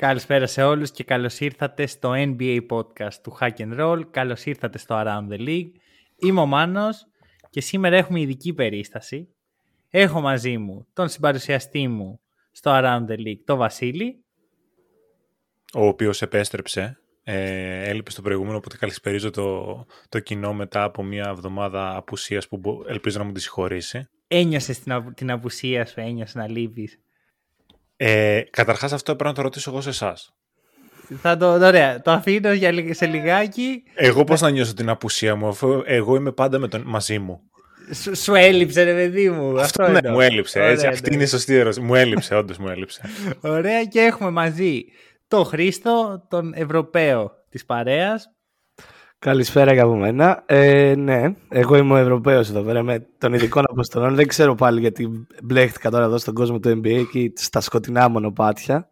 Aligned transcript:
Καλησπέρα 0.00 0.46
σε 0.46 0.62
όλους 0.62 0.90
και 0.90 1.04
καλώς 1.04 1.40
ήρθατε 1.40 1.86
στο 1.86 2.12
NBA 2.14 2.60
podcast 2.70 3.12
του 3.22 3.36
Hack 3.40 3.50
and 3.56 3.80
Roll. 3.80 4.02
Καλώς 4.10 4.44
ήρθατε 4.44 4.78
στο 4.78 4.94
Around 5.04 5.32
the 5.32 5.38
League. 5.48 5.70
Είμαι 6.16 6.40
ο 6.40 6.46
Μάνος 6.46 7.06
και 7.50 7.60
σήμερα 7.60 7.96
έχουμε 7.96 8.20
ειδική 8.20 8.52
περίσταση. 8.54 9.28
Έχω 9.90 10.20
μαζί 10.20 10.58
μου 10.58 10.86
τον 10.92 11.08
συμπαρουσιαστή 11.08 11.88
μου 11.88 12.20
στο 12.52 12.70
Around 12.74 13.06
the 13.10 13.18
League, 13.18 13.40
τον 13.44 13.58
Βασίλη. 13.58 14.24
Ο 15.74 15.86
οποίος 15.86 16.22
επέστρεψε. 16.22 16.98
Ε, 17.22 17.88
έλειπε 17.88 18.10
στο 18.10 18.22
προηγούμενο, 18.22 18.56
οπότε 18.56 18.76
καλησπερίζω 18.76 19.30
το, 19.30 19.86
το 20.08 20.18
κοινό 20.20 20.52
μετά 20.54 20.82
από 20.82 21.02
μια 21.02 21.26
εβδομάδα 21.28 21.96
απουσίας 21.96 22.48
που 22.48 22.56
μπο- 22.56 22.82
ελπίζω 22.86 23.18
να 23.18 23.24
μου 23.24 23.32
τη 23.32 23.40
συγχωρήσει. 23.40 24.08
Ένιωσες 24.28 24.78
την, 24.78 24.92
απου- 24.92 25.14
την 25.14 25.30
απουσία 25.30 25.86
σου, 25.86 26.00
ένιωσες 26.00 26.34
να 26.34 26.48
λείπεις. 26.48 27.00
Ε, 28.02 28.42
καταρχάς 28.50 28.92
αυτό 28.92 29.12
πρέπει 29.16 29.28
να 29.28 29.34
το 29.34 29.42
ρωτήσω 29.42 29.70
εγώ 29.70 29.80
σε 29.80 29.88
εσάς. 29.88 30.34
Θα 31.20 31.36
το, 31.36 31.52
ωραία, 31.52 32.00
το 32.00 32.10
αφήνω 32.10 32.52
για, 32.52 32.70
λι- 32.72 32.94
σε 32.94 33.06
λιγάκι. 33.06 33.82
Εγώ 33.94 34.24
πώς 34.24 34.40
να 34.40 34.50
νιώσω 34.50 34.74
την 34.74 34.88
απουσία 34.88 35.34
μου, 35.34 35.48
αφού 35.48 35.82
εγώ 35.86 36.16
είμαι 36.16 36.32
πάντα 36.32 36.58
με 36.58 36.68
τον, 36.68 36.82
μαζί 36.86 37.18
μου. 37.18 37.40
Σου, 37.94 38.16
σου 38.16 38.34
έλειψε 38.34 38.82
ρε 38.82 38.94
παιδί 38.94 39.30
μου. 39.30 39.60
Αυτό, 39.60 39.88
ναι, 39.88 39.98
εννοώ. 39.98 40.12
μου 40.12 40.20
έλειψε. 40.20 40.60
Έτσι, 40.62 40.78
Ωραία, 40.78 40.90
αυτή 40.90 41.08
ναι. 41.08 41.14
είναι 41.14 41.24
η 41.24 41.26
σωστή 41.26 41.54
ερώτηση. 41.54 41.80
Μου 41.80 41.94
έλειψε, 41.94 42.34
όντως 42.34 42.58
μου 42.58 42.68
έλειψε. 42.68 43.00
Ωραία 43.40 43.84
και 43.84 44.00
έχουμε 44.00 44.30
μαζί 44.30 44.84
τον 45.28 45.44
Χρήστο, 45.44 46.26
τον 46.28 46.52
Ευρωπαίο 46.54 47.30
της 47.50 47.64
παρέας. 47.64 48.30
Καλησπέρα 49.20 49.74
και 49.74 49.80
από 49.80 49.96
μένα. 49.96 50.42
Ε, 50.46 50.94
ναι, 50.96 51.34
εγώ 51.48 51.76
είμαι 51.76 51.92
ο 51.92 51.96
Ευρωπαίος 51.96 52.48
εδώ 52.48 52.62
πέρα 52.62 52.82
με 52.82 53.06
των 53.18 53.34
ειδικών 53.34 53.64
αποστολών. 53.68 54.14
Δεν 54.14 54.26
ξέρω 54.26 54.54
πάλι 54.54 54.80
γιατί 54.80 55.26
μπλέχτηκα 55.42 55.90
τώρα 55.90 56.04
εδώ 56.04 56.18
στον 56.18 56.34
κόσμο 56.34 56.58
του 56.60 56.68
NBA 56.68 57.04
και 57.12 57.32
στα 57.34 57.60
σκοτεινά 57.60 58.08
μονοπάτια. 58.08 58.88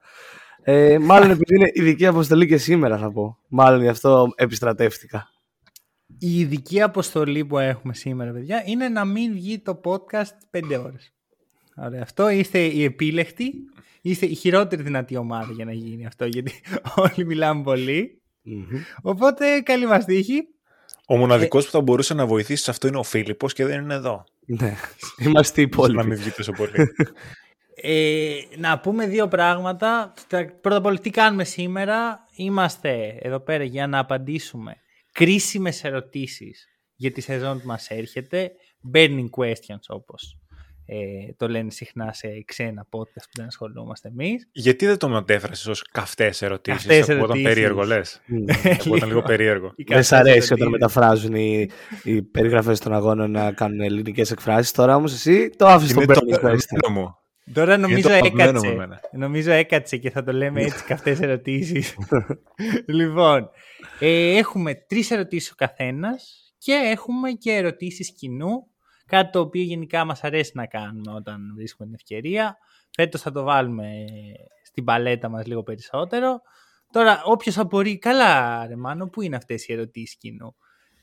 Ε, 0.62 0.98
μάλλον 0.98 1.30
επειδή 1.30 1.54
είναι 1.54 1.70
ειδική 1.72 2.06
αποστολή 2.06 2.46
και 2.46 2.56
σήμερα 2.56 2.98
θα 2.98 3.12
πω. 3.12 3.38
Μάλλον 3.48 3.80
γι' 3.80 3.88
αυτό 3.88 4.28
επιστρατεύτηκα. 4.36 5.28
Η 6.18 6.38
ειδική 6.38 6.82
αποστολή 6.82 7.44
που 7.44 7.58
έχουμε 7.58 7.94
σήμερα, 7.94 8.32
παιδιά, 8.32 8.62
είναι 8.66 8.88
να 8.88 9.04
μην 9.04 9.32
βγει 9.32 9.58
το 9.58 9.80
podcast 9.84 10.58
5 10.58 10.82
ώρες. 10.84 11.14
Ωραία, 11.76 12.02
αυτό 12.02 12.28
είστε 12.28 12.58
οι 12.58 12.84
επίλεκτοι. 12.84 13.52
Είστε 14.00 14.26
η 14.26 14.34
χειρότερη 14.34 14.82
δυνατή 14.82 15.16
ομάδα 15.16 15.52
για 15.52 15.64
να 15.64 15.72
γίνει 15.72 16.06
αυτό, 16.06 16.24
γιατί 16.24 16.52
όλοι 17.16 17.26
μιλάμε 17.26 17.62
πολύ. 17.62 18.22
Οπότε, 19.02 19.60
καλή 19.60 19.86
μας 19.86 20.04
τύχη. 20.04 20.42
Ο 21.06 21.16
μοναδικός 21.16 21.64
που 21.64 21.70
θα 21.70 21.80
μπορούσε 21.80 22.14
να 22.14 22.26
βοηθήσει 22.26 22.62
σε 22.62 22.70
αυτό 22.70 22.86
είναι 22.88 22.98
ο 22.98 23.02
Φίλιππος 23.02 23.52
και 23.52 23.64
δεν 23.66 23.82
είναι 23.82 23.94
εδώ. 23.94 24.24
ναι, 24.46 24.74
είμαστε 25.18 25.60
οι 25.60 25.68
Να 25.70 25.78
μην 25.82 25.88
υπόλοιποι. 25.90 26.14
βγει 26.14 26.30
τόσο 26.30 26.52
πολύ. 26.52 26.72
Ε, 27.82 28.34
να 28.56 28.80
πούμε 28.80 29.06
δύο 29.06 29.28
πράγματα. 29.28 30.12
Τα- 30.28 30.52
Πρώτα 30.60 30.76
απ' 30.76 30.84
όλα, 30.86 30.98
τι 30.98 31.10
κάνουμε 31.10 31.44
σήμερα. 31.44 32.18
Είμαστε 32.36 33.18
εδώ 33.20 33.40
πέρα 33.40 33.64
για 33.64 33.86
να 33.86 33.98
απαντήσουμε 33.98 34.76
κρίσιμες 35.12 35.84
ερωτήσεις 35.84 36.66
για 36.94 37.12
τη 37.12 37.20
σεζόν 37.20 37.60
που 37.60 37.66
μας 37.66 37.88
έρχεται. 37.90 38.50
Burning 38.94 39.28
questions, 39.38 39.84
όπως 39.88 40.37
ε, 40.90 41.32
το 41.36 41.48
λένε 41.48 41.70
συχνά 41.70 42.12
σε 42.12 42.28
ξένα 42.46 42.86
podcast 42.90 43.22
που 43.24 43.30
δεν 43.36 43.46
ασχολούμαστε 43.46 44.08
εμείς. 44.08 44.48
Γιατί 44.52 44.86
δεν 44.86 44.98
το 44.98 45.08
μετέφρασες 45.08 45.66
ως 45.66 45.82
καυτές 45.82 46.42
ερωτήσεις, 46.42 46.86
Καυτές 46.86 47.08
ακούγονταν 47.08 47.24
ερωτήσεις. 47.36 47.48
περίεργο 47.54 47.82
λες; 47.82 48.20
Ακούγονταν 48.80 49.08
λίγο 49.12 49.22
περίεργο. 49.22 49.72
Οι 49.76 49.82
Δεν 49.82 50.02
σ' 50.02 50.08
καυτές 50.08 50.12
αρέσει 50.12 50.30
ερωτήσεις. 50.36 50.50
όταν 50.50 50.68
μεταφράζουν 50.68 51.34
οι, 51.34 51.68
οι 52.04 52.22
περιγραφές 52.22 52.78
των 52.80 52.92
αγώνων 52.92 53.30
να 53.30 53.52
κάνουν 53.52 53.80
ελληνικές 53.80 54.30
εκφράσεις. 54.30 54.72
Τώρα 54.72 54.96
όμως 54.96 55.12
εσύ 55.12 55.50
το 55.56 55.66
άφησες 55.66 55.90
στον 55.90 56.02
Είναι 56.02 56.14
το 56.14 56.20
Burning 56.20 56.34
Question. 56.34 56.44
αγαπημένο 56.44 57.00
μου. 57.00 57.16
Τώρα 57.52 57.76
νομίζω 57.76 58.08
το 58.08 58.14
αγαπημένο 58.14 58.50
μου 58.50 58.56
έκατσε. 58.58 58.72
εμένα. 58.74 59.00
Νομίζω 59.12 59.50
έκατσε 59.52 59.96
και 59.96 60.10
θα 60.10 60.24
το 60.24 60.32
λέμε 60.32 60.62
έτσι 60.62 60.84
καυτές 60.84 61.20
ερωτήσεις. 61.20 61.96
λοιπόν, 62.86 63.50
ε, 64.00 64.36
έχουμε 64.36 64.74
τρεις 64.74 65.10
ερωτήσεις 65.10 65.50
ο 65.50 65.54
καθένας 65.56 66.52
και 66.58 66.72
έχουμε 66.72 67.30
και 67.30 67.50
ερωτήσεις 67.52 68.12
κοινού. 68.12 68.66
Κάτι 69.08 69.30
το 69.30 69.40
οποίο 69.40 69.62
γενικά 69.62 70.04
μας 70.04 70.24
αρέσει 70.24 70.52
να 70.54 70.66
κάνουμε 70.66 71.12
όταν 71.12 71.54
βρίσκουμε 71.56 71.86
την 71.86 71.94
ευκαιρία. 71.94 72.56
Φέτος 72.90 73.20
θα 73.20 73.30
το 73.30 73.42
βάλουμε 73.42 73.90
στην 74.62 74.84
παλέτα 74.84 75.28
μας 75.28 75.46
λίγο 75.46 75.62
περισσότερο. 75.62 76.40
Τώρα, 76.92 77.22
όποιος 77.24 77.58
απορεί, 77.58 77.98
καλά 77.98 78.66
ρε 78.66 78.76
Μάνο, 78.76 79.08
πού 79.08 79.22
είναι 79.22 79.36
αυτές 79.36 79.68
οι 79.68 79.72
ερωτήσεις 79.72 80.16
κοινού; 80.16 80.56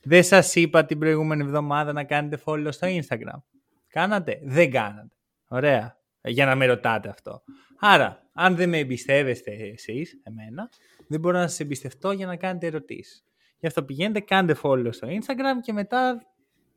Δεν 0.03 0.23
σας 0.23 0.55
είπα 0.55 0.85
την 0.85 0.99
προηγούμενη 0.99 1.43
εβδομάδα 1.43 1.93
να 1.93 2.03
κάνετε 2.03 2.41
follow 2.45 2.67
στο 2.69 2.87
Instagram. 2.87 3.41
Κάνατε; 3.87 4.39
Δεν 4.43 4.71
κάνατε. 4.71 5.15
Ωραία. 5.47 5.97
Για 6.21 6.45
να 6.45 6.55
με 6.55 6.65
ρωτάτε 6.65 7.09
αυτό. 7.09 7.41
Άρα, 7.79 8.29
αν 8.33 8.55
δεν 8.55 8.69
με 8.69 8.77
εμπιστεύεστε 8.77 9.51
εσείς, 9.51 10.21
εμένα, 10.23 10.69
δεν 11.07 11.19
μπορώ 11.19 11.37
να 11.37 11.47
σας 11.47 11.59
εμπιστευτώ 11.59 12.11
για 12.11 12.25
να 12.25 12.35
κάνετε 12.35 12.67
ερωτήσεις. 12.67 13.23
Γι' 13.59 13.67
αυτό 13.67 13.83
πηγαίνετε, 13.83 14.19
κάντε 14.19 14.55
follow 14.61 14.89
στο 14.89 15.07
Instagram 15.07 15.61
και 15.61 15.73
μετά 15.73 16.21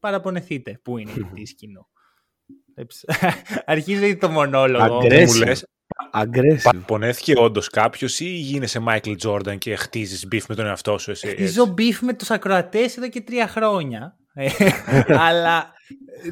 παραπονεθείτε 0.01 0.81
που 0.83 0.99
είναι 0.99 1.11
η 1.11 1.15
ερωτήση 1.19 1.55
κοινού. 1.55 1.89
Αρχίζει 3.65 4.17
το 4.17 4.29
μονόλογο. 4.29 4.99
Aggressive. 4.99 5.27
Μου 5.27 5.35
λες, 5.35 5.67
Aggressive. 6.13 6.63
Παραπονέθηκε 6.63 7.33
όντως 7.37 7.69
κάποιος 7.69 8.21
ή 8.21 8.29
γίνεσαι 8.29 8.83
Michael 8.89 9.17
Jordan 9.27 9.59
και 9.59 9.77
χτίζεις 9.77 10.29
beef 10.33 10.43
με 10.49 10.55
τον 10.55 10.67
εαυτό 10.67 10.99
σου 10.99 11.11
εσύ. 11.11 11.29
έτσι; 11.29 11.43
Χτίζω 11.43 11.75
beef 11.79 11.99
με 12.01 12.13
τους 12.13 12.31
ακροατές 12.31 12.97
εδώ 12.97 13.09
και 13.09 13.21
τρία 13.21 13.49
χρόνια. 13.49 14.17
Ε, 14.35 14.49
Αλλά 15.29 15.73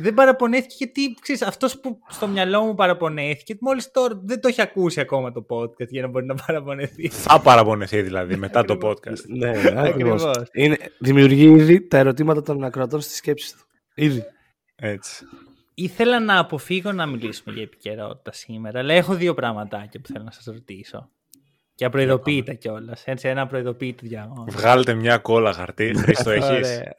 δεν 0.01 0.15
παραπονέθηκε 0.15 0.75
γιατί 0.79 1.17
ξέρεις, 1.21 1.43
αυτός 1.43 1.81
που 1.81 1.99
στο 2.09 2.27
μυαλό 2.27 2.63
μου 2.63 2.75
παραπονέθηκε 2.75 3.57
μόλις 3.61 3.91
τώρα 3.91 4.21
δεν 4.25 4.41
το 4.41 4.49
έχει 4.49 4.63
ακούσει 4.63 5.01
ακόμα 5.01 5.33
το 5.33 5.47
podcast 5.49 5.89
για 5.89 6.03
να 6.03 6.09
μπορεί 6.09 6.27
να 6.27 6.35
παραπονεθεί. 6.35 7.09
Θα 7.09 7.41
παραπονεθεί 7.41 8.03
δηλαδή 8.03 8.37
μετά 8.37 8.65
το 8.65 8.79
podcast. 8.83 9.25
Ναι, 9.27 9.49
ακριβώς. 9.49 10.25
Ακριβώς. 10.25 10.49
Είναι, 10.53 10.77
δημιουργεί 10.99 11.45
ήδη 11.45 11.87
τα 11.87 11.99
ερωτήματα 11.99 12.43
των 12.43 12.65
ακροατών 12.65 13.01
στη 13.01 13.15
σκέψη 13.15 13.53
του. 13.53 13.67
Ήδη. 13.95 14.25
Έτσι. 14.77 15.25
Ήθελα 15.79 16.21
να 16.21 16.39
αποφύγω 16.39 16.93
να 16.93 17.07
μιλήσουμε 17.07 17.55
για 17.55 17.63
επικαιρότητα 17.65 18.33
σήμερα, 18.33 18.79
αλλά 18.79 18.93
έχω 18.95 19.15
δύο 19.15 19.35
πραγματάκια 19.35 20.01
που 20.01 20.07
θέλω 20.13 20.25
να 20.25 20.31
σας 20.31 20.45
ρωτήσω. 20.45 21.11
Και 21.75 21.85
απροειδοποιείτε 21.85 22.55
κιόλας. 22.55 23.03
Έτσι, 23.07 23.29
ένα 23.29 23.41
απροειδοποιείτε 23.41 24.07
διάγωνο. 24.07 24.45
Βγάλτε 24.49 24.95
μια 24.95 25.19
κόλλα 25.19 25.53
χαρτί. 25.53 25.95
Χρήστο, 26.03 26.31
έχεις. 26.31 26.49
Ωραία. 26.51 26.95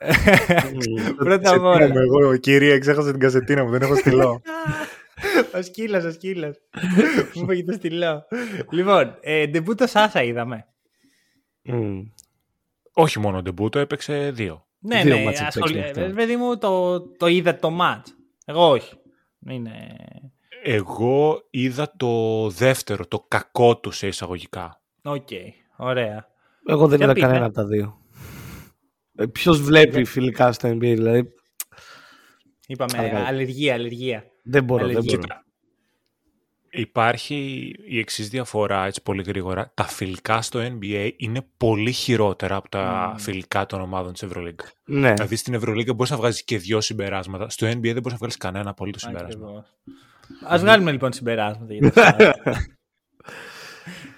Πρώτα 1.24 1.56
απ' 1.56 1.64
όλα. 1.64 1.92
Εγώ, 1.96 2.38
κυρία, 2.38 2.80
ξέχασα 2.80 3.12
την 3.12 3.20
κασετίνα 3.20 3.64
μου, 3.64 3.70
δεν 3.70 3.82
έχω 3.82 3.96
στυλό. 3.96 4.42
Ο 5.58 5.62
σκύλος, 5.62 6.04
ο 6.04 6.12
σκύλος. 6.12 6.56
Μου 7.34 7.52
είπε 7.52 7.72
το 7.72 7.78
στυλό. 7.78 8.28
Λοιπόν, 8.72 9.18
ε, 9.22 9.48
ντεμπούτο 9.48 9.88
Σάσα 9.88 10.24
είδαμε. 10.24 10.66
Μμ. 11.62 12.00
Όχι 12.94 13.20
μόνο 13.20 13.42
ντεμπούτο, 13.42 13.80
έπαιξε 13.80 14.32
δύο. 14.32 14.68
Ναι, 14.80 15.02
Δύο 15.04 15.16
ναι, 15.18 15.24
μάτς 15.24 15.42
ασχολη... 15.42 15.78
έπαιξε 15.78 16.02
αυτό. 16.02 16.12
ε, 16.12 16.14
παιδί 16.14 16.36
μου 16.36 16.58
το, 16.58 17.02
το 17.02 17.28
είδα 17.28 17.56
το 17.56 17.70
μάτς. 17.70 18.17
Εγώ 18.50 18.70
όχι. 18.70 18.94
Είναι... 19.50 19.96
Εγώ 20.64 21.42
είδα 21.50 21.94
το 21.98 22.50
δεύτερο, 22.50 23.06
το 23.08 23.26
κακό 23.28 23.78
του 23.78 23.92
σε 23.92 24.08
εισαγωγικά. 24.08 24.82
Οκ, 25.04 25.28
ωραία. 25.78 26.28
Εγώ 26.66 26.88
δεν 26.88 26.98
Για 26.98 27.06
είδα 27.06 27.14
πείτε. 27.14 27.26
κανένα 27.26 27.46
από 27.46 27.54
τα 27.56 27.66
δύο. 27.66 27.98
Ποιος 29.32 29.62
βλέπει 29.62 30.04
φιλικά 30.06 30.52
στο 30.52 30.70
NBA, 30.70 30.78
δηλαδή. 30.80 31.34
Είπαμε 32.68 32.94
Παρακαλώ. 32.96 33.26
αλλεργία, 33.26 33.74
αλλεργία. 33.74 34.24
Δεν 34.44 34.64
μπορώ, 34.64 34.86
δεν 34.86 34.96
Αλλεργία. 34.96 35.18
μπορώ. 35.18 35.42
Υπάρχει 36.70 37.72
η 37.88 38.00
εξής 38.00 38.30
διαφορά, 38.30 38.86
έτσι 38.86 39.02
πολύ 39.02 39.24
γρήγορα. 39.28 39.72
Τα 39.74 39.84
φιλικά 39.84 40.42
στο 40.42 40.60
NBA 40.60 41.12
είναι 41.18 41.46
πολύ 41.58 41.92
χειρότερα 41.92 42.56
από 42.56 42.70
τα 42.70 43.16
φιλικά 43.18 43.66
των 43.66 43.82
ομάδων 43.82 44.14
της 44.14 44.24
Ευρωλίγκα. 44.24 44.66
Ναι, 44.86 45.14
Δηλαδή 45.14 45.36
στην 45.36 45.54
Ευρωλίγκα 45.54 45.94
μπορείς 45.94 46.12
να 46.12 46.18
βγάζεις 46.18 46.44
και 46.44 46.58
δύο 46.58 46.82
συμπεράσματα. 46.82 47.50
Στο 47.50 47.68
NBA 47.68 47.82
δεν 47.82 47.94
μπορείς 47.94 48.12
να 48.12 48.18
βγάλεις 48.18 48.38
κανένα 48.38 48.70
απολύτω 48.70 49.00
συμπέρασμα. 49.00 49.46
Ακριβώς. 49.48 49.74
Ας 50.46 50.62
βγάλουμε 50.62 50.92
λοιπόν 50.92 51.12
συμπεράσματα 51.12 51.74
για 51.74 51.92
το 51.92 52.02
Σάσα. 52.02 52.36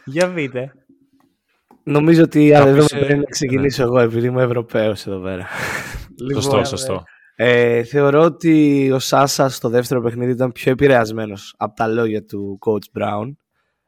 Για 0.06 0.34
πείτε. 0.34 0.74
νομίζω 1.84 2.24
ότι 2.24 2.56
αν 2.56 2.62
εδώ 2.68 2.72
Κάποιος, 2.72 2.92
ε, 2.92 3.06
πρέπει 3.06 3.20
να 3.20 3.30
ξεκινήσω 3.30 3.84
εγώ 3.84 4.00
επειδή 4.00 4.28
είμαι 4.28 4.44
Ευρωπαίος 4.44 5.08
εδώ 5.08 5.20
πέρα. 5.20 5.48
Σωστό, 6.34 6.50
Λοιπόν, 6.50 6.66
σωστό. 6.66 7.04
Ε, 7.42 7.84
θεωρώ 7.84 8.22
ότι 8.24 8.92
ο 8.92 9.00
Σάσα 9.00 9.50
στο 9.50 9.70
δεύτερο 9.70 10.02
παιχνίδι 10.02 10.32
ήταν 10.32 10.52
πιο 10.52 10.72
επηρεασμένος 10.72 11.54
από 11.58 11.76
τα 11.76 11.88
λόγια 11.88 12.26
του 12.26 12.60
coach 12.66 13.00
Brown. 13.00 13.34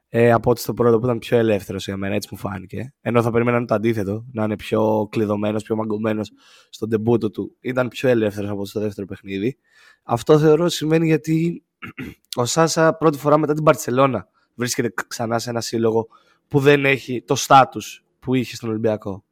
ε, 0.09 0.31
από 0.31 0.49
ότι 0.49 0.61
στο 0.61 0.73
πρώτο 0.73 0.99
που 0.99 1.05
ήταν 1.05 1.19
πιο 1.19 1.37
ελεύθερος 1.37 1.85
για 1.85 1.97
μένα, 1.97 2.15
έτσι 2.15 2.27
μου 2.31 2.37
φάνηκε. 2.37 2.93
Ενώ 3.01 3.21
θα 3.21 3.31
περίμενα 3.31 3.65
το 3.65 3.73
αντίθετο, 3.73 4.25
να 4.31 4.43
είναι 4.43 4.55
πιο 4.55 5.07
κλειδωμένος, 5.11 5.63
πιο 5.63 5.75
μαγκωμένος 5.75 6.31
στον 6.69 6.89
τεμπούτο 6.89 7.29
του. 7.29 7.55
Ήταν 7.59 7.87
πιο 7.87 8.09
ελεύθερος 8.09 8.49
από 8.49 8.63
το 8.71 8.79
δεύτερο 8.79 9.07
παιχνίδι. 9.07 9.57
Αυτό 10.03 10.39
θεωρώ 10.39 10.69
σημαίνει 10.69 11.05
γιατί 11.05 11.65
ο 12.41 12.45
Σάσα 12.45 12.93
πρώτη 12.93 13.17
φορά 13.17 13.37
μετά 13.37 13.53
την 13.53 13.63
Παρσελώνα 13.63 14.27
βρίσκεται 14.55 14.93
ξανά 15.07 15.39
σε 15.39 15.49
ένα 15.49 15.61
σύλλογο 15.61 16.07
που 16.47 16.59
δεν 16.59 16.85
έχει 16.85 17.23
το 17.27 17.35
στάτου 17.35 17.81
που 18.19 18.35
είχε 18.35 18.55
στον 18.55 18.69
Ολυμπιακό. 18.69 19.23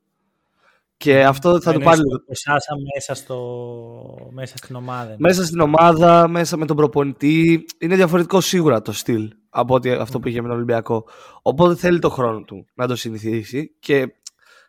Και 1.00 1.26
αυτό 1.26 1.62
θα 1.62 1.74
το 1.74 1.80
πάρει. 1.80 2.02
Ο 2.02 2.34
Σάσα 2.34 2.76
μέσα, 2.94 3.14
στο... 3.14 4.30
μέσα 4.32 4.58
στην 4.58 4.76
ομάδα. 4.76 5.16
Μέσα 5.18 5.46
στην 5.46 5.60
ομάδα, 5.60 6.28
μέσα 6.28 6.58
με 6.58 6.66
τον 6.66 6.76
προπονητή. 6.76 7.66
Είναι 7.80 7.96
διαφορετικό 7.96 8.42
σίγουρα 8.42 8.82
το 8.82 8.92
στυλ 8.92 9.34
από 9.50 9.74
ότι 9.74 9.92
αυτό 9.92 10.20
που 10.20 10.28
είχε 10.28 10.42
με 10.42 10.48
τον 10.48 10.56
Ολυμπιακό. 10.56 11.06
Οπότε 11.42 11.76
θέλει 11.76 12.00
το 12.00 12.10
χρόνο 12.10 12.42
του 12.42 12.66
να 12.74 12.88
το 12.88 12.96
συνηθίσει. 12.96 13.76
Και 13.80 14.14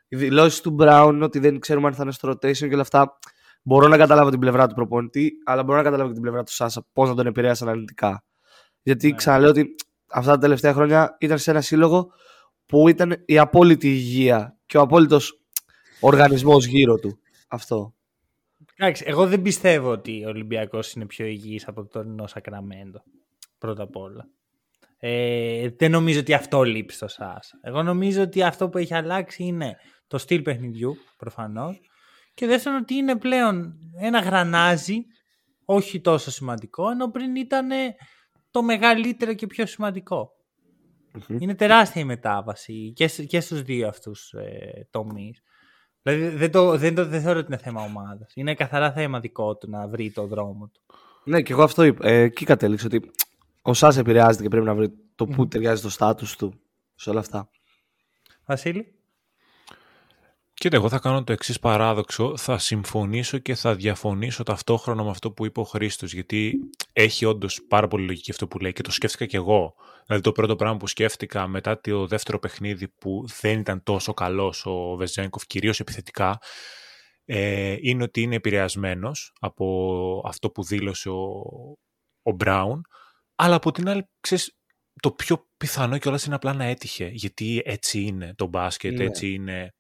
οι 0.09 0.17
δηλώσεις 0.17 0.61
του 0.61 0.71
Μπράουν 0.71 1.23
ότι 1.23 1.38
δεν 1.38 1.61
ξέρουμε 1.61 1.87
αν 1.87 1.94
θα 1.94 2.03
είναι 2.03 2.12
στο 2.12 2.31
rotation 2.31 2.55
και 2.55 2.73
όλα 2.73 2.81
αυτά. 2.81 3.19
Μπορώ 3.62 3.88
να 3.88 3.97
καταλάβω 3.97 4.31
την 4.31 4.38
πλευρά 4.38 4.67
του 4.67 4.75
προπονητή, 4.75 5.33
αλλά 5.44 5.62
μπορώ 5.62 5.79
να 5.79 5.85
καταλάβω 5.85 6.09
και 6.09 6.15
την 6.15 6.23
πλευρά 6.23 6.43
του 6.43 6.53
Σάσα 6.53 6.87
πώς 6.93 7.09
να 7.09 7.15
τον 7.15 7.26
επηρέασε 7.26 7.65
αναλυτικά. 7.65 8.25
Γιατί 8.83 9.09
ναι. 9.09 9.17
ξαναλέω 9.17 9.50
ότι 9.50 9.75
αυτά 10.06 10.31
τα 10.31 10.38
τελευταία 10.38 10.73
χρόνια 10.73 11.17
ήταν 11.21 11.38
σε 11.38 11.50
ένα 11.50 11.61
σύλλογο 11.61 12.12
που 12.67 12.88
ήταν 12.88 13.23
η 13.25 13.38
απόλυτη 13.38 13.88
υγεία 13.88 14.59
και 14.67 14.79
ο 14.79 14.81
απόλυτος 14.81 15.39
οργανισμός 16.00 16.67
γύρω 16.67 16.99
του. 16.99 17.19
Αυτό. 17.49 17.94
Εντάξει, 18.76 19.05
εγώ 19.06 19.26
δεν 19.26 19.43
πιστεύω 19.43 19.91
ότι 19.91 20.25
ο 20.25 20.29
Ολυμπιακός 20.29 20.93
είναι 20.93 21.06
πιο 21.06 21.26
υγιής 21.26 21.69
από 21.69 21.82
το 21.82 21.88
τωρινό 21.88 22.26
Σακραμέντο. 22.26 23.02
Πρώτα 23.58 23.82
απ' 23.82 23.97
όλα. 23.97 24.29
Ε, 24.99 25.69
δεν 25.76 25.91
νομίζω 25.91 26.20
ότι 26.20 26.35
αυτό 26.35 26.62
λείπει 26.62 26.93
στο 26.93 27.08
ΣΑΣ. 27.08 27.52
Εγώ 27.62 27.82
νομίζω 27.82 28.23
ότι 28.23 28.43
αυτό 28.43 28.69
που 28.69 28.79
έχει 28.79 28.94
αλλάξει 28.94 29.44
είναι 29.44 29.76
το 30.06 30.19
στυλ 30.19 30.43
παιχνιδιού, 30.43 30.97
προφανώς. 31.17 31.81
Και 32.35 32.47
δεύτερον 32.47 32.79
ότι 32.79 32.94
είναι 32.94 33.19
πλέον 33.19 33.75
ένα 34.00 34.20
γρανάζι, 34.20 35.05
όχι 35.64 36.00
τόσο 36.00 36.31
σημαντικό, 36.31 36.91
ενώ 36.91 37.11
πριν 37.11 37.37
ήταν 37.37 37.69
το 38.50 38.62
μεγαλύτερο 38.62 39.35
και 39.35 39.47
πιο 39.47 39.67
σημαντικο 39.67 40.31
Είναι 41.29 41.55
τεράστια 41.55 42.00
η 42.00 42.05
μετάβαση 42.05 42.93
και, 42.93 43.06
και 43.06 43.41
στους 43.41 43.62
δύο 43.62 43.88
αυτούς 43.88 44.32
ε, 44.32 44.88
τομείς. 44.91 45.43
Δηλαδή 46.02 46.37
δεν, 46.37 46.50
το, 46.50 46.76
δεν, 46.76 46.94
το, 46.94 47.06
δεν 47.06 47.20
θεωρώ 47.20 47.38
ότι 47.38 47.47
είναι 47.52 47.62
θέμα 47.62 47.82
ομάδας. 47.82 48.32
Είναι 48.35 48.55
καθαρά 48.55 48.93
θέμα 48.93 49.20
δικό 49.20 49.56
του 49.56 49.70
να 49.70 49.88
βρει 49.88 50.11
το 50.11 50.26
δρόμο 50.26 50.70
του. 50.73 50.81
Ναι, 51.25 51.43
και 51.43 51.52
εγώ 51.52 51.62
αυτό 51.62 51.82
είπα. 51.82 52.08
Ε, 52.08 52.23
εκεί 52.23 52.44
κατέληξα 52.44 52.87
ότι 52.87 53.11
ο 53.62 53.75
Σάς 53.75 53.97
επηρεάζεται 53.97 54.43
και 54.43 54.49
πρέπει 54.49 54.67
να 54.67 54.75
βρει 54.75 54.93
το 55.14 55.26
που 55.26 55.49
ταιριάζει 55.49 55.82
το 55.82 55.91
στάτους 55.91 56.37
του 56.37 56.55
σε 56.94 57.11
όλα 57.11 57.20
αυτά. 57.20 57.50
Βασίλη; 58.47 59.00
Κοίτα, 60.61 60.77
εγώ 60.77 60.89
θα 60.89 60.99
κάνω 60.99 61.25
το 61.25 61.33
εξής 61.33 61.59
παράδοξο. 61.59 62.37
Θα 62.37 62.59
συμφωνήσω 62.59 63.39
και 63.39 63.55
θα 63.55 63.75
διαφωνήσω 63.75 64.43
ταυτόχρονα 64.43 65.03
με 65.03 65.11
αυτό 65.11 65.33
που 65.33 65.45
είπε 65.45 65.61
ο 65.61 65.65
Χρήστος, 65.65 66.12
γιατί 66.12 66.59
έχει 66.93 67.25
όντως 67.25 67.62
πάρα 67.69 67.89
πολύ 67.89 68.07
λογική 68.07 68.31
αυτό 68.31 68.49
που 68.49 68.59
λέει 68.59 68.73
και 68.73 68.83
το 68.83 68.91
σκέφτηκα 68.91 69.27
κι 69.27 69.37
εγώ. 69.37 69.75
Δηλαδή, 70.07 70.23
το 70.23 70.33
πρώτο 70.33 70.57
πράγμα 70.57 70.77
που 70.77 70.87
σκέφτηκα 70.87 71.47
μετά 71.47 71.81
το 71.81 72.07
δεύτερο 72.07 72.39
παιχνίδι 72.39 72.89
που 72.89 73.25
δεν 73.41 73.59
ήταν 73.59 73.83
τόσο 73.83 74.15
καλός 74.15 74.67
ο 74.67 74.97
Βεζέγκοφ, 74.97 75.47
κυρίως 75.47 75.81
επιθετικά, 75.81 76.39
ε, 77.25 77.77
είναι 77.81 78.03
ότι 78.03 78.21
είναι 78.21 78.35
επηρεασμένος 78.35 79.33
από 79.41 80.23
αυτό 80.27 80.51
που 80.51 80.65
δήλωσε 80.65 81.09
ο, 81.09 81.33
ο 82.23 82.33
Μπράουν. 82.33 82.85
Αλλά 83.35 83.55
από 83.55 83.73
την 83.73 83.89
άλλη, 83.89 84.09
ξέρεις, 84.21 84.57
το 85.03 85.11
πιο 85.11 85.49
πιθανό 85.57 85.99
κιόλας 85.99 86.25
είναι 86.25 86.35
απλά 86.35 86.53
να 86.53 86.65
έτυχε. 86.65 87.11
Γιατί 87.12 87.62
έτσι 87.65 88.01
είναι 88.01 88.35
το 88.37 88.47
μπάσκετ, 88.47 88.97
ναι. 88.97 89.05
έτσι 89.05 89.33
είναι 89.33 89.73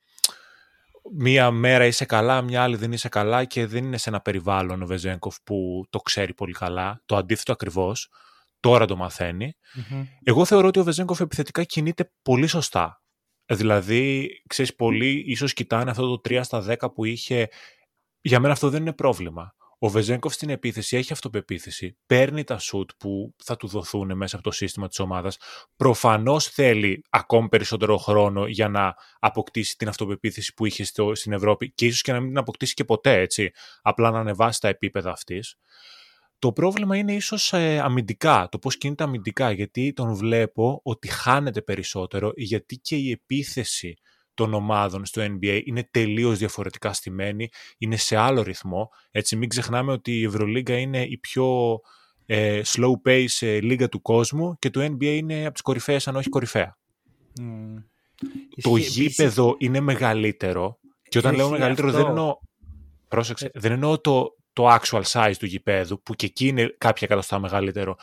μία 1.18 1.50
μέρα 1.50 1.86
είσαι 1.86 2.04
καλά, 2.04 2.42
μια 2.42 2.62
άλλη 2.62 2.76
δεν 2.76 2.92
είσαι 2.92 3.08
καλά 3.08 3.44
και 3.44 3.66
δεν 3.66 3.84
είναι 3.84 3.96
σε 3.96 4.08
ένα 4.08 4.20
περιβάλλον 4.20 4.82
ο 4.82 4.86
Βεζέγκοφ 4.86 5.36
που 5.44 5.84
το 5.90 5.98
ξέρει 5.98 6.34
πολύ 6.34 6.52
καλά. 6.52 7.02
Το 7.06 7.16
αντίθετο 7.16 7.52
ακριβώς. 7.52 8.08
Τώρα 8.60 8.86
το 8.86 8.96
μαθαινει 8.96 9.52
Εγώ 10.22 10.44
θεωρώ 10.44 10.68
ότι 10.68 10.78
ο 10.78 10.84
Βεζέγκοφ 10.84 11.20
επιθετικά 11.20 11.64
κινείται 11.64 12.12
πολύ 12.22 12.46
σωστά. 12.46 13.02
Δηλαδή, 13.46 14.28
ξέρεις, 14.46 14.74
πολλοί 14.74 15.24
ίσως 15.26 15.52
κοιτάνε 15.52 15.90
αυτό 15.90 16.16
το 16.16 16.20
3 16.28 16.40
στα 16.42 16.64
10 16.68 16.92
που 16.94 17.04
είχε. 17.04 17.48
Για 18.20 18.40
μένα 18.40 18.52
αυτό 18.52 18.68
δεν 18.68 18.80
είναι 18.80 18.92
πρόβλημα. 18.92 19.54
Ο 19.82 19.88
Βεζέγκοφ 19.88 20.34
στην 20.34 20.50
επίθεση 20.50 20.96
έχει 20.96 21.12
αυτοπεποίθηση. 21.12 21.96
Παίρνει 22.06 22.44
τα 22.44 22.58
σουτ 22.58 22.90
που 22.98 23.34
θα 23.44 23.56
του 23.56 23.68
δοθούν 23.68 24.16
μέσα 24.16 24.36
από 24.36 24.44
το 24.44 24.50
σύστημα 24.50 24.88
της 24.88 24.98
ομάδας. 24.98 25.36
Προφανώς 25.76 26.46
θέλει 26.46 27.04
ακόμη 27.10 27.48
περισσότερο 27.48 27.96
χρόνο 27.96 28.46
για 28.46 28.68
να 28.68 28.94
αποκτήσει 29.18 29.76
την 29.76 29.88
αυτοπεποίθηση 29.88 30.54
που 30.54 30.66
είχε 30.66 30.84
στο, 30.84 31.14
στην 31.14 31.32
Ευρώπη 31.32 31.72
και 31.72 31.86
ίσως 31.86 32.02
και 32.02 32.12
να 32.12 32.20
μην 32.20 32.28
την 32.28 32.38
αποκτήσει 32.38 32.74
και 32.74 32.84
ποτέ 32.84 33.20
έτσι. 33.20 33.50
Απλά 33.82 34.10
να 34.10 34.18
ανεβάσει 34.18 34.60
τα 34.60 34.68
επίπεδα 34.68 35.10
αυτής. 35.10 35.56
Το 36.38 36.52
πρόβλημα 36.52 36.96
είναι 36.96 37.14
ίσως 37.14 37.52
ε, 37.52 37.78
αμυντικά, 37.78 38.48
το 38.50 38.58
πώς 38.58 38.78
κινείται 38.78 39.04
αμυντικά, 39.04 39.50
γιατί 39.50 39.92
τον 39.92 40.14
βλέπω 40.14 40.80
ότι 40.82 41.08
χάνεται 41.08 41.62
περισσότερο, 41.62 42.32
γιατί 42.36 42.76
και 42.76 42.96
η 42.96 43.10
επίθεση 43.10 43.96
των 44.40 44.54
ομάδων 44.54 45.04
στο 45.04 45.22
NBA 45.22 45.60
είναι 45.64 45.88
τελείως 45.90 46.38
διαφορετικά 46.38 46.92
στημένη, 46.92 47.48
είναι 47.78 47.96
σε 47.96 48.16
άλλο 48.16 48.42
ρυθμό. 48.42 48.90
Έτσι 49.10 49.36
μην 49.36 49.48
ξεχνάμε 49.48 49.92
ότι 49.92 50.18
η 50.18 50.24
Ευρωλίγκα 50.24 50.78
είναι 50.78 51.02
η 51.02 51.18
πιο 51.18 51.78
ε, 52.26 52.60
slow 52.64 52.92
pace 53.08 53.26
ε, 53.40 53.60
λίγα 53.60 53.88
του 53.88 54.02
κόσμου 54.02 54.56
και 54.58 54.70
το 54.70 54.80
NBA 54.84 55.04
είναι 55.04 55.44
από 55.44 55.52
τις 55.52 55.62
κορυφαίες 55.62 56.08
αν 56.08 56.16
όχι 56.16 56.28
κορυφαία. 56.28 56.78
Mm. 57.40 57.44
Το 58.60 58.76
γήπεδο 58.76 59.54
είναι 59.58 59.80
μεγαλύτερο 59.80 60.78
και 61.02 61.18
όταν 61.18 61.34
λέω 61.34 61.50
μεγαλύτερο 61.50 61.88
αυτό. 61.88 62.00
δεν 62.00 62.08
εννοώ, 62.08 62.36
πρόσεξε, 63.08 63.46
ε. 63.46 63.60
δεν 63.60 63.72
εννοώ 63.72 64.00
το, 64.00 64.36
το 64.52 64.68
actual 64.68 65.02
size 65.02 65.34
του 65.38 65.46
γηπέδου 65.46 66.02
που 66.02 66.14
και 66.14 66.26
εκεί 66.26 66.46
είναι 66.46 66.74
κάποια 66.78 67.06
εκατοστά 67.06 67.38
μεγαλύτερο 67.38 67.96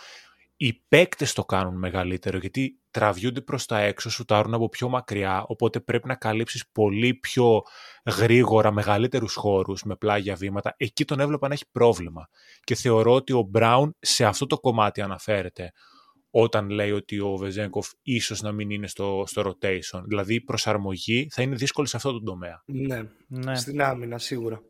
οι 0.57 0.73
παίκτες 0.87 1.33
το 1.33 1.45
κάνουν 1.45 1.77
μεγαλύτερο 1.77 2.37
γιατί 2.37 2.79
τραβιούνται 2.91 3.41
προς 3.41 3.65
τα 3.65 3.79
έξω, 3.79 4.09
σουτάρουν 4.09 4.53
από 4.53 4.69
πιο 4.69 4.89
μακριά, 4.89 5.43
οπότε 5.47 5.79
πρέπει 5.79 6.07
να 6.07 6.15
καλύψεις 6.15 6.69
πολύ 6.71 7.13
πιο 7.13 7.61
γρήγορα 8.17 8.71
μεγαλύτερους 8.71 9.33
χώρους 9.33 9.83
με 9.83 9.95
πλάγια 9.95 10.35
βήματα. 10.35 10.73
Εκεί 10.77 11.05
τον 11.05 11.19
έβλεπα 11.19 11.47
να 11.47 11.53
έχει 11.53 11.65
πρόβλημα 11.71 12.29
και 12.63 12.75
θεωρώ 12.75 13.13
ότι 13.13 13.33
ο 13.33 13.41
Μπράουν 13.41 13.95
σε 13.99 14.25
αυτό 14.25 14.45
το 14.45 14.59
κομμάτι 14.59 15.01
αναφέρεται 15.01 15.71
όταν 16.29 16.69
λέει 16.69 16.91
ότι 16.91 17.19
ο 17.19 17.35
Βεζέγκοφ 17.35 17.89
ίσως 18.01 18.41
να 18.41 18.51
μην 18.51 18.69
είναι 18.69 18.87
στο, 18.87 19.23
στο 19.27 19.41
rotation. 19.41 20.01
Δηλαδή 20.05 20.33
η 20.33 20.41
προσαρμογή 20.41 21.27
θα 21.31 21.41
είναι 21.41 21.55
δύσκολη 21.55 21.87
σε 21.87 21.97
αυτό 21.97 22.11
το 22.11 22.23
τομέα. 22.23 22.63
Ναι, 22.65 23.01
ναι. 23.27 23.55
στην 23.55 23.81
άμυνα 23.81 24.17
σίγουρα. 24.17 24.61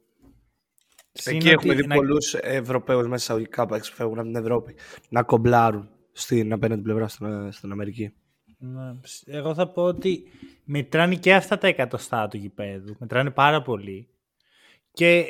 Εκεί 1.23 1.49
έχουμε 1.49 1.73
δει 1.73 1.87
να... 1.87 1.95
πολλούς 1.95 2.33
Ευρωπαίους 2.33 3.07
μέσα 3.07 3.33
αγωγικά 3.33 3.65
που 3.65 3.79
φεύγουν 3.83 4.19
από 4.19 4.27
την 4.27 4.37
Ευρώπη 4.37 4.75
να 5.09 5.23
κομπλάρουν 5.23 5.89
στην 6.11 6.53
απέναντι 6.53 6.81
πλευρά 6.81 7.07
στην, 7.07 7.51
στην 7.51 7.71
Αμερική. 7.71 8.13
Ναι. 8.57 8.99
Εγώ 9.25 9.53
θα 9.53 9.71
πω 9.71 9.83
ότι 9.83 10.23
μετράνε 10.63 11.15
και 11.15 11.33
αυτά 11.33 11.57
τα 11.57 11.67
εκατοστά 11.67 12.27
του 12.27 12.37
γηπέδου. 12.37 12.95
Μετράνε 12.99 13.31
πάρα 13.31 13.61
πολύ. 13.61 14.09
Και 14.91 15.25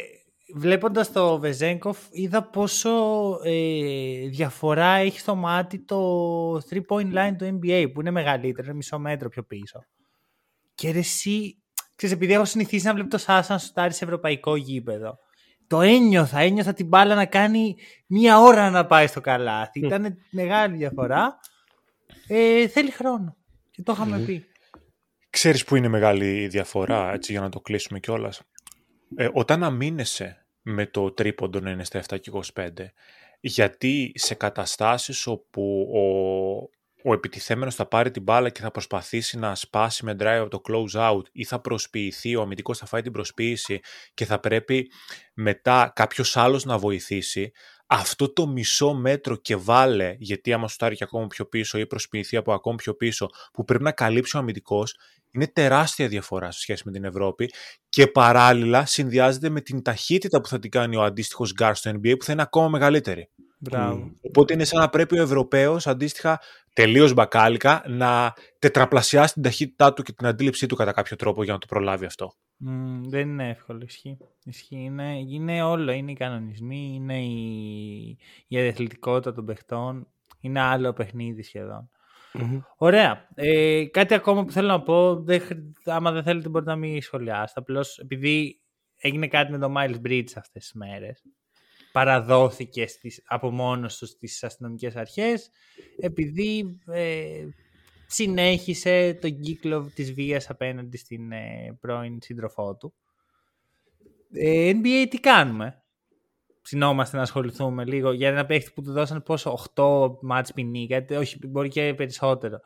βλέποντας 0.55 1.11
το 1.11 1.39
Βεζέγκοφ, 1.39 1.97
είδα 2.11 2.43
πόσο 2.43 2.89
ε, 3.43 4.27
διαφορά 4.27 4.87
έχει 4.87 5.19
στο 5.19 5.35
μάτι 5.35 5.79
το 5.79 6.53
3-point 6.55 7.13
line 7.13 7.35
του 7.37 7.59
NBA 7.61 7.89
που 7.93 8.01
είναι 8.01 8.11
μεγαλύτερο, 8.11 8.67
είναι 8.67 8.75
μισό 8.75 8.99
μέτρο 8.99 9.29
πιο 9.29 9.43
πίσω. 9.43 9.79
Και 10.75 10.89
εσύ, 10.89 11.63
ξέρεις, 11.95 12.15
επειδή 12.15 12.33
έχω 12.33 12.45
συνηθίσει 12.45 12.85
να 12.85 12.93
βλέπω 12.93 13.09
το 13.09 13.17
Σάσαν 13.17 13.59
σουτάρει 13.59 13.93
σε 13.93 14.03
ευρωπαϊκό 14.03 14.55
γήπεδο, 14.55 15.17
το 15.67 15.81
ένιωθα, 15.81 16.39
ένιωθα 16.39 16.73
την 16.73 16.87
μπάλα 16.87 17.15
να 17.15 17.25
κάνει 17.25 17.75
μία 18.05 18.39
ώρα 18.39 18.69
να 18.69 18.85
πάει 18.85 19.07
στο 19.07 19.21
καλάθι. 19.21 19.79
Ήταν 19.85 20.17
μεγάλη 20.29 20.75
διαφορά. 20.75 21.39
Ε, 22.27 22.67
θέλει 22.67 22.91
χρόνο. 22.91 23.35
Και 23.71 23.83
το 23.83 23.91
είχαμε 23.91 24.19
πει. 24.19 24.45
Ξέρεις 25.29 25.63
που 25.63 25.75
είναι 25.75 25.87
μεγάλη 25.87 26.41
η 26.41 26.47
διαφορά, 26.47 27.13
έτσι 27.13 27.31
για 27.31 27.41
να 27.41 27.49
το 27.49 27.59
κλείσουμε 27.59 27.99
κιόλας; 27.99 28.41
Ε, 29.15 29.29
όταν 29.33 29.63
αμήνεσαι 29.63 30.45
με 30.61 30.85
το 30.85 31.11
τρίποντο 31.11 31.59
να 31.59 31.69
είναι 31.69 31.83
στα 31.83 31.99
7 31.99 32.19
και 32.19 32.31
25, 32.53 32.69
γιατί 33.39 34.11
σε 34.15 34.35
καταστάσεις 34.35 35.27
όπου 35.27 35.89
ο, 35.93 36.03
ο 37.09 37.13
επιτιθέμενος 37.13 37.75
θα 37.75 37.85
πάρει 37.85 38.11
την 38.11 38.21
μπάλα 38.21 38.49
και 38.49 38.61
θα 38.61 38.71
προσπαθήσει 38.71 39.37
να 39.37 39.55
σπάσει 39.55 40.05
με 40.05 40.15
drive 40.19 40.39
από 40.41 40.49
το 40.49 40.61
close 40.67 41.11
out 41.11 41.21
ή 41.31 41.43
θα 41.43 41.61
προσποιηθεί, 41.61 42.35
ο 42.35 42.41
αμυντικός 42.41 42.77
θα 42.77 42.85
φάει 42.85 43.01
την 43.01 43.11
προσποίηση 43.11 43.79
και 44.13 44.25
θα 44.25 44.39
πρέπει 44.39 44.91
μετά 45.33 45.91
κάποιος 45.95 46.37
άλλος 46.37 46.65
να 46.65 46.77
βοηθήσει, 46.77 47.51
αυτό 47.87 48.33
το 48.33 48.47
μισό 48.47 48.93
μέτρο 48.93 49.35
και 49.35 49.55
βάλε, 49.55 50.15
γιατί 50.19 50.53
άμα 50.53 50.67
σου 50.67 50.77
και 50.77 51.03
ακόμα 51.03 51.27
πιο 51.27 51.45
πίσω 51.45 51.77
ή 51.77 51.87
προσποιηθεί 51.87 52.37
από 52.37 52.53
ακόμα 52.53 52.75
πιο 52.75 52.93
πίσω, 52.93 53.29
που 53.53 53.63
πρέπει 53.63 53.83
να 53.83 53.91
καλύψει 53.91 54.37
ο 54.37 54.39
αμυντικός, 54.39 54.95
είναι 55.31 55.47
τεράστια 55.47 56.07
διαφορά 56.07 56.51
σε 56.51 56.59
σχέση 56.59 56.81
με 56.85 56.91
την 56.91 57.03
Ευρώπη 57.03 57.51
και 57.89 58.07
παράλληλα 58.07 58.85
συνδυάζεται 58.85 59.49
με 59.49 59.61
την 59.61 59.81
ταχύτητα 59.81 60.41
που 60.41 60.47
θα 60.47 60.59
την 60.59 60.71
κάνει 60.71 60.95
ο 60.95 61.03
αντίστοιχος 61.03 61.51
γκάρ 61.53 61.75
στο 61.75 61.91
NBA 61.91 62.13
που 62.19 62.25
θα 62.25 62.31
είναι 62.31 62.41
ακόμα 62.41 62.67
μεγαλύτερη. 62.67 63.29
Μπράβο. 63.57 64.11
Οπότε 64.21 64.53
είναι 64.53 64.63
σαν 64.63 64.79
να 64.79 64.89
πρέπει 64.89 65.19
ο 65.19 65.21
Ευρωπαίος 65.21 65.87
αντίστοιχα 65.87 66.39
τελείως 66.73 67.13
μπακάλικα 67.13 67.83
να 67.87 68.33
τετραπλασιάσει 68.59 69.33
την 69.33 69.41
ταχύτητά 69.41 69.93
του 69.93 70.03
και 70.03 70.11
την 70.11 70.25
αντίληψή 70.25 70.65
του 70.65 70.75
κατά 70.75 70.91
κάποιο 70.91 71.15
τρόπο 71.15 71.43
για 71.43 71.53
να 71.53 71.59
το 71.59 71.65
προλάβει 71.67 72.05
αυτό. 72.05 72.33
Mm, 72.65 73.01
δεν 73.07 73.29
είναι 73.29 73.49
εύκολο, 73.49 73.81
ισχύει. 73.83 74.17
ισχύει. 74.43 74.75
Είναι, 74.75 75.19
είναι 75.27 75.63
όλο, 75.63 75.91
είναι 75.91 76.11
οι 76.11 76.15
κανονισμοί, 76.15 76.91
είναι 76.95 77.21
η, 77.23 78.17
η 78.47 78.67
αθλητικότητα 78.67 79.33
των 79.33 79.45
παιχτών, 79.45 80.07
είναι 80.39 80.59
άλλο 80.59 80.93
παιχνίδι 80.93 81.43
σχεδόν. 81.43 81.89
Mm-hmm. 82.33 82.61
Ωραία. 82.77 83.27
Ε, 83.33 83.85
κάτι 83.85 84.13
ακόμα 84.13 84.45
που 84.45 84.51
θέλω 84.51 84.67
να 84.67 84.81
πω, 84.81 85.23
δεν, 85.23 85.41
άμα 85.85 86.11
δεν 86.11 86.23
θέλετε 86.23 86.49
μπορείτε 86.49 86.71
να 86.71 86.77
μην 86.77 87.01
σχολιάσετε, 87.01 87.59
απλώς 87.59 87.97
επειδή 87.97 88.61
έγινε 89.01 89.27
κάτι 89.27 89.51
με 89.51 89.57
το 89.57 89.73
Miles 89.77 90.07
Bridge 90.07 90.31
αυτές 90.35 90.63
τις 90.63 90.73
μέρες, 90.73 91.23
παραδόθηκε 91.91 92.87
στις, 92.87 93.23
από 93.25 93.51
μόνος 93.51 93.97
τους 93.97 94.09
στις 94.09 94.43
αστυνομικές 94.43 94.95
αρχές 94.95 95.49
επειδή 95.99 96.79
ε, 96.85 97.45
συνέχισε 98.07 99.17
τον 99.21 99.39
κύκλο 99.39 99.91
της 99.95 100.13
βίας 100.13 100.49
απέναντι 100.49 100.97
στην 100.97 101.31
ε, 101.31 101.77
πρώην 101.79 102.17
σύντροφό 102.21 102.75
του. 102.75 102.93
Ε, 104.31 104.71
NBA 104.73 105.05
τι 105.09 105.19
κάνουμε; 105.19 105.81
Συνόμαστε 106.61 107.17
να 107.17 107.23
ασχοληθούμε 107.23 107.85
λίγο 107.85 108.11
για 108.11 108.27
ένα 108.27 108.45
παίχτη 108.45 108.71
που 108.75 108.81
του 108.81 108.91
δώσαν 108.91 109.23
πόσο 109.23 109.59
8 109.75 110.17
μάτς 110.21 110.53
ποινή, 110.53 110.89
όχι 111.17 111.47
μπορεί 111.47 111.69
και 111.69 111.93
περισσότερο. 111.93 112.59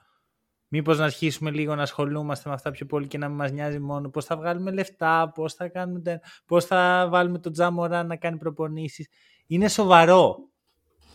Μήπως 0.74 0.98
να 0.98 1.04
αρχίσουμε 1.04 1.52
λίγο 1.52 1.76
να 1.76 1.82
ασχολούμαστε 1.82 2.50
με 2.50 2.56
αυτά 2.56 2.72
πιο 2.72 2.86
πολύ 2.86 3.08
και 3.08 3.18
να 3.18 3.28
μην 3.28 3.38
μας 3.38 3.52
νοιάζει 3.52 3.80
μόνο 3.80 4.10
πώς 4.10 4.26
θα 4.26 4.38
βγάλουμε 4.38 4.72
λεφτά, 4.72 5.32
πώς 5.36 5.54
θα, 5.54 5.68
κάνουμε, 5.68 6.20
πώς 6.46 6.66
θα 6.66 7.08
βάλουμε 7.10 7.40
τον 7.40 7.52
Τζάμορα 7.52 8.04
να 8.04 8.16
κάνει 8.16 8.38
προπονήσεις. 8.38 9.08
Είναι 9.48 9.68
σοβαρό 9.68 10.38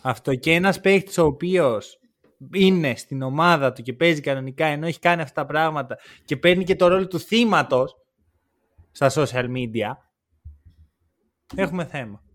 αυτό 0.02 0.34
και 0.34 0.52
ένας 0.52 0.80
παίχτης 0.80 1.18
ο 1.18 1.24
οποίος 1.24 1.98
είναι 2.52 2.94
στην 2.96 3.22
ομάδα 3.22 3.72
του 3.72 3.82
και 3.82 3.92
παίζει 3.92 4.20
κανονικά 4.20 4.66
ενώ 4.66 4.86
έχει 4.86 4.98
κάνει 4.98 5.22
αυτά 5.22 5.40
τα 5.40 5.46
πράγματα 5.46 5.98
και 6.24 6.36
παίρνει 6.36 6.64
και 6.64 6.76
το 6.76 6.86
ρόλο 6.86 7.06
του 7.06 7.20
θύματος 7.20 7.96
στα 8.90 9.10
social 9.14 9.46
media, 9.46 9.90
έχουμε 11.56 11.84
θέμα. 11.84 12.25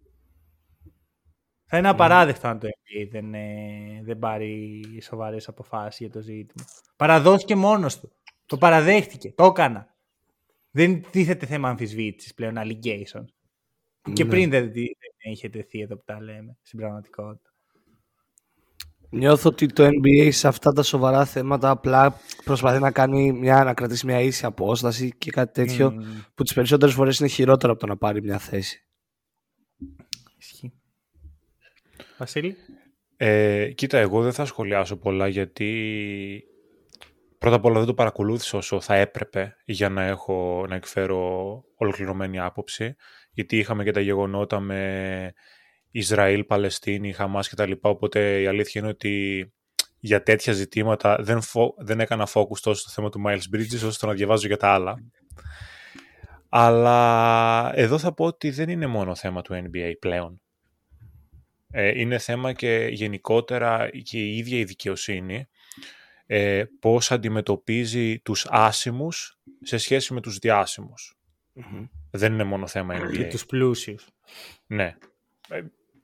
Θα 1.73 1.79
είναι 1.79 1.89
απαράδεκτο 1.89 2.47
αν 2.47 2.59
το 2.59 2.67
NBA 2.67 3.07
δεν, 3.11 3.33
ε, 3.33 4.01
δεν 4.03 4.19
πάρει 4.19 4.81
σοβαρές 5.01 5.47
αποφάσεις 5.47 5.99
για 5.99 6.09
το 6.09 6.21
ζήτημα. 6.21 6.65
Παραδόθηκε 6.95 7.55
μόνος 7.55 7.99
του. 7.99 8.11
Το 8.45 8.57
παραδέχτηκε. 8.57 9.31
Το 9.31 9.43
έκανα. 9.43 9.95
Δεν 10.71 11.05
τίθεται 11.11 11.45
θέμα 11.45 11.69
αμφισβήτησης 11.69 12.33
πλέον, 12.33 12.55
allegation. 12.57 13.23
Και 14.13 14.23
ναι. 14.23 14.29
πριν 14.29 14.49
δεν, 14.49 14.71
δεν 14.71 15.31
είχε 15.31 15.49
τεθεί 15.49 15.79
εδώ 15.79 15.95
που 15.95 16.03
τα 16.05 16.21
λέμε 16.21 16.57
στην 16.61 16.79
πραγματικότητα. 16.79 17.49
Νιώθω 19.09 19.49
ότι 19.49 19.65
το 19.65 19.85
NBA 19.85 20.29
σε 20.31 20.47
αυτά 20.47 20.71
τα 20.71 20.83
σοβαρά 20.83 21.25
θέματα 21.25 21.69
απλά 21.69 22.19
προσπαθεί 22.43 22.79
να 22.79 22.91
κάνει 22.91 23.31
μια, 23.31 23.63
να 23.63 23.73
κρατήσει 23.73 24.05
μια 24.05 24.19
ίση 24.19 24.45
απόσταση 24.45 25.13
και 25.17 25.31
κάτι 25.31 25.53
τέτοιο 25.53 25.93
που 26.35 26.43
τις 26.43 26.53
περισσότερες 26.53 26.95
φορές 26.95 27.19
είναι 27.19 27.29
χειρότερο 27.29 27.71
από 27.71 27.81
το 27.81 27.87
να 27.87 27.97
πάρει 27.97 28.21
μια 28.21 28.37
θέση. 28.37 28.85
Ισχύει. 30.37 30.80
Βασίλη. 32.21 32.55
Ε, 33.17 33.71
κοίτα, 33.71 33.97
εγώ 33.97 34.21
δεν 34.21 34.33
θα 34.33 34.45
σχολιάσω 34.45 34.97
πολλά 34.97 35.27
γιατί 35.27 36.43
πρώτα 37.37 37.55
απ' 37.55 37.65
όλα 37.65 37.77
δεν 37.77 37.87
το 37.87 37.93
παρακολούθησα 37.93 38.57
όσο 38.57 38.81
θα 38.81 38.95
έπρεπε 38.95 39.55
για 39.65 39.89
να, 39.89 40.03
έχω, 40.03 40.65
να 40.69 40.75
εκφέρω 40.75 41.63
ολοκληρωμένη 41.75 42.39
άποψη 42.39 42.95
γιατί 43.31 43.57
είχαμε 43.57 43.83
και 43.83 43.91
τα 43.91 43.99
γεγονότα 43.99 44.59
με 44.59 45.33
Ισραήλ, 45.91 46.43
Παλαιστίνη, 46.43 47.13
Χαμάς 47.13 47.49
και 47.49 47.55
τα 47.55 47.65
λοιπά, 47.65 47.89
οπότε 47.89 48.41
η 48.41 48.47
αλήθεια 48.47 48.81
είναι 48.81 48.89
ότι 48.89 49.45
για 49.99 50.23
τέτοια 50.23 50.53
ζητήματα 50.53 51.17
δεν, 51.19 51.41
φο... 51.41 51.73
δεν 51.77 51.99
έκανα 51.99 52.27
focus 52.33 52.59
τόσο 52.61 52.81
στο 52.81 52.89
θέμα 52.89 53.09
του 53.09 53.21
Miles 53.27 53.55
Bridges 53.55 53.75
όσο 53.75 53.91
στο 53.91 54.07
να 54.07 54.13
διαβάζω 54.13 54.47
για 54.47 54.57
τα 54.57 54.73
άλλα. 54.73 54.95
Αλλά 56.49 57.71
εδώ 57.75 57.97
θα 57.97 58.13
πω 58.13 58.25
ότι 58.25 58.49
δεν 58.49 58.69
είναι 58.69 58.87
μόνο 58.87 59.15
θέμα 59.15 59.41
του 59.41 59.53
NBA 59.53 59.91
πλέον. 59.99 60.40
Ε, 61.71 61.99
είναι 61.99 62.17
θέμα 62.17 62.53
και 62.53 62.87
γενικότερα 62.91 63.89
και 64.03 64.17
η 64.17 64.37
ίδια 64.37 64.57
η 64.57 64.63
δικαιοσύνη 64.63 65.47
ε, 66.25 66.63
πώς 66.79 67.11
αντιμετωπίζει 67.11 68.19
τους 68.19 68.45
άσημους 68.49 69.39
σε 69.61 69.77
σχέση 69.77 70.13
με 70.13 70.21
τους 70.21 70.37
διασημους 70.37 71.15
Δεν 72.11 72.33
είναι 72.33 72.43
μόνο 72.43 72.67
θέμα 72.67 72.95
NBA. 72.97 73.11
Και 73.11 73.23
τους 73.23 73.45
πλούσιους. 73.45 74.07
Ναι. 74.67 74.95
Ε, 75.49 75.61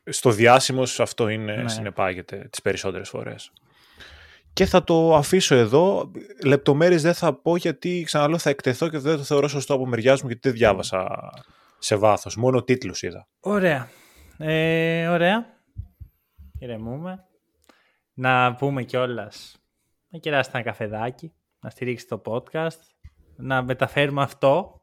στο 0.10 0.32
διάσημο 0.32 0.84
αυτό 0.98 1.28
είναι, 1.28 1.56
ναι. 1.56 1.70
συνεπάγεται 1.70 2.48
τις 2.50 2.62
περισσότερες 2.62 3.10
φορές. 3.10 3.52
Και 4.54 4.66
θα 4.66 4.84
το 4.84 5.16
αφήσω 5.16 5.56
εδώ. 5.56 6.12
Λεπτομέρειες 6.46 7.02
δεν 7.02 7.14
θα 7.14 7.34
πω 7.34 7.56
γιατί 7.56 8.04
ξαναλέω 8.06 8.38
θα 8.38 8.50
εκτεθώ 8.50 8.90
και 8.90 8.98
δεν 8.98 9.18
το 9.18 9.24
θεωρώ 9.24 9.48
σωστό 9.48 9.74
από 9.74 9.86
μεριάς 9.86 10.22
μου 10.22 10.28
γιατί 10.28 10.48
δεν 10.50 10.58
διάβασα 10.58 11.30
σε 11.80 11.96
βάθος. 11.96 12.36
Μόνο 12.36 12.64
τίτλους 12.64 13.02
είδα. 13.02 13.28
Ωραία. 13.40 13.90
Ε, 14.38 15.08
ωραία. 15.08 15.57
Ηρεμούμε. 16.60 17.26
Να 18.14 18.56
πούμε 18.56 18.84
κιόλας 18.84 19.58
να 20.10 20.20
κεράσετε 20.20 20.58
ένα 20.58 20.66
καφεδάκι, 20.66 21.34
να 21.60 21.70
στηρίξετε 21.70 22.18
το 22.18 22.22
podcast, 22.32 22.80
να 23.36 23.64
μεταφέρουμε 23.64 24.22
αυτό 24.22 24.82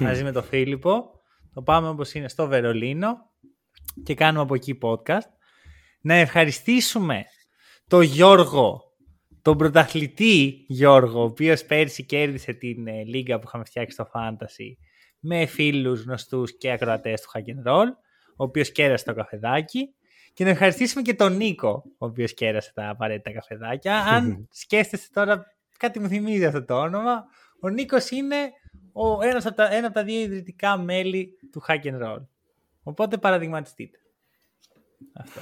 μαζί 0.00 0.22
με 0.22 0.32
τον 0.32 0.42
Φίλιππο. 0.42 1.10
Το 1.54 1.62
πάμε 1.62 1.88
όπως 1.88 2.14
είναι 2.14 2.28
στο 2.28 2.46
Βερολίνο 2.46 3.16
και 4.02 4.14
κάνουμε 4.14 4.42
από 4.42 4.54
εκεί 4.54 4.78
podcast. 4.82 5.28
Να 6.00 6.14
ευχαριστήσουμε 6.14 7.24
τον 7.88 8.02
Γιώργο, 8.02 8.82
τον 9.42 9.56
πρωταθλητή 9.56 10.64
Γιώργο, 10.68 11.20
ο 11.20 11.24
οποίος 11.24 11.64
πέρσι 11.64 12.04
κέρδισε 12.04 12.52
την 12.52 12.86
ε, 12.86 13.04
λίγα 13.04 13.38
που 13.38 13.44
είχαμε 13.46 13.64
φτιάξει 13.64 13.94
στο 13.94 14.10
Fantasy 14.14 14.86
με 15.20 15.46
φίλους 15.46 16.02
γνωστούς 16.02 16.56
και 16.56 16.70
ακροατές 16.70 17.20
του 17.20 17.30
Hack 17.34 17.68
Roll, 17.68 17.86
ο 18.36 18.44
οποίος 18.44 18.72
κέρασε 18.72 19.04
το 19.04 19.14
καφεδάκι. 19.14 19.94
Και 20.36 20.44
να 20.44 20.50
ευχαριστήσουμε 20.50 21.02
και 21.02 21.14
τον 21.14 21.36
Νίκο, 21.36 21.82
ο 21.98 22.06
οποίος 22.06 22.34
κέρασε 22.34 22.72
τα 22.74 22.88
απαραίτητα 22.88 23.32
καφεδάκια. 23.32 23.98
Αν 23.98 24.46
σκέφτεστε 24.62 25.08
τώρα, 25.12 25.46
κάτι 25.78 26.00
μου 26.00 26.08
θυμίζει 26.08 26.44
αυτό 26.44 26.64
το 26.64 26.80
όνομα, 26.80 27.24
ο 27.60 27.68
Νίκος 27.68 28.10
είναι 28.10 28.36
ο, 28.92 29.22
ένας 29.22 29.46
από 29.46 29.56
τα, 29.56 29.72
ένα 29.72 29.86
από 29.86 29.94
τα 29.94 30.04
δύο 30.04 30.20
ιδρυτικά 30.20 30.78
μέλη 30.78 31.38
του 31.52 31.62
Hack 31.68 31.82
and 31.84 32.02
Roll. 32.02 32.26
Οπότε 32.82 33.18
παραδειγματιστείτε. 33.18 33.98
Αυτό. 35.12 35.40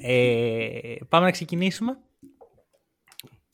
Ε, 0.00 0.94
πάμε 1.08 1.24
να 1.24 1.30
ξεκινήσουμε. 1.30 1.98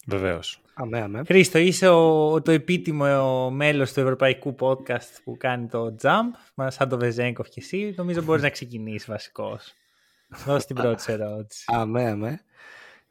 Βεβαίως. 0.06 0.62
Αμέ, 0.75 1.00
αμέ. 1.00 1.23
Χρήστο, 1.26 1.58
είσαι 1.58 1.88
ο, 1.88 2.42
το 2.42 2.50
επίτιμο 2.50 3.50
μέλος 3.50 3.92
του 3.92 4.00
ευρωπαϊκού 4.00 4.54
podcast 4.61 5.20
που 5.25 5.37
κάνει 5.37 5.66
το 5.66 5.96
Jump, 6.02 6.64
σαν 6.66 6.88
το 6.88 6.99
Βεζέγκοφ 6.99 7.49
και 7.49 7.61
εσύ. 7.61 7.94
Νομίζω 7.96 8.23
μπορείς 8.23 8.42
να 8.42 8.50
ξεκινήσεις 8.50 9.08
βασικός. 9.08 9.75
Δώσε 10.47 10.67
την 10.67 10.76
πρώτη 10.76 11.12
ερώτηση. 11.12 11.64
Αμέ, 11.67 12.09
αμέ. 12.09 12.41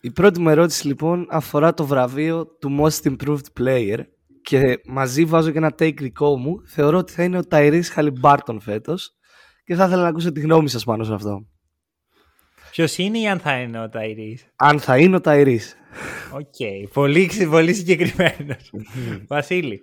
Η 0.01 0.11
πρώτη 0.11 0.39
μου 0.39 0.49
ερώτηση 0.49 0.87
λοιπόν 0.87 1.27
αφορά 1.29 1.73
το 1.73 1.85
βραβείο 1.85 2.47
του 2.47 2.77
Most 2.81 3.15
Improved 3.15 3.59
Player 3.59 3.99
και 4.41 4.79
μαζί 4.85 5.25
βάζω 5.25 5.51
και 5.51 5.57
ένα 5.57 5.73
take 5.79 5.97
δικό 5.97 6.37
μου. 6.37 6.61
Θεωρώ 6.67 6.97
ότι 6.97 7.13
θα 7.13 7.23
είναι 7.23 7.37
ο 7.37 7.45
Tyrese 7.45 7.89
Haliburton 7.89 8.59
φέτος 8.59 9.13
και 9.65 9.75
θα 9.75 9.85
ήθελα 9.85 10.01
να 10.01 10.07
ακούσω 10.07 10.31
τη 10.31 10.39
γνώμη 10.39 10.69
σας 10.69 10.83
πάνω 10.83 11.03
σε 11.03 11.13
αυτό. 11.13 11.47
Ποιος 12.71 12.97
είναι 12.97 13.19
ή 13.19 13.27
αν 13.27 13.39
θα 13.39 13.59
είναι 13.59 13.81
ο 13.83 13.89
Tyrese. 13.89 14.39
Αν 14.55 14.79
θα 14.79 14.97
είναι 14.97 15.15
ο 15.15 15.21
Tyrese. 15.21 15.61
Οk. 16.33 16.39
Okay. 16.59 16.89
Πολύ, 16.93 17.29
πολύ 17.49 17.73
συγκεκριμένο. 17.73 18.71
Βασίλη. 19.27 19.81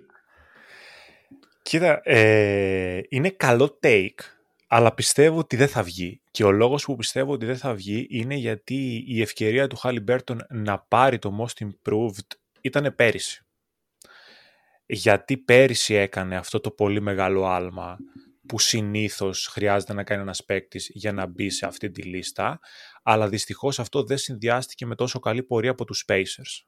Κοίτα, 1.61 2.01
ε, 2.03 3.01
είναι 3.09 3.29
καλό 3.29 3.79
take, 3.83 4.19
αλλά 4.73 4.93
πιστεύω 4.93 5.37
ότι 5.37 5.55
δεν 5.55 5.67
θα 5.67 5.83
βγει. 5.83 6.21
Και 6.31 6.43
ο 6.43 6.51
λόγος 6.51 6.85
που 6.85 6.95
πιστεύω 6.95 7.31
ότι 7.31 7.45
δεν 7.45 7.57
θα 7.57 7.73
βγει 7.73 8.07
είναι 8.09 8.35
γιατί 8.35 9.03
η 9.07 9.21
ευκαιρία 9.21 9.67
του 9.67 9.75
Χάλι 9.75 9.99
Μπέρτον 9.99 10.45
να 10.49 10.79
πάρει 10.79 11.19
το 11.19 11.37
Most 11.41 11.65
Improved 11.65 12.37
ήταν 12.61 12.95
πέρυσι. 12.95 13.45
Γιατί 14.85 15.37
πέρυσι 15.37 15.93
έκανε 15.93 16.35
αυτό 16.35 16.59
το 16.59 16.71
πολύ 16.71 17.01
μεγάλο 17.01 17.45
άλμα 17.45 17.97
που 18.47 18.59
συνήθως 18.59 19.47
χρειάζεται 19.47 19.93
να 19.93 20.03
κάνει 20.03 20.21
ένας 20.21 20.43
παίκτης 20.45 20.89
για 20.93 21.11
να 21.11 21.25
μπει 21.25 21.49
σε 21.49 21.65
αυτή 21.65 21.91
τη 21.91 22.01
λίστα, 22.01 22.59
αλλά 23.03 23.29
δυστυχώς 23.29 23.79
αυτό 23.79 24.03
δεν 24.03 24.17
συνδυάστηκε 24.17 24.85
με 24.85 24.95
τόσο 24.95 25.19
καλή 25.19 25.43
πορεία 25.43 25.71
από 25.71 25.85
τους 25.85 26.05
Pacers. 26.07 26.65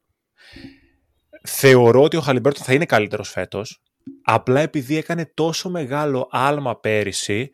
Θεωρώ 1.43 2.03
ότι 2.03 2.17
ο 2.17 2.21
Χαλιμπέρτον 2.21 2.63
θα 2.63 2.73
είναι 2.73 2.85
καλύτερος 2.85 3.29
φέτος, 3.29 3.83
απλά 4.23 4.59
επειδή 4.59 4.97
έκανε 4.97 5.31
τόσο 5.33 5.69
μεγάλο 5.69 6.27
άλμα 6.31 6.79
πέρυσι, 6.79 7.51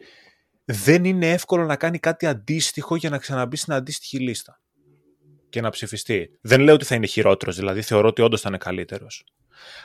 δεν 0.72 1.06
είναι 1.06 1.32
εύκολο 1.32 1.66
να 1.66 1.76
κάνει 1.76 2.00
κάτι 2.00 2.26
αντίστοιχο 2.26 2.96
για 2.96 3.10
να 3.10 3.18
ξαναμπεί 3.18 3.56
στην 3.56 3.74
αντίστοιχη 3.74 4.20
λίστα 4.20 4.62
και 5.50 5.62
να 5.62 5.70
ψηφιστεί. 5.70 6.38
Δεν 6.42 6.62
λέω 6.62 6.74
ότι 6.74 6.86
θα 6.86 6.96
είναι 6.96 7.06
χειρότερος, 7.06 7.56
δηλαδή 7.56 7.82
θεωρώ 7.82 8.08
ότι 8.08 8.22
όντως 8.22 8.42
θα 8.42 8.50
είναι 8.50 8.58
καλύτερος. 8.58 9.24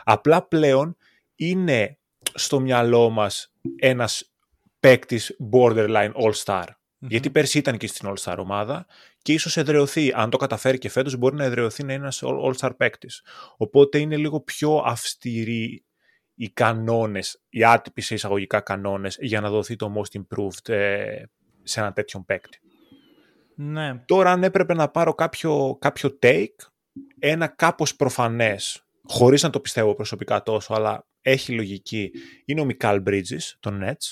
Απλά 0.04 0.46
πλέον 0.46 0.96
είναι 1.34 1.98
στο 2.34 2.60
μυαλό 2.60 3.10
μας 3.10 3.52
ένας 3.76 4.32
παίκτης 4.80 5.36
borderline 5.52 6.12
all-star. 6.12 6.66
Γιατί 6.98 7.30
πέρσι 7.30 7.58
ήταν 7.58 7.76
και 7.76 7.86
στην 7.86 8.12
All-Star 8.12 8.36
ομάδα 8.38 8.86
και 9.22 9.32
ίσως 9.32 9.56
εδρεωθεί. 9.56 10.12
Αν 10.14 10.30
το 10.30 10.36
καταφέρει 10.36 10.78
και 10.78 10.88
φέτος, 10.88 11.16
μπορεί 11.16 11.36
να 11.36 11.44
εδρεωθεί 11.44 11.84
να 11.84 11.92
είναι 11.92 12.02
ένας 12.02 12.22
All-Star 12.24 12.70
παίκτης. 12.76 13.22
Οπότε 13.56 13.98
είναι 13.98 14.16
λίγο 14.16 14.40
πιο 14.40 14.82
αυστηροί 14.86 15.84
οι 16.34 16.48
κανόνες, 16.48 17.42
οι 17.48 17.64
άτυποι 17.64 18.00
σε 18.00 18.14
εισαγωγικά 18.14 18.60
κανόνες 18.60 19.16
για 19.20 19.40
να 19.40 19.50
δοθεί 19.50 19.76
το 19.76 19.92
most 19.96 20.20
improved 20.20 20.68
ε, 20.68 21.22
σε 21.62 21.80
ένα 21.80 21.92
τέτοιο 21.92 22.24
παίκτη. 22.26 22.58
Ναι. 23.56 24.02
Τώρα, 24.06 24.30
αν 24.30 24.42
έπρεπε 24.42 24.74
να 24.74 24.88
πάρω 24.88 25.14
κάποιο, 25.14 25.76
κάποιο 25.80 26.18
take, 26.22 26.68
ένα 27.18 27.46
κάπως 27.46 27.96
προφανές, 27.96 28.86
χωρίς 29.04 29.42
να 29.42 29.50
το 29.50 29.60
πιστεύω 29.60 29.94
προσωπικά 29.94 30.42
τόσο, 30.42 30.74
αλλά 30.74 31.06
έχει 31.20 31.52
λογική, 31.52 32.10
είναι 32.44 32.60
ο 32.60 32.64
Μικάλ 32.64 33.02
Bridges, 33.06 33.52
των 33.60 33.82
Nets. 33.84 34.10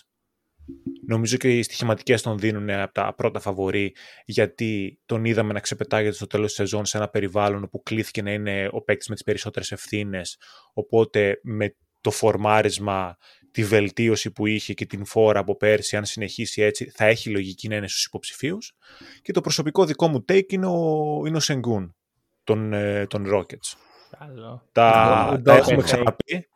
Νομίζω 1.07 1.37
και 1.37 1.59
οι 1.59 1.63
στοιχηματικές 1.63 2.23
τον 2.23 2.39
δίνουν 2.39 2.71
από 2.71 2.93
τα 2.93 3.15
πρώτα 3.15 3.41
φαβορή, 3.41 3.95
γιατί 4.25 5.01
τον 5.07 5.25
είδαμε 5.25 5.53
να 5.53 5.61
ξεπετάγεται 5.61 6.15
στο 6.15 6.27
τέλος 6.27 6.47
της 6.47 6.57
σεζόν 6.57 6.85
σε 6.85 6.97
ένα 6.97 7.09
περιβάλλον 7.09 7.63
όπου 7.63 7.83
κλήθηκε 7.83 8.23
να 8.23 8.33
είναι 8.33 8.69
ο 8.73 8.83
παίκτης 8.83 9.09
με 9.09 9.15
τις 9.15 9.25
περισσότερες 9.25 9.73
ευθύνες. 9.73 10.39
οπότε 10.73 11.41
με 11.43 11.77
το 12.03 12.11
φορμάρισμα, 12.11 13.17
τη 13.51 13.65
βελτίωση 13.65 14.31
που 14.31 14.47
είχε 14.47 14.75
και 14.75 14.87
την 14.87 15.05
φόρα 15.05 15.41
από 15.41 15.57
πέρσι, 15.57 15.97
αν 15.97 16.05
συνεχίσει 16.05 16.63
έτσι, 16.63 16.91
θα 16.91 17.05
έχει 17.05 17.31
λογική 17.31 17.69
να 17.69 17.77
είναι 17.77 17.89
στους 17.89 18.05
υποψηφίους. 18.05 18.75
Και 19.23 19.33
το 19.33 19.41
προσωπικό 19.41 19.85
δικό 19.85 20.09
μου 20.09 20.25
take 20.29 20.53
είναι 20.53 20.67
ο, 20.67 21.23
είναι 21.27 21.37
ο 21.37 21.41
Σενγκούν 21.41 21.95
των, 22.45 22.73
ε, 22.73 23.07
των 23.07 23.27
Rockets. 23.35 23.77
Καλό. 24.19 24.69
Τα, 24.73 25.41
τα, 25.45 25.57
έχουμε 25.57 25.83
ξαναπεί, 25.83 26.49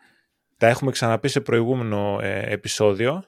τα 0.57 0.67
έχουμε 0.67 0.91
ξαναπεί 0.91 1.29
σε 1.29 1.41
προηγούμενο 1.41 2.19
ε, 2.23 2.53
επεισόδιο. 2.53 3.25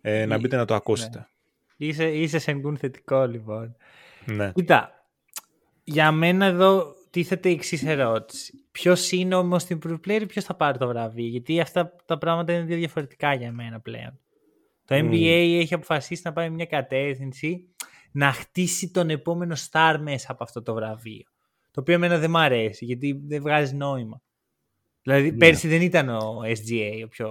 Ε, 0.00 0.26
να 0.26 0.38
μπείτε 0.38 0.56
να 0.56 0.64
το 0.64 0.74
ακούσετε. 0.74 1.18
Ναι. 1.18 1.86
Είσαι, 1.86 2.08
είσαι 2.08 2.38
Σενγκούν 2.38 2.76
θετικό 2.76 3.26
λοιπόν. 3.26 3.76
Ναι. 4.24 4.52
Κοίτα, 4.54 5.06
για 5.84 6.12
μένα 6.12 6.46
εδώ 6.46 6.94
τίθεται 7.14 7.48
η 7.48 7.52
εξής 7.52 7.84
ερώτηση. 7.84 8.64
Ποιος 8.70 9.10
είναι 9.10 9.34
όμω 9.34 9.58
στην 9.58 9.78
player 9.84 10.20
ή 10.20 10.26
ποιος 10.26 10.44
θα 10.44 10.54
πάρει 10.54 10.78
το 10.78 10.86
βραβείο, 10.86 11.26
Γιατί 11.26 11.60
αυτά 11.60 11.96
τα 12.06 12.18
πράγματα 12.18 12.52
είναι 12.52 12.62
δύο 12.64 12.76
διαφορετικά 12.76 13.34
για 13.34 13.52
μένα 13.52 13.80
πλέον. 13.80 14.20
Το 14.84 14.94
NBA 14.94 15.58
έχει 15.60 15.74
αποφασίσει 15.74 16.22
να 16.24 16.32
πάει 16.32 16.50
μια 16.50 16.66
κατεύθυνση 16.66 17.74
να 18.12 18.32
χτίσει 18.32 18.90
τον 18.90 19.10
επόμενο 19.10 19.56
star 19.70 19.96
μέσα 20.00 20.32
από 20.32 20.44
αυτό 20.44 20.62
το 20.62 20.74
βραβείο. 20.74 21.24
Το 21.70 21.80
οποίο 21.80 21.94
εμένα 21.94 22.18
δεν 22.18 22.30
μ' 22.30 22.36
αρέσει 22.36 22.84
γιατί 22.84 23.22
δεν 23.26 23.42
βγάζει 23.42 23.74
νόημα. 23.74 24.22
Δηλαδή 25.02 25.28
yeah. 25.28 25.32
Ναι. 25.32 25.38
πέρσι 25.38 25.68
δεν 25.68 25.82
ήταν 25.82 26.08
ο 26.08 26.40
SGA 26.42 27.02
ο 27.04 27.08
πιο 27.08 27.28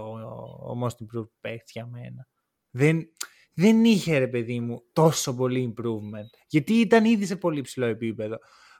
ο 0.69 0.79
most 0.83 1.05
improved 1.05 1.29
παίκτης 1.41 1.71
για 1.71 1.85
μένα. 1.85 2.27
Δεν, 2.69 3.09
δεν 3.53 3.83
είχε 3.83 4.17
ρε 4.17 4.27
παιδί 4.27 4.59
μου 4.59 4.83
τόσο 4.93 5.35
πολύ 5.35 5.73
improvement. 5.75 6.39
Γιατί 6.47 6.73
ήταν 6.73 7.05
ήδη 7.05 7.25
σε 7.25 7.35
πολύ 7.35 7.61
ψηλό 7.61 7.85
επίπεδο. 7.85 8.37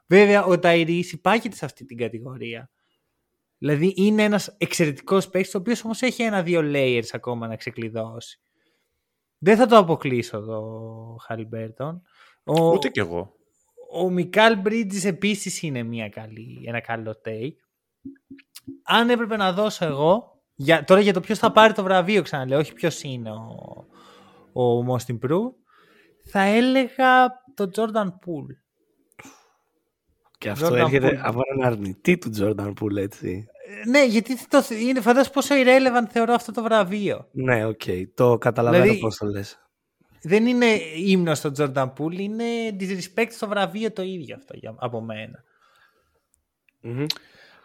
Βέβαια, 0.07 0.43
ο 0.43 0.59
Ταϊρή 0.59 1.05
υπάγεται 1.11 1.55
σε 1.55 1.65
αυτή 1.65 1.85
την 1.85 1.97
κατηγορία. 1.97 2.69
Δηλαδή 3.57 3.93
είναι 3.95 4.23
ένας 4.23 4.55
εξαιρετικός 4.57 5.29
παίκτης, 5.29 5.55
ο 5.55 5.57
οποίος 5.57 5.83
όμως 5.83 6.01
έχει 6.01 6.23
ένα-δύο 6.23 6.61
layers 6.63 7.07
ακόμα 7.11 7.47
να 7.47 7.55
ξεκλειδώσει. 7.55 8.39
Δεν 9.37 9.57
θα 9.57 9.65
το 9.65 9.77
αποκλείσω 9.77 10.37
εδώ, 10.37 11.17
Χαλιμπέρτον. 11.21 12.01
Ούτε 12.45 12.89
κι 12.89 12.99
εγώ. 12.99 13.35
Ο 13.91 14.09
Μικάλ 14.09 14.59
Μπρίτζ 14.59 15.05
επίσης 15.05 15.61
είναι 15.61 15.83
μια 15.83 16.09
καλή, 16.09 16.63
ένα 16.67 16.79
καλό 16.79 17.21
take. 17.25 17.55
Αν 18.83 19.09
έπρεπε 19.09 19.35
να 19.37 19.53
δώσω 19.53 19.85
εγώ, 19.85 20.41
για, 20.55 20.83
τώρα 20.83 21.01
για 21.01 21.13
το 21.13 21.19
ποιος 21.19 21.39
θα 21.39 21.51
πάρει 21.51 21.73
το 21.73 21.83
βραβείο, 21.83 22.21
ξαναλέω, 22.21 22.59
όχι 22.59 22.73
ποιος 22.73 23.01
είναι 23.03 23.31
ο, 23.31 24.61
ο 24.61 24.85
Most 24.89 25.13
Improved, 25.13 25.53
θα 26.23 26.41
έλεγα 26.41 27.27
το 27.53 27.69
Jordan 27.75 28.07
Poole. 28.07 28.62
Και 30.43 30.49
αυτό 30.49 30.67
Jordan 30.67 30.77
έρχεται 30.77 31.07
Poole. 31.07 31.19
από 31.21 31.39
έναν 31.51 31.71
αρνητή 31.71 32.17
του 32.17 32.31
Jordan 32.37 32.73
Poole, 32.81 32.95
έτσι. 32.97 33.47
Ναι, 33.87 34.05
γιατί 34.05 34.47
το, 34.47 34.63
είναι, 34.81 35.01
φαντάζομαι 35.01 35.33
πόσο 35.33 35.55
irrelevant 35.55 36.07
θεωρώ 36.09 36.33
αυτό 36.33 36.51
το 36.51 36.63
βραβείο. 36.63 37.27
Ναι, 37.31 37.65
οκ. 37.65 37.81
Okay. 37.85 38.03
Το 38.13 38.37
καταλαβαίνω 38.37 38.83
δηλαδή, 38.83 38.99
πώς 38.99 39.17
το 39.17 39.25
λες. 39.25 39.59
Δεν 40.21 40.45
είναι 40.45 40.65
ύμνος 40.95 41.37
στο 41.37 41.51
Jordan 41.57 41.93
Poole, 41.97 42.17
είναι 42.17 42.43
disrespect 42.79 43.27
στο 43.29 43.47
βραβείο 43.47 43.91
το 43.91 44.01
ίδιο 44.01 44.35
αυτό 44.35 44.57
για, 44.57 44.75
από 44.77 45.01
μένα. 45.01 45.43
Mm-hmm. 46.83 47.05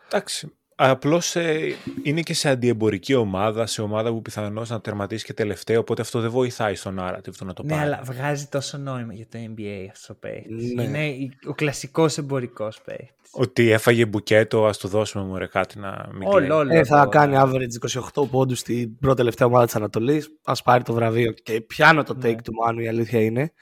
Εντάξει. 0.07 0.58
Απλώς 0.81 1.37
ε, 1.37 1.75
είναι 2.03 2.21
και 2.21 2.35
σε 2.35 2.49
αντιεμπορική 2.49 3.15
ομάδα, 3.15 3.67
σε 3.67 3.83
ομάδα 3.83 4.11
που 4.11 4.23
πιθανώς 4.23 4.71
να 4.71 4.81
τερματίσει 4.81 5.25
και 5.25 5.33
τελευταίο, 5.35 5.81
οπότε 5.81 6.03
αυτό 6.03 6.21
δεν 6.21 6.31
βοηθάει 6.31 6.75
στο 6.75 6.95
narrative 6.99 7.35
του 7.39 7.45
να 7.45 7.53
το 7.53 7.63
ναι, 7.63 7.75
πάρει. 7.75 7.89
Ναι, 7.89 7.95
αλλά 7.95 8.01
βγάζει 8.05 8.47
τόσο 8.47 8.79
νόημα 8.79 9.13
για 9.13 9.27
το 9.29 9.39
NBA 9.39 9.87
αυτό 9.93 10.15
ο 10.15 10.17
παίκτης. 10.17 10.73
Ναι. 10.75 10.83
Είναι 10.83 11.29
ο 11.47 11.55
κλασικός 11.55 12.19
εμπορικός 12.19 12.81
παίκτης. 12.85 13.31
Ότι 13.31 13.71
έφαγε 13.71 14.07
μπουκέτο, 14.07 14.67
ας 14.67 14.79
του 14.79 14.89
δώσουμε 14.89 15.25
μου 15.25 15.49
κάτι 15.51 15.79
να 15.79 16.09
μην 16.13 16.29
όλο, 16.29 16.57
όλο, 16.57 16.75
ε, 16.75 16.85
Θα 16.85 17.07
κάνει 17.11 17.35
average 17.37 18.01
28 18.15 18.29
πόντους 18.31 18.59
στην 18.59 18.99
πρώτη 18.99 19.17
τελευταία 19.17 19.47
ομάδα 19.47 19.65
της 19.65 19.75
Ανατολής. 19.75 20.29
Α 20.45 20.53
πάρει 20.53 20.83
το 20.83 20.93
βραβείο. 20.93 21.33
Και 21.33 21.61
πιάνω 21.61 22.03
το 22.03 22.17
take 22.19 22.23
ναι. 22.23 22.43
του 22.43 22.53
Μάνου, 22.53 22.81
η 22.81 22.89
αλήθεια 22.89 23.21
είναι. 23.21 23.53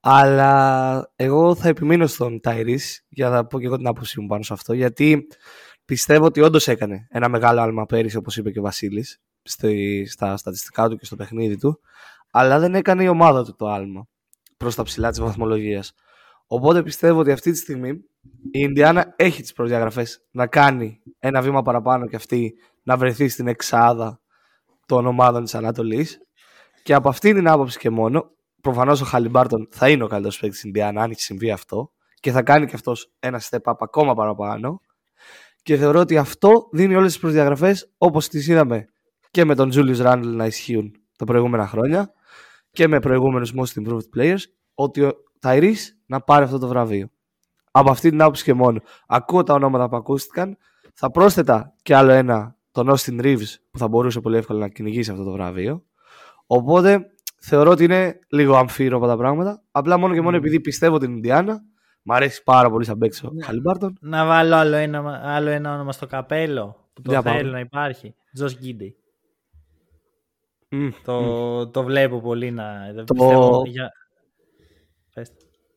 Αλλά 0.00 1.12
εγώ 1.16 1.54
θα 1.54 1.68
επιμείνω 1.68 2.06
στον 2.06 2.40
Τάιρι 2.40 2.80
για 3.08 3.28
να 3.28 3.46
πω 3.46 3.60
και 3.60 3.66
εγώ 3.66 3.76
την 3.76 3.86
άποψή 3.86 4.20
μου 4.20 4.26
πάνω 4.26 4.42
σε 4.42 4.52
αυτό. 4.52 4.72
Γιατί 4.72 5.26
Πιστεύω 5.84 6.24
ότι 6.24 6.40
όντως 6.40 6.68
έκανε 6.68 7.06
ένα 7.10 7.28
μεγάλο 7.28 7.60
άλμα 7.60 7.86
πέρυσι, 7.86 8.16
όπως 8.16 8.36
είπε 8.36 8.50
και 8.50 8.58
ο 8.58 8.62
Βασίλης, 8.62 9.20
στα 10.06 10.36
στατιστικά 10.36 10.88
του 10.88 10.96
και 10.96 11.04
στο 11.04 11.16
παιχνίδι 11.16 11.56
του, 11.56 11.80
αλλά 12.30 12.58
δεν 12.58 12.74
έκανε 12.74 13.02
η 13.02 13.08
ομάδα 13.08 13.44
του 13.44 13.54
το 13.56 13.66
άλμα 13.66 14.06
προς 14.56 14.74
τα 14.74 14.82
ψηλά 14.82 15.10
της 15.10 15.20
βαθμολογίας. 15.20 15.94
Οπότε 16.46 16.82
πιστεύω 16.82 17.20
ότι 17.20 17.30
αυτή 17.30 17.50
τη 17.50 17.56
στιγμή 17.56 17.88
η 17.88 18.50
Ινδιάνα 18.50 19.14
έχει 19.16 19.42
τις 19.42 19.52
προδιαγραφές 19.52 20.26
να 20.30 20.46
κάνει 20.46 21.02
ένα 21.18 21.42
βήμα 21.42 21.62
παραπάνω 21.62 22.06
και 22.06 22.16
αυτή 22.16 22.54
να 22.82 22.96
βρεθεί 22.96 23.28
στην 23.28 23.46
εξάδα 23.46 24.20
των 24.86 25.06
ομάδων 25.06 25.44
της 25.44 25.54
Ανατολής. 25.54 26.18
Και 26.82 26.94
από 26.94 27.08
αυτή 27.08 27.34
την 27.34 27.48
άποψη 27.48 27.78
και 27.78 27.90
μόνο, 27.90 28.30
προφανώς 28.60 29.00
ο 29.00 29.04
Χαλιμπάρτον 29.04 29.68
θα 29.70 29.88
είναι 29.88 30.04
ο 30.04 30.06
καλύτερος 30.06 30.38
παίκτης 30.38 30.60
της 30.60 30.68
Ινδιάνα, 30.68 31.02
αν 31.02 31.10
έχει 31.10 31.20
συμβεί 31.20 31.50
αυτό, 31.50 31.92
και 32.20 32.30
θα 32.30 32.42
κάνει 32.42 32.66
και 32.66 32.74
αυτός 32.74 33.12
ένα 33.18 33.40
step 33.40 33.62
up 33.64 33.74
ακόμα 33.78 34.14
παραπάνω 34.14 34.80
και 35.62 35.76
θεωρώ 35.76 36.00
ότι 36.00 36.16
αυτό 36.16 36.68
δίνει 36.72 36.94
όλες 36.94 37.12
τις 37.12 37.20
προδιαγραφές 37.20 37.92
όπως 37.98 38.28
τις 38.28 38.48
είδαμε 38.48 38.86
και 39.30 39.44
με 39.44 39.54
τον 39.54 39.70
Julius 39.74 40.06
Randle 40.06 40.22
να 40.22 40.46
ισχύουν 40.46 40.92
τα 41.18 41.24
προηγούμενα 41.24 41.66
χρόνια 41.66 42.12
και 42.70 42.88
με 42.88 43.00
προηγούμενους 43.00 43.52
most 43.56 43.82
improved 43.82 44.16
players 44.16 44.42
ότι 44.74 45.02
ο 45.02 45.12
Tyrese 45.42 45.94
να 46.06 46.20
πάρει 46.20 46.44
αυτό 46.44 46.58
το 46.58 46.68
βραβείο. 46.68 47.08
Από 47.70 47.90
αυτή 47.90 48.10
την 48.10 48.22
άποψη 48.22 48.44
και 48.44 48.54
μόνο. 48.54 48.80
Ακούω 49.06 49.42
τα 49.42 49.54
ονόματα 49.54 49.88
που 49.88 49.96
ακούστηκαν. 49.96 50.56
Θα 50.94 51.10
πρόσθετα 51.10 51.74
και 51.82 51.94
άλλο 51.94 52.12
ένα, 52.12 52.56
τον 52.70 52.90
Austin 52.90 53.20
Reeves, 53.20 53.54
που 53.70 53.78
θα 53.78 53.88
μπορούσε 53.88 54.20
πολύ 54.20 54.36
εύκολα 54.36 54.58
να 54.58 54.68
κυνηγήσει 54.68 55.10
αυτό 55.10 55.24
το 55.24 55.30
βραβείο. 55.30 55.84
Οπότε 56.46 57.06
θεωρώ 57.40 57.70
ότι 57.70 57.84
είναι 57.84 58.18
λίγο 58.28 58.56
αμφίροπα 58.56 59.06
τα 59.06 59.16
πράγματα. 59.16 59.62
Απλά 59.70 59.98
μόνο 59.98 60.14
και 60.14 60.20
μόνο 60.20 60.36
επειδή 60.36 60.60
πιστεύω 60.60 60.98
την 60.98 61.12
Ινδιάνα 61.12 61.62
Μ' 62.02 62.12
αρέσει 62.12 62.42
πάρα 62.42 62.70
πολύ 62.70 62.84
σαν 62.84 62.98
παίξο 62.98 63.28
ο 63.28 63.44
Χαλιμπάρτον. 63.44 63.96
Να 64.00 64.26
βάλω 64.26 64.54
άλλο 64.54 64.76
ένα, 64.76 65.20
άλλο 65.24 65.48
ένα 65.48 65.74
όνομα 65.74 65.92
στο 65.92 66.06
καπέλο 66.06 66.90
που 66.92 67.02
το 67.02 67.22
θέλω 67.22 67.50
να 67.50 67.60
υπάρχει. 67.60 68.14
Τζος 68.34 68.58
Γκίντι. 68.58 68.96
το, 71.04 71.68
το 71.68 71.82
βλέπω 71.82 72.20
πολύ 72.20 72.50
να. 72.50 72.94
Το... 72.96 73.14
Πιστεύω, 73.14 73.62
για... 73.66 73.92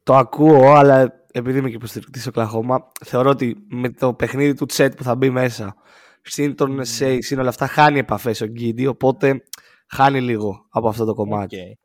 το 0.03 0.15
ακούω, 0.15 0.71
αλλά 0.71 1.25
επειδή 1.31 1.57
είμαι 1.57 1.69
και 1.69 1.75
υποστηρικτής 1.75 2.21
στο 2.21 2.31
Κλαχώμα, 2.31 2.91
θεωρώ 3.05 3.29
ότι 3.29 3.55
με 3.69 3.89
το 3.89 4.13
παιχνίδι 4.13 4.53
του 4.53 4.65
Τσέτ 4.65 4.95
που 4.95 5.03
θα 5.03 5.15
μπει 5.15 5.29
μέσα, 5.29 5.75
συν 6.21 6.55
τον 6.55 6.79
mm. 6.79 7.17
συν 7.19 7.39
όλα 7.39 7.49
αυτά, 7.49 7.67
χάνει 7.67 7.99
επαφές 7.99 8.41
ο 8.41 8.45
Γκίντι, 8.45 8.88
οπότε 8.88 9.43
χάνει 9.88 10.21
λίγο 10.21 10.65
από 10.69 10.88
αυτό 10.88 11.05
το 11.05 11.13
κομμάτι. 11.13 11.57
Okay. 11.57 11.79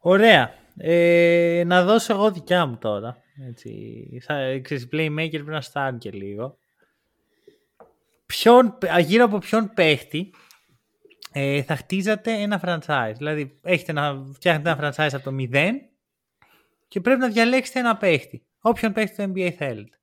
Ωραία. 0.00 0.50
Ε, 0.76 1.62
να 1.66 1.84
δώσω 1.84 2.12
εγώ 2.14 2.30
δικιά 2.30 2.66
μου 2.66 2.76
τώρα. 2.76 3.16
Έτσι, 3.46 4.20
θα, 4.22 4.58
ξέρεις, 4.62 4.88
playmaker 4.92 5.30
πρέπει 5.30 5.50
να 5.50 5.60
στάρει 5.60 5.96
και 5.96 6.10
λίγο. 6.10 6.58
Ποιον, 8.26 8.78
γύρω 9.00 9.24
από 9.24 9.38
ποιον 9.38 9.70
παίχτη 9.74 10.34
ε, 11.32 11.62
θα 11.62 11.76
χτίζατε 11.76 12.32
ένα 12.32 12.60
franchise. 12.64 13.14
Δηλαδή, 13.16 13.58
έχετε 13.62 13.92
να 13.92 14.24
φτιάχνετε 14.32 14.70
ένα 14.70 14.78
franchise 14.80 15.10
από 15.12 15.30
το 15.30 15.36
0 15.52 15.70
και 16.88 17.00
πρέπει 17.00 17.20
να 17.20 17.28
διαλέξετε 17.28 17.78
ένα 17.78 17.96
παίχτη. 17.96 18.46
Όποιον 18.60 18.92
παίχτη 18.92 19.16
του 19.16 19.32
NBA 19.32 19.50
θέλετε. 19.56 19.98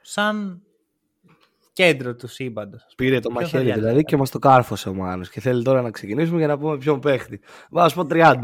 Σαν 0.00 0.62
κέντρο 1.72 2.14
του 2.14 2.26
σύμπαντος. 2.26 2.86
Πήρε 2.96 3.20
το 3.20 3.30
μαχαίρι 3.30 3.72
δηλαδή 3.72 4.02
και 4.02 4.16
μας 4.16 4.30
το 4.30 4.38
κάρφωσε 4.38 4.88
ο 4.88 4.94
Μάνος. 4.94 5.30
Και 5.30 5.40
θέλει 5.40 5.62
τώρα 5.62 5.82
να 5.82 5.90
ξεκινήσουμε 5.90 6.38
για 6.38 6.46
να 6.46 6.58
πούμε 6.58 6.78
ποιον 6.78 7.00
παίχτη. 7.00 7.40
Βάζω 7.70 7.94
πω 7.94 8.06
30. 8.10 8.36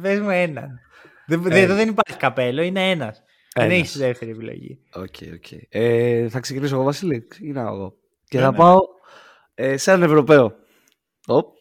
Πες 0.00 0.20
μου 0.20 0.30
έναν. 0.30 0.80
Δεν, 1.26 1.46
ε. 1.50 1.60
Εδώ 1.60 1.74
δεν 1.74 1.88
υπάρχει 1.88 2.18
καπέλο, 2.18 2.62
είναι 2.62 2.90
ένας. 2.90 3.22
Δεν 3.54 3.70
έχεις 3.70 3.98
δεύτερη 3.98 4.30
επιλογή. 4.30 4.78
Okay, 4.94 5.24
okay. 5.24 5.58
Ε, 5.68 6.28
θα 6.28 6.40
ξεκινήσω 6.40 6.74
εγώ, 6.74 6.84
Βασίλη. 6.84 7.26
Ξεκινάω 7.28 7.74
εγώ. 7.74 7.96
Και 8.24 8.38
θα 8.38 8.52
πάω 8.52 8.78
ε, 9.54 9.76
σε 9.76 9.90
έναν 9.90 10.02
Ευρωπαίο. 10.02 10.54
Οπ. 11.26 11.54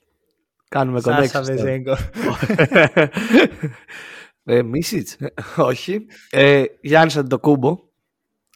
Κάνουμε 0.70 1.00
Σάσα 1.00 1.42
Βεζέγκο. 1.42 1.98
ε, 4.44 4.62
Μίσιτς, 4.62 5.18
όχι. 5.58 6.06
Ε, 6.30 6.64
Γιάννης 6.82 7.18
Αντιτοκούμπο, 7.18 7.80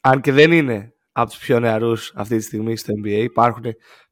αν 0.02 0.22
και 0.22 0.32
δεν 0.32 0.52
είναι 0.52 0.93
από 1.12 1.30
τους 1.30 1.39
πιο 1.39 1.60
νεαρούς 1.60 2.13
αυτή 2.15 2.38
τη 2.38 2.43
στιγμή 2.43 2.78
στο 2.78 2.93
NBA, 3.04 3.22
υπάρχουν 3.24 3.63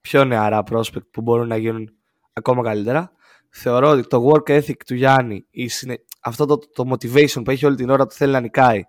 πιο 0.02 0.26
νεαρά 0.26 0.64
prospect 0.72 1.10
που 1.12 1.22
μπορούν 1.22 1.48
να 1.48 1.58
γίνουν 1.58 1.90
ακόμα 2.34 2.64
καλύτερα. 2.64 3.12
Θεωρώ 3.50 3.90
ότι 3.90 4.08
το 4.08 4.32
work 4.32 4.60
ethic 4.60 4.78
του 4.86 4.96
Γιάννη, 4.96 5.46
αυτό 6.28 6.46
το, 6.46 6.58
το 6.58 6.84
motivation 6.92 7.44
που 7.44 7.52
έχει 7.52 7.66
όλη 7.66 7.76
την 7.76 7.90
ώρα 7.90 8.06
του 8.06 8.16
θέλει 8.16 8.32
να 8.32 8.40
νικάει, 8.40 8.82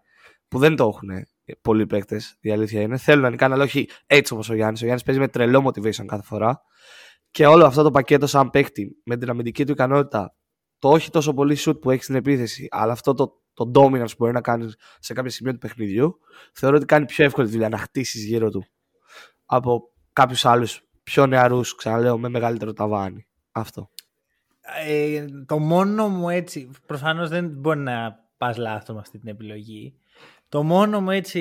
που 0.49 0.59
δεν 0.59 0.77
το 0.77 0.85
έχουν 0.85 1.09
πολλοί 1.61 1.87
παίκτες, 1.87 2.37
η 2.41 2.51
αλήθεια 2.51 2.81
είναι. 2.81 2.97
Θέλουν 2.97 3.23
να 3.23 3.31
νικάνε, 3.31 3.55
αλλά 3.55 3.65
όχι 3.65 3.89
έτσι 4.07 4.33
όπως 4.33 4.51
ο 4.51 4.55
Γιάννης. 4.55 4.81
Ο 4.81 4.85
Γιάννης 4.85 5.05
παίζει 5.05 5.21
με 5.21 5.29
τρελό 5.29 5.67
motivation 5.67 6.05
κάθε 6.07 6.23
φορά. 6.23 6.61
Και 7.31 7.47
όλο 7.47 7.67
αυτό 7.67 7.83
το 7.83 7.91
πακέτο, 7.91 8.27
σαν 8.27 8.51
παίκτη, 8.51 8.97
με 9.05 9.17
την 9.17 9.31
αμυντική 9.31 9.65
του 9.65 9.73
ικανότητα, 9.73 10.35
το 10.79 10.89
όχι 10.91 11.11
τόσο 11.11 11.35
πολύ 11.35 11.57
shoot 11.61 11.81
που 11.81 11.91
έχει 11.91 12.03
στην 12.03 12.15
επίθεση, 12.15 12.69
αλλά 12.71 12.93
αυτό 12.93 13.15
το, 13.15 13.43
το 13.53 13.71
dominance 13.75 14.09
που 14.09 14.17
μπορεί 14.19 14.33
να 14.33 14.41
κάνεις 14.41 14.77
σε 14.99 15.13
κάποια 15.13 15.31
σημεία 15.31 15.53
του 15.53 15.59
παιχνιδιού, 15.59 16.19
θεωρώ 16.53 16.77
ότι 16.77 16.85
κάνει 16.85 17.05
πιο 17.05 17.25
εύκολη 17.25 17.49
δουλειά 17.49 17.69
να 17.69 17.79
χτίσεις 17.79 18.25
γύρω 18.25 18.51
του 18.51 18.65
από 19.45 19.93
κάποιους 20.13 20.45
άλλους 20.45 20.83
πιο 21.03 21.27
νεαρούς, 21.27 21.75
ξαναλέω, 21.75 22.19
με 22.19 22.29
μεγαλύτερο 22.29 22.73
ταβάνι. 22.73 23.27
Αυτό. 23.53 23.91
Ε, 24.87 25.25
το 25.47 25.59
μόνο 25.59 26.09
μου 26.09 26.29
έτσι, 26.29 26.71
προφανώς 26.87 27.29
δεν 27.29 27.49
μπορεί 27.49 27.79
να 27.79 28.25
πας 28.37 28.57
λάθος 28.57 28.95
με 28.95 29.01
αυτή 29.01 29.19
την 29.19 29.29
επιλογή. 29.29 29.95
Το 30.49 30.63
μόνο 30.63 31.01
μου 31.01 31.11
έτσι, 31.11 31.41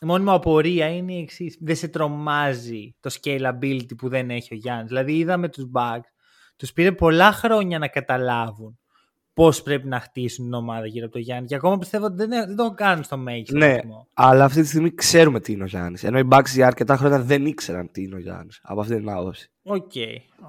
η 0.00 0.06
μόνη 0.06 0.24
μου 0.24 0.32
απορία 0.32 0.88
είναι 0.88 1.12
η 1.12 1.20
εξής. 1.20 1.56
Δεν 1.60 1.76
σε 1.76 1.88
τρομάζει 1.88 2.94
το 3.00 3.10
scalability 3.20 3.96
που 3.96 4.08
δεν 4.08 4.30
έχει 4.30 4.54
ο 4.54 4.56
Γιάννης. 4.56 4.88
Δηλαδή 4.88 5.16
είδαμε 5.16 5.48
τους 5.48 5.64
bugs, 5.74 6.08
τους 6.56 6.72
πήρε 6.72 6.92
πολλά 6.92 7.32
χρόνια 7.32 7.78
να 7.78 7.88
καταλάβουν 7.88 8.78
πώς 9.36 9.62
πρέπει 9.62 9.88
να 9.88 10.00
χτίσουν 10.00 10.44
την 10.44 10.54
ομάδα 10.54 10.86
γύρω 10.86 11.04
από 11.04 11.14
τον 11.14 11.22
Γιάννη. 11.22 11.46
Και 11.46 11.54
ακόμα 11.54 11.78
πιστεύω 11.78 12.04
ότι 12.04 12.16
δεν, 12.16 12.28
δεν 12.28 12.56
το 12.56 12.70
κάνουν 12.70 13.04
στο 13.04 13.16
μέγιστο. 13.16 13.56
Ναι, 13.56 13.76
αλλά 14.14 14.44
αυτή 14.44 14.60
τη 14.60 14.66
στιγμή 14.66 14.94
ξέρουμε 14.94 15.40
τι 15.40 15.52
είναι 15.52 15.62
ο 15.62 15.66
Γιάννης. 15.66 16.04
Ενώ 16.04 16.18
οι 16.18 16.28
Bucks 16.30 16.48
για 16.54 16.66
αρκετά 16.66 16.96
χρόνια 16.96 17.20
δεν 17.20 17.46
ήξεραν 17.46 17.90
τι 17.90 18.02
είναι 18.02 18.14
ο 18.14 18.18
Γιάννης. 18.18 18.60
Από 18.62 18.80
αυτή 18.80 18.96
την 18.96 19.10
άποψη. 19.10 19.50
Οκ, 19.62 19.92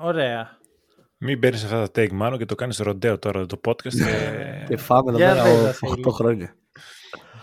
ωραία. 0.02 0.58
Μην 1.18 1.40
παίρνεις 1.40 1.64
αυτά 1.64 1.90
τα 1.92 2.02
take 2.02 2.12
Μάνο 2.12 2.38
και 2.38 2.46
το 2.46 2.56
κάνεις 2.56 2.78
rodeo 2.78 3.20
τώρα 3.20 3.46
το 3.46 3.60
podcast. 3.66 3.90
και, 3.90 4.66
και 4.68 4.78
φάμε 4.78 5.12
εδώ 5.12 5.18
πέρα 5.18 5.44
8 6.06 6.12
χρόνια. 6.12 6.56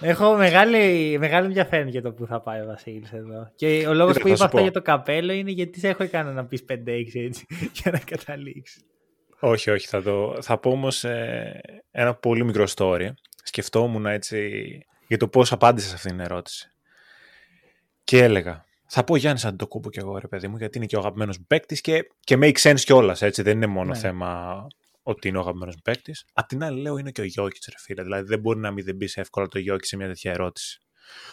Έχω 0.00 0.37
μεγάλη, 0.37 1.16
μεγάλο 1.18 1.46
ενδιαφέρον 1.46 1.88
για 1.88 2.02
το 2.02 2.12
που 2.12 2.26
θα 2.26 2.40
πάει 2.40 2.60
ο 2.60 2.66
Βασίλης 2.66 3.12
εδώ. 3.12 3.52
Και 3.54 3.87
ο 3.88 3.94
λόγος 3.94 4.18
που 4.18 4.28
είπα 4.28 4.44
αυτά 4.44 4.60
για 4.60 4.70
το 4.70 4.82
καπέλο 4.82 5.32
είναι 5.32 5.50
γιατί 5.50 5.78
σε 5.78 5.88
έχω 5.88 6.08
κάνει 6.08 6.32
να 6.32 6.46
πεις 6.46 6.64
5-6 6.68 6.74
έτσι 7.14 7.46
για 7.82 7.90
να 7.90 7.98
καταλήξεις. 7.98 8.84
Όχι, 9.40 9.70
όχι. 9.70 9.87
Θα, 9.87 10.02
το, 10.02 10.37
θα 10.40 10.58
πω 10.58 10.70
όμως 10.70 11.04
ε, 11.04 11.60
ένα 11.90 12.14
πολύ 12.14 12.44
μικρό 12.44 12.64
story. 12.74 13.08
Σκεφτόμουν 13.42 14.06
έτσι 14.06 14.50
για 15.06 15.16
το 15.16 15.28
πώς 15.28 15.52
απάντησα 15.52 15.88
σε 15.88 15.94
αυτήν 15.94 16.10
την 16.10 16.20
ερώτηση. 16.20 16.68
Και 18.04 18.22
έλεγα, 18.22 18.64
θα 18.96 19.04
πω 19.04 19.16
Γιάννης 19.16 19.44
Αντοκούμπο 19.44 19.90
κι 19.90 19.98
εγώ, 19.98 20.18
ρε 20.18 20.28
παιδί 20.28 20.48
μου, 20.48 20.57
γιατί 20.57 20.76
είναι 20.78 20.87
και 20.87 20.96
ο 20.96 20.98
αγαπημένος 20.98 21.40
παίκτης 21.46 21.80
και, 21.80 22.07
και 22.20 22.38
make 22.40 22.59
sense 22.59 22.80
κιόλας. 22.80 23.22
Έτσι, 23.22 23.42
δεν 23.42 23.57
είναι 23.57 23.66
μόνο 23.66 23.90
ναι. 23.90 23.98
θέμα 23.98 24.66
ότι 25.02 25.28
είναι 25.28 25.37
ο 25.37 25.40
αγαπημένος 25.40 25.76
παίκτης. 25.85 26.24
Απ' 26.33 26.46
την 26.46 26.64
άλλη, 26.64 26.80
λέω 26.80 26.96
είναι 26.98 27.11
και 27.11 27.20
ο 27.20 27.24
Γιώκητς, 27.24 27.66
ρε 27.66 27.78
φίλε. 27.78 28.02
Δηλαδή, 28.02 28.28
δεν 28.28 28.40
μπορεί 28.40 28.59
να 28.59 28.70
μην 28.70 28.85
δεν 28.85 28.96
μπει 28.96 29.09
εύκολα 29.14 29.48
το 29.48 29.59
Γιώκητς 29.59 29.88
σε 29.88 29.96
μια 29.96 30.07
τέτοια 30.07 30.33
ερώτηση. 30.33 30.80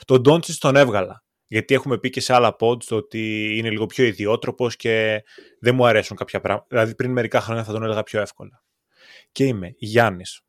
Τον 0.05 0.21
Ντόντσιτ 0.21 0.59
τον 0.59 0.75
έβγαλα. 0.75 1.23
Γιατί 1.47 1.73
έχουμε 1.73 1.97
πει 1.97 2.09
και 2.09 2.21
σε 2.21 2.33
άλλα 2.33 2.55
pods 2.59 2.87
ότι 2.89 3.53
είναι 3.57 3.69
λίγο 3.69 3.85
πιο 3.85 4.05
ιδιότροπος 4.05 4.75
και 4.75 5.23
δεν 5.59 5.75
μου 5.75 5.85
αρέσουν 5.85 6.17
κάποια 6.17 6.41
πράγματα. 6.41 6.67
Δηλαδή, 6.69 6.95
πριν 6.95 7.11
μερικά 7.11 7.41
χρόνια 7.41 7.63
θα 7.63 7.71
τον 7.71 7.83
έλεγα 7.83 8.03
πιο 8.03 8.21
εύκολα. 8.21 8.63
Και 9.31 9.45
είμαι 9.45 9.73
Γιάννης. 9.77 10.41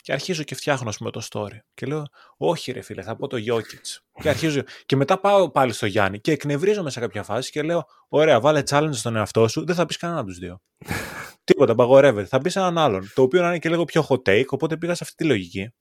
Και 0.00 0.12
αρχίζω 0.12 0.42
και 0.42 0.54
φτιάχνω, 0.54 0.88
ας 0.88 0.96
πούμε, 0.96 1.10
το 1.10 1.26
story. 1.30 1.58
Και 1.74 1.86
λέω, 1.86 2.04
Όχι, 2.36 2.72
ρε 2.72 2.80
φίλε, 2.80 3.02
θα 3.02 3.16
πω 3.16 3.26
το 3.26 3.36
Γιώκητ. 3.36 3.86
Και 4.22 4.28
αρχίζω. 4.28 4.62
Και 4.86 4.96
μετά 4.96 5.20
πάω 5.20 5.50
πάλι 5.50 5.72
στο 5.72 5.86
Γιάννη 5.86 6.20
και 6.20 6.32
εκνευρίζομαι 6.32 6.90
σε 6.90 7.00
κάποια 7.00 7.22
φάση 7.22 7.50
και 7.50 7.62
λέω, 7.62 7.86
Ωραία, 8.08 8.40
βάλε 8.40 8.62
challenge 8.70 8.94
στον 8.94 9.16
εαυτό 9.16 9.48
σου, 9.48 9.64
δεν 9.64 9.74
θα 9.74 9.86
πεις 9.86 9.96
κανένα 9.96 10.20
από 10.20 10.28
τους 10.28 10.38
δύο. 10.38 10.60
Τίποτα, 11.44 11.72
απαγορεύεται. 11.72 12.26
Θα 12.26 12.38
μπει 12.38 12.50
σε 12.50 12.58
έναν 12.58 12.78
άλλον. 12.78 13.10
Το 13.14 13.22
οποίο 13.22 13.40
να 13.40 13.48
είναι 13.48 13.58
και 13.58 13.68
λίγο 13.68 13.84
πιο 13.84 14.06
hot 14.08 14.22
take, 14.28 14.46
οπότε 14.46 14.76
πήγα 14.76 14.94
σε 14.94 15.04
αυτή 15.04 15.16
τη 15.16 15.24
λογική. 15.24 15.72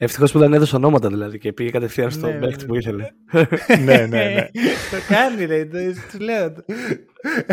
Ευτυχώς 0.00 0.32
που 0.32 0.38
δεν 0.38 0.52
έδωσε 0.52 0.76
ονόματα 0.76 1.08
δηλαδή 1.08 1.38
και 1.38 1.52
πήγε 1.52 1.70
κατευθείαν 1.70 2.10
στο 2.10 2.26
ναι, 2.26 2.38
παίχτη 2.38 2.66
που 2.66 2.74
ήθελε. 2.74 3.04
ναι, 3.84 3.96
ναι, 3.96 4.06
ναι. 4.06 4.48
τον 4.90 4.96
κάνει, 5.08 5.44
ρε. 5.44 5.64
Του 5.64 6.18
λέω. 6.20 6.44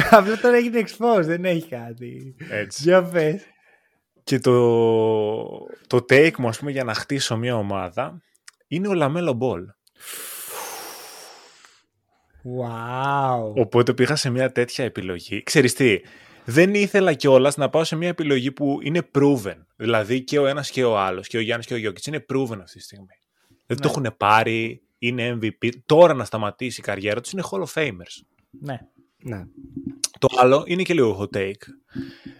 Απλά 0.09 0.39
τώρα 0.41 0.55
έγινε 0.55 0.83
expose, 0.85 1.23
δεν 1.23 1.45
έχει 1.45 1.67
κάτι. 1.67 2.35
Έτσι. 2.49 2.81
Για 2.83 3.03
πες. 3.03 3.41
Και 4.25 4.39
το, 4.39 4.53
το 5.87 5.97
take 5.97 6.35
μου, 6.37 6.47
ας 6.47 6.59
πούμε, 6.59 6.71
για 6.71 6.83
να 6.83 6.93
χτίσω 6.93 7.37
μια 7.37 7.55
ομάδα 7.55 8.21
είναι 8.67 8.87
ο 8.87 8.93
LaMelo 8.93 9.33
Ball. 9.33 9.65
Wow. 12.59 13.53
Οπότε 13.55 13.93
πήγα 13.93 14.15
σε 14.15 14.29
μια 14.29 14.51
τέτοια 14.51 14.85
επιλογή. 14.85 15.43
Ξέρεις 15.43 15.73
τι, 15.73 15.99
δεν 16.45 16.73
ήθελα 16.73 17.13
κιόλας 17.13 17.57
να 17.57 17.69
πάω 17.69 17.83
σε 17.83 17.95
μια 17.95 18.07
επιλογή 18.07 18.51
που 18.51 18.79
είναι 18.81 19.09
proven. 19.17 19.65
Δηλαδή 19.75 20.23
και 20.23 20.39
ο 20.39 20.45
ένας 20.45 20.69
και 20.69 20.83
ο 20.83 20.97
άλλος, 20.97 21.27
και 21.27 21.37
ο 21.37 21.41
Γιάννης 21.41 21.67
και 21.67 21.73
ο 21.73 21.77
Γιώκητς 21.77 22.07
είναι 22.07 22.25
proven 22.33 22.59
αυτή 22.61 22.77
τη 22.77 22.83
στιγμή. 22.83 23.19
Δεν 23.65 23.77
το 23.77 23.87
ναι. 23.87 23.89
έχουν 23.89 24.17
πάρει, 24.17 24.81
είναι 24.97 25.39
MVP. 25.41 25.69
Τώρα 25.85 26.13
να 26.13 26.25
σταματήσει 26.25 26.79
η 26.79 26.83
καριέρα 26.83 27.21
τους 27.21 27.31
είναι 27.31 27.43
Hall 27.51 27.63
of 27.63 27.73
Famers. 27.73 28.23
Ναι. 28.61 28.79
Ναι. 29.25 29.45
Το 30.19 30.27
άλλο 30.37 30.63
είναι 30.67 30.83
και 30.83 30.93
λίγο 30.93 31.19
hot 31.19 31.37
take. 31.37 31.63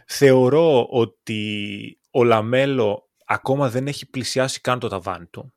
Θεωρώ 0.07 0.87
ότι 0.89 1.99
ο 2.11 2.23
LaMelo 2.23 3.09
ακόμα 3.25 3.69
δεν 3.69 3.87
έχει 3.87 4.09
πλησιάσει 4.09 4.61
καν 4.61 4.79
το 4.79 4.87
ταβάνι 4.87 5.25
του. 5.25 5.53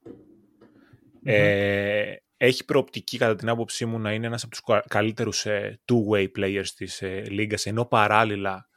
Ε, 1.23 2.14
έχει 2.37 2.64
προοπτική 2.64 3.19
κατά 3.19 3.35
την 3.35 3.49
άποψή 3.49 3.87
μου 3.87 3.99
να 3.99 4.12
είναι 4.12 4.27
ένας 4.27 4.43
από 4.43 4.51
τους 4.51 4.62
καλύτερους 4.88 5.47
ε, 5.47 5.81
two-way 5.85 6.27
players 6.38 6.69
της 6.77 7.03
ε, 7.03 7.23
λίγκας, 7.29 7.67
ενώ 7.67 7.85
παράλληλα 7.85 8.69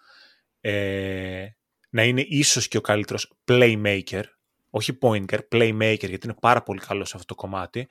ε, 0.59 1.45
να 1.89 2.03
είναι 2.03 2.21
ίσως 2.21 2.67
και 2.67 2.77
ο 2.77 2.81
καλύτερος 2.81 3.33
playmaker, 3.45 4.23
όχι 4.69 4.97
pointer, 5.01 5.39
playmaker, 5.51 6.07
γιατί 6.09 6.19
είναι 6.23 6.35
πάρα 6.39 6.63
πολύ 6.63 6.79
καλό 6.79 7.05
σε 7.05 7.13
αυτό 7.15 7.35
το 7.35 7.41
κομμάτι, 7.41 7.87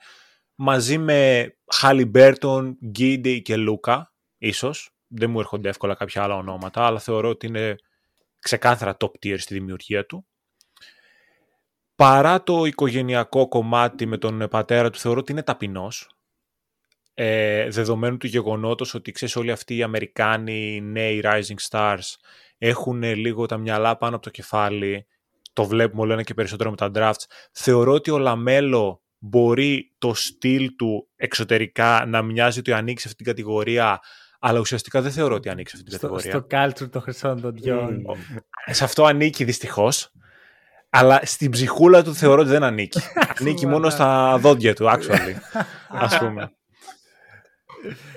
μαζί 0.55 0.97
με 0.97 1.49
Halliburton, 1.81 2.71
Giddy 2.99 3.41
και 3.41 3.57
Λούκα, 3.57 4.10
ίσως. 4.41 4.89
Δεν 5.07 5.29
μου 5.29 5.39
έρχονται 5.39 5.69
εύκολα 5.69 5.93
κάποια 5.93 6.23
άλλα 6.23 6.35
ονόματα, 6.35 6.85
αλλά 6.85 6.99
θεωρώ 6.99 7.29
ότι 7.29 7.47
είναι 7.47 7.75
ξεκάθαρα 8.39 8.97
top 8.99 9.11
tier 9.23 9.39
στη 9.39 9.53
δημιουργία 9.53 10.05
του 10.05 10.25
παρά 11.95 12.43
το 12.43 12.65
οικογενειακό 12.65 13.47
κομμάτι 13.47 14.05
με 14.05 14.17
τον 14.17 14.47
πατέρα 14.49 14.89
του 14.89 14.99
θεωρώ 14.99 15.19
ότι 15.19 15.31
είναι 15.31 15.43
ταπεινός 15.43 16.09
ε, 17.13 17.69
δεδομένου 17.69 18.17
του 18.17 18.27
γεγονότος 18.27 18.93
ότι 18.93 19.11
ξέρεις 19.11 19.35
όλοι 19.35 19.51
αυτοί 19.51 19.75
οι 19.75 19.83
Αμερικάνοι, 19.83 20.75
οι 20.75 20.81
νέοι 20.81 21.21
rising 21.23 21.69
stars 21.69 22.15
έχουν 22.57 23.03
λίγο 23.03 23.45
τα 23.45 23.57
μυαλά 23.57 23.97
πάνω 23.97 24.15
από 24.15 24.23
το 24.23 24.29
κεφάλι 24.29 25.07
το 25.53 25.63
βλέπουμε 25.63 26.01
όλο 26.01 26.13
ένα 26.13 26.23
και 26.23 26.33
περισσότερο 26.33 26.69
με 26.69 26.75
τα 26.75 26.91
drafts 26.95 27.23
θεωρώ 27.51 27.93
ότι 27.93 28.11
ο 28.11 28.17
Λαμέλο 28.17 29.01
μπορεί 29.17 29.91
το 29.97 30.13
στυλ 30.13 30.75
του 30.75 31.07
εξωτερικά 31.15 32.05
να 32.07 32.21
μοιάζει 32.21 32.59
ότι 32.59 32.71
ανήκει 32.71 33.01
σε 33.01 33.07
αυτή 33.07 33.23
την 33.23 33.33
κατηγορία 33.33 33.99
αλλά 34.43 34.59
ουσιαστικά 34.59 35.01
δεν 35.01 35.11
θεωρώ 35.11 35.35
ότι 35.35 35.49
ανήκει 35.49 35.69
σε 35.69 35.75
αυτή 35.75 35.89
την 35.89 35.99
κατηγορία. 35.99 36.31
Στο 36.31 36.47
culture 36.49 36.89
των 36.91 37.01
χρυσών 37.01 37.41
των 37.41 37.53
δυο. 37.53 37.89
Σε 38.65 38.83
αυτό 38.83 39.05
ανήκει 39.05 39.43
δυστυχώς. 39.43 40.11
Αλλά 40.89 41.21
στην 41.23 41.51
ψυχούλα 41.51 42.03
του 42.03 42.15
θεωρώ 42.15 42.41
ότι 42.41 42.49
δεν 42.49 42.63
ανήκει. 42.63 42.99
ανήκει 43.39 43.67
μόνο 43.67 43.89
στα 43.89 44.37
δόντια 44.37 44.73
του, 44.75 44.85
actually. 44.89 45.35
ας 45.89 46.17
πούμε. 46.17 46.51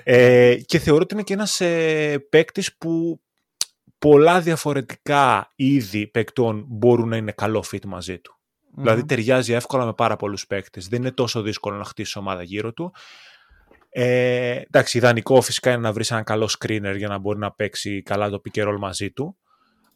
Ε, 0.03 0.55
και 0.65 0.79
θεωρώ 0.79 1.01
ότι 1.01 1.13
είναι 1.13 1.23
και 1.23 1.33
ένας 1.33 1.61
ε, 1.61 2.25
παίκτης 2.29 2.77
που 2.77 3.21
πολλά 3.97 4.41
διαφορετικά 4.41 5.51
είδη 5.55 6.07
παικτών 6.07 6.65
μπορούν 6.67 7.09
να 7.09 7.17
είναι 7.17 7.31
καλό 7.31 7.63
fit 7.71 7.85
μαζί 7.85 8.19
του. 8.19 8.39
Δηλαδή 8.77 9.05
ταιριάζει 9.05 9.53
εύκολα 9.53 9.85
με 9.85 9.93
πάρα 9.93 10.15
πολλούς 10.15 10.47
παίκτες. 10.47 10.87
Δεν 10.87 10.99
είναι 10.99 11.11
τόσο 11.11 11.41
δύσκολο 11.41 11.77
να 11.77 11.83
χτίσει 11.83 12.17
ομάδα 12.17 12.43
γύρω 12.43 12.73
του. 12.73 12.93
Ε, 13.97 14.61
εντάξει, 14.67 14.97
ιδανικό 14.97 15.41
φυσικά 15.41 15.71
είναι 15.71 15.81
να 15.81 15.91
βρεις 15.91 16.11
έναν 16.11 16.23
καλό 16.23 16.49
screener 16.59 16.93
για 16.97 17.07
να 17.07 17.17
μπορεί 17.17 17.39
να 17.39 17.51
παίξει 17.51 18.01
καλά 18.01 18.29
το 18.29 18.41
pick 18.43 18.67
roll 18.67 18.77
μαζί 18.79 19.11
του 19.11 19.37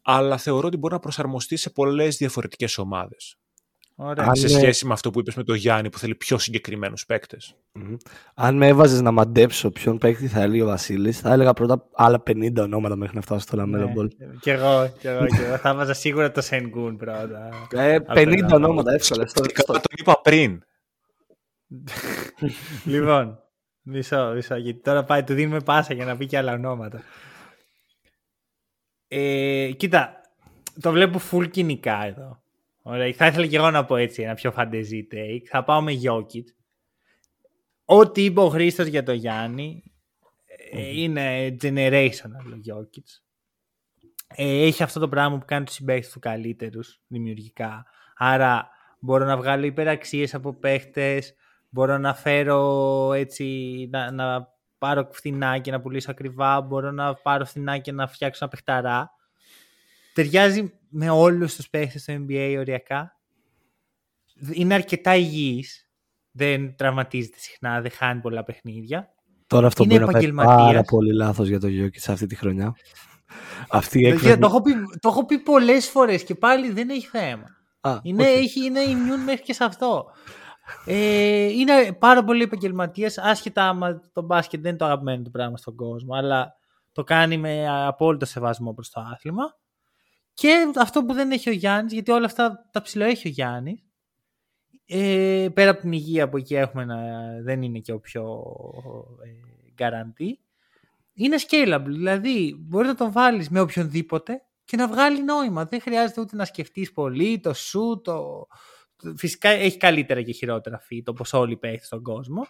αλλά 0.01 0.37
θεωρώ 0.37 0.67
ότι 0.67 0.77
μπορεί 0.77 0.93
να 0.93 0.99
προσαρμοστεί 0.99 1.57
σε 1.57 1.69
πολλές 1.69 2.17
διαφορετικές 2.17 2.77
ομάδες. 2.77 3.37
Σε 4.31 4.47
σχέση 4.47 4.85
με 4.85 4.93
αυτό 4.93 5.11
που 5.11 5.19
είπες 5.19 5.35
με 5.35 5.43
τον 5.43 5.55
Γιάννη 5.55 5.89
που 5.89 5.99
θέλει 5.99 6.15
πιο 6.15 6.37
συγκεκριμένους 6.37 7.05
Αν 8.33 8.55
με 8.55 8.67
έβαζες 8.67 9.01
να 9.01 9.11
μαντέψω 9.11 9.71
ποιον 9.71 9.97
παίκτη 9.97 10.27
θα 10.27 10.41
έλεγε 10.41 10.63
ο 10.63 10.65
Βασίλης, 10.65 11.19
θα 11.19 11.33
έλεγα 11.33 11.53
πρώτα 11.53 11.87
άλλα 11.93 12.23
50 12.25 12.55
ονόματα 12.57 12.95
μέχρι 12.95 13.15
να 13.15 13.21
φτάσω 13.21 13.39
στο 13.39 13.57
LaMelo 13.57 13.85
ναι, 13.85 13.91
Ball. 13.91 14.07
Κι 14.39 14.49
εγώ, 14.49 14.93
κι 14.99 15.07
εγώ, 15.07 15.25
κι 15.25 15.41
εγώ. 15.41 15.57
θα 15.57 15.69
έβαζα 15.69 15.93
σίγουρα 15.93 16.31
το 16.31 16.41
Sengun 16.41 16.97
πρώτα. 16.97 17.49
Ε, 17.71 17.97
50 18.07 18.49
ονόματα, 18.51 18.93
εύκολα. 18.93 19.25
Το 19.25 19.81
είπα 19.97 20.21
πριν. 20.21 20.61
λοιπόν, 22.85 23.39
μισό, 23.89 24.31
μισό, 24.35 24.55
γιατί 24.55 24.79
τώρα 24.79 25.03
πάει, 25.03 25.23
του 25.23 25.33
δίνουμε 25.33 25.59
πάσα 25.59 25.93
για 25.93 26.05
να 26.05 26.17
πει 26.17 26.25
και 26.25 26.37
άλλα 26.37 26.53
ονόματα. 26.53 27.03
Ε, 29.07 29.71
κοίτα, 29.77 30.21
το 30.81 30.91
βλέπω 30.91 31.19
full 31.31 31.49
κυνικά 31.49 32.05
εδώ. 32.05 32.41
Ωραία, 32.81 33.13
θα 33.13 33.27
ήθελα 33.27 33.47
και 33.47 33.55
εγώ 33.55 33.71
να 33.71 33.85
πω 33.85 33.95
έτσι 33.95 34.21
ένα 34.21 34.33
πιο 34.33 34.51
φανταιζί 34.51 35.07
take. 35.11 35.43
Θα 35.49 35.63
πάω 35.63 35.81
με 35.81 35.93
Jokic. 36.03 36.43
Ό,τι 37.85 38.23
είπε 38.23 38.39
ο 38.39 38.49
Χρήστος 38.49 38.87
για 38.87 39.03
το 39.03 39.13
Γιάννη 39.13 39.83
ε, 40.71 41.01
είναι 41.01 41.55
generational 41.61 42.45
ο 42.45 42.59
Jokic. 42.67 43.21
Ε, 44.35 44.65
έχει 44.65 44.83
αυτό 44.83 44.99
το 44.99 45.09
πράγμα 45.09 45.37
που 45.37 45.45
κάνει 45.45 45.65
τους 45.65 45.75
συμπαίχτες 45.75 46.11
του 46.11 46.19
καλύτερους 46.19 47.01
δημιουργικά. 47.07 47.85
Άρα 48.15 48.69
μπορώ 48.99 49.25
να 49.25 49.37
βγάλω 49.37 49.65
υπεραξίες 49.65 50.33
από 50.33 50.53
παίχτες, 50.53 51.35
μπορώ 51.69 51.97
να 51.97 52.13
φέρω 52.13 53.13
έτσι, 53.13 53.87
να, 53.91 54.11
να 54.11 54.47
πάρω 54.77 55.09
φθηνά 55.11 55.57
και 55.57 55.71
να 55.71 55.81
πουλήσω 55.81 56.11
ακριβά, 56.11 56.61
μπορώ 56.61 56.91
να 56.91 57.13
πάρω 57.13 57.45
φθηνά 57.45 57.77
και 57.77 57.91
να 57.91 58.07
φτιάξω 58.07 58.39
ένα 58.41 58.51
παιχταρά. 58.51 59.11
Ταιριάζει 60.13 60.73
με 60.89 61.09
όλους 61.09 61.55
τους 61.55 61.69
παίχτες 61.69 62.01
στο 62.01 62.13
NBA 62.13 62.55
οριακά. 62.59 63.19
Είναι 64.51 64.73
αρκετά 64.73 65.15
υγιής. 65.15 65.83
Δεν 66.31 66.75
τραυματίζεται 66.75 67.37
συχνά, 67.39 67.81
δεν 67.81 67.91
χάνει 67.91 68.21
πολλά 68.21 68.43
παιχνίδια. 68.43 69.13
Τώρα 69.47 69.67
αυτό 69.67 69.83
είναι 69.83 69.99
μπορεί 69.99 70.31
να 70.31 70.43
πάει 70.43 70.55
πάρα 70.57 70.81
πολύ 70.81 71.13
λάθος 71.13 71.47
για 71.47 71.59
το 71.59 71.67
σε 71.93 72.11
αυτή 72.11 72.25
τη 72.25 72.35
χρονιά. 72.35 72.75
Αυτή 73.69 73.99
η 73.99 74.07
έκφραση... 74.07 74.37
το, 74.37 74.47
έχω 74.47 74.61
πει, 74.61 74.71
το 74.99 75.09
έχω 75.09 75.25
πει 75.25 75.39
πολλές 75.39 75.87
φορές 75.87 76.23
και 76.23 76.35
πάλι 76.35 76.71
δεν 76.71 76.89
έχει 76.89 77.07
θέμα. 77.07 77.45
Α, 77.81 77.99
είναι, 78.01 78.23
okay. 78.23 78.37
έχει, 78.37 78.65
είναι 78.65 78.79
immune 78.85 79.23
μέχρι 79.25 79.41
και 79.41 79.53
σε 79.53 79.63
αυτό. 79.63 80.05
Ε, 80.85 81.45
είναι 81.45 81.93
πάρα 81.99 82.23
πολύ 82.23 82.43
επαγγελματίας, 82.43 83.17
άσχετα 83.17 83.67
άμα 83.67 84.01
το 84.13 84.21
μπάσκετ 84.21 84.61
δεν 84.61 84.69
είναι 84.69 84.79
το 84.79 84.85
αγαπημένο 84.85 85.23
του 85.23 85.31
πράγμα 85.31 85.57
στον 85.57 85.75
κόσμο, 85.75 86.15
αλλά 86.15 86.53
το 86.91 87.03
κάνει 87.03 87.37
με 87.37 87.85
απόλυτο 87.87 88.25
σεβασμό 88.25 88.73
προς 88.73 88.89
το 88.89 89.01
άθλημα. 89.13 89.57
Και 90.33 90.71
αυτό 90.79 91.05
που 91.05 91.13
δεν 91.13 91.31
έχει 91.31 91.49
ο 91.49 91.53
Γιάννης, 91.53 91.93
γιατί 91.93 92.11
όλα 92.11 92.25
αυτά 92.25 92.69
τα 92.71 92.81
ψηλό 92.81 93.03
έχει 93.03 93.27
ο 93.27 93.31
Γιάννης. 93.31 93.83
Ε, 94.85 95.47
πέρα 95.53 95.69
από 95.69 95.79
την 95.79 95.91
υγεία 95.91 96.29
που 96.29 96.37
εκεί 96.37 96.55
έχουμε 96.55 96.85
να, 96.85 96.97
δεν 97.41 97.61
είναι 97.61 97.79
και 97.79 97.91
ο 97.91 97.99
πιο 97.99 98.43
ε, 99.23 99.83
είναι 101.13 101.35
scalable, 101.47 101.83
δηλαδή 101.85 102.55
μπορείς 102.59 102.87
να 102.87 102.95
τον 102.95 103.11
βάλεις 103.11 103.49
με 103.49 103.59
οποιονδήποτε 103.59 104.41
και 104.63 104.77
να 104.77 104.87
βγάλει 104.87 105.23
νόημα. 105.23 105.65
Δεν 105.65 105.81
χρειάζεται 105.81 106.21
ούτε 106.21 106.35
να 106.35 106.45
σκεφτείς 106.45 106.91
πολύ 106.91 107.39
το 107.39 107.53
σου, 107.53 108.01
το, 108.03 108.47
Φυσικά 109.15 109.49
έχει 109.49 109.77
καλύτερα 109.77 110.21
και 110.21 110.31
χειρότερα 110.31 110.79
φύτο 110.79 111.11
όπως 111.11 111.33
όλοι 111.33 111.59
οι 111.61 111.77
στον 111.77 112.03
κόσμο. 112.03 112.45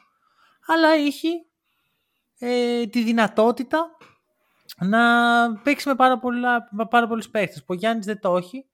Αλλά 0.65 0.89
έχει 0.89 1.29
ε, 2.39 2.85
τη 2.85 3.03
δυνατότητα 3.03 3.97
να 4.79 5.01
παίξει 5.63 5.88
με 5.88 5.95
πάρα, 5.95 6.19
πολλά, 6.19 6.67
με 6.71 6.85
πάρα 6.85 7.07
πολλούς 7.07 7.29
παίχτες. 7.29 7.63
Ο 7.65 7.73
Γιάννης 7.73 8.05
δεν 8.05 8.19
το 8.19 8.38
έχει. 8.38 8.65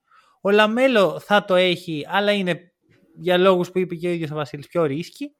Ο 0.41 0.51
LaMelo 0.51 1.19
θα 1.19 1.45
το 1.45 1.55
έχει, 1.55 2.05
αλλά 2.09 2.31
είναι 2.31 2.73
για 3.15 3.37
λόγους 3.37 3.71
που 3.71 3.79
είπε 3.79 3.95
και 3.95 4.07
ο 4.07 4.11
ίδιος 4.11 4.31
ο 4.31 4.35
Βασίλης 4.35 4.67
πιο 4.67 4.83
risky. 4.83 5.35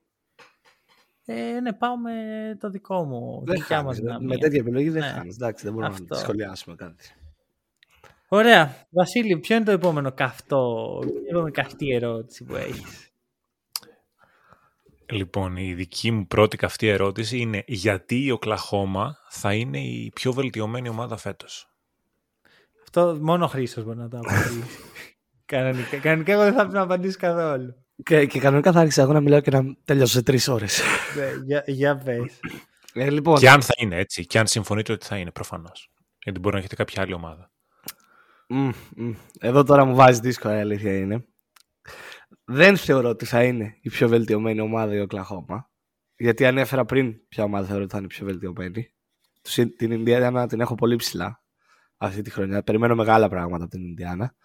Ε, 1.26 1.60
ναι, 1.60 1.74
πάω 1.74 1.98
με 1.98 2.12
το 2.60 2.69
δικό 2.69 3.04
μου. 3.04 3.43
Δεν 3.45 3.62
χάνεις, 3.62 4.02
με 4.19 4.38
τέτοια 4.38 4.60
επιλογή 4.60 4.89
δεν 4.89 5.02
ναι. 5.02 5.08
χάνεις. 5.08 5.36
Εντάξει, 5.36 5.63
δεν 5.63 5.74
μπορούμε 5.74 5.93
Αυτό. 5.93 6.15
να 6.15 6.19
σχολιάσουμε 6.19 6.76
κάτι. 6.76 7.15
Ωραία. 8.28 8.88
Βασίλη, 8.90 9.38
ποιο 9.38 9.56
είναι 9.56 9.66
το 9.66 9.72
επόμενο 9.72 10.12
καυτό, 10.12 11.00
επόμενη 11.30 11.52
καυτή 11.52 11.92
ερώτηση 11.92 12.44
που 12.44 12.56
έχεις; 12.56 13.06
Λοιπόν, 15.12 15.56
η 15.56 15.74
δική 15.74 16.12
μου 16.12 16.28
πρώτη 16.28 16.58
καυτή 16.58 16.88
ερώτηση 16.88 17.38
είναι 17.38 17.64
γιατί 17.68 18.24
η 18.24 18.32
Οκλαχώμα 18.32 19.18
θα 19.30 19.54
είναι 19.54 19.80
η 19.80 20.12
πιο 20.16 20.34
βελτιωμένη 20.34 20.90
ομάδα 20.90 21.18
φέτος. 21.18 21.70
Αυτό 22.84 23.18
μόνο 23.22 23.46
ο 23.46 23.48
Χρήστος 23.48 23.84
μπορεί 23.84 23.98
να 23.98 24.10
το 24.10 24.18
απαντήσεις. 24.18 24.66
κανονικά, 25.46 25.98
κανονικά 25.98 26.32
εγώ 26.32 26.44
δεν 26.44 26.54
θα 26.54 26.60
πρέπει 26.60 26.74
να 26.74 26.82
απαντήσω 26.82 27.18
καθόλου. 27.20 27.76
Και, 28.04 28.26
και 28.26 28.40
κανονικά 28.40 28.72
θα 28.72 28.80
άρχισα 28.80 29.02
εγώ 29.02 29.14
να 29.14 29.22
μιλάω 29.22 29.40
και 29.40 29.52
να 29.52 29.76
τελειώσω 29.86 30.14
σε 30.14 30.24
τρεις 30.24 30.48
ώρες. 30.48 30.82
Ναι, 31.16 31.32
για, 31.46 31.64
για 31.68 31.98
πες. 31.98 32.40
Ε, 32.94 33.10
λοιπόν. 33.10 33.38
Και 33.38 33.50
αν 33.50 33.62
θα 33.62 33.74
είναι 33.78 33.98
έτσι, 33.98 34.26
και 34.26 34.40
αν 34.40 34.48
συμφωνείτε 34.48 34.94
ότι 34.94 35.06
θα 35.06 35.18
είναι 35.18 35.32
προφανώς. 35.32 35.92
Γιατί 36.24 36.40
μπορεί 36.40 36.54
να 36.54 36.60
έχετε 36.60 36.76
κάποια 36.76 37.02
άλλη 37.02 37.14
ομάδα. 37.14 37.52
Εδώ 39.39 39.63
τώρα 39.63 39.86
μου 39.86 39.95
βάζει 39.95 40.19
δύσκολα 40.19 40.58
η 40.58 40.60
αλήθεια 40.60 40.97
είναι. 40.97 41.25
Δεν 42.45 42.77
θεωρώ 42.77 43.10
ότι 43.10 43.25
θα 43.25 43.43
είναι 43.43 43.77
η 43.81 43.89
πιο 43.89 44.08
βελτιωμένη 44.08 44.60
ομάδα 44.60 44.95
η 44.95 44.99
Οκλαχώμα. 44.99 45.69
Γιατί 46.17 46.45
ανέφερα 46.45 46.86
πριν 46.86 47.27
ποια 47.27 47.43
ομάδα 47.43 47.67
θεωρώ 47.67 47.84
ότι 47.84 47.91
θα 47.91 47.97
είναι 47.97 48.08
η 48.12 48.15
πιο 48.15 48.25
βελτιωμένη. 48.25 48.93
Την 49.77 49.91
Ινδιάνα 49.91 50.47
την 50.47 50.60
έχω 50.60 50.75
πολύ 50.75 50.95
ψηλά 50.95 51.43
αυτή 51.97 52.21
τη 52.21 52.29
χρονιά. 52.29 52.63
Περιμένω 52.63 52.95
μεγάλα 52.95 53.29
πράγματα 53.29 53.63
από 53.63 53.71
την 53.71 53.84
Ινδιάνα. 53.84 54.36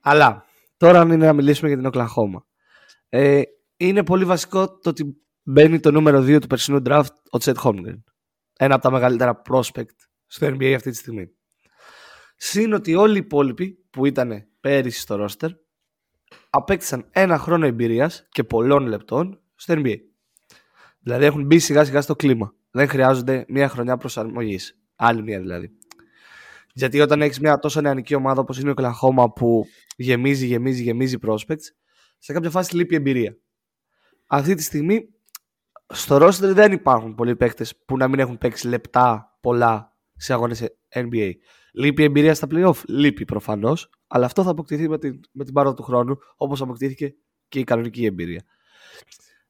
Αλλά 0.00 0.44
τώρα 0.76 1.02
είναι 1.02 1.16
να 1.16 1.32
μιλήσουμε 1.32 1.68
για 1.68 1.76
την 1.76 1.86
Οκλαχώμα. 1.86 2.46
Ε, 3.08 3.42
είναι 3.76 4.04
πολύ 4.04 4.24
βασικό 4.24 4.78
το 4.78 4.90
ότι 4.90 5.22
μπαίνει 5.42 5.80
το 5.80 5.90
νούμερο 5.90 6.20
2 6.20 6.40
του 6.40 6.46
περσινού 6.46 6.82
draft 6.86 7.14
ο 7.30 7.38
Τσέτ 7.38 7.58
Χόμγκρεν. 7.58 8.04
Ένα 8.58 8.74
από 8.74 8.82
τα 8.82 8.90
μεγαλύτερα 8.90 9.42
prospect 9.50 9.96
στο 10.26 10.46
NBA 10.46 10.72
αυτή 10.72 10.90
τη 10.90 10.96
στιγμή. 10.96 11.37
Συν 12.40 12.72
ότι 12.72 12.94
όλοι 12.94 13.14
οι 13.14 13.22
υπόλοιποι 13.24 13.84
που 13.90 14.06
ήταν 14.06 14.46
πέρυσι 14.60 15.00
στο 15.00 15.24
roster 15.24 15.48
απέκτησαν 16.50 17.08
ένα 17.10 17.38
χρόνο 17.38 17.66
εμπειρίας 17.66 18.26
και 18.28 18.44
πολλών 18.44 18.86
λεπτών 18.86 19.40
στο 19.54 19.74
NBA. 19.76 19.96
Δηλαδή 21.00 21.24
έχουν 21.24 21.44
μπει 21.44 21.58
σιγά 21.58 21.84
σιγά 21.84 22.00
στο 22.00 22.16
κλίμα. 22.16 22.54
Δεν 22.70 22.88
χρειάζονται 22.88 23.44
μία 23.48 23.68
χρονιά 23.68 23.96
προσαρμογής. 23.96 24.78
Άλλη 24.96 25.22
μία 25.22 25.40
δηλαδή. 25.40 25.70
Γιατί 26.72 27.00
όταν 27.00 27.22
έχεις 27.22 27.40
μια 27.40 27.58
τόσο 27.58 27.80
νεανική 27.80 28.14
ομάδα 28.14 28.40
όπως 28.40 28.58
είναι 28.58 28.70
ο 28.70 28.74
Κλαχώμα 28.74 29.32
που 29.32 29.66
γεμίζει, 29.96 30.46
γεμίζει, 30.46 30.82
γεμίζει 30.82 31.16
prospects, 31.26 31.64
σε 32.18 32.32
κάποια 32.32 32.50
φάση 32.50 32.76
λείπει 32.76 32.94
εμπειρία. 32.94 33.36
Αυτή 34.26 34.54
τη 34.54 34.62
στιγμή 34.62 35.08
στο 35.86 36.16
roster 36.16 36.52
δεν 36.52 36.72
υπάρχουν 36.72 37.14
πολλοί 37.14 37.36
παίκτες 37.36 37.76
που 37.84 37.96
να 37.96 38.08
μην 38.08 38.18
έχουν 38.18 38.38
παίξει 38.38 38.68
λεπτά 38.68 39.36
πολλά 39.40 39.96
σε 40.16 40.32
αγώνες 40.32 40.64
NBA. 40.94 41.32
Λείπει 41.72 42.02
εμπειρία 42.02 42.34
στα 42.34 42.46
playoff. 42.50 42.82
Λείπει 42.86 43.24
προφανώς. 43.24 43.90
Αλλά 44.06 44.26
αυτό 44.26 44.42
θα 44.42 44.50
αποκτηθεί 44.50 44.88
με 44.88 44.98
την, 44.98 45.20
με 45.32 45.44
την 45.44 45.52
πάροδο 45.54 45.74
του 45.74 45.82
χρόνου, 45.82 46.16
όπως 46.36 46.60
αποκτήθηκε 46.60 47.14
και 47.48 47.58
η 47.58 47.64
κανονική 47.64 48.04
εμπειρία. 48.04 48.42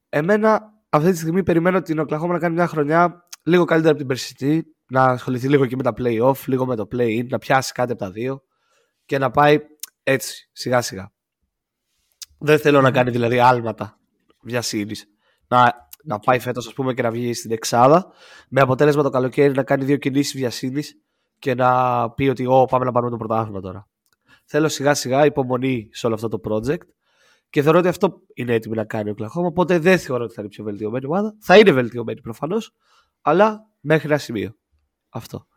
Εμένα 0.09 0.73
αυτή 0.89 1.11
τη 1.11 1.17
στιγμή 1.17 1.43
περιμένω 1.43 1.81
την 1.81 1.99
Οκλαχώμα 1.99 2.33
να 2.33 2.39
κάνει 2.39 2.53
μια 2.53 2.67
χρονιά 2.67 3.27
λίγο 3.43 3.65
καλύτερα 3.65 3.91
από 3.91 3.99
την 3.99 4.07
περσιτή, 4.07 4.75
να 4.89 5.03
ασχοληθεί 5.03 5.47
λίγο 5.47 5.65
και 5.65 5.75
με 5.75 5.83
τα 5.83 5.93
playoff, 5.97 6.45
λίγο 6.45 6.65
με 6.65 6.75
το 6.75 6.87
play-in, 6.91 7.27
να 7.27 7.37
πιάσει 7.37 7.73
κάτι 7.73 7.91
από 7.91 8.01
τα 8.01 8.11
δύο 8.11 8.43
και 9.05 9.17
να 9.17 9.31
πάει 9.31 9.59
έτσι 10.03 10.49
σιγά 10.51 10.81
σιγά. 10.81 11.11
Δεν 12.37 12.59
θέλω 12.59 12.81
να 12.81 12.91
κάνει 12.91 13.11
δηλαδή 13.11 13.39
άλματα 13.39 13.99
βιασύνη. 14.41 14.95
Να, 15.47 15.89
να 16.03 16.19
πάει 16.19 16.39
φέτος, 16.39 16.67
ας 16.67 16.73
πούμε, 16.73 16.93
και 16.93 17.01
να 17.01 17.11
βγει 17.11 17.33
στην 17.33 17.51
Εξάδα 17.51 18.11
με 18.49 18.61
αποτέλεσμα 18.61 19.03
το 19.03 19.09
καλοκαίρι 19.09 19.53
να 19.53 19.63
κάνει 19.63 19.85
δύο 19.85 19.97
κινήσεις 19.97 20.33
βιασύνη 20.33 20.83
και 21.39 21.55
να 21.55 22.11
πει 22.11 22.27
ότι 22.27 22.45
Ω, 22.45 22.65
πάμε 22.65 22.85
να 22.85 22.91
πάρουμε 22.91 23.11
το 23.11 23.17
πρωτάθλημα 23.17 23.61
τώρα. 23.61 23.87
Θέλω 24.45 24.67
σιγά 24.67 24.93
σιγά 24.93 25.25
υπομονή 25.25 25.89
σε 25.91 26.05
όλο 26.05 26.15
αυτό 26.15 26.27
το 26.27 26.39
project 26.43 26.87
και 27.49 27.61
θεωρώ 27.61 27.79
ότι 27.79 27.87
αυτό 27.87 28.21
είναι 28.33 28.53
έτοιμο 28.53 28.73
να 28.75 28.85
κάνει 28.85 29.09
η 29.09 29.13
Οκλαχόμα. 29.13 29.47
Οπότε 29.47 29.79
δεν 29.79 29.99
θεωρώ 29.99 30.23
ότι 30.23 30.33
θα 30.33 30.41
είναι 30.41 30.49
πιο 30.49 30.63
βελτιωμένη 30.63 31.05
ομάδα. 31.05 31.35
Θα 31.39 31.57
είναι 31.57 31.71
βελτιωμένη 31.71 32.21
προφανώς, 32.21 32.75
αλλά 33.21 33.69
μέχρι 33.79 34.07
ένα 34.07 34.17
σημείο. 34.17 34.55
Αυτό. 35.09 35.47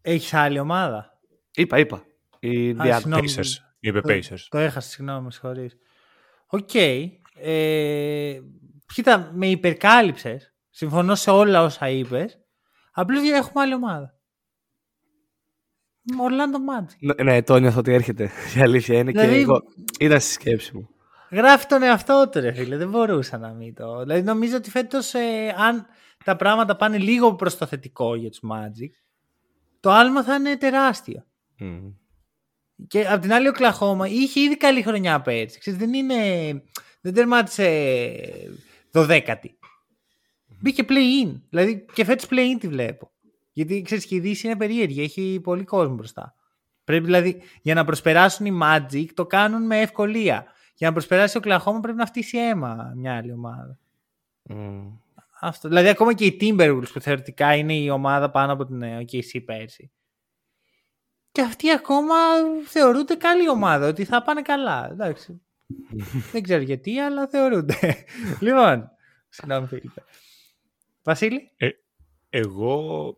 Έχεις 0.00 0.34
άλλη 0.34 0.58
ομάδα; 0.58 1.16
Είπα, 1.56 1.78
είπα. 1.78 2.04
Η 2.38 2.76
Pacers. 2.78 3.52
Είπε 3.80 4.00
Pacers. 4.04 4.20
Το, 4.28 4.48
το 4.48 4.58
έχασα, 4.58 4.88
συγγνώμη, 4.88 5.32
συγχωρείς. 5.32 5.76
Οκ. 6.46 6.74
Ε, 7.34 8.40
κοίτα, 8.94 9.30
με 9.34 9.46
υπερκάλυψες. 9.46 10.54
Συμφωνώ 10.70 11.14
σε 11.14 11.30
όλα 11.30 11.62
όσα 11.62 11.88
είπες. 11.88 12.40
Απλώς 12.98 13.30
έχουμε 13.30 13.62
άλλη 13.62 13.74
ομάδα. 13.74 14.14
Orlando 16.10 16.56
Magic. 16.56 16.96
Ναι, 16.98 17.24
ναι, 17.24 17.42
το 17.42 17.58
νιώθω 17.58 17.78
ότι 17.78 17.92
έρχεται. 17.92 18.30
Η 18.56 18.60
αλήθεια 18.60 18.98
είναι 18.98 19.10
δηλαδή, 19.10 19.34
και 19.34 19.40
εγώ 19.40 19.62
ήταν 20.00 20.20
στη 20.20 20.32
σκέψη 20.32 20.76
μου. 20.76 20.88
Γράφει 21.30 21.66
τον 21.66 21.82
εαυτό 21.82 22.28
του, 22.32 22.40
ρε 22.40 22.52
φίλε. 22.52 22.76
Δεν 22.76 22.88
μπορούσα 22.88 23.38
να 23.38 23.52
μην 23.52 23.74
το. 23.74 24.02
Δηλαδή, 24.02 24.22
νομίζω 24.22 24.56
ότι 24.56 24.70
φέτος, 24.70 25.14
ε, 25.14 25.54
αν 25.58 25.86
τα 26.24 26.36
πράγματα 26.36 26.76
πάνε 26.76 26.98
λίγο 26.98 27.34
προς 27.34 27.56
το 27.56 27.66
θετικό 27.66 28.14
για 28.14 28.30
τους 28.30 28.40
Magic, 28.50 28.90
το 29.80 29.90
άλμα 29.90 30.22
θα 30.22 30.34
είναι 30.34 30.56
τεράστιο. 30.56 31.24
Mm. 31.60 31.92
Και 32.88 33.06
απ' 33.06 33.20
την 33.20 33.32
άλλη, 33.32 33.48
ο 33.48 33.52
Κλαχώμα 33.52 34.06
είχε 34.08 34.40
ήδη 34.40 34.56
καλή 34.56 34.82
χρονιά 34.82 35.20
πέρσι. 35.20 35.58
Ξέρεις, 35.58 35.78
δεν 35.78 35.94
είναι. 35.94 36.14
Δεν 37.00 37.14
τερμάτισε 37.14 37.68
δωδέκατη. 38.90 39.58
Μπήκε 40.66 40.84
play-in. 40.88 41.40
Δηλαδή 41.48 41.86
και 41.92 42.04
φέτος 42.04 42.28
play-in 42.30 42.56
τη 42.60 42.68
βλέπω. 42.68 43.10
Γιατί 43.52 43.82
ξέρεις 43.82 44.06
και 44.06 44.14
η 44.14 44.20
Δύση 44.20 44.46
είναι 44.46 44.56
περίεργη. 44.56 45.02
Έχει 45.02 45.40
πολύ 45.42 45.64
κόσμο 45.64 45.94
μπροστά. 45.94 46.34
Πρέπει 46.84 47.04
δηλαδή 47.04 47.42
για 47.62 47.74
να 47.74 47.84
προσπεράσουν 47.84 48.46
οι 48.46 48.58
Magic 48.62 49.06
το 49.14 49.26
κάνουν 49.26 49.66
με 49.66 49.80
ευκολία. 49.80 50.46
Για 50.74 50.86
να 50.86 50.92
προσπεράσει 50.92 51.36
ο 51.36 51.40
Κλαχώμα 51.40 51.80
πρέπει 51.80 51.98
να 51.98 52.06
φτύσει 52.06 52.38
αίμα 52.38 52.92
μια 52.96 53.16
άλλη 53.16 53.32
ομάδα. 53.32 53.78
Αυτό. 55.40 55.68
Δηλαδή 55.68 55.88
ακόμα 55.88 56.14
και 56.14 56.24
οι 56.24 56.36
Timberwolves 56.40 56.92
που 56.92 57.00
θεωρητικά 57.00 57.54
είναι 57.54 57.74
η 57.74 57.90
ομάδα 57.90 58.30
πάνω 58.30 58.52
από 58.52 58.66
την 58.66 58.82
OKC 58.82 59.42
πέρσι. 59.44 59.90
και 61.32 61.42
αυτοί 61.42 61.70
ακόμα 61.70 62.14
θεωρούνται 62.64 63.14
καλή 63.14 63.48
ομάδα, 63.48 63.88
ότι 63.88 64.04
θα 64.04 64.22
πάνε 64.22 64.42
καλά. 64.42 64.88
Εντάξει. 64.90 65.40
Δεν 66.32 66.42
ξέρω 66.42 66.62
γιατί, 66.62 66.98
αλλά 66.98 67.28
θεωρούνται. 67.28 68.04
λοιπόν, 68.40 68.90
συγγνώμη 69.28 69.66
Φίλιππε. 69.66 70.02
Βασίλη; 71.06 71.50
Ε, 71.56 71.68
εγώ, 72.30 73.16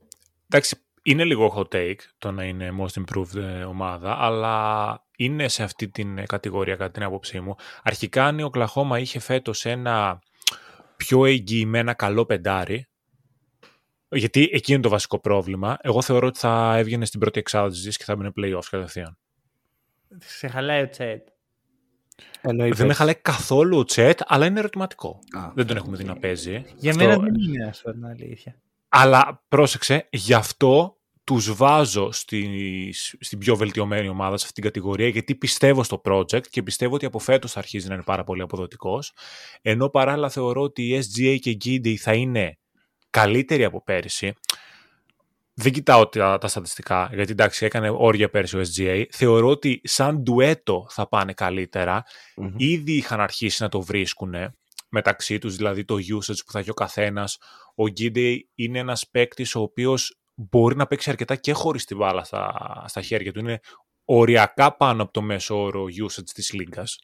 εντάξει, 0.49 0.77
είναι 1.03 1.25
λίγο 1.25 1.55
hot 1.57 1.75
take 1.75 1.99
το 2.19 2.31
να 2.31 2.45
είναι 2.45 2.71
most 2.81 3.03
improved 3.03 3.37
ε, 3.37 3.65
ομάδα, 3.65 4.17
αλλά 4.19 5.07
είναι 5.17 5.49
σε 5.49 5.63
αυτή 5.63 5.89
την 5.89 6.27
κατηγορία 6.27 6.77
κατά 6.77 6.91
την 6.91 7.03
άποψή 7.03 7.41
μου. 7.41 7.55
Αρχικά 7.83 8.25
αν 8.25 8.39
η 8.39 8.43
Οκλαχώμα 8.43 8.99
είχε 8.99 9.19
φέτος 9.19 9.65
ένα 9.65 10.23
πιο 10.97 11.25
εγγυημένα 11.25 11.95
καλό 11.95 12.25
πεντάρι, 12.27 12.87
γιατί 14.09 14.49
εκεί 14.53 14.73
είναι 14.73 14.83
το 14.83 14.89
βασικό 14.89 15.21
πρόβλημα, 15.21 15.77
εγώ 15.81 16.03
θεωρώ 16.03 16.27
ότι 16.27 16.39
θα 16.39 16.77
έβγαινε 16.77 17.05
στην 17.05 17.21
πρώτη 17.21 17.39
εξάδα 17.39 17.69
της 17.69 17.97
και 17.97 18.05
θα 18.05 18.13
έμπαινε 18.13 18.33
play-off 18.37 18.65
κατευθείαν. 18.71 19.19
Σε 20.19 20.49
χαλάει 20.49 20.83
ο 20.83 20.89
Τσέτ. 20.89 21.29
Δεν 22.73 22.87
με 22.87 22.93
χαλάει 22.93 23.15
καθόλου 23.15 23.79
ο 23.79 23.85
Τσέτ, 23.85 24.21
αλλά 24.27 24.47
είναι 24.47 24.59
ερωτηματικό. 24.59 25.19
δεν 25.55 25.67
τον 25.67 25.77
έχουμε 25.77 25.97
δει 25.97 26.05
να 26.05 26.17
παίζει. 26.17 26.65
Για 26.77 26.91
Αυτό... 26.91 27.05
μένα 27.05 27.19
δεν 27.19 27.35
είναι, 27.35 27.67
ας 27.69 27.83
πούμε, 27.83 28.09
αλήθεια. 28.09 28.61
Αλλά 28.89 29.45
πρόσεξε, 29.49 30.09
γι' 30.11 30.35
αυτό 30.35 30.99
τους 31.29 31.55
βάζω 31.55 32.13
στη, 32.13 32.95
στην 33.21 33.39
πιο 33.39 33.57
βελτιωμένη 33.57 34.09
ομάδα 34.09 34.37
σε 34.37 34.47
αυτήν 34.47 34.63
την 34.63 34.73
κατηγορία 34.73 35.09
γιατί 35.09 35.35
πιστεύω 35.35 35.83
στο 35.83 36.01
project 36.05 36.47
και 36.51 36.63
πιστεύω 36.63 36.95
ότι 36.95 37.07
από 37.07 37.19
φέτος 37.19 37.53
θα 37.53 37.59
αρχίζει 37.59 37.89
να 37.89 37.95
είναι 37.95 38.03
πάρα 38.03 38.25
πολύ 38.25 38.43
αποδοτικός 38.43 39.13
ενώ 39.63 39.89
παράλληλα 39.89 40.29
θεωρώ 40.29 40.63
ότι 40.63 40.83
η 40.83 40.99
SGA 40.99 41.39
και 41.41 41.51
η 41.51 41.61
Giddy 41.65 41.95
θα 41.95 42.13
είναι 42.13 42.59
καλύτεροι 43.11 43.65
από 43.65 43.83
πέρυσι 43.83 44.33
δεν 45.61 45.73
κοιτάω 45.73 46.09
τα, 46.09 46.39
τα 46.39 46.49
στατιστικά, 46.49 47.11
γιατί 47.15 47.33
εντάξει 47.33 47.65
έκανε 47.65 47.91
όρια 47.91 48.31
πέρυσι 48.31 48.57
ο 48.57 48.61
SGA. 48.61 49.05
Θεωρώ 49.11 49.49
ότι 49.49 49.81
σαν 49.85 50.23
ντουέτο 50.23 50.87
θα 50.91 51.09
πάνε 51.09 51.35
Ήδη 52.57 52.93
είχαν 52.93 53.21
αρχίσει 53.21 53.63
να 53.63 53.69
το 53.69 53.81
βρίσκουν 53.81 54.35
μεταξύ 54.89 55.39
τους, 55.39 55.57
δηλαδή 55.57 55.85
το 55.85 55.95
usage 55.95 56.39
που 56.47 56.53
θα 56.53 56.59
έχει 56.59 56.71
ο 56.71 56.75
καθένας. 56.75 57.39
Ο 57.75 57.85
Gidey 57.99 58.37
είναι 58.55 58.79
ένας 58.79 59.09
παίκτης 59.11 59.55
ο 59.55 59.61
οποίος 59.61 60.19
μπορεί 60.35 60.77
να 60.77 60.87
παίξει 60.87 61.11
αρκετά 61.11 61.37
και 61.37 61.53
χωρίς 61.53 61.85
τη 61.85 61.95
μπάλα 61.95 62.25
στα, 62.25 62.85
στα 62.87 63.03
χέρια 63.03 63.33
του. 63.33 63.39
Είναι 63.39 63.61
οριακά 64.05 64.77
πάνω 64.77 65.03
από 65.03 65.13
το 65.13 65.23
μέσο 65.23 65.63
όρο 65.63 65.85
usage 65.85 66.31
της 66.35 66.53
λίγκας. 66.53 66.99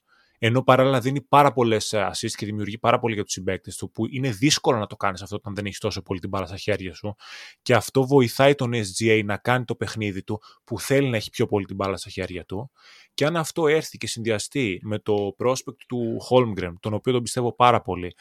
Ενώ 0.46 0.62
παράλληλα 0.62 1.00
δίνει 1.00 1.20
πάρα 1.20 1.52
πολλές 1.52 1.94
assists 1.96 2.30
και 2.30 2.46
δημιουργεί 2.46 2.78
πάρα 2.78 2.98
πολύ 2.98 3.14
για 3.14 3.24
τους 3.24 3.32
συμπαίκτες 3.32 3.76
του, 3.76 3.90
που 3.90 4.06
είναι 4.10 4.30
δύσκολο 4.30 4.78
να 4.78 4.86
το 4.86 4.96
κάνεις 4.96 5.22
αυτό 5.22 5.36
όταν 5.36 5.54
δεν 5.54 5.66
έχεις 5.66 5.78
τόσο 5.78 6.02
πολύ 6.02 6.20
την 6.20 6.28
μπάλα 6.28 6.46
στα 6.46 6.56
χέρια 6.56 6.94
σου. 6.94 7.14
Και 7.62 7.74
αυτό 7.74 8.06
βοηθάει 8.06 8.54
τον 8.54 8.70
SGA 8.74 9.22
να 9.24 9.36
κάνει 9.36 9.64
το 9.64 9.74
παιχνίδι 9.74 10.22
του 10.22 10.40
που 10.64 10.80
θέλει 10.80 11.08
να 11.08 11.16
έχει 11.16 11.30
πιο 11.30 11.46
πολύ 11.46 11.64
την 11.64 11.76
μπάλα 11.76 11.96
στα 11.96 12.10
χέρια 12.10 12.44
του. 12.44 12.70
Και 13.14 13.24
αν 13.24 13.36
αυτό 13.36 13.66
έρθει 13.66 13.98
και 13.98 14.06
συνδυαστεί 14.06 14.80
με 14.82 14.98
το 14.98 15.36
prospect 15.38 15.76
του 15.86 16.20
Holmgren, 16.30 16.72
τον 16.80 16.94
οποίο 16.94 17.12
τον 17.12 17.22
πιστεύω 17.22 17.54
πάρα 17.54 17.82
πολύ, 17.82 18.14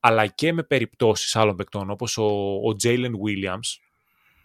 αλλά 0.00 0.26
και 0.26 0.52
με 0.52 0.62
περιπτώσεις 0.62 1.36
άλλων 1.36 1.56
παικτών 1.56 1.90
όπως 1.90 2.16
ο, 2.16 2.24
ο 2.68 2.76
Jalen 2.82 3.12
Williams, 3.26 3.78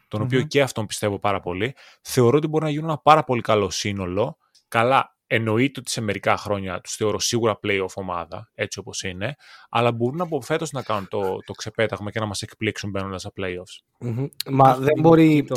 τον 0.08 0.22
οποίο 0.22 0.42
και 0.42 0.62
αυτόν 0.62 0.86
πιστεύω 0.86 1.20
πάρα 1.20 1.40
πολύ, 1.40 1.76
θεωρώ 2.02 2.38
ότι 2.38 2.48
μπορεί 2.48 2.64
να 2.64 2.70
γίνουν 2.70 2.90
ένα 2.90 2.98
πάρα 2.98 3.24
πολύ 3.24 3.42
καλό 3.42 3.70
σύνολο. 3.70 4.38
Καλά, 4.68 5.15
εννοείται 5.28 5.80
ότι 5.80 5.92
σε 5.92 6.02
μερικά 6.02 6.38
χρόνια 6.38 6.82
τους 6.82 6.96
θεωρώ 6.96 7.20
σίγουρα 7.20 7.60
playoff 7.64 7.94
ομάδα, 7.96 8.50
έτσι 8.54 8.80
όπως 8.80 9.04
είναι, 9.04 9.36
αλλά 9.70 9.92
μπορούν 9.92 10.22
από 10.22 10.42
φέτος 10.42 10.72
να 10.72 10.82
κάνουν 10.82 11.08
το, 11.08 11.38
το 11.46 11.54
ξεπέταγμα 11.54 12.12
και 12.12 12.20
να 12.20 12.26
μας 12.26 12.42
εκπλήξουν 12.42 12.90
μπαίνοντας 12.90 13.22
στα 13.22 13.32
playoffs. 13.38 14.06
Mm-hmm. 14.08 14.28
Μα 14.50 14.76
δεν 14.76 15.00
μπορεί. 15.02 15.48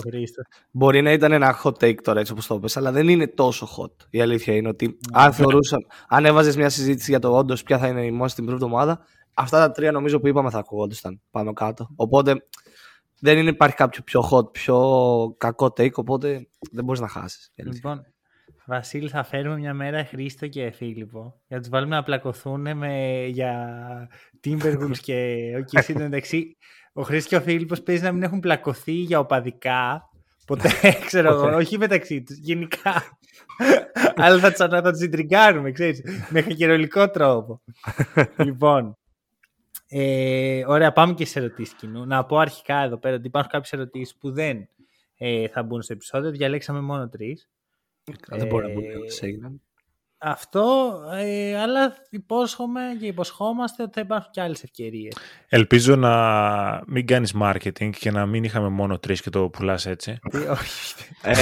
μπορεί 0.70 1.02
να 1.02 1.12
ήταν 1.12 1.33
ένα 1.33 1.61
hot 1.62 1.72
take 1.72 1.94
τώρα, 2.02 2.20
έτσι 2.20 2.33
όπως 2.33 2.46
το 2.46 2.54
είπε, 2.54 2.68
αλλά 2.74 2.92
δεν 2.92 3.09
είναι 3.09 3.26
τόσο 3.26 3.68
hot. 3.76 4.07
Η 4.11 4.20
αλήθεια 4.20 4.54
είναι 4.54 4.68
ότι 4.68 4.98
αν 5.12 5.33
θεωρούσαν, 5.33 5.87
αν 6.09 6.24
έβαζες 6.24 6.57
μια 6.57 6.68
συζήτηση 6.68 7.11
για 7.11 7.20
το 7.20 7.37
όντως 7.37 7.62
ποια 7.62 7.78
θα 7.78 7.87
είναι 7.87 8.04
η 8.04 8.20
most 8.22 8.44
improved 8.44 8.61
ομάδα, 8.61 9.00
αυτά 9.35 9.59
τα 9.59 9.70
τρία 9.70 9.92
νομίζω 9.92 10.20
που 10.20 10.28
είπαμε 10.28 10.50
θα 10.50 10.59
ακουγόντουσαν 10.59 11.20
πάνω 11.31 11.52
κάτω. 11.52 11.88
Οπότε 11.96 12.46
δεν 13.20 13.38
είναι, 13.38 13.50
υπάρχει 13.50 13.76
κάποιο 13.76 14.02
πιο 14.02 14.28
hot, 14.31 14.52
πιο 14.52 14.78
κακό 15.38 15.66
take, 15.66 15.92
οπότε 15.92 16.48
δεν 16.70 16.85
μπορείς 16.85 17.00
να 17.00 17.09
χάσεις. 17.09 17.52
Λοιπόν, 17.54 18.07
Βασίλη, 18.68 19.09
θα 19.09 19.22
φέρουμε 19.22 19.57
μια 19.57 19.74
μέρα 19.74 20.04
Χρήστο 20.04 20.46
και 20.46 20.70
Φίλιππο 20.70 21.40
για 21.46 21.57
να 21.57 21.59
τους 21.59 21.68
βάλουμε 21.68 21.94
να 21.94 22.02
πλακωθούν 22.02 22.76
με, 22.76 23.24
για 23.26 23.78
Timberwolves 24.44 24.98
και 25.02 25.37
okay, 25.57 25.78
εσύ 25.78 25.94
εντάξει. 25.98 26.57
Ο 26.92 27.02
Χρήστος 27.02 27.31
και 27.31 27.37
ο 27.37 27.40
Φίλιππος 27.40 27.83
παίζει 27.83 28.02
να 28.02 28.12
μην 28.12 28.22
έχουν 28.22 28.40
πλακωθεί 28.40 28.92
για 28.92 29.18
οπαδικά. 29.18 30.02
Ποτέ, 30.46 30.68
ξέρω 31.07 31.28
εγώ, 31.28 31.57
όχι 31.57 31.78
μεταξύ 31.78 32.22
τους, 32.22 32.37
γενικά. 32.37 33.18
Αλλά 34.16 34.38
θα, 34.38 34.50
θα, 34.50 34.68
θα 34.68 34.90
τους 34.90 34.98
συντριγκάρουμε, 34.98 35.72
ξέρεις, 35.72 36.02
με 36.28 36.40
χακερολικό 36.40 37.11
τρόπο. 37.11 37.61
λοιπόν, 38.44 38.96
ε, 39.88 40.64
ωραία, 40.66 40.92
πάμε 40.92 41.14
και 41.14 41.24
σε 41.24 41.38
ερωτήσεις 41.38 41.74
κοινού. 41.74 42.07
Να 42.07 42.24
πω 42.24 42.38
αρχικά 42.38 42.76
εδώ 42.76 42.98
πέρα 42.98 43.14
ότι 43.14 43.26
υπάρχουν 43.26 43.50
κάποιες 43.52 43.72
ερωτήσεις 43.72 44.16
που 44.16 44.33
δεν 44.33 44.68
ε, 45.16 45.48
θα 45.48 45.62
μπουν 45.62 45.83
στο 45.83 45.92
επεισόδιο. 45.92 46.31
Διαλέξαμε 46.31 46.81
μόνο 46.81 47.09
τρεις. 47.09 47.48
Δεν 48.29 48.47
μπορεί 48.47 48.66
να 48.66 48.73
μπουν 48.73 48.85
έγιναν. 49.21 49.62
Αυτό, 50.21 50.92
ε, 51.12 51.61
αλλά 51.61 51.94
υπόσχομαι 52.11 52.81
και 53.01 53.07
υποσχόμαστε 53.07 53.83
ότι 53.83 53.92
θα 53.94 54.01
υπάρχουν 54.01 54.31
και 54.31 54.40
άλλες 54.40 54.62
ευκαιρίες. 54.62 55.16
Ελπίζω 55.49 55.97
να 55.97 56.83
μην 56.87 57.07
κάνεις 57.07 57.35
marketing 57.42 57.90
και 57.99 58.11
να 58.11 58.27
μην 58.27 58.44
είχαμε 58.44 58.68
μόνο 58.68 58.99
τρεις 58.99 59.23
και 59.23 59.31
το 59.31 59.49
πουλάς 59.49 59.87
έτσι. 59.87 60.18
όχι. 60.51 60.94
Ε, 61.23 61.35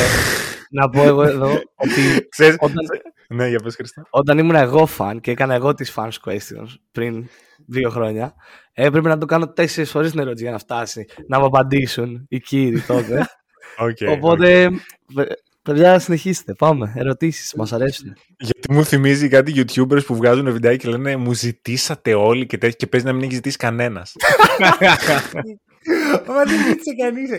να 0.70 0.88
πω 0.88 1.02
εγώ 1.02 1.22
εδώ 1.22 1.48
ότι 1.74 2.28
όταν, 2.58 2.84
ναι, 3.28 3.48
για 3.48 3.60
πες, 3.60 3.74
Χριστό. 3.74 4.02
όταν 4.10 4.38
ήμουν 4.38 4.54
εγώ 4.54 4.88
fan 4.98 5.16
και 5.20 5.30
έκανα 5.30 5.54
εγώ 5.54 5.74
τις 5.74 5.94
fans 5.96 6.16
questions 6.24 6.68
πριν 6.92 7.28
δύο 7.66 7.90
χρόνια, 7.90 8.34
έπρεπε 8.72 9.08
να 9.08 9.18
το 9.18 9.26
κάνω 9.26 9.52
τέσσερις 9.52 9.90
φορές 9.90 10.10
την 10.10 10.20
ερώτηση 10.20 10.42
για 10.42 10.52
να 10.52 10.58
φτάσει 10.58 11.06
να 11.28 11.38
μου 11.38 11.44
απαντήσουν 11.44 12.26
οι 12.28 12.40
κύριοι 12.40 12.80
τότε. 12.80 13.26
Okay, 13.80 14.08
Οπότε 14.08 14.70
Παιδιά, 15.66 15.98
συνεχίστε. 15.98 16.54
Πάμε. 16.54 16.92
Ερωτήσεις. 16.96 17.54
Μας 17.54 17.72
αρέσουν. 17.72 18.16
Γιατί 18.38 18.72
μου 18.72 18.84
θυμίζει 18.84 19.28
κάτι 19.28 19.52
YouTubers 19.56 20.04
που 20.06 20.16
βγάζουν 20.16 20.52
βιντεάκι 20.52 20.84
και 20.84 20.88
λένε 20.88 21.16
Μου 21.16 21.32
ζητήσατε 21.32 22.14
όλοι 22.14 22.46
και 22.46 22.58
τέτοια 22.58 22.76
και 22.76 22.86
παίζει 22.86 23.06
να 23.06 23.12
μην 23.12 23.22
έχεις 23.22 23.34
ζητήσει 23.34 23.56
κανένας. 23.56 24.14
Μα 26.26 26.44
δεν 26.44 26.64
ζήτησε 26.66 26.94
κανείς. 27.02 27.30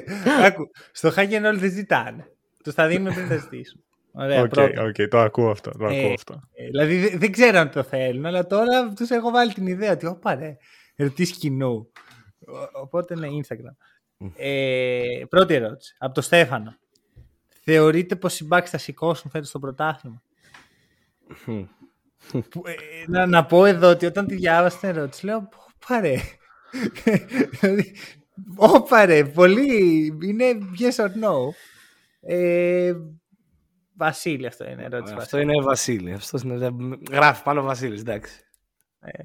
Άκου. 0.45 0.69
Στο 0.91 1.11
Hagen 1.15 1.41
όλοι 1.45 1.59
δεν 1.59 1.71
ζητάνε. 1.71 2.31
Τους 2.63 2.73
θα 2.73 2.87
δίνουμε 2.87 3.13
πριν 3.13 3.27
θα 3.27 3.37
ζητήσουν. 3.37 3.83
Ωραία, 4.11 4.47
okay, 4.51 4.79
okay, 4.79 5.07
το 5.09 5.19
ακούω 5.19 5.49
αυτό. 5.49 5.71
Το 5.71 5.85
ακούω 5.85 6.09
ε, 6.09 6.13
αυτό. 6.13 6.41
Ε, 6.53 6.65
δηλαδή 6.65 7.17
δεν 7.17 7.31
ξέρω 7.31 7.59
αν 7.59 7.71
το 7.71 7.83
θέλουν, 7.83 8.25
αλλά 8.25 8.45
τώρα 8.45 8.93
τους 8.93 9.09
έχω 9.09 9.31
βάλει 9.31 9.53
την 9.53 9.67
ιδέα 9.67 9.91
ότι 9.91 10.05
όπα 10.05 10.35
ρε, 10.35 10.57
ερωτήσεις 10.95 11.37
κοινού. 11.37 11.91
Οπότε 12.81 13.15
ναι, 13.15 13.27
Instagram. 13.27 13.75
Ε, 14.35 15.21
πρώτη 15.29 15.53
ερώτηση. 15.53 15.95
Από 15.97 16.13
το 16.13 16.21
Στέφανο. 16.21 16.77
Θεωρείτε 17.69 18.15
πως 18.15 18.39
οι 18.39 18.47
Bucks 18.51 18.65
θα 18.65 18.77
σηκώσουν 18.77 19.31
φέτος 19.31 19.51
το 19.51 19.59
πρωτάθλημα; 19.59 20.21
ε, 21.47 22.73
να, 23.07 23.25
να 23.25 23.45
πω 23.45 23.65
εδώ 23.65 23.89
ότι 23.89 24.05
όταν 24.05 24.27
τη 24.27 24.35
διάβασα 24.35 24.77
την 24.77 24.89
ερώτηση 24.89 25.25
λέω 25.25 25.49
πάρε. 25.87 26.15
Δηλαδή, 27.59 27.95
Ωπα 28.55 29.05
ρε, 29.05 29.23
πολύ, 29.23 30.05
είναι 30.23 30.45
yes 30.79 31.05
or 31.05 31.07
no. 31.07 31.35
Ε, 32.21 32.93
Βασίλη 33.95 34.47
αυτό 34.47 34.69
είναι 34.69 34.83
ερώτηση. 34.83 35.15
Αυτό 35.17 35.39
είναι 35.39 35.61
Βασίλη. 35.61 36.13
Αυτός 36.13 36.41
είναι, 36.41 36.69
γράφει 37.11 37.43
πάνω 37.43 37.61
Βασίλης, 37.61 37.99
εντάξει. 38.01 38.41
Ε, 38.99 39.23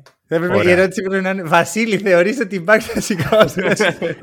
η 0.65 0.71
ερώτηση 0.71 1.03
πρέπει 1.03 1.23
να 1.23 1.31
είναι 1.31 1.43
Βασίλη, 1.43 1.99
θεωρείς 1.99 2.41
ότι 2.41 2.57
οι 2.57 2.65
Bucks 2.69 2.81
θα 2.81 3.01
σηκώσουν; 3.11 3.65
αυτό 3.65 3.87
ήθελε 3.87 4.15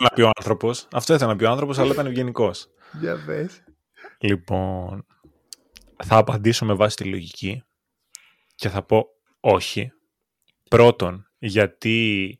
να 0.00 0.08
πει 0.14 0.22
ο 0.22 0.30
άνθρωπος. 0.36 0.88
Αυτό 0.92 1.14
ήθελε 1.14 1.30
να 1.30 1.36
πει 1.36 1.44
ο 1.44 1.50
άνθρωπος, 1.50 1.78
αλλά 1.78 1.92
ήταν 1.92 2.06
ευγενικός. 2.06 2.68
Για 2.92 3.22
πες. 3.26 3.62
Λοιπόν, 4.18 5.06
θα 6.04 6.16
απαντήσω 6.16 6.64
με 6.64 6.74
βάση 6.74 6.96
τη 6.96 7.04
λογική 7.04 7.64
και 8.54 8.68
θα 8.68 8.82
πω 8.82 9.06
όχι. 9.40 9.92
Πρώτον, 10.68 11.26
γιατί 11.38 12.38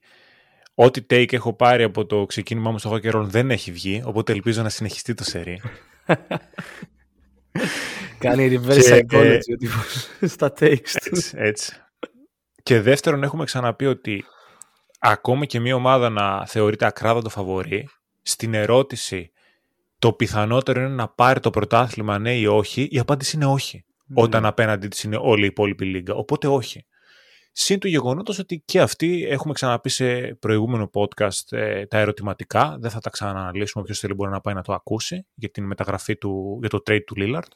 ό,τι 0.74 1.00
take 1.10 1.32
έχω 1.32 1.54
πάρει 1.54 1.82
από 1.82 2.06
το 2.06 2.26
ξεκίνημά 2.26 2.70
μου 2.70 2.78
στο 2.78 2.92
hockey 2.92 3.22
δεν 3.22 3.50
έχει 3.50 3.72
βγει, 3.72 4.02
οπότε 4.04 4.32
ελπίζω 4.32 4.62
να 4.62 4.68
συνεχιστεί 4.68 5.14
το 5.14 5.24
σερί. 5.24 5.60
Κάνει 8.18 8.60
reverse 8.64 9.02
psychology 9.10 9.40
στα 10.34 10.52
takes 10.58 10.90
του. 10.90 11.16
Έτσι, 11.16 11.34
έτσι. 11.36 11.72
Και 12.62 12.80
δεύτερον, 12.80 13.22
έχουμε 13.22 13.44
ξαναπεί 13.44 13.86
ότι 13.86 14.24
ακόμα 14.98 15.44
και 15.44 15.60
μια 15.60 15.74
ομάδα 15.74 16.08
να 16.08 16.46
θεωρείται 16.46 16.86
ακράδαντο 16.86 17.28
φαβορή, 17.28 17.88
στην 18.22 18.54
ερώτηση 18.54 19.32
το 20.00 20.12
πιθανότερο 20.12 20.80
είναι 20.80 20.94
να 20.94 21.08
πάρει 21.08 21.40
το 21.40 21.50
πρωτάθλημα 21.50 22.18
ναι 22.18 22.34
ή 22.36 22.46
όχι, 22.46 22.88
η 22.90 22.98
απάντηση 22.98 23.36
είναι 23.36 23.46
όχι. 23.46 23.84
Ναι. 24.06 24.22
Όταν 24.22 24.46
απέναντί 24.46 24.88
της 24.88 25.02
είναι 25.02 25.16
όλη 25.20 25.42
η 25.42 25.46
υπόλοιπη 25.46 25.84
λίγα. 25.84 26.14
Οπότε 26.14 26.46
όχι. 26.46 26.86
Συν 27.52 27.78
του 27.78 27.88
γεγονότος 27.88 28.38
ότι 28.38 28.62
και 28.64 28.80
αυτοί 28.80 29.26
έχουμε 29.30 29.52
ξαναπεί 29.52 29.88
σε 29.88 30.34
προηγούμενο 30.34 30.90
podcast 30.92 31.52
ε, 31.56 31.86
τα 31.86 31.98
ερωτηματικά. 31.98 32.76
Δεν 32.80 32.90
θα 32.90 33.00
τα 33.00 33.10
ξανααναλύσουμε. 33.10 33.82
Όποιος 33.82 33.98
θέλει 33.98 34.14
μπορεί 34.14 34.30
να 34.30 34.40
πάει 34.40 34.54
να 34.54 34.62
το 34.62 34.72
ακούσει 34.72 35.26
για 35.34 35.50
την 35.50 35.64
μεταγραφή 35.64 36.16
του, 36.16 36.58
για 36.60 36.68
το 36.68 36.82
trade 36.86 37.04
του 37.06 37.14
Lillard. 37.18 37.50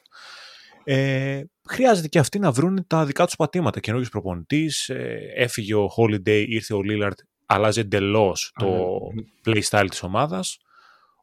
Ε, 0.83 1.41
χρειάζεται 1.69 2.07
και 2.07 2.19
αυτοί 2.19 2.39
να 2.39 2.51
βρουν 2.51 2.87
τα 2.87 3.05
δικά 3.05 3.25
τους 3.25 3.35
πατήματα. 3.35 3.79
Καινούργιος 3.79 4.11
προπονητής, 4.11 4.89
ε, 4.89 5.19
έφυγε 5.35 5.75
ο 5.75 5.89
Holiday, 5.97 6.45
ήρθε 6.47 6.73
ο 6.73 6.79
Lillard, 6.89 7.17
αλλάζει 7.45 7.79
εντελώς 7.79 8.53
το 8.59 8.67
ναι. 8.67 9.23
playstyle 9.45 9.87
της 9.89 10.03
ομάδας. 10.03 10.57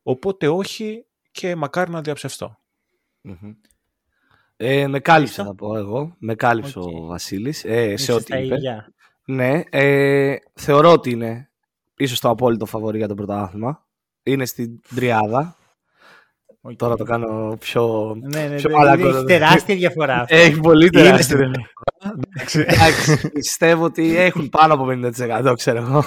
Οπότε 0.02 0.48
όχι 0.48 1.04
και 1.32 1.56
μακάρι 1.56 1.90
να 1.90 2.00
διαψευστώ. 2.00 2.58
Ε, 4.56 4.86
με 4.86 5.00
κάλυψε 5.00 5.42
να 5.42 5.54
πω 5.54 5.76
εγώ. 5.76 6.14
Με 6.18 6.34
κάλυψε 6.34 6.78
okay. 6.78 6.82
ο 6.82 7.06
Βασίλης 7.06 7.64
ε, 7.64 7.96
σε 7.96 8.12
ό,τι 8.12 8.38
είπε. 8.38 8.56
Ναι, 9.24 9.62
ε, 9.70 10.36
θεωρώ 10.54 10.92
ότι 10.92 11.10
είναι 11.10 11.50
ίσως 11.96 12.20
το 12.20 12.28
απόλυτο 12.28 12.66
φαβορή 12.66 12.98
για 12.98 13.08
το 13.08 13.14
πρωτάθλημα. 13.14 13.86
Είναι 14.22 14.44
στην 14.44 14.80
τριάδα. 14.94 15.56
Okay. 16.68 16.76
Τώρα 16.76 16.96
το 16.96 17.04
κάνω 17.04 17.56
πιο. 17.60 18.14
Ναι, 18.20 18.46
ναι, 18.46 18.54
πιο 18.54 18.70
ναι, 18.70 18.96
ναι, 18.96 19.08
έχει 19.08 19.24
τεράστια 19.24 19.74
διαφορά. 19.74 20.20
Αυτό. 20.20 20.36
Έχει 20.36 20.60
πολύ 20.60 20.90
τεράστια 20.90 21.36
διαφορά. 21.36 21.70
πιστεύω 23.32 23.84
ότι 23.84 24.16
έχουν 24.16 24.48
πάνω 24.48 24.74
από 24.74 24.86
50% 24.88 25.52
ξέρω 25.56 25.78
εγώ. 25.78 26.04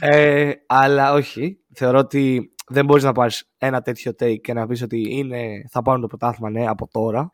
Ε, 0.00 0.52
αλλά 0.66 1.12
όχι. 1.12 1.58
Θεωρώ 1.74 1.98
ότι 1.98 2.53
δεν 2.66 2.84
μπορείς 2.84 3.04
να 3.04 3.12
πάρεις 3.12 3.50
ένα 3.58 3.82
τέτοιο 3.82 4.12
take 4.20 4.40
και 4.40 4.52
να 4.52 4.66
πεις 4.66 4.82
ότι 4.82 5.16
είναι, 5.16 5.64
θα 5.70 5.82
πάρουν 5.82 6.00
το 6.00 6.06
πρωτάθλημα 6.06 6.50
ναι, 6.50 6.66
από 6.66 6.88
τώρα. 6.88 7.30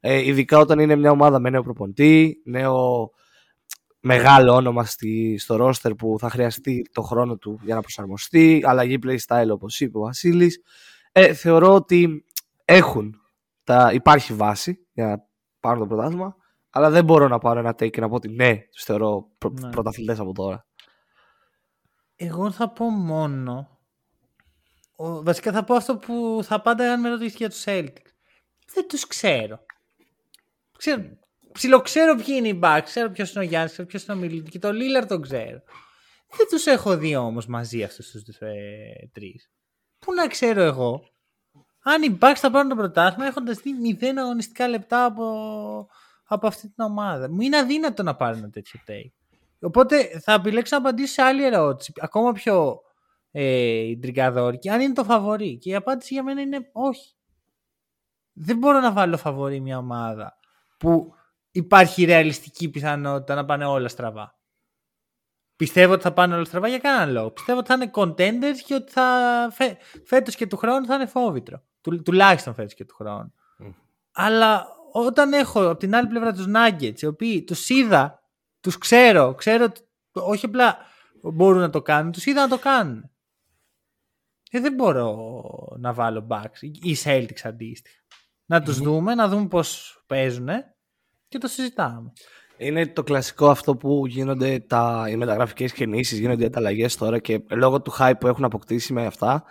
Ε, 0.00 0.18
ειδικά 0.18 0.58
όταν 0.58 0.78
είναι 0.78 0.96
μια 0.96 1.10
ομάδα 1.10 1.38
με 1.38 1.50
νέο 1.50 1.62
προπονητή, 1.62 2.42
νέο 2.44 3.10
μεγάλο 4.00 4.54
όνομα 4.54 4.84
στη, 4.84 5.38
στο 5.38 5.56
ρόστερ 5.56 5.94
που 5.94 6.16
θα 6.18 6.30
χρειαστεί 6.30 6.88
το 6.92 7.02
χρόνο 7.02 7.36
του 7.36 7.60
για 7.62 7.74
να 7.74 7.80
προσαρμοστεί, 7.80 8.62
αλλαγή 8.64 8.98
playstyle 9.06 9.48
όπως 9.50 9.80
είπε 9.80 9.98
ο 9.98 10.00
Βασίλης. 10.00 10.62
Ε, 11.12 11.34
θεωρώ 11.34 11.74
ότι 11.74 12.24
έχουν, 12.64 13.14
τα, 13.64 13.90
υπάρχει 13.92 14.34
βάση 14.34 14.86
για 14.92 15.06
να 15.06 15.24
πάρουν 15.60 15.78
το 15.78 15.86
πρωτάθλημα, 15.86 16.36
αλλά 16.70 16.90
δεν 16.90 17.04
μπορώ 17.04 17.28
να 17.28 17.38
πάρω 17.38 17.58
ένα 17.58 17.70
take 17.70 17.90
και 17.90 18.00
να 18.00 18.08
πω 18.08 18.14
ότι 18.14 18.28
ναι, 18.28 18.58
τους 18.72 18.82
θεωρώ 18.82 19.28
προ, 19.38 19.50
ναι. 19.60 19.70
πρωταθλητές 19.70 20.18
από 20.18 20.32
τώρα. 20.32 20.66
Εγώ 22.16 22.50
θα 22.50 22.70
πω 22.70 22.90
μόνο 22.90 23.73
βασικά 24.96 25.52
θα 25.52 25.64
πω 25.64 25.74
αυτό 25.74 25.96
που 25.96 26.40
θα 26.42 26.60
πάντα 26.60 26.92
αν 26.92 27.00
με 27.00 27.08
ρωτήσεις 27.08 27.36
για 27.36 27.48
τους 27.48 27.62
Celtics. 27.66 28.12
Δεν 28.74 28.88
τους 28.88 29.06
ξέρω. 29.06 29.58
ξέρω 30.78 31.02
ψιλοξέρω 31.52 32.14
ποιοι 32.14 32.34
είναι 32.38 32.48
οι 32.48 32.60
Bucks, 32.62 32.80
ξέρω 32.84 33.10
ποιος 33.10 33.32
είναι 33.32 33.44
ο 33.44 33.46
Γιάννης, 33.48 33.72
ξέρω 33.72 33.88
ποιος 33.88 34.04
είναι 34.04 34.16
ο 34.16 34.16
Μιλίτη 34.16 34.50
και 34.50 34.58
το 34.58 34.68
Lillard 34.68 35.06
τον 35.08 35.22
ξέρω. 35.22 35.62
Δεν 36.36 36.46
τους 36.50 36.66
έχω 36.66 36.96
δει 36.96 37.16
όμως 37.16 37.46
μαζί 37.46 37.82
αυτούς 37.82 38.10
τους 38.10 38.36
ε, 38.38 39.10
τρεις. 39.12 39.50
Πού 39.98 40.14
να 40.14 40.26
ξέρω 40.26 40.62
εγώ. 40.62 41.08
Αν 41.82 42.02
οι 42.02 42.18
Bucks 42.20 42.36
θα 42.36 42.50
πάρουν 42.50 42.68
το 42.68 42.74
πρωτάθλημα 42.74 43.26
έχοντας 43.26 43.58
δει 43.58 43.72
μηδέν 43.72 44.18
αγωνιστικά 44.18 44.68
λεπτά 44.68 45.04
από, 45.04 45.88
από 46.24 46.46
αυτή 46.46 46.68
την 46.68 46.84
ομάδα. 46.84 47.30
Μου 47.30 47.40
είναι 47.40 47.56
αδύνατο 47.56 48.02
να 48.02 48.16
πάρουν 48.16 48.38
ένα 48.38 48.50
τέτοιο 48.50 48.80
take. 48.86 49.12
Οπότε 49.60 50.20
θα 50.20 50.32
επιλέξω 50.32 50.76
να 50.76 50.82
απαντήσω 50.82 51.12
σε 51.12 51.22
άλλη 51.22 51.44
ερώτηση. 51.44 51.92
Ακόμα 52.00 52.32
πιο 52.32 52.80
ε, 53.36 53.96
τριγκαδόρικη, 53.96 54.68
αν 54.68 54.80
είναι 54.80 54.92
το 54.92 55.04
φαβορή. 55.04 55.58
Και 55.58 55.70
η 55.70 55.74
απάντηση 55.74 56.14
για 56.14 56.22
μένα 56.22 56.40
είναι 56.40 56.68
όχι. 56.72 57.14
Δεν 58.32 58.58
μπορώ 58.58 58.80
να 58.80 58.92
βάλω 58.92 59.16
φαβορή 59.16 59.60
μια 59.60 59.78
ομάδα 59.78 60.38
που 60.78 61.14
υπάρχει 61.50 62.04
ρεαλιστική 62.04 62.68
πιθανότητα 62.70 63.34
να 63.34 63.44
πάνε 63.44 63.64
όλα 63.64 63.88
στραβά. 63.88 64.38
Πιστεύω 65.56 65.92
ότι 65.92 66.02
θα 66.02 66.12
πάνε 66.12 66.34
όλα 66.34 66.44
στραβά 66.44 66.68
για 66.68 66.78
κανέναν 66.78 67.12
λόγο. 67.12 67.30
Πιστεύω 67.30 67.58
ότι 67.58 67.68
θα 67.68 67.74
είναι 67.74 67.90
contenders 67.94 68.58
και 68.66 68.74
ότι 68.74 68.92
θα 68.92 69.08
φε... 69.52 69.76
φέτος 70.04 70.34
και 70.34 70.46
του 70.46 70.56
χρόνου 70.56 70.86
θα 70.86 70.94
είναι 70.94 71.06
φόβητρο. 71.06 71.62
Του... 71.80 72.02
Τουλάχιστον 72.02 72.54
φέτος 72.54 72.74
και 72.74 72.84
του 72.84 72.94
χρόνου. 72.94 73.32
Αλλά 74.12 74.66
όταν 74.92 75.32
έχω 75.32 75.68
από 75.68 75.78
την 75.78 75.94
άλλη 75.94 76.06
πλευρά 76.06 76.32
τους 76.32 76.46
Nuggets, 76.54 77.00
οι 77.02 77.06
οποίοι 77.06 77.44
τους 77.44 77.68
είδα, 77.68 78.22
τους 78.60 78.78
ξέρω, 78.78 79.34
ξέρω 79.34 79.64
ότι 79.64 79.80
όχι 80.12 80.46
απλά 80.46 80.78
μπορούν 81.22 81.60
να 81.60 81.70
το 81.70 81.82
κάνουν, 81.82 82.12
τους 82.12 82.26
είδα 82.26 82.40
να 82.40 82.48
το 82.48 82.58
κάνουν. 82.58 83.10
Ε, 84.56 84.60
δεν 84.60 84.74
μπορώ 84.74 85.42
να 85.78 85.92
βάλω 85.92 86.26
Bucks 86.30 86.62
ή 86.82 86.96
Celtics 87.04 87.40
αντίστοιχα. 87.42 87.98
Να 88.46 88.62
τους 88.62 88.78
δούμε, 88.78 89.14
να 89.14 89.28
δούμε 89.28 89.46
πώς 89.48 89.98
παίζουν 90.06 90.48
και 91.28 91.38
το 91.38 91.46
συζητάμε. 91.46 92.12
Είναι 92.56 92.86
το 92.86 93.02
κλασικό 93.02 93.48
αυτό 93.48 93.76
που 93.76 94.06
γίνονται 94.06 94.58
τα, 94.58 95.06
οι 95.08 95.16
μεταγραφικές 95.16 95.72
κινήσεις, 95.72 96.18
γίνονται 96.18 96.42
οι 96.42 96.46
ανταλλαγές 96.46 96.96
τώρα 96.96 97.18
και 97.18 97.44
λόγω 97.50 97.82
του 97.82 97.92
hype 97.98 98.12
που 98.20 98.26
έχουν 98.26 98.44
αποκτήσει 98.44 98.92
με 98.92 99.06
αυτά, 99.06 99.44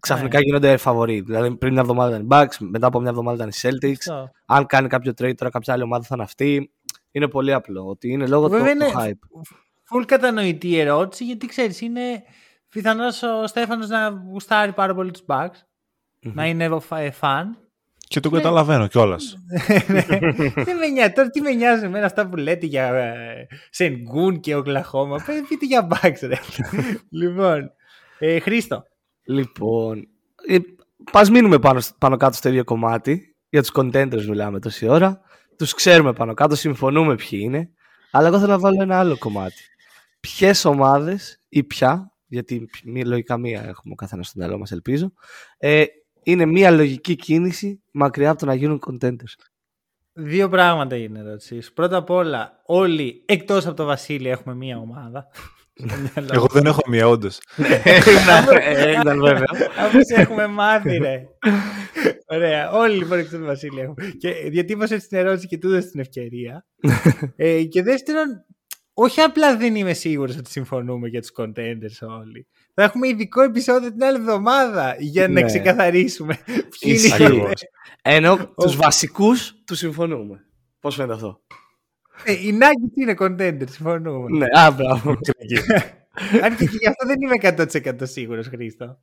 ξαφνικά 0.00 0.38
ναι. 0.38 0.44
γίνονται 0.44 0.76
φαβοροί. 0.76 1.20
Δηλαδή 1.20 1.56
πριν 1.56 1.72
μια 1.72 1.80
εβδομάδα 1.82 2.16
ήταν 2.16 2.22
οι 2.24 2.28
Bucks, 2.30 2.56
μετά 2.58 2.86
από 2.86 3.00
μια 3.00 3.10
εβδομάδα 3.10 3.36
ήταν 3.36 3.48
οι 3.48 3.52
Celtics. 3.62 4.28
Αν 4.46 4.66
κάνει 4.66 4.88
κάποιο 4.88 5.12
trade 5.12 5.34
τώρα 5.34 5.50
κάποια 5.50 5.72
άλλη 5.72 5.82
ομάδα 5.82 6.04
θα 6.04 6.14
είναι 6.14 6.24
αυτή. 6.24 6.72
Είναι 7.10 7.28
πολύ 7.28 7.52
απλό 7.52 7.86
ότι 7.86 8.10
είναι 8.10 8.26
λόγω 8.26 8.48
του, 8.48 8.56
του 8.56 8.98
hype. 8.98 9.40
Φουλ 9.84 10.04
κατανοητή 10.04 10.78
ερώτηση 10.78 11.24
γιατί 11.24 11.46
ξέρεις 11.46 11.80
είναι 11.80 12.22
πιθανώς 12.70 13.22
ο 13.22 13.46
Στέφανος 13.46 13.88
να 13.88 14.08
γουστάρει 14.08 14.72
πάρα 14.72 14.94
πολύ 14.94 15.10
τους 15.10 15.22
Bucks. 15.26 15.60
Να 16.20 16.46
είναι 16.46 16.80
φαν. 17.12 17.58
Και 18.08 18.20
τον 18.20 18.32
καταλαβαίνω 18.32 18.86
κιόλας. 18.86 19.36
Δεν 20.54 20.76
με 20.76 20.86
νοιάζει. 20.92 21.12
Τώρα 21.12 21.30
τι 21.30 21.40
με 21.40 21.50
νοιάζει 21.52 21.84
εμένα 21.84 22.06
αυτά 22.06 22.28
που 22.28 22.36
λέτε 22.36 22.66
για 22.66 23.14
Σενγκούν 23.70 24.40
και 24.40 24.54
Οκλαχώμα. 24.54 25.24
Πείτε 25.48 25.66
για 25.66 25.88
Bucks, 25.90 26.18
ρε. 26.20 26.38
λοιπόν. 27.10 27.72
Ε, 28.18 28.40
Χρήστο. 28.40 28.82
Λοιπόν. 29.24 30.08
Ε, 30.48 30.56
Πας 31.12 31.30
μείνουμε 31.30 31.58
πάνω, 31.58 31.80
πάνω 31.98 32.16
κάτω 32.16 32.36
στο 32.36 32.48
ίδιο 32.48 32.64
κομμάτι. 32.64 33.36
Για 33.48 33.60
τους 33.60 33.70
contenders 33.74 34.24
μιλάμε 34.24 34.60
τόση 34.60 34.88
ώρα. 34.88 35.20
Τους 35.56 35.74
ξέρουμε 35.74 36.12
πάνω 36.12 36.34
κάτω, 36.34 36.54
συμφωνούμε 36.54 37.14
ποιοι 37.14 37.40
είναι. 37.42 37.70
Αλλά 38.10 38.26
εγώ 38.26 38.38
θέλω 38.38 38.50
να 38.50 38.58
βάλω 38.58 38.82
ένα 38.82 38.98
άλλο 38.98 39.18
κομμάτι. 39.18 39.62
Ποιες 40.20 40.64
ομάδες 40.64 41.40
ή 41.48 41.62
ποια 41.62 42.09
γιατί 42.30 42.68
μία, 42.84 43.06
λογικά 43.06 43.36
μία 43.36 43.60
έχουμε 43.60 43.92
ο 43.92 43.94
καθένας 43.94 44.26
στο 44.26 44.38
μυαλό 44.38 44.58
μας, 44.58 44.72
ελπίζω. 44.72 45.12
Ε, 45.58 45.84
είναι 46.22 46.46
μία 46.46 46.70
λογική 46.70 47.16
κίνηση 47.16 47.82
μακριά 47.92 48.30
από 48.30 48.38
το 48.38 48.46
να 48.46 48.54
γίνουν 48.54 48.80
contenders. 48.86 49.34
Δύο 50.12 50.48
πράγματα 50.48 50.96
είναι 50.96 51.18
ερώτηση. 51.18 51.72
Πρώτα 51.74 51.96
απ' 51.96 52.10
όλα, 52.10 52.62
όλοι 52.66 53.22
εκτός 53.26 53.66
από 53.66 53.76
το 53.76 53.84
Βασίλη 53.84 54.28
έχουμε 54.28 54.54
μία 54.54 54.78
ομάδα. 54.78 55.26
Εγώ 56.32 56.46
δεν 56.52 56.66
έχω 56.66 56.80
μία, 56.88 57.08
όντως. 57.08 57.38
Ήταν 59.00 59.20
βέβαιο. 59.20 59.44
Αφού 59.78 59.98
έχουμε 60.16 60.46
μάθει, 60.46 60.96
ρε. 60.96 61.22
Ωραία. 62.26 62.70
Όλοι 62.70 62.96
λοιπόν 62.96 63.18
εκτός 63.18 63.38
του 63.38 63.44
Βασίλη 63.44 63.80
έχουμε. 63.80 64.10
Και 64.18 64.32
διατύπωσε 64.50 64.96
την 64.96 65.18
ερώτηση 65.18 65.46
και 65.46 65.58
του 65.58 65.78
την 65.90 66.00
ευκαιρία. 66.00 66.66
ε, 67.36 67.62
και 67.62 67.82
δεύτερον, 67.82 68.44
όχι 69.02 69.20
απλά 69.20 69.56
δεν 69.56 69.74
είμαι 69.74 69.92
σίγουρος 69.92 70.36
ότι 70.36 70.50
συμφωνούμε 70.50 71.08
για 71.08 71.20
τους 71.20 71.32
contenders 71.36 72.08
όλοι. 72.08 72.46
Θα 72.74 72.82
έχουμε 72.82 73.08
ειδικό 73.08 73.42
επεισόδιο 73.42 73.90
την 73.92 74.04
άλλη 74.04 74.16
εβδομάδα 74.16 74.96
για 74.98 75.28
να 75.28 75.32
ναι. 75.32 75.42
ξεκαθαρίσουμε 75.42 76.38
ποιοι 76.46 76.98
είναι 77.18 77.34
οι 77.34 77.54
Ενώ 78.02 78.52
τους 78.56 78.76
βασικούς 78.76 79.54
τους 79.66 79.78
συμφωνούμε. 79.78 80.44
Πώς 80.80 80.94
φαίνεται 80.94 81.14
αυτό; 81.14 81.40
Ε, 82.24 82.32
οι 82.32 82.58
Nuggets 82.60 82.96
είναι 83.00 83.14
contenders, 83.18 83.70
συμφωνούμε. 83.70 84.38
Ναι, 84.38 84.60
α, 84.60 84.70
μπράβο. 84.70 85.10
Αν 86.44 86.56
και 86.56 86.64
γι' 86.64 86.88
αυτό 86.88 87.06
δεν 87.06 87.20
είμαι 87.20 87.66
100% 88.00 88.08
σίγουρος, 88.08 88.46
Χρήστο. 88.46 88.98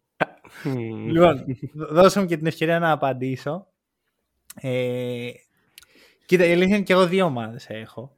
λοιπόν, 1.08 1.46
δώσε 1.74 2.20
μου 2.20 2.26
και 2.26 2.38
την 2.38 2.46
ευκαιρία 2.46 2.80
να 2.80 2.92
απαντήσω. 2.92 3.68
Ε, 4.56 5.30
κοίτα, 6.26 6.46
η 6.46 6.52
αλήθεια 6.52 6.76
είναι 6.76 6.86
και 6.86 6.94
εγώ 6.94 7.08
δύο 7.08 7.26
ομάδες 7.26 7.66
έχω. 7.70 8.18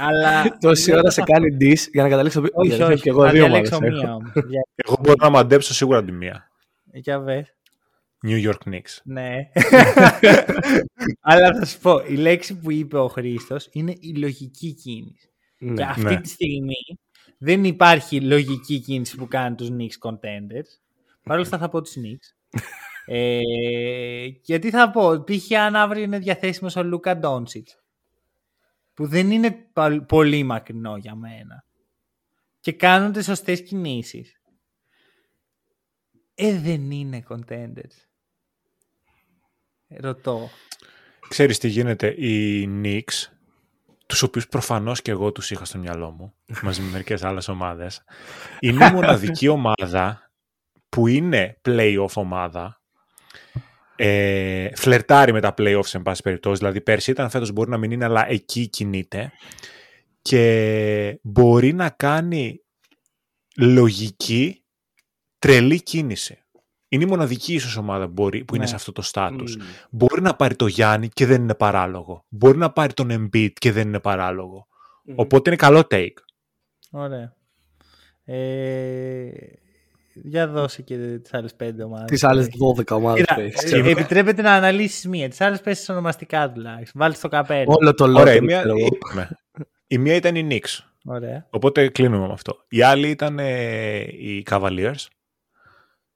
Αλλά... 0.00 0.56
Τόση 0.60 0.94
ώρα 0.94 1.10
σε 1.10 1.22
κάνει 1.22 1.56
dis 1.60 1.88
για 1.92 2.02
να 2.02 2.08
καταλήξω. 2.08 2.42
Όχι, 2.52 2.82
όχι, 2.82 3.02
και 3.02 3.08
εγώ 3.08 3.30
δύο 3.30 3.48
μία 3.48 3.62
Εγώ 4.74 4.96
μπορώ 5.00 5.14
να 5.18 5.30
μαντέψω 5.30 5.74
σίγουρα 5.74 6.04
τη 6.04 6.12
μία. 6.12 6.50
Για 6.92 7.20
βε. 7.20 7.44
New 8.26 8.50
York 8.50 8.70
Knicks. 8.70 8.98
Ναι. 9.04 9.36
Αλλά 11.20 11.54
θα 11.58 11.64
σου 11.64 11.78
πω, 11.78 12.02
η 12.08 12.14
λέξη 12.14 12.58
που 12.58 12.70
είπε 12.70 12.98
ο 12.98 13.08
Χρήστος 13.08 13.68
είναι 13.72 13.94
η 14.00 14.14
λογική 14.16 14.72
κίνηση. 14.72 15.30
Ναι, 15.58 15.74
και 15.74 15.82
αυτή 15.82 16.02
ναι. 16.02 16.20
τη 16.20 16.28
στιγμή 16.28 16.98
δεν 17.38 17.64
υπάρχει 17.64 18.20
λογική 18.20 18.78
κίνηση 18.78 19.16
που 19.16 19.28
κάνει 19.28 19.54
τους 19.54 19.68
Knicks 19.70 20.08
contenders. 20.08 20.68
Παρ' 21.22 21.36
όλα 21.36 21.42
αυτά 21.42 21.58
θα 21.58 21.68
πω 21.68 21.82
τους 21.82 21.94
Knicks. 21.96 22.60
ε, 23.14 23.40
γιατί 24.42 24.70
θα 24.70 24.90
πω, 24.90 25.24
π.χ. 25.24 25.52
αν 25.58 25.76
αύριο 25.76 26.02
είναι 26.02 26.18
διαθέσιμος 26.18 26.76
ο 26.76 26.82
Λούκα 26.82 27.16
Ντόνσιτς 27.16 27.80
που 29.00 29.06
δεν 29.06 29.30
είναι 29.30 29.66
πολύ 30.06 30.42
μακρινό 30.42 30.96
για 30.96 31.14
μένα 31.14 31.64
και 32.60 32.72
κάνουν 32.72 33.12
τις 33.12 33.24
σωστές 33.24 33.62
κινήσεις. 33.62 34.40
Ε, 36.34 36.58
δεν 36.58 36.90
είναι 36.90 37.22
contenders. 37.28 37.96
Ρωτώ. 39.88 40.50
Ξέρεις 41.28 41.58
τι 41.58 41.68
γίνεται, 41.68 42.06
οι 42.06 42.68
Knicks 42.82 43.32
τους 44.06 44.22
οποίους 44.22 44.48
προφανώς 44.48 45.02
και 45.02 45.10
εγώ 45.10 45.32
τους 45.32 45.50
είχα 45.50 45.64
στο 45.64 45.78
μυαλό 45.78 46.10
μου, 46.10 46.34
μαζί 46.62 46.80
με 46.82 46.90
μερικές 46.90 47.22
άλλες 47.22 47.48
ομάδες, 47.48 48.04
είναι 48.58 48.86
η 48.86 48.90
μοναδική 48.90 49.48
ομάδα 49.58 50.30
που 50.88 51.06
είναι 51.06 51.60
play-off 51.64 52.12
ομάδα, 52.14 52.80
ε, 54.02 54.70
φλερτάρει 54.74 55.32
με 55.32 55.40
τα 55.40 55.54
play-offs 55.58 55.94
εν 55.94 56.02
πάση 56.02 56.22
περιπτώσει, 56.22 56.58
δηλαδή 56.58 56.80
πέρσι 56.80 57.10
ήταν 57.10 57.30
φέτος 57.30 57.52
μπορεί 57.52 57.70
να 57.70 57.76
μην 57.76 57.90
είναι, 57.90 58.04
αλλά 58.04 58.30
εκεί 58.30 58.68
κινείται 58.68 59.32
και 60.22 61.18
μπορεί 61.22 61.72
να 61.72 61.90
κάνει 61.90 62.60
λογική 63.56 64.64
τρελή 65.38 65.82
κίνηση. 65.82 66.38
Είναι 66.88 67.04
η 67.04 67.06
μοναδική 67.06 67.54
ίσως 67.54 67.76
ομάδα 67.76 68.06
που, 68.06 68.12
μπορεί, 68.12 68.44
που 68.44 68.54
είναι 68.54 68.64
Ναι. 68.64 68.70
σε 68.70 68.76
αυτό 68.76 68.92
το 68.92 69.02
στάτους. 69.02 69.56
Μπορεί 69.90 70.20
να 70.22 70.34
πάρει 70.36 70.56
το 70.56 70.66
Γιάννη 70.66 71.08
και 71.08 71.26
δεν 71.26 71.42
είναι 71.42 71.54
παράλογο. 71.54 72.24
Μπορεί 72.28 72.58
να 72.58 72.72
πάρει 72.72 72.92
τον 72.92 73.08
Embiid 73.10 73.52
και 73.52 73.72
δεν 73.72 73.88
είναι 73.88 74.00
παράλογο. 74.00 74.66
Οπότε 75.14 75.50
είναι 75.50 75.58
καλό 75.58 75.86
take. 75.90 76.14
Ωραία. 76.90 77.34
Ε, 78.24 79.30
για 80.14 80.48
δώσε 80.48 80.82
και 80.82 80.96
τις 80.96 81.34
άλλες 81.34 81.54
πέντε 81.54 81.82
ομάδες. 81.82 82.06
Τις 82.06 82.24
άλλες 82.24 82.48
12 82.48 82.96
ομάδες 82.96 83.20
Κοίτα, 83.20 83.34
που 83.34 83.40
έχεις, 83.40 83.62
ε, 83.62 83.64
ξέρω. 83.64 83.88
επιτρέπεται 83.88 84.42
να 84.42 84.52
αναλύσεις 84.52 85.06
μία. 85.08 85.28
Τις 85.28 85.40
άλλες 85.40 85.60
πέσεις 85.60 85.88
ονομαστικά 85.88 86.52
τουλάχιστον. 86.52 87.00
Βάλεις 87.00 87.20
το 87.20 87.28
καπέλο. 87.28 87.74
Όλο 87.80 87.94
το 87.94 88.04
Ωραία, 88.04 88.34
η 88.34 88.40
λόγο. 88.40 88.88
μία, 89.14 89.38
η 89.86 89.98
μία 89.98 90.14
ήταν 90.14 90.34
η 90.34 90.46
Knicks. 90.50 90.84
Ωραία. 91.04 91.46
Οπότε 91.50 91.88
κλείνουμε 91.88 92.26
με 92.26 92.32
αυτό. 92.32 92.64
Η 92.68 92.82
άλλη 92.82 93.08
ήταν 93.08 93.38
ε, 93.38 93.98
οι 93.98 94.44
Cavaliers. 94.50 95.06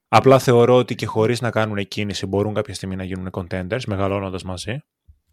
Απλά 0.09 0.39
θεωρώ 0.39 0.77
ότι 0.77 0.95
και 0.95 1.07
χωρίς 1.07 1.41
να 1.41 1.51
κάνουν 1.51 1.89
κίνηση 1.89 2.27
μπορούν 2.27 2.55
κάποια 2.55 2.75
στιγμή 2.75 2.97
να 2.97 3.05
γίνουν 3.05 3.31
contenders, 3.33 3.85
μεγαλώνοντας 3.87 4.43
μαζί. 4.43 4.79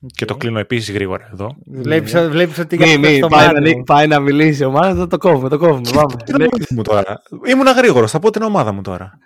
Και 0.07 0.25
το 0.25 0.35
κλείνω 0.37 0.59
επίσης 0.59 0.93
γρήγορα 0.93 1.29
εδώ. 1.31 1.55
Βλέπεις, 1.65 2.13
βλέπεις 2.13 2.59
ότι 2.59 2.77
Μη, 2.77 2.97
μη, 2.97 3.17
στο 3.17 3.27
πάει, 3.27 3.47
μάτι 3.47 3.61
να, 3.61 3.77
μου. 3.77 3.83
πάει 3.83 4.07
να 4.07 4.19
μιλήσει 4.19 4.61
η 4.61 4.65
ομάδα, 4.65 4.95
θα 4.95 5.07
το 5.07 5.17
κόβουμε, 5.17 5.49
το 5.49 5.57
κόβουμε. 5.57 5.89
Πάμε. 5.93 6.15
Τι 6.25 6.31
να 6.31 6.47
πω 6.47 6.57
μου 6.69 6.81
τώρα; 6.81 7.21
Ήμουν 7.47 7.67
γρήγορος, 7.67 8.11
θα 8.11 8.19
πω 8.19 8.29
την 8.29 8.41
ομάδα 8.41 8.71
μου 8.71 8.81
τώρα. 8.81 9.17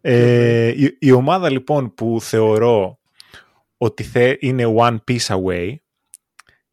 Ε, 0.00 0.66
η, 0.66 0.96
η 0.98 1.10
ομάδα 1.12 1.50
λοιπόν 1.50 1.94
που 1.94 2.18
θεωρώ 2.20 2.98
ότι 3.76 4.02
θε, 4.02 4.36
είναι 4.38 4.64
one 4.78 4.96
piece 5.10 5.26
away 5.36 5.74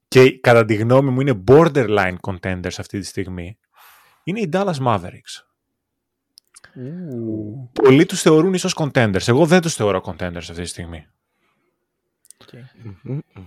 και 0.07 0.39
κατά 0.39 0.65
τη 0.65 0.75
γνώμη 0.75 1.09
μου 1.09 1.21
είναι 1.21 1.43
borderline 1.47 2.15
contenders 2.21 2.75
αυτή 2.77 2.99
τη 2.99 3.05
στιγμή 3.05 3.57
είναι 4.23 4.39
οι 4.39 4.49
Dallas 4.53 4.77
Mavericks. 4.85 5.43
Πολλοί 7.73 8.05
τους 8.05 8.21
θεωρούν 8.21 8.53
ίσως 8.53 8.75
contenders. 8.77 9.27
Εγώ 9.27 9.45
δεν 9.45 9.61
τους 9.61 9.73
θεωρώ 9.75 10.01
contenders 10.05 10.35
αυτή 10.35 10.61
τη 10.61 10.65
στιγμή. 10.65 11.07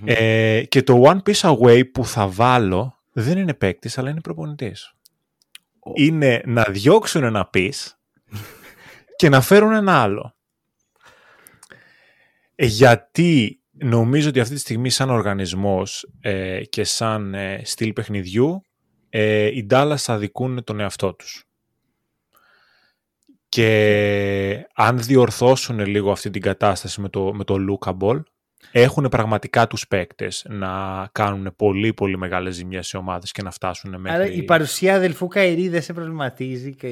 Ε, 0.05 0.63
και 0.69 0.83
το 0.83 1.03
one 1.07 1.19
piece 1.23 1.57
away 1.57 1.83
που 1.93 2.05
θα 2.05 2.29
βάλω 2.29 2.99
δεν 3.13 3.39
είναι 3.39 3.55
παίκτης, 3.55 3.99
αλλά 3.99 4.11
είναι 4.11 4.21
προπονητής. 4.21 4.95
Είναι 5.95 6.43
να 6.45 6.63
διώξουν 6.63 7.25
ένα 7.25 7.51
piece 7.55 7.87
και 9.17 9.29
να 9.29 9.41
φέρουν 9.41 9.73
ένα 9.73 10.03
άλλο. 10.03 10.35
Ε, 12.55 12.67
γιατί 12.67 13.61
νομίζω 13.73 14.29
ότι 14.29 14.41
αυτή 14.41 14.55
τη 14.55 14.61
στιγμή 14.61 14.91
σαν 14.91 15.11
οργανισμός 15.11 16.11
ε, 16.21 16.65
και 16.65 16.85
σαν 16.85 17.35
ε, 17.35 17.61
στυλ 17.65 17.93
παιχνιδιού 17.93 18.63
ε, 19.09 19.47
οι 19.47 19.67
Dallas 19.71 20.05
αδικούν 20.07 20.65
τον 20.65 20.81
εαυτό 20.81 21.15
τους. 21.15 21.45
Και 23.49 24.67
αν 24.75 24.99
διορθώσουν 24.99 25.87
λίγο 25.87 26.11
αυτή 26.11 26.31
την 26.31 26.43
κατάσταση 26.43 27.01
με 27.01 27.09
το, 27.09 27.35
με 27.35 27.45
το 27.45 27.57
Luka 27.69 27.97
Ball, 27.99 28.23
έχουν 28.73 29.09
πραγματικά 29.09 29.67
τους 29.67 29.87
παίκτες 29.87 30.47
να 30.49 31.07
κάνουν 31.13 31.53
πολύ 31.57 31.95
πολύ 31.95 32.19
μεγάλες 32.19 32.55
ζημιές 32.55 32.87
σε 32.87 32.97
ομάδες 32.97 33.33
και 33.33 33.43
να 33.43 33.51
φτάσουν 33.51 34.01
μέχρι... 34.01 34.19
Άρα 34.23 34.33
η 34.33 34.43
παρουσία 34.43 34.95
αδελφού 34.95 35.29
Καϊρή 35.29 35.69
δεν 35.69 35.83
σε 35.83 35.93
προβληματίζει 35.93 36.75
και... 36.75 36.89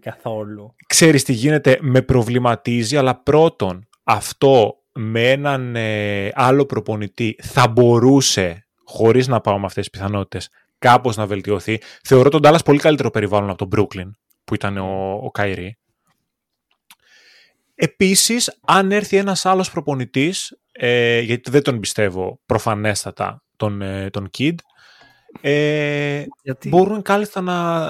καθόλου. 0.00 0.74
Ξέρεις 0.86 1.24
τι 1.24 1.32
γίνεται, 1.32 1.78
με 1.80 2.02
προβληματίζει, 2.02 2.96
αλλά 2.96 3.14
πρώτον 3.14 3.88
αυτό 4.04 4.78
με 4.92 5.30
έναν 5.30 5.76
ε, 5.76 6.30
άλλο 6.34 6.66
προπονητή 6.66 7.36
θα 7.42 7.68
μπορούσε, 7.68 8.66
χωρίς 8.84 9.26
να 9.26 9.40
πάω 9.40 9.58
με 9.58 9.66
αυτές 9.66 9.88
τις 9.88 9.98
πιθανότητες, 9.98 10.48
κάπως 10.78 11.16
να 11.16 11.26
βελτιωθεί. 11.26 11.80
Θεωρώ 12.02 12.28
τον 12.28 12.40
Dallas 12.44 12.64
πολύ 12.64 12.78
καλύτερο 12.78 13.10
περιβάλλον 13.10 13.50
από 13.50 13.66
τον 13.66 13.68
Brooklyn, 13.76 14.10
που 14.44 14.54
ήταν 14.54 14.78
ο, 14.78 15.20
ο 15.22 15.30
Καϊρή. 15.30 15.78
Επίσης, 17.74 18.58
αν 18.66 18.92
έρθει 18.92 19.16
ένας 19.16 19.46
άλλος 19.46 19.70
προπονητής, 19.70 20.58
ε, 20.76 21.20
γιατί 21.20 21.50
δεν 21.50 21.62
τον 21.62 21.80
πιστεύω 21.80 22.40
προφανέστατα 22.46 23.42
τον, 23.56 23.82
ε, 23.82 24.10
τον 24.10 24.30
Kidd, 24.38 24.54
ε, 25.40 26.24
Γιατί; 26.42 26.68
μπορούν 26.68 27.02
κάλλιστα 27.02 27.40
να 27.40 27.88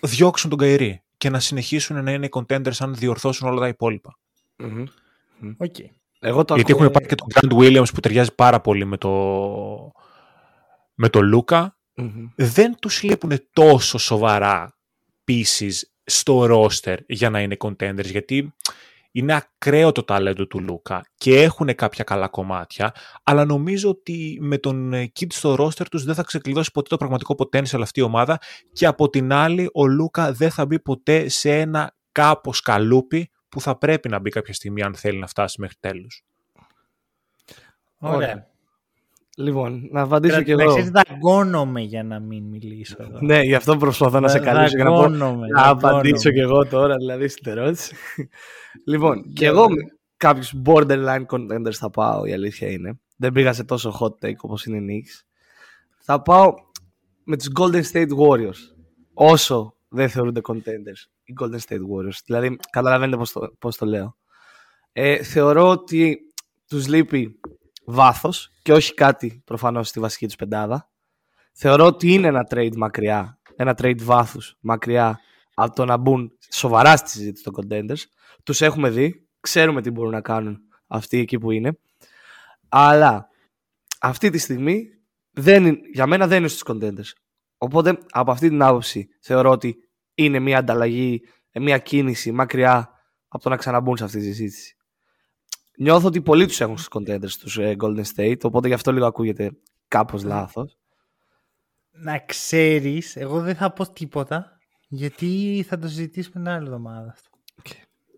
διώξουν 0.00 0.50
τον 0.50 0.58
Kyrie 0.58 1.02
και 1.16 1.30
να 1.30 1.40
συνεχίσουν 1.40 2.04
να 2.04 2.12
είναι 2.12 2.28
contenders 2.30 2.76
αν 2.78 2.94
διορθώσουν 2.94 3.48
όλα 3.48 3.60
τα 3.60 3.68
υπόλοιπα. 3.68 4.18
Μμμ. 4.56 4.84
Οκ. 5.56 5.74
Εγώ 6.20 6.44
το 6.44 6.54
Γιατί 6.54 6.72
ακούω. 6.72 6.84
έχουν 6.84 6.94
πάρει 6.94 7.06
και 7.06 7.14
τον 7.14 7.26
Grant 7.34 7.58
Williams 7.62 7.94
που 7.94 8.00
ταιριάζει 8.00 8.34
πάρα 8.34 8.60
πολύ 8.60 8.84
με 8.84 8.96
το, 8.96 9.10
με 10.94 11.08
το 11.08 11.22
Λούκα. 11.22 11.78
Μμμ. 11.94 12.28
Δεν 12.34 12.74
τους 12.78 13.02
λείπουν 13.02 13.48
τόσο 13.52 13.98
σοβαρά 13.98 14.78
pieces 15.26 15.74
στο 16.04 16.46
roster 16.50 16.96
για 17.06 17.30
να 17.30 17.40
είναι 17.40 17.56
contenders, 17.58 18.10
γιατί 18.10 18.54
είναι 19.12 19.34
ακραίο 19.34 19.92
το 19.92 20.04
ταλέντο 20.04 20.46
του 20.46 20.60
Λούκα 20.60 21.02
και 21.14 21.42
έχουν 21.42 21.74
κάποια 21.74 22.04
καλά 22.04 22.28
κομμάτια, 22.28 22.94
αλλά 23.22 23.44
νομίζω 23.44 23.88
ότι 23.90 24.38
με 24.40 24.58
τον 24.58 24.92
ε, 24.92 25.12
Kid 25.20 25.32
στο 25.32 25.56
roster 25.58 25.86
τους 25.90 26.04
δεν 26.04 26.14
θα 26.14 26.22
ξεκλειδώσει 26.22 26.70
ποτέ 26.70 26.88
το 26.88 26.96
πραγματικό 26.96 27.34
potential 27.38 27.80
αυτή 27.80 28.00
η 28.00 28.02
ομάδα 28.02 28.38
και 28.72 28.86
από 28.86 29.10
την 29.10 29.32
άλλη 29.32 29.70
ο 29.74 29.86
Λούκα 29.86 30.32
δεν 30.32 30.50
θα 30.50 30.66
μπει 30.66 30.80
ποτέ 30.80 31.28
σε 31.28 31.58
ένα 31.58 31.96
κάπως 32.12 32.60
καλούπι 32.60 33.30
που 33.48 33.60
θα 33.60 33.78
πρέπει 33.78 34.08
να 34.08 34.18
μπει 34.18 34.30
κάποια 34.30 34.54
στιγμή 34.54 34.82
αν 34.82 34.94
θέλει 34.94 35.18
να 35.18 35.26
φτάσει 35.26 35.60
μέχρι 35.60 35.76
τέλους. 35.80 36.24
Ωραία. 37.98 38.46
Λοιπόν, 39.40 39.88
να 39.90 40.00
απαντήσω 40.02 40.42
κι 40.42 40.54
Να 40.54 40.62
εγώ. 40.62 40.70
ξέρεις, 40.74 40.90
δαγκώνομαι 40.90 41.80
για 41.80 42.02
να 42.02 42.20
μην 42.20 42.44
μιλήσω 42.44 42.96
εδώ. 43.00 43.18
Ναι, 43.20 43.40
γι' 43.40 43.54
αυτό 43.54 43.76
προσπαθώ 43.76 44.20
να 44.20 44.28
σε 44.28 44.38
Δα- 44.38 44.44
καλύψω 44.44 44.76
για 44.76 44.84
να, 44.84 44.90
πω, 44.90 44.96
δαγκώνομαι, 45.00 45.46
να 45.46 45.68
απαντήσω 45.68 46.22
δαγκώνομαι. 46.22 46.32
κι 46.32 46.40
εγώ 46.40 46.66
τώρα, 46.66 46.96
δηλαδή 46.96 47.28
στην 47.28 47.52
ερώτηση. 47.52 47.94
λοιπόν, 48.92 49.32
και 49.32 49.46
εγώ 49.46 49.68
με 49.70 49.76
κάποιους 50.16 50.54
borderline 50.64 51.24
contenders 51.26 51.72
θα 51.72 51.90
πάω, 51.90 52.24
η 52.24 52.32
αλήθεια 52.32 52.70
είναι. 52.70 53.00
Δεν 53.16 53.32
πήγα 53.32 53.52
σε 53.52 53.64
τόσο 53.64 53.96
hot 54.00 54.26
take 54.26 54.36
όπως 54.40 54.64
είναι 54.64 54.76
οι 54.76 55.02
Knicks. 55.04 55.22
Θα 55.98 56.22
πάω 56.22 56.54
με 57.24 57.36
τους 57.36 57.48
Golden 57.60 57.82
State 57.92 58.08
Warriors. 58.18 58.58
Όσο 59.14 59.74
δεν 59.88 60.08
θεωρούνται 60.08 60.40
contenders 60.48 61.02
οι 61.24 61.34
Golden 61.40 61.58
State 61.68 61.80
Warriors. 61.94 62.18
Δηλαδή, 62.24 62.56
καταλαβαίνετε 62.70 63.16
πώς 63.16 63.32
το, 63.32 63.52
πώς 63.58 63.76
το 63.76 63.86
λέω. 63.86 64.16
Ε, 64.92 65.22
θεωρώ 65.22 65.68
ότι 65.68 66.18
τους 66.68 66.88
λείπει 66.88 67.40
βάθος 67.90 68.50
και 68.62 68.72
όχι 68.72 68.94
κάτι 68.94 69.42
προφανώς 69.44 69.88
στη 69.88 70.00
βασική 70.00 70.26
τους 70.26 70.36
πεντάδα. 70.36 70.90
Θεωρώ 71.52 71.84
ότι 71.86 72.12
είναι 72.12 72.26
ένα 72.26 72.46
trade 72.50 72.76
μακριά, 72.76 73.38
ένα 73.56 73.74
trade 73.78 74.02
βάθους 74.02 74.56
μακριά 74.60 75.20
από 75.54 75.74
το 75.74 75.84
να 75.84 75.96
μπουν 75.96 76.32
σοβαρά 76.50 76.96
στη 76.96 77.10
συζήτηση 77.10 77.44
των 77.44 77.54
contenders. 77.56 78.02
Τους 78.42 78.60
έχουμε 78.60 78.90
δει, 78.90 79.26
ξέρουμε 79.40 79.82
τι 79.82 79.90
μπορούν 79.90 80.10
να 80.10 80.20
κάνουν 80.20 80.58
αυτοί 80.86 81.18
εκεί 81.18 81.38
που 81.38 81.50
είναι. 81.50 81.78
Αλλά 82.68 83.28
αυτή 84.00 84.30
τη 84.30 84.38
στιγμή 84.38 84.84
δεν, 85.30 85.66
είναι- 85.66 85.80
για 85.92 86.06
μένα 86.06 86.26
δεν 86.26 86.38
είναι 86.38 86.48
στους 86.48 86.62
contenders. 86.66 87.12
Οπότε 87.58 87.98
από 88.10 88.30
αυτή 88.30 88.48
την 88.48 88.62
άποψη 88.62 89.08
θεωρώ 89.20 89.50
ότι 89.50 89.76
είναι 90.14 90.38
μια 90.38 90.58
ανταλλαγή, 90.58 91.22
μια 91.52 91.78
κίνηση 91.78 92.32
μακριά 92.32 92.90
από 93.28 93.42
το 93.42 93.48
να 93.48 93.56
ξαναμπούν 93.56 93.96
σε 93.96 94.04
αυτή 94.04 94.18
τη 94.18 94.24
συζήτηση. 94.24 94.76
Νιώθω 95.80 96.06
ότι 96.06 96.20
πολλοί 96.22 96.46
τους 96.46 96.60
έχουν 96.60 96.78
στους 96.78 96.88
contenders 96.90 97.30
τους 97.40 97.58
ε, 97.58 97.76
Golden 97.80 98.02
State, 98.16 98.40
οπότε 98.42 98.68
γι' 98.68 98.74
αυτό 98.74 98.92
λίγο 98.92 99.06
ακούγεται 99.06 99.50
κάπως 99.88 100.22
λάθος. 100.24 100.76
Να 101.90 102.18
ξέρεις, 102.18 103.16
εγώ 103.16 103.40
δεν 103.40 103.54
θα 103.54 103.72
πω 103.72 103.92
τίποτα, 103.92 104.58
γιατί 104.88 105.64
θα 105.68 105.78
το 105.78 105.88
συζητήσουμε 105.88 106.34
την 106.44 106.48
άλλη 106.52 106.64
εβδομάδα 106.66 107.10
αυτό. 107.10 107.28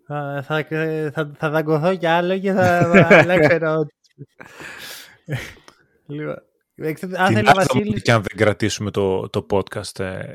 Θα, 0.06 0.42
θα, 0.46 0.64
θα, 1.12 1.32
θα 1.36 1.50
δαγκωθώ 1.50 1.96
κι 1.96 2.06
άλλο 2.06 2.38
και 2.38 2.52
θα 2.52 2.78
αλλάξω 3.18 3.52
ερώτηση. 3.54 4.10
λοιπόν, 6.06 6.36
εξ- 6.74 7.02
αν 7.02 7.10
Την 7.10 7.16
θέλει 7.36 7.38
άλλη 7.38 7.48
ο 7.48 7.52
Βασίλης... 7.54 7.76
εβδομάδα 7.76 8.00
και 8.00 8.12
αν 8.12 8.22
δεν 8.22 8.36
κρατήσουμε 8.36 8.90
το, 8.90 9.28
το 9.28 9.46
podcast 9.50 9.98
ε, 9.98 10.30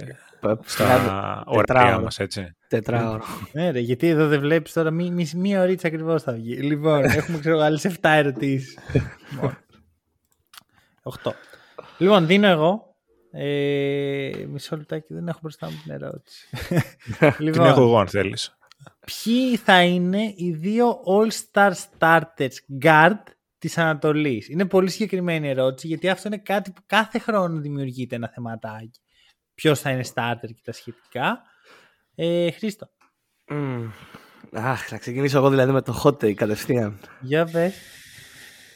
στα 0.66 1.44
ωραία 1.46 1.64
τετράωρο. 1.64 2.02
μας, 2.04 2.20
έτσι. 2.20 2.56
Τετράωρο. 2.68 3.24
Ναι, 3.52 3.72
ρε, 3.72 3.80
γιατί 3.80 4.08
εδώ 4.08 4.28
δεν 4.28 4.40
βλέπεις 4.40 4.74
τώρα 4.74 4.92
μη, 4.92 5.12
μη, 5.12 5.30
μία 5.36 5.62
ωρίτσα 5.62 5.88
ακριβώς 5.88 6.24
θα 6.24 6.32
βγει. 6.34 6.56
Λοιπόν, 6.56 7.04
έχουμε 7.20 7.40
ξέρω 7.40 7.60
άλλες 7.60 7.88
7 7.88 7.92
ερωτήσεις. 8.02 8.78
8. 11.24 11.32
Λοιπόν, 11.98 12.26
δίνω 12.28 12.48
εγώ. 12.48 12.96
Ε, 13.32 14.46
μισό 14.48 14.78
λεπτάκι, 14.78 15.14
δεν 15.14 15.28
έχω 15.28 15.40
μπροστά 15.42 15.70
μου 15.70 15.80
την 15.84 15.92
ερώτηση. 15.92 16.48
Την 17.04 17.16
έχω 17.20 17.44
λοιπόν, 17.44 17.68
εγώ 17.68 18.00
αν 18.00 18.08
θέλεις. 18.08 18.58
ποιοι 19.06 19.58
θα 19.58 19.84
είναι 19.84 20.34
οι 20.36 20.52
δύο 20.52 21.00
All-Star 21.06 21.72
Starters 22.00 22.84
Guard 22.84 23.24
της 23.58 23.78
Ανατολής; 23.78 24.50
Είναι 24.50 24.66
πολύ 24.66 24.90
συγκεκριμένη 24.90 25.50
ερώτηση 25.50 25.88
γιατί 25.88 26.10
αυτό 26.10 26.28
είναι 26.28 26.38
κάτι 26.38 26.72
που 26.72 26.82
κάθε 26.86 27.20
χρόνο 27.20 27.60
δημιουργείται 27.60 28.16
ένα 28.16 28.30
θεματάκι. 28.34 29.00
Ποιος 29.56 29.80
θα 29.80 29.90
είναι 29.90 30.04
starter 30.14 30.48
και 30.48 30.62
τα 30.64 30.72
σχετικά. 30.72 31.42
Ε, 32.16 32.52
Χρήστο. 32.52 32.90
Mm. 33.50 33.90
Αχ, 34.52 34.88
θα 34.88 34.98
ξεκινήσω 34.98 35.38
εγώ 35.38 35.50
δηλαδή 35.50 35.72
με 35.72 35.82
το 35.82 36.02
hot 36.04 36.14
take 36.14 36.34
κατευθείαν. 36.34 37.00
Για 37.22 37.46
πες. 37.46 37.74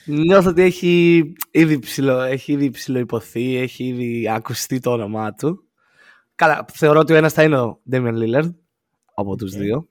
Νιώθω 0.06 0.50
ότι 0.50 0.62
έχει 0.62 1.24
ήδη, 1.52 1.80
ψηλο, 1.80 2.20
έχει 2.20 2.52
ήδη 2.52 2.70
ψηλοϊποθεί, 2.70 3.56
έχει 3.56 3.84
ήδη 3.84 4.30
ακουστεί 4.30 4.80
το 4.80 4.92
όνομά 4.92 5.34
του. 5.34 5.64
Καλά, 6.36 6.66
θεωρώ 6.74 7.00
ότι 7.00 7.14
ο 7.14 7.16
ένας 7.16 7.34
θα 7.34 7.44
είναι 7.44 7.60
ο 7.60 7.82
Damian 7.92 8.18
Lillard 8.18 8.54
από 9.14 9.36
τους 9.36 9.52
δύο. 9.52 9.90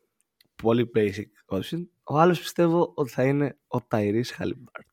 Πολύ 0.63 0.91
basic 0.95 1.57
option. 1.59 1.87
Ο 2.03 2.19
άλλος 2.19 2.39
πιστεύω 2.39 2.93
ότι 2.95 3.11
θα 3.11 3.25
είναι 3.25 3.59
ο 3.67 3.79
Tyrese 3.91 4.39
Halliburton. 4.39 4.88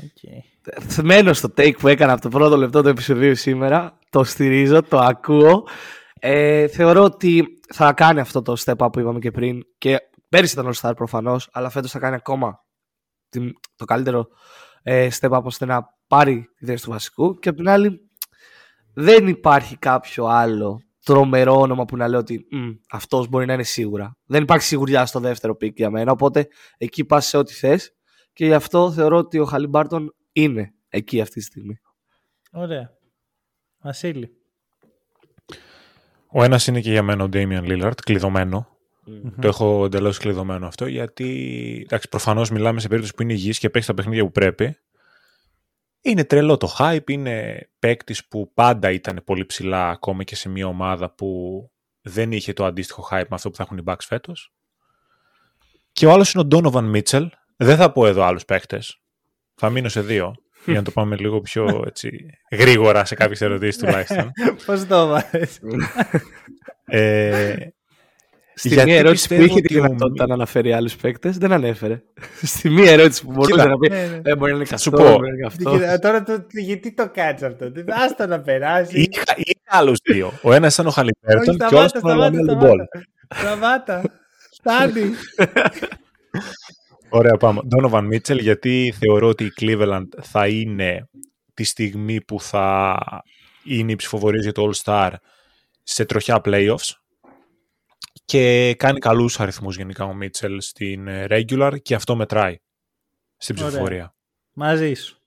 Okay. 0.00 1.02
Μένω 1.02 1.32
στο 1.32 1.48
take 1.56 1.78
που 1.78 1.88
έκανα 1.88 2.12
από 2.12 2.22
το 2.22 2.28
πρώτο 2.28 2.56
λεπτό 2.56 2.82
του 2.82 2.88
επεισοδίου 2.88 3.34
σήμερα. 3.34 3.98
Το 4.10 4.24
στηρίζω, 4.24 4.82
το 4.82 4.98
ακούω. 4.98 5.66
Ε, 6.20 6.66
θεωρώ 6.68 7.02
ότι 7.02 7.46
θα 7.74 7.92
κάνει 7.92 8.20
αυτό 8.20 8.42
το 8.42 8.56
step 8.64 8.76
up 8.76 8.92
που 8.92 9.00
είπαμε 9.00 9.18
και 9.18 9.30
πριν. 9.30 9.60
Και 9.78 9.98
πέρυσι 10.28 10.54
ήταν 10.54 10.66
ο 10.66 10.72
star 10.80 10.92
προφανώς, 10.96 11.48
αλλά 11.52 11.70
φέτος 11.70 11.90
θα 11.90 11.98
κάνει 11.98 12.14
ακόμα 12.14 12.64
το 13.76 13.84
καλύτερο 13.84 14.26
ε, 14.82 15.08
step 15.20 15.30
up 15.30 15.42
ώστε 15.42 15.64
να 15.64 15.84
πάρει 16.06 16.48
τη 16.56 16.66
θέση 16.66 16.84
του 16.84 16.90
βασικού. 16.90 17.38
Και 17.38 17.48
απ' 17.48 17.56
την 17.56 17.68
άλλη, 17.68 18.00
δεν 18.94 19.28
υπάρχει 19.28 19.76
κάποιο 19.76 20.24
άλλο 20.24 20.80
τρομερό 21.04 21.60
όνομα 21.60 21.84
που 21.84 21.96
να 21.96 22.08
λέω 22.08 22.18
ότι 22.18 22.46
αυτός 22.90 23.28
μπορεί 23.28 23.46
να 23.46 23.52
είναι 23.52 23.62
σίγουρα. 23.62 24.16
Δεν 24.24 24.42
υπάρχει 24.42 24.66
σιγουριά 24.66 25.06
στο 25.06 25.20
δεύτερο 25.20 25.56
pick 25.56 25.76
για 25.76 25.90
μένα. 25.90 26.12
Οπότε 26.12 26.48
εκεί 26.78 27.04
πας 27.04 27.26
σε 27.26 27.36
ό,τι 27.36 27.52
θες. 27.54 27.90
Και 28.32 28.46
γι' 28.46 28.54
αυτό 28.54 28.92
θεωρώ 28.92 29.16
ότι 29.16 29.38
ο 29.38 29.44
Χαλιμπάρτον 29.44 30.14
είναι 30.32 30.74
εκεί 30.88 31.20
αυτή 31.20 31.34
τη 31.34 31.40
στιγμή. 31.40 31.80
Ωραία. 32.52 32.90
Βασίλη. 33.78 34.36
Ο 36.26 36.42
ένας 36.42 36.66
είναι 36.66 36.80
και 36.80 36.90
για 36.90 37.02
μένα 37.02 37.24
ο 37.24 37.28
Damian 37.32 37.64
Lillard, 37.64 38.00
κλειδωμένο. 38.04 38.66
Το 39.40 39.48
έχω 39.48 39.84
εντελώς 39.84 40.18
κλειδωμένο 40.18 40.66
αυτό, 40.66 40.86
γιατί 40.86 41.80
εντάξει, 41.84 42.08
προφανώς 42.08 42.50
μιλάμε 42.50 42.80
σε 42.80 42.88
περίπτωση 42.88 43.14
που 43.14 43.22
είναι 43.22 43.32
υγιής 43.32 43.58
και 43.58 43.70
παίξει 43.70 43.88
τα 43.88 43.94
παιχνίδια 43.94 44.24
που 44.24 44.30
πρέπει. 44.30 44.76
Είναι 46.00 46.24
τρελό 46.24 46.56
το 46.56 46.74
hype, 46.78 47.10
είναι 47.10 47.68
παίκτης 47.78 48.26
που 48.26 48.52
πάντα 48.54 48.90
ήταν 48.90 49.22
πολύ 49.24 49.46
ψηλά, 49.46 49.88
ακόμη 49.90 50.24
και 50.24 50.36
σε 50.36 50.48
μια 50.48 50.66
ομάδα 50.66 51.14
που 51.14 51.70
δεν 52.00 52.32
είχε 52.32 52.52
το 52.52 52.64
αντίστοιχο 52.64 53.08
hype 53.10 53.26
με 53.28 53.34
αυτό 53.34 53.50
που 53.50 53.56
θα 53.56 53.62
έχουν 53.62 53.78
οι 53.78 53.82
Bucks 53.86 54.04
φέτος. 54.06 54.52
Και 55.92 56.06
ο 56.06 56.10
άλλος 56.10 56.32
είναι 56.32 56.44
ο 56.44 56.48
Donovan 56.50 56.96
Mitchell. 56.96 57.28
Δεν 57.56 57.76
θα 57.76 57.92
πω 57.92 58.06
εδώ 58.06 58.22
άλλους 58.22 58.44
παίκτες. 58.44 59.00
Θα 59.54 59.70
μείνω 59.70 59.88
σε 59.88 60.00
δύο 60.00 60.34
για 60.64 60.74
να 60.74 60.82
το 60.82 60.90
πάμε 60.90 61.16
λίγο 61.16 61.40
πιο 61.40 61.84
έτσι, 61.86 62.26
γρήγορα 62.50 63.04
σε 63.04 63.14
κάποιες 63.14 63.40
ερωτήσεις 63.40 63.78
τουλάχιστον. 63.78 64.30
Πώς 64.66 64.86
το 64.86 65.06
βάζεις; 65.06 65.60
ε, 66.84 67.54
Στη 68.54 68.68
μία 68.84 68.96
ερώτηση 68.96 69.28
που 69.28 69.42
είχε 69.42 69.60
τη 69.60 69.74
δυνατότητα 69.74 70.26
να 70.26 70.34
αναφέρει 70.34 70.72
άλλους 70.72 70.96
παίκτες, 70.96 71.38
δεν 71.38 71.52
ανέφερε. 71.52 72.02
Στη 72.42 72.70
μία 72.70 72.90
ερώτηση 72.90 73.24
που 73.24 73.32
μπορούσε 73.32 73.68
να 73.68 73.78
πει. 73.78 73.88
Ναι, 73.88 73.96
ναι. 73.96 74.30
Ε, 74.30 74.36
μπορεί 74.36 74.50
να 74.50 74.56
είναι 74.56 74.66
Θα 74.66 74.76
σου 74.76 74.90
πω. 74.90 75.18
Τώρα 76.00 76.22
το, 76.22 76.46
γιατί 76.50 76.94
το 76.94 77.10
κάτσε 77.14 77.46
αυτό; 77.46 77.72
Άστο 78.04 78.26
να 78.26 78.40
περάσει. 78.40 79.00
Είχα, 79.00 79.34
είχα 79.36 79.78
άλλους 79.78 79.98
δύο. 80.02 80.32
Ο 80.42 80.52
ένας 80.52 80.74
ήταν 80.74 80.86
ο 80.86 80.90
Χαλιμπέρτον 80.90 81.56
και 81.68 81.74
ο 81.74 81.78
άλλος 81.78 81.90
ήταν 81.90 82.10
ο 82.10 82.14
LaMelo 82.14 82.54
Ball. 82.54 82.78
Σταμάτα. 83.34 84.02
Φτάνει. 84.58 85.02
Ωραία, 87.14 87.36
πάμε. 87.36 87.60
Donovan 87.70 88.08
Mitchell, 88.12 88.40
γιατί 88.40 88.94
θεωρώ 88.98 89.28
ότι 89.28 89.44
η 89.44 89.52
Cleveland 89.60 90.06
θα 90.20 90.48
είναι 90.48 91.08
τη 91.54 91.64
στιγμή 91.64 92.20
που 92.20 92.40
θα 92.40 92.98
είναι 93.64 93.92
η 93.92 93.96
ψηφοφορία 93.96 94.40
για 94.40 94.52
το 94.52 94.70
All-Star 94.70 95.12
σε 95.82 96.04
τροχιά 96.04 96.40
playoffs 96.44 96.90
και 98.24 98.74
κάνει 98.74 98.98
καλούς 98.98 99.40
αριθμούς 99.40 99.76
γενικά 99.76 100.04
ο 100.04 100.18
Mitchell 100.22 100.56
στην 100.58 101.08
ε, 101.08 101.26
regular 101.28 101.76
και 101.82 101.94
αυτό 101.94 102.16
μετράει 102.16 102.60
στην 103.36 103.54
ψηφοφορία. 103.54 104.14
Μαζί 104.52 104.94
σου. 104.94 105.18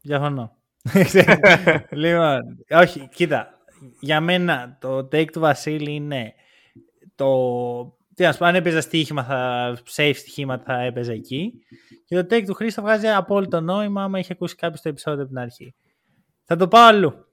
Διαφωνώ. 0.00 0.56
λοιπόν, 1.90 2.40
όχι, 2.70 3.08
κοίτα. 3.08 3.58
Για 4.00 4.20
μένα 4.20 4.76
το 4.80 4.98
take 4.98 5.30
του 5.32 5.40
Βασίλη 5.40 5.94
είναι 5.94 6.34
το 7.14 7.28
τι 8.20 8.26
να 8.26 8.32
σου 8.32 8.38
πω, 8.38 8.44
αν 8.44 8.54
έπαιζα 8.54 8.80
στοίχημα, 8.80 9.24
θα, 9.24 9.78
safe 9.96 10.12
στοιχήματα 10.14 10.64
θα 10.64 10.80
έπαιζε 10.80 11.12
εκεί. 11.12 11.52
Και 12.04 12.22
το 12.22 12.26
take 12.30 12.44
του 12.46 12.54
Χρήστο 12.54 12.82
βγάζει 12.82 13.06
απόλυτο 13.08 13.60
νόημα 13.60 14.02
άμα 14.02 14.18
είχε 14.18 14.32
ακούσει 14.32 14.54
κάποιος 14.54 14.80
το 14.80 14.88
επεισόδιο 14.88 15.20
από 15.20 15.28
την 15.28 15.38
αρχή. 15.38 15.74
Θα 16.44 16.56
το 16.56 16.68
πάω 16.68 16.86
αλλού. 16.86 17.26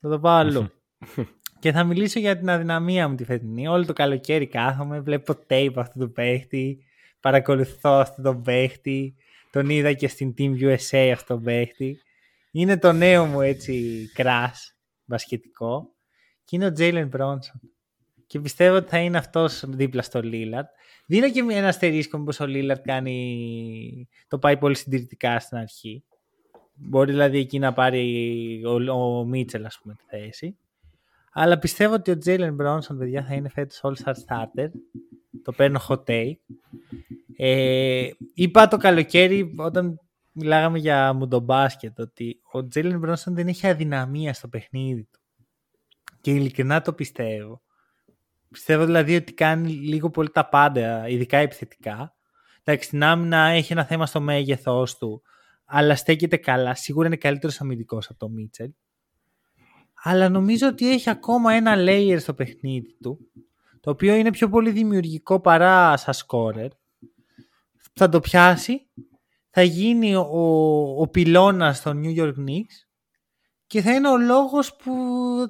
Θα 0.00 0.08
το 0.08 0.20
πάω 0.20 0.36
αλλού. 0.36 0.70
και 1.60 1.72
θα 1.72 1.84
μιλήσω 1.84 2.18
για 2.18 2.38
την 2.38 2.50
αδυναμία 2.50 3.08
μου 3.08 3.14
τη 3.14 3.24
φετινή. 3.24 3.68
Όλο 3.68 3.84
το 3.84 3.92
καλοκαίρι 3.92 4.46
κάθομαι, 4.46 5.00
βλέπω 5.00 5.34
tape 5.48 5.72
αυτού 5.76 5.98
του 5.98 6.12
παίχτη, 6.12 6.78
παρακολουθώ 7.20 7.90
αυτόν 7.90 8.24
τον 8.24 8.42
παίχτη, 8.42 9.14
τον 9.50 9.68
είδα 9.68 9.92
και 9.92 10.08
στην 10.08 10.34
Team 10.38 10.52
USA 10.60 11.10
αυτόν 11.12 11.36
τον 11.36 11.44
παίχτη. 11.44 11.98
Είναι 12.50 12.78
το 12.78 12.92
νέο 12.92 13.24
μου 13.24 13.40
έτσι 13.40 14.04
crash 14.16 14.74
μπασκετικό 15.04 15.94
και 16.44 16.56
είναι 16.56 16.66
ο 16.66 16.72
Jalen 16.78 17.08
Bronson 17.16 17.77
και 18.28 18.40
πιστεύω 18.40 18.76
ότι 18.76 18.88
θα 18.88 18.98
είναι 18.98 19.18
αυτός 19.18 19.64
δίπλα 19.68 20.02
στο 20.02 20.22
Λίλαρτ. 20.22 20.68
Δίνω 21.06 21.30
και 21.30 21.44
ένα 21.50 21.68
αστερίσκο 21.68 22.18
μήπως 22.18 22.40
ο 22.40 22.46
Λίλαρτ 22.46 22.82
κάνει... 22.84 24.08
το 24.28 24.38
πάει 24.38 24.56
πολύ 24.56 24.76
συντηρητικά 24.76 25.40
στην 25.40 25.56
αρχή. 25.58 26.04
Μπορεί 26.74 27.10
δηλαδή 27.10 27.38
εκεί 27.38 27.58
να 27.58 27.72
πάρει 27.72 28.62
ο, 28.64 28.92
ο 28.92 29.24
Μίτσελ 29.24 29.64
ας 29.64 29.78
πούμε 29.82 29.94
τη 29.94 30.04
θέση. 30.06 30.56
Αλλά 31.32 31.58
πιστεύω 31.58 31.94
ότι 31.94 32.10
ο 32.10 32.18
Τζέιλεν 32.18 32.54
Μπρόνσον, 32.54 32.98
παιδιά, 32.98 33.24
θα 33.24 33.34
είναι 33.34 33.48
φέτος 33.48 33.80
All-Star 33.82 34.12
Starter. 34.12 34.68
Το 35.42 35.52
παίρνω 35.52 35.80
hot 35.88 36.04
take. 36.04 36.36
Ε, 37.36 38.10
είπα 38.34 38.68
το 38.68 38.76
καλοκαίρι 38.76 39.54
όταν 39.56 40.00
μιλάγαμε 40.32 40.78
για 40.78 41.12
μουντομπάσκετ 41.12 42.00
ότι 42.00 42.40
ο 42.52 42.66
Τζέιλεν 42.66 42.98
Μπρόνσον 42.98 43.34
δεν 43.34 43.48
έχει 43.48 43.66
αδυναμία 43.66 44.34
στο 44.34 44.48
παιχνίδι 44.48 45.08
του. 45.12 45.20
Και 46.20 46.30
ειλικρινά 46.30 46.80
το 46.80 46.92
πιστεύω. 46.92 47.62
Πιστεύω 48.50 48.84
δηλαδή 48.84 49.16
ότι 49.16 49.32
κάνει 49.32 49.68
λίγο 49.70 50.10
πολύ 50.10 50.30
τα 50.30 50.48
πάντα, 50.48 51.08
ειδικά 51.08 51.36
επιθετικά. 51.36 52.16
Εντάξει, 52.64 52.88
στην 52.88 53.04
άμυνα 53.04 53.38
έχει 53.38 53.72
ένα 53.72 53.84
θέμα 53.84 54.06
στο 54.06 54.20
μέγεθός 54.20 54.98
του, 54.98 55.22
αλλά 55.64 55.96
στέκεται 55.96 56.36
καλά. 56.36 56.74
Σίγουρα 56.74 57.06
είναι 57.06 57.16
καλύτερος 57.16 57.60
αμυντικός 57.60 58.08
από 58.08 58.18
τον 58.18 58.32
Μίτσελ. 58.32 58.70
Αλλά 60.02 60.28
νομίζω 60.28 60.68
ότι 60.68 60.90
έχει 60.90 61.10
ακόμα 61.10 61.52
ένα 61.52 61.74
layer 61.76 62.16
στο 62.20 62.34
παιχνίδι 62.34 62.96
του, 63.02 63.18
το 63.80 63.90
οποίο 63.90 64.14
είναι 64.14 64.30
πιο 64.30 64.48
πολύ 64.48 64.70
δημιουργικό 64.70 65.40
παρά 65.40 65.96
σαν 65.96 66.14
σκόρερ. 66.14 66.70
Θα 67.94 68.08
το 68.08 68.20
πιάσει, 68.20 68.86
θα 69.50 69.62
γίνει 69.62 70.14
ο, 70.14 71.00
ο 71.00 71.08
πυλώνας 71.08 71.78
στο 71.78 71.92
New 71.94 72.16
York 72.16 72.34
Knicks 72.34 72.87
και 73.68 73.80
θα 73.82 73.94
είναι 73.94 74.08
ο 74.08 74.18
λόγος 74.18 74.76
που 74.76 74.92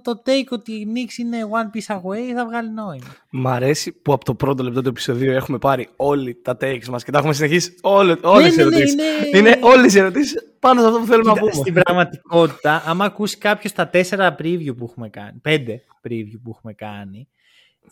το 0.02 0.22
take 0.26 0.48
ότι 0.50 0.72
η 0.72 0.86
Knicks 0.94 1.18
είναι 1.18 1.38
one 1.50 1.76
piece 1.76 1.96
away 1.96 2.32
θα 2.34 2.46
βγάλει 2.46 2.70
νόημα. 2.70 3.06
Μ' 3.30 3.48
αρέσει 3.48 3.92
που 3.92 4.12
από 4.12 4.24
το 4.24 4.34
πρώτο 4.34 4.62
λεπτό 4.62 4.82
του 4.82 4.88
επεισοδίου 4.88 5.30
έχουμε 5.30 5.58
πάρει 5.58 5.88
όλοι 5.96 6.34
τα 6.34 6.56
takes 6.60 6.84
μας 6.84 7.04
και 7.04 7.10
τα 7.10 7.18
έχουμε 7.18 7.32
συνεχίσει 7.32 7.74
όλες 7.80 8.16
ναι, 8.22 8.40
ναι, 8.40 8.48
τι 8.50 8.60
ερωτήσεις. 8.60 8.94
Ναι, 8.94 9.38
είναι 9.38 9.58
όλες 9.60 9.94
οι 9.94 9.98
ερωτήσεις 9.98 10.52
πάνω 10.58 10.80
σε 10.80 10.86
αυτό 10.86 10.98
που 10.98 11.06
θέλουμε 11.06 11.32
να 11.32 11.38
πούμε. 11.38 11.52
Στην 11.52 11.74
πραγματικότητα, 11.74 12.82
άμα 12.86 13.04
ακούσεις 13.04 13.38
κάποιος 13.38 13.72
τα 13.72 13.88
τέσσερα 13.88 14.34
preview 14.38 14.76
που 14.76 14.84
έχουμε 14.84 15.08
κάνει, 15.08 15.38
πέντε 15.38 15.82
preview 16.08 16.40
που 16.42 16.50
έχουμε 16.56 16.72
κάνει, 16.72 17.28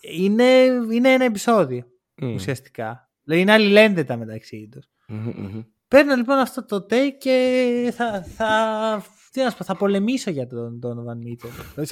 είναι, 0.00 0.44
είναι 0.92 1.12
ένα 1.12 1.24
επεισόδιο 1.24 1.84
mm. 2.22 2.32
ουσιαστικά. 2.34 3.10
Δηλαδή 3.24 3.42
είναι 3.42 3.52
αλληλένδετα 3.52 4.16
μεταξύ 4.16 4.68
τους. 4.72 4.84
Mm-hmm. 5.08 5.64
Παίρνω 5.88 6.14
λοιπόν 6.14 6.38
αυτό 6.38 6.64
το 6.64 6.86
take 6.90 7.12
και 7.18 7.92
θα, 7.96 8.26
θα 8.36 9.02
τι 9.36 9.42
να 9.42 9.50
σου 9.50 9.56
πω, 9.56 9.64
θα 9.64 9.76
πολεμήσω 9.76 10.30
για 10.30 10.46
τον 10.46 10.80
Donovan 10.82 11.28
Mitchell. 11.28 11.84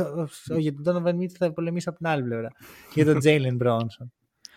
Όχι, 0.49 0.61
για 0.61 0.75
τον 0.83 1.03
Donovan 1.05 1.15
Mitchell 1.23 1.37
θα 1.39 1.53
πολεμήσω 1.53 1.91
από 1.91 1.99
την 1.99 2.07
άλλη 2.07 2.23
πλευρά. 2.23 2.49
για 2.95 3.05
τον 3.05 3.19
Jalen 3.23 3.57
Bronson. 3.63 4.07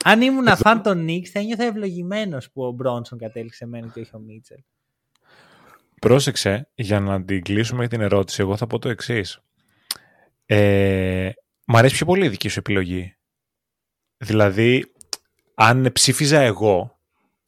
Αν 0.04 0.22
ήμουν 0.22 0.58
φαν 0.58 0.82
των 0.82 1.06
Knicks, 1.08 1.26
θα 1.26 1.42
νιώθω 1.42 1.64
ευλογημένος 1.64 2.52
που 2.52 2.64
ο 2.64 2.76
Bronson 2.84 3.18
κατέληξε 3.18 3.64
εμένα 3.64 3.88
και 3.88 4.00
όχι 4.00 4.16
ο 4.16 4.20
Mitchell. 4.28 4.64
Πρόσεξε, 6.02 6.70
για 6.76 7.00
να 7.00 7.24
την 7.24 7.44
κλείσουμε 7.44 7.88
την 7.88 8.02
ερώτηση, 8.02 8.42
εγώ 8.42 8.58
θα 8.58 8.68
πω 8.68 8.80
το 8.80 8.90
εξής. 8.90 9.40
Ε, 10.46 11.30
μ' 11.66 11.76
αρέσει 11.76 11.96
πιο 11.96 12.06
πολύ 12.06 12.26
η 12.26 12.30
δική 12.30 12.48
σου 12.48 12.60
επιλογή. 12.60 13.16
Δηλαδή, 14.18 14.92
αν 15.56 15.90
ψήφιζα 15.94 16.40
εγώ, 16.40 16.97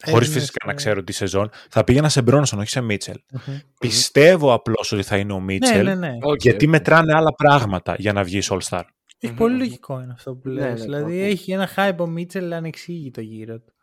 Χωρίς 0.06 0.30
φυσικά 0.30 0.66
να 0.68 0.74
ξέρω 0.74 1.04
τη 1.04 1.12
σεζόν, 1.12 1.50
θα 1.70 1.84
πήγαινα 1.84 2.10
σε 2.10 2.22
Μπρόνσον, 2.22 2.60
όχι 2.60 2.70
σε 2.70 2.82
μιτσελ 2.82 3.18
Πιστεύω 3.80 4.54
απλώς 4.54 4.92
ότι 4.92 5.04
θα 5.04 5.18
είναι 5.18 5.34
ο 5.34 5.40
Μίτσελ, 5.40 5.84
ναι, 5.84 5.96
ναι, 5.96 6.08
ναι. 6.08 6.18
γιατί 6.38 6.68
μετράνε 6.68 7.14
άλλα 7.16 7.34
πράγματα 7.34 7.96
για 7.98 8.14
να 8.14 8.24
βγει 8.24 8.40
All 8.44 8.60
Star. 8.70 8.84
Έχει 9.20 9.34
πολύ 9.34 9.58
λογικό 9.58 10.02
είναι 10.02 10.14
αυτό 10.14 10.36
που 10.36 10.48
λες. 10.48 10.82
δηλαδή 10.82 11.22
έχει 11.22 11.52
ένα 11.52 11.70
hype 11.76 11.98
ο 11.98 12.08
Μίτσελ 12.08 12.54
ανεξήγητο 12.54 13.22
γύρω 13.22 13.60
του. 13.60 13.74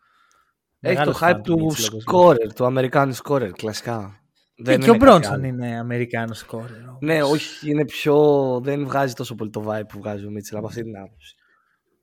Έχει 0.81 1.03
το 1.03 1.19
hype 1.21 1.41
του 1.43 1.75
scorer, 2.05 2.53
του 2.55 2.65
Αμερικάνου 2.65 3.15
scorer, 3.17 3.51
κλασικά. 3.57 4.21
Δεν 4.59 4.81
και 4.81 4.91
ο 4.91 4.95
Μπρόνσον 4.95 5.45
είναι 5.45 5.79
Αμερικάνος 5.79 6.47
scorer. 6.47 6.97
Ναι, 7.01 7.23
όχι, 7.23 7.71
είναι 7.71 7.85
πιο. 7.85 8.17
Δεν 8.63 8.85
βγάζει 8.85 9.13
τόσο 9.13 9.35
πολύ 9.35 9.51
το 9.51 9.65
vibe 9.69 9.89
που 9.89 9.99
βγάζει 9.99 10.27
ο 10.27 10.31
Μίτσελ 10.31 10.59
από 10.59 10.67
αυτή 10.67 10.83
την 10.83 10.97
άποψη. 10.97 11.35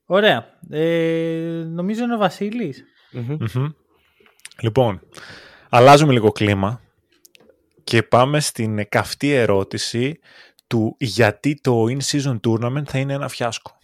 Ωραία. 0.06 0.46
Ε, 0.70 1.64
νομίζω 1.68 2.04
είναι 2.04 2.16
ο 2.16 2.18
βασιλη 2.18 2.76
Λοιπόν, 4.62 5.02
αλλάζουμε 5.70 6.14
λίγο 6.14 6.32
κλίμα 6.32 6.82
και 7.84 8.04
πάμε 8.04 8.40
στην 8.40 8.90
καυτή 8.90 9.32
ερώτηση 9.32 10.20
του 10.68 10.96
γιατί 11.00 11.60
το 11.62 11.84
in-season 11.84 12.40
tournament 12.48 12.86
θα 12.86 12.98
είναι 12.98 13.14
ένα 13.14 13.28
φιάσκο. 13.28 13.78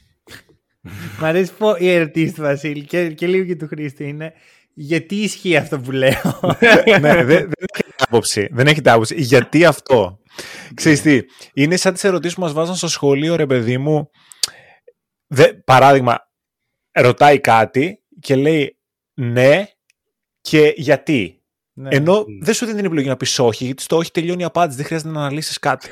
Μ' 1.20 1.26
αρέσει 1.26 1.53
πω 1.53 1.76
η 1.76 1.89
ερωτήση 1.89 2.34
του 2.34 2.41
Βασίλη 2.41 2.86
και, 2.86 3.09
και 3.09 3.28
λίγο 3.28 3.45
και 3.45 3.55
του 3.55 3.67
Χρήστη 3.67 4.07
είναι 4.07 4.34
γιατί 4.74 5.15
ισχύει 5.15 5.55
αυτό 5.55 5.80
που 5.80 5.91
λέω; 5.91 6.39
ναι, 7.01 7.24
δεν, 7.24 7.26
δεν 7.26 7.67
έχετε 7.74 7.95
άποψη. 7.97 8.49
Δεν 8.51 8.67
έχετε 8.67 8.89
άποψη. 8.89 9.22
Γιατί 9.22 9.65
αυτό; 9.65 10.20
Ξέρεις 10.74 11.01
τι, 11.01 11.22
είναι 11.53 11.76
σαν 11.76 11.93
τις 11.93 12.03
ερωτήσεις 12.03 12.36
που 12.36 12.41
μας 12.41 12.53
βάζαν 12.53 12.76
στο 12.76 12.88
σχολείο, 12.88 13.36
ρε 13.36 13.45
παιδί 13.45 13.78
μου. 13.78 14.09
Δε, 15.28 15.53
παράδειγμα, 15.53 16.20
ρωτάει 16.91 17.39
κάτι 17.39 18.03
και 18.20 18.36
λέει 18.36 18.78
ναι 19.13 19.65
και 20.42 20.74
γιατί; 20.76 21.42
Ναι. 21.74 21.90
Ενώ 21.92 22.26
δεν 22.42 22.54
σου 22.54 22.66
δίνει 22.66 22.78
την 22.78 22.86
επιλογή 22.86 23.08
να 23.08 23.18
πεις 23.18 23.40
όχι, 23.40 23.66
γιατί 23.66 23.82
στο 23.82 23.98
όχι 23.98 24.12
τελειώνει 24.12 24.42
η 24.42 24.46
απάντηση, 24.46 24.78
δεν 24.78 24.86
χρειάζεται 24.86 25.12
να 25.12 25.20
αναλύσεις 25.20 25.60
κάτι. 25.60 25.90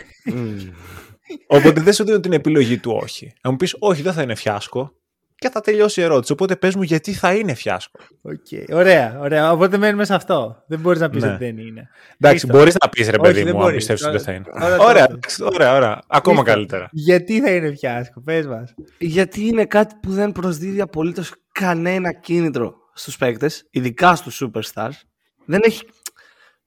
Οπότε 1.47 1.81
δεν 1.81 1.93
σου 1.93 2.03
δίνω 2.03 2.19
την 2.19 2.33
επιλογή 2.33 2.77
του 2.77 2.99
όχι. 3.03 3.33
Να 3.41 3.51
μου 3.51 3.57
πεις 3.57 3.75
όχι, 3.79 4.01
δεν 4.01 4.13
θα 4.13 4.21
είναι 4.21 4.35
φιάσκο. 4.35 4.91
Και 5.39 5.49
θα 5.49 5.61
τελειώσει 5.61 5.99
η 5.99 6.03
ερώτηση. 6.03 6.31
Οπότε 6.31 6.55
πες 6.55 6.75
μου 6.75 6.81
γιατί 6.81 7.13
θα 7.13 7.33
είναι 7.33 7.53
φιάσκο. 7.53 7.99
Okay. 8.23 8.63
Ωραία, 8.71 9.17
ωραία. 9.19 9.51
Οπότε 9.51 9.77
μένουμε 9.77 10.05
σε 10.05 10.13
αυτό. 10.13 10.63
Δεν 10.67 10.79
μπορείς 10.79 10.99
να 10.99 11.09
πεις 11.09 11.23
ναι. 11.23 11.29
ότι 11.29 11.45
δεν 11.45 11.57
είναι. 11.57 11.89
Εντάξει, 12.19 12.45
μπορείς 12.45 12.75
να 12.83 12.89
πεις 12.89 13.09
ρε 13.09 13.17
παιδί 13.17 13.53
μου, 13.53 13.63
αν 13.63 13.73
πιστεύεις 13.73 14.03
ότι 14.03 14.11
δεν 14.11 14.21
θα 14.21 14.31
είναι. 14.31 14.45
Ωραία, 14.79 15.07
ωραία, 15.53 15.75
ωραία. 15.75 16.01
Ακόμα 16.07 16.43
καλύτερα. 16.43 16.89
Γιατί 16.91 17.41
θα 17.41 17.51
είναι 17.51 17.75
φιάσκο, 17.75 18.21
πες 18.21 18.47
μας. 18.47 18.73
Γιατί 18.97 19.47
είναι 19.47 19.65
κάτι 19.65 19.95
που 20.01 20.11
δεν 20.11 20.31
προσδίδει 20.31 20.81
απολύτως 20.81 21.33
κανένα 21.51 22.13
κίνητρο 22.13 22.75
στους 22.97 23.17
παίκτες, 23.17 23.67
ειδικά 23.69 24.15
στους 24.15 24.43
superstars. 24.43 25.01
Δεν 25.45 25.61
έχει 25.63 25.81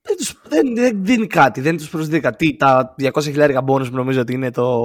δεν, 0.02 0.16
τους, 0.16 0.40
δεν, 0.48 0.74
δεν 0.74 1.04
δίνει 1.04 1.26
κάτι, 1.26 1.60
δεν 1.60 1.76
τους 1.76 1.88
προσδίδει 1.88 2.20
κάτι. 2.20 2.56
Τα 2.56 2.94
200 3.00 3.22
χιλιάρικα 3.22 3.62
μπόνους 3.62 3.90
που 3.90 3.96
νομίζω 3.96 4.20
ότι 4.20 4.32
είναι 4.32 4.50
το, 4.50 4.80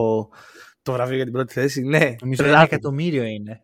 το 0.82 0.92
βραβείο 0.92 1.16
για 1.16 1.24
την 1.24 1.34
πρώτη 1.34 1.54
θέση. 1.54 1.82
Ναι, 1.82 2.16
νομίζω 2.22 2.46
ένα 2.46 2.62
εκατομμύριο 2.62 3.24
είναι. 3.24 3.62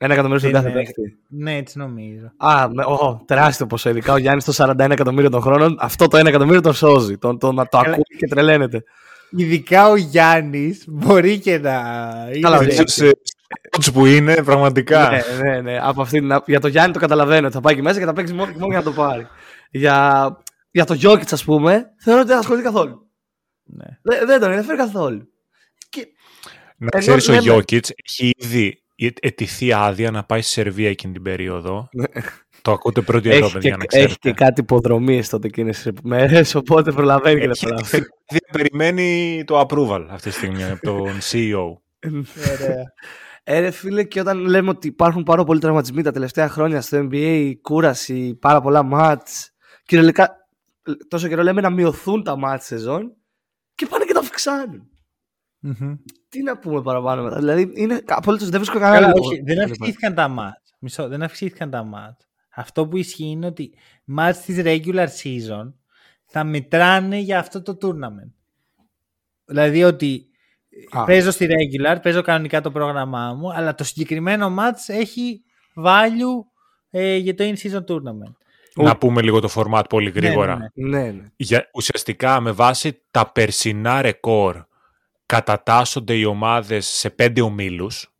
Ένα 0.00 0.12
εκατομμύριο 0.12 0.40
στον 0.40 0.52
κάθε 0.52 0.70
παίκτη. 0.70 1.18
Ναι, 1.28 1.56
έτσι 1.56 1.78
νομίζω. 1.78 2.32
Α, 2.36 2.68
με, 2.72 2.84
oh, 2.86 3.18
τεράστιο 3.26 3.66
ποσό. 3.66 3.90
Ειδικά 3.90 4.12
ο 4.12 4.16
Γιάννης 4.16 4.44
το 4.44 4.52
41 4.56 4.78
εκατομμύριο 4.78 5.30
των 5.30 5.40
χρόνων. 5.40 5.76
Αυτό 5.80 6.08
το 6.08 6.18
1 6.18 6.26
εκατομμύριο 6.26 6.60
το 6.60 6.72
σώζει. 6.72 7.18
Το, 7.18 7.36
το, 7.36 7.52
να 7.52 7.66
το 7.68 7.78
ακούει 7.78 8.16
και 8.18 8.26
τρελαίνεται. 8.26 8.82
Ειδικά 9.30 9.88
ο 9.88 9.96
Γιάννης 9.96 10.84
μπορεί 10.88 11.38
και 11.38 11.58
να. 11.58 11.82
Καλά, 12.40 12.58
του 12.58 13.10
που 13.92 14.06
είναι, 14.06 14.42
πραγματικά. 14.42 15.10
Ναι, 15.10 15.50
ναι, 15.50 15.60
ναι. 15.60 15.78
Από 15.82 16.02
αυτή 16.02 16.18
την... 16.18 16.42
Για 16.46 16.60
το 16.60 16.68
Γιάννη 16.68 16.92
το 16.92 16.98
καταλαβαίνω. 16.98 17.50
Θα 17.50 17.60
πάει 17.60 17.72
εκεί 17.72 17.82
μέσα 17.82 17.98
και 17.98 18.04
θα 18.04 18.12
παίξει 18.12 18.32
μόνο, 18.32 18.52
μόνο 18.52 18.66
για 18.66 18.78
να 18.78 18.84
το 18.84 18.92
πάρει. 18.92 19.26
Για, 19.70 20.38
για 20.70 20.84
το 20.84 20.94
Γιώκητς, 20.94 21.32
ας 21.32 21.44
πούμε, 21.44 21.86
θεωρώ 21.98 22.20
ότι 22.20 22.28
δεν 22.28 22.38
ασχολείται 22.38 22.64
καθόλου. 22.64 23.10
Ναι. 23.64 23.86
Δεν, 24.02 24.26
δεν 24.26 24.40
τον 24.40 24.50
ενδιαφέρει 24.50 24.78
καθόλου. 24.78 25.28
Και... 25.88 26.06
Να 26.76 26.98
ξέρεις, 26.98 27.28
ο 27.28 27.34
Γιώκητς 27.34 27.92
έχει 28.04 28.30
ήδη 28.36 28.82
ετηθεί 29.20 29.72
άδεια 29.72 30.10
να 30.10 30.24
πάει 30.24 30.40
στη 30.40 30.50
Σερβία 30.50 30.88
εκείνη 30.88 31.12
την 31.12 31.22
περίοδο. 31.22 31.88
Ναι. 31.92 32.04
το 32.62 32.72
ακούτε 32.72 33.00
πρώτη 33.00 33.30
εδώ, 33.30 33.50
παιδιά, 33.50 33.76
να 33.76 33.84
ξέρετε. 33.84 34.10
Έχει 34.10 34.18
και 34.18 34.32
κάτι 34.32 34.60
υποδρομίες 34.60 35.28
τότε 35.28 35.46
εκείνες 35.46 35.82
τις 35.82 35.92
μέρες, 36.02 36.54
οπότε 36.54 36.92
προλαβαίνει 36.92 37.40
και 37.40 37.46
δεν 37.46 37.56
προλαβαίνει. 37.60 38.06
Περιμένει 38.52 39.42
το 39.46 39.60
approval 39.60 40.06
αυτή 40.10 40.28
τη 40.28 40.34
στιγμή 40.34 40.64
από 40.64 40.82
τον 40.82 41.18
CEO. 41.30 41.76
Ωραία. 42.60 42.92
Ε, 43.50 43.70
φίλε, 43.70 44.04
και 44.04 44.20
όταν 44.20 44.38
λέμε 44.38 44.68
ότι 44.68 44.86
υπάρχουν 44.86 45.22
πάρα 45.22 45.44
πολλοί 45.44 45.60
τραυματισμοί 45.60 46.02
τα 46.02 46.12
τελευταία 46.12 46.48
χρόνια 46.48 46.80
στο 46.80 47.08
NBA, 47.10 47.54
κούραση, 47.62 48.34
πάρα 48.34 48.60
πολλά 48.60 48.82
μάτς, 48.82 49.50
κυριολεκτικά 49.84 50.36
τόσο 51.08 51.28
καιρό 51.28 51.42
λέμε 51.42 51.60
να 51.60 51.70
μειωθούν 51.70 52.22
τα 52.22 52.36
μάτς 52.36 52.64
σεζόν 52.64 53.16
και 53.74 53.86
πάνε 53.86 54.04
και 54.04 54.12
τα 54.12 54.20
αυξανουν 54.20 54.90
Τι 56.28 56.42
να 56.42 56.58
πούμε 56.58 56.82
παραπάνω 56.82 57.22
μετά. 57.22 57.36
Δηλαδή, 57.38 57.72
είναι 57.74 58.02
απολύτω 58.06 58.44
δεν 58.44 58.60
βρίσκω 58.60 58.78
κανένα 58.78 59.12
Όχι, 59.14 59.42
δεν 59.42 59.60
αυξήθηκαν 59.60 60.14
τα 60.14 60.28
μάτς. 60.28 60.74
Μισό, 60.78 61.08
δεν 61.08 61.22
αυξήθηκαν 61.22 61.70
τα 61.70 61.84
μάτς. 61.84 62.28
Αυτό 62.54 62.88
που 62.88 62.96
ισχύει 62.96 63.24
είναι 63.24 63.46
ότι 63.46 63.74
μάτς 64.04 64.40
της 64.40 64.60
regular 64.64 65.06
season 65.22 65.72
θα 66.24 66.44
μετράνε 66.44 67.18
για 67.18 67.38
αυτό 67.38 67.62
το 67.62 67.78
tournament. 67.82 68.32
Δηλαδή 69.44 69.84
ότι 69.84 70.27
Α. 70.90 71.04
Παίζω 71.04 71.30
στη 71.30 71.46
regular, 71.46 71.96
παίζω 72.02 72.22
κανονικά 72.22 72.60
το 72.60 72.70
πρόγραμμά 72.70 73.34
μου, 73.34 73.52
αλλά 73.52 73.74
το 73.74 73.84
συγκεκριμένο 73.84 74.54
match 74.58 74.94
έχει 74.94 75.42
value 75.84 76.44
ε, 76.90 77.16
για 77.16 77.34
το 77.34 77.44
in-season 77.44 77.84
tournament. 77.84 78.34
Να 78.74 78.96
πούμε 78.96 79.22
λίγο 79.22 79.40
το 79.40 79.48
format 79.54 79.82
πολύ 79.88 80.12
ναι, 80.12 80.20
γρήγορα. 80.20 80.56
Ναι, 80.56 80.88
ναι. 80.88 81.02
ναι. 81.02 81.10
ναι. 81.10 81.22
Για, 81.36 81.68
ουσιαστικά 81.74 82.40
με 82.40 82.50
βάση 82.50 83.02
τα 83.10 83.32
περσινά 83.32 84.02
ρεκόρ 84.02 84.66
κατατάσσονται 85.26 86.14
οι 86.14 86.24
ομάδες 86.24 86.86
σε 86.86 87.10
πέντε 87.10 87.40
ομίλους. 87.40 88.12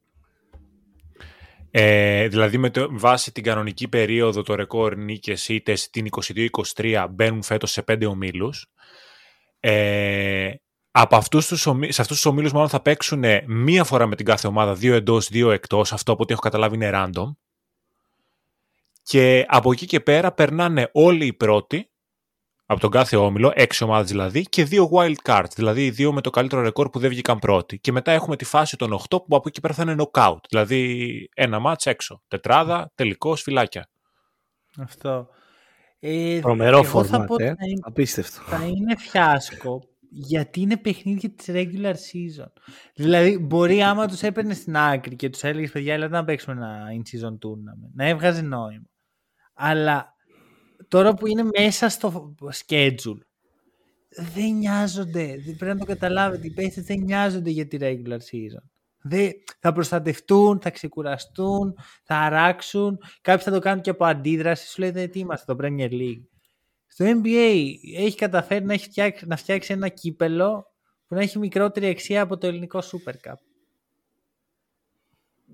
Ε, 1.71 2.29
δηλαδή 2.29 2.59
με, 2.59 2.71
το, 2.71 2.89
βάση 2.91 3.33
την 3.33 3.43
κανονική 3.43 3.89
περίοδο 3.89 4.43
το 4.43 4.55
ρεκόρ 4.55 4.97
νίκες 4.97 5.49
είτε 5.49 5.75
στην 5.75 6.07
22-23 6.77 7.07
μπαίνουν 7.11 7.43
φέτος 7.43 7.71
σε 7.71 7.83
πέντε 7.83 8.07
ομίλους. 8.07 8.71
Ε, 9.61 10.51
από 11.01 11.16
αυτούς 11.16 11.46
τους, 11.46 11.61
σε 11.61 12.01
αυτούς 12.01 12.07
τους 12.07 12.24
ομίλους 12.24 12.53
μάλλον 12.53 12.68
θα 12.68 12.80
παίξουν 12.80 13.24
μία 13.46 13.84
φορά 13.84 14.07
με 14.07 14.16
την 14.16 14.26
κάθε 14.26 14.46
ομάδα, 14.46 14.74
δύο 14.74 14.94
εντός, 14.94 15.28
δύο 15.28 15.51
εκτός, 15.51 15.92
αυτό 15.92 16.12
από 16.12 16.22
ό,τι 16.22 16.32
έχω 16.32 16.42
καταλάβει 16.42 16.74
είναι 16.74 16.90
random. 16.94 17.34
Και 19.03 19.44
από 19.49 19.72
εκεί 19.72 19.86
και 19.86 20.01
πέρα 20.01 20.32
περνάνε 20.32 20.90
όλοι 20.92 21.26
οι 21.26 21.32
πρώτοι, 21.32 21.90
από 22.66 22.80
τον 22.80 22.90
κάθε 22.90 23.16
όμιλο, 23.16 23.53
έξι 23.55 23.84
ομάδες 23.84 24.11
δηλαδή, 24.11 24.42
και 24.42 24.64
δύο 24.64 24.90
wild 24.92 25.14
cards, 25.22 25.53
δηλαδή 25.55 25.84
οι 25.84 25.90
δύο 25.90 26.12
με 26.12 26.20
το 26.20 26.30
καλύτερο 26.30 26.62
ρεκόρ 26.62 26.88
που 26.88 26.99
δεν 26.99 27.11
βγήκαν 27.11 27.38
πρώτοι. 27.38 27.78
Και 27.78 27.92
μετά 27.92 28.12
έχουμε 28.12 28.36
τη 28.36 28.44
φάση 28.44 28.76
των 28.76 28.92
8 28.92 28.99
που 29.09 29.36
από 29.36 29.42
εκεί 29.49 29.61
πέρα 29.61 29.74
θα 29.74 29.82
είναι 29.82 29.94
knockout, 29.99 30.40
δηλαδή 30.49 31.28
ένα 31.34 31.59
μάτς 31.59 31.86
έξω, 31.86 32.22
τετράδα, 32.28 32.92
τελικός, 32.94 33.42
φυλάκια. 33.42 33.88
Αυτό. 34.78 35.28
Ε, 36.01 36.38
Προμερό 36.42 36.84
format, 36.92 37.40
ε. 37.40 37.53
απίστευτο. 37.80 38.40
Θα 38.40 38.64
είναι 38.64 38.96
φιάσκο 38.96 39.82
γιατί 40.11 40.61
είναι 40.61 40.77
παιχνίδια 40.77 41.31
της 41.31 41.47
regular 41.49 41.95
season. 41.95 42.53
Δηλαδή, 42.95 43.39
μπορεί 43.39 43.83
άμα 43.83 44.07
τους 44.07 44.23
έπαιρνε 44.23 44.55
στην 44.55 44.77
άκρη 44.77 45.17
και 45.17 45.31
τους 45.31 45.43
έλεγες 45.43 45.71
παιδιά, 45.71 45.95
έλατε 45.95 46.13
να 46.13 46.25
παίξουμε 46.25 46.57
ένα 46.57 46.87
in-season 46.99 47.33
tournament, 47.33 47.91
να 47.95 48.07
έβγαζε 48.07 48.43
νόημα. 48.43 48.89
Αλλά 49.55 50.15
τώρα 50.89 51.15
που 51.15 51.27
είναι 51.27 51.43
μέσα 51.59 51.89
στο 51.89 52.35
schedule, 52.67 53.19
δεν 54.35 54.57
νοιάζονται. 54.57 55.35
Πρέπει 55.59 55.65
να 55.65 55.79
το 55.79 55.85
καταλάβετε. 55.85 56.47
Οι 56.47 56.51
παίχτες 56.51 56.85
δεν 56.85 56.99
νοιάζονται 56.99 57.51
για 57.51 57.67
τη 57.67 57.77
regular 57.81 58.19
season. 58.19 58.69
Δεν, 59.03 59.31
θα 59.61 59.73
προστατευτούν, 59.73 60.61
θα 60.61 60.71
ξεκουραστούν, 60.71 61.75
θα 62.03 62.17
αράξουν. 62.17 62.99
Κάποιοι 63.21 63.45
θα 63.45 63.51
το 63.51 63.59
κάνουν 63.59 63.83
και 63.83 63.91
από 63.91 64.05
αντίδραση. 64.05 64.69
Σου 64.69 64.81
λέει, 64.81 65.09
τι 65.09 65.19
είμαστε, 65.19 65.55
το 65.55 65.59
Premier 65.65 65.91
League. 65.91 66.23
Στο 66.99 67.07
NBA 67.07 67.74
έχει 67.96 68.16
καταφέρει 68.16 68.64
να, 68.64 68.72
έχει 68.72 68.84
φτιάξει, 68.84 69.26
να 69.26 69.36
φτιάξει 69.36 69.72
ένα 69.72 69.88
κύπελο 69.88 70.64
που 71.07 71.14
να 71.14 71.20
έχει 71.20 71.38
μικρότερη 71.38 71.86
αξία 71.86 72.22
από 72.22 72.38
το 72.38 72.46
ελληνικό 72.46 72.78
Super 72.78 73.12
Cup. 73.12 73.34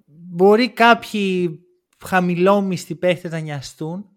Μπορεί 0.06 0.70
κάποιοι 0.70 1.60
χαμηλόμισθοι 2.04 2.94
παίχτες 2.94 3.30
να 3.30 3.38
νοιαστούν, 3.38 4.10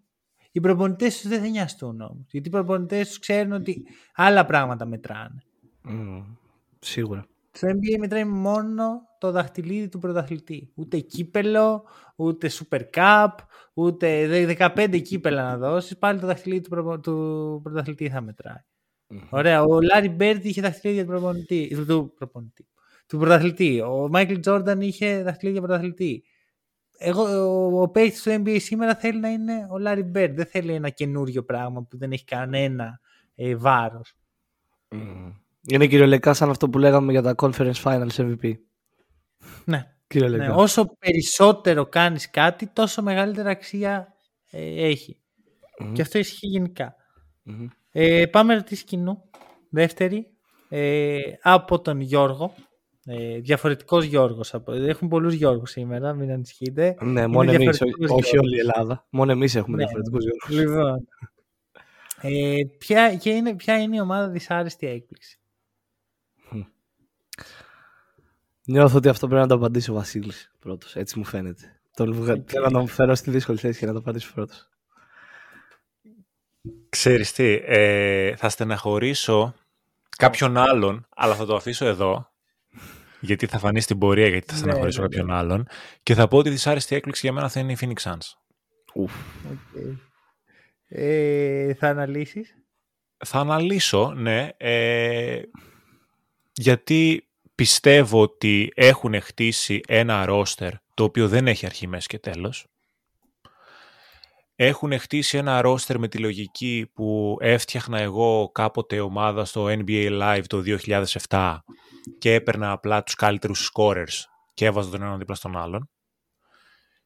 οι 0.52 0.60
προπονητές 0.60 1.20
τους 1.20 1.30
δεν 1.30 1.40
θα 1.40 1.48
νοιαστούν 1.48 2.02
όμως. 2.02 2.28
Γιατί 2.32 2.48
οι 2.48 2.52
προπονητές 2.52 3.08
τους 3.08 3.20
ξέρουν 3.20 3.52
ότι 3.52 3.88
άλλα 4.16 4.46
πράγματα 4.46 4.86
μετράνε. 4.86 5.44
Mm, 5.90 6.24
σίγουρα. 6.80 7.28
Στο 7.52 7.68
NBA 7.68 7.98
μετράει 8.00 8.26
μόνο 8.26 9.07
το 9.20 9.32
δαχτυλίδι 9.32 9.90
του 9.90 10.00
πρωταθλητή. 10.00 10.72
Ούτε 10.76 11.00
κύπελο, 11.00 11.84
ούτε 12.16 12.50
Super 12.52 12.82
Cup, 12.94 13.28
ούτε 13.74 14.28
15 14.60 15.02
κύπελα 15.04 15.44
να 15.44 15.58
δώσεις. 15.58 15.98
Πάλι 15.98 16.20
το 16.20 16.28
δαχτυλίδι 16.28 16.62
του, 16.62 16.70
προ... 16.70 17.00
του 17.00 17.60
πρωταθλητή 17.64 18.10
θα 18.10 18.22
μετράει. 18.22 18.64
Mm-hmm. 19.10 19.28
Ωραία. 19.30 19.64
Ο 19.64 19.82
Λάρι 19.82 20.10
Μπερντ 20.10 20.46
είχε 20.46 20.62
δαχτυλίδι 20.62 21.00
του 21.00 21.08
προπονητή. 21.08 21.86
Του, 21.88 22.14
προπονητή. 22.18 22.68
Του 23.08 23.18
πρωταθλητή. 23.18 23.82
Ο 23.82 24.08
Μάικλ 24.12 24.40
Τζόρνταν 24.40 24.82
είχε 24.82 25.24
δαχτυλίδι 25.24 25.60
πρωταθλητή. 25.60 26.24
Εγώ, 26.98 27.24
ο, 27.24 27.82
ο 27.82 27.90
παίκτης 27.90 28.22
του 28.22 28.44
NBA 28.44 28.58
σήμερα 28.60 28.96
θέλει 28.96 29.20
να 29.20 29.30
είναι 29.30 29.68
ο 29.70 29.78
Λάρι 29.78 30.04
Μπερντ. 30.04 30.36
Δεν 30.36 30.46
θέλει 30.46 30.74
ένα 30.74 30.90
καινούριο 30.90 31.44
πράγμα 31.44 31.84
που 31.84 31.98
δεν 31.98 32.12
έχει 32.12 32.24
κανένα 32.24 33.00
ε, 33.36 33.56
βάρος. 33.56 34.14
Mm. 34.90 35.34
Είναι 35.70 35.88
κυριολεκτικά 35.88 36.34
σαν 36.34 36.50
αυτό 36.50 36.70
που 36.70 36.78
λέγαμε 36.78 37.12
για 37.12 37.22
τα 37.22 37.36
Conference 37.38 37.82
Finals 37.84 38.16
MVP. 38.16 38.54
Ναι. 39.66 39.88
ναι. 40.30 40.50
Όσο 40.50 40.86
περισσότερο 41.00 41.86
κάνεις 41.86 42.30
κάτι, 42.30 42.68
τόσο 42.68 43.02
μεγαλύτερη 43.02 43.50
αξία 43.50 44.14
ε, 44.52 44.88
έχει. 44.88 45.20
Και 45.94 46.02
αυτό 46.02 46.18
ισχύει 46.20 46.48
γενικά. 46.48 46.96
Ε, 47.92 48.26
πάμε 48.26 48.54
ερωτήσεις 48.54 48.84
κοινού. 48.84 49.30
Δεύτερη. 49.70 50.28
Ε, 50.70 51.20
από 51.42 51.82
τον 51.82 52.00
Γιώργο. 52.00 52.54
Ε, 53.06 53.40
διαφορετικός 53.40 54.06
Γιώργος. 54.06 54.54
Έχουν 54.68 55.08
πολλούς 55.08 55.34
Γιώργους 55.34 55.70
σήμερα, 55.72 56.14
μην 56.14 56.32
ανησυχείτε. 56.32 56.96
Ναι, 57.02 57.28
μόνο 57.28 57.52
εμείς, 57.52 57.82
όχι 58.10 58.38
όλη 58.38 58.56
η 58.56 58.60
Ελλάδα. 58.60 59.08
Μόνο 59.10 59.32
εμείς 59.32 59.56
έχουμε 59.56 59.78
ναι, 59.78 59.84
διαφορετικούς 59.84 60.24
Γιώργους. 60.24 60.50
Λοιπόν. 60.50 61.08
Ε, 62.22 62.58
ποια, 62.78 63.20
είναι, 63.24 63.56
ποια 63.56 63.78
είναι 63.78 63.96
η 63.96 64.00
ομάδα 64.00 64.30
δυσάρεστη 64.30 64.88
έκπληξη; 64.88 65.40
Νιώθω 68.70 68.98
ότι 68.98 69.10
αυτό 69.10 69.28
πρέπει 69.28 69.42
να 69.42 69.48
το 69.48 69.56
απαντήσει 69.56 69.92
ο 69.92 69.94
Βασίλης 69.94 70.52
πρώτος. 70.60 70.96
Έτσι 70.96 71.18
μου 71.18 71.26
φαίνεται. 71.26 71.80
Τον 71.94 72.24
okay. 72.24 72.44
Θέλω 72.46 72.66
να 72.66 72.72
τον 72.72 72.88
φέρω 72.88 73.16
στη 73.16 73.32
δύσκολη 73.32 73.58
θέση 73.58 73.80
και 73.80 73.86
να 73.86 73.92
το 73.92 73.98
απαντήσω 73.98 74.32
πρώτος. 74.34 74.70
Ξέρεις 76.90 77.32
τι, 77.32 77.62
ε, 77.66 78.36
θα 78.36 78.50
στεναχωρήσω 78.50 79.54
κάποιον 80.18 80.58
άλλον, 80.58 81.08
αλλά 81.16 81.36
θα 81.36 81.46
το 81.46 81.56
αφήσω 81.56 81.86
εδώ, 81.86 82.32
γιατί 83.20 83.46
θα 83.46 83.60
φανεί 83.60 83.82
στην 83.82 83.98
πορεία, 83.98 84.28
γιατί 84.28 84.48
θα 84.48 84.54
ναι, 84.54 84.60
στεναχωρήσω 84.60 85.02
ναι, 85.02 85.08
κάποιον 85.08 85.26
ναι. 85.26 85.34
άλλον, 85.34 85.68
και 86.04 86.14
θα 86.14 86.28
πω 86.28 86.38
ότι 86.38 86.50
η 86.50 86.52
δυσάρεστη 86.52 86.96
έκπληξη 86.96 87.22
για 87.24 87.34
μένα 87.36 87.50
θα 87.50 87.60
είναι 87.60 87.72
η 87.72 87.78
Phoenix 87.80 88.12
Suns. 88.12 88.34
Okay. 88.96 89.96
Ε, 90.88 91.74
θα 91.74 91.88
αναλύσεις; 91.88 92.56
Θα 93.26 93.40
αναλύσω, 93.40 94.14
ναι, 94.14 94.50
ε, 94.58 95.42
γιατί 96.54 97.27
πιστεύω 97.58 98.22
ότι 98.22 98.72
έχουν 98.76 99.22
χτίσει 99.22 99.82
ένα 99.88 100.26
ρόστερ 100.26 100.72
το 100.94 101.04
οποίο 101.04 101.28
δεν 101.28 101.48
έχει 101.48 101.66
αρχή, 101.66 101.88
μέση 101.88 102.08
και 102.08 102.20
τέλος 102.20 102.68
έχουν 104.60 105.00
χτίσει 105.00 105.38
ένα 105.38 105.62
ρόστερ 105.62 106.00
με 106.00 106.08
τη 106.08 106.18
λογική 106.18 106.92
που 106.94 107.38
έφτιαχνα 107.40 108.00
εγώ 108.00 108.50
κάποτε 108.54 109.00
ομάδα 109.00 109.46
στο 109.46 109.66
NBA 109.68 110.22
Live 110.22 110.44
το 110.48 110.64
2007 111.28 111.58
και 112.18 112.34
έπαιρνα 112.34 112.72
απλά 112.72 113.04
τους 113.04 113.16
καλύτερους 113.16 113.72
scorers 113.74 114.24
και 114.54 114.66
έβαζα 114.66 114.90
τον 114.90 115.02
έναν 115.02 115.18
δίπλα 115.18 115.36
στον 115.36 115.58
άλλον. 115.58 115.90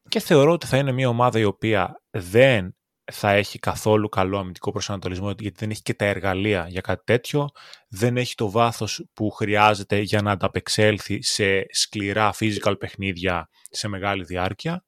Και 0.08 0.20
θεωρώ 0.20 0.52
ότι 0.52 0.66
θα 0.68 0.78
είναι 0.78 0.91
μια 0.91 1.10
ομάδα 1.10 1.39
η 1.39 1.43
οποία 1.43 2.02
δεν 2.10 2.76
θα 3.12 3.32
έχει 3.32 3.59
καθόλου 3.59 4.09
καλό 4.09 4.38
αμυντικό 4.38 4.72
προσανατολισμό 4.72 5.32
γιατί 5.39 5.55
δεν 5.59 5.70
έχει 5.70 5.82
και 5.82 5.93
τα 5.93 6.05
εργαλεία 6.05 6.66
για 6.70 6.82
κάτι 6.82 7.03
τέτοιο, 7.05 7.49
δεν 7.88 8.18
έχει 8.18 8.36
το 8.36 8.51
βάθος 8.51 9.05
που 9.14 9.30
χρειάζεται 9.30 9.99
για 9.99 10.22
να 10.22 10.32
ανταπεξέλθει 10.32 11.24
σε 11.24 11.66
σκληρά 11.70 12.34
physical 12.39 12.76
παιχνίδια 12.80 13.49
σε 13.70 13.88
μεγάλη 13.88 14.24
διάρκεια 14.24 14.84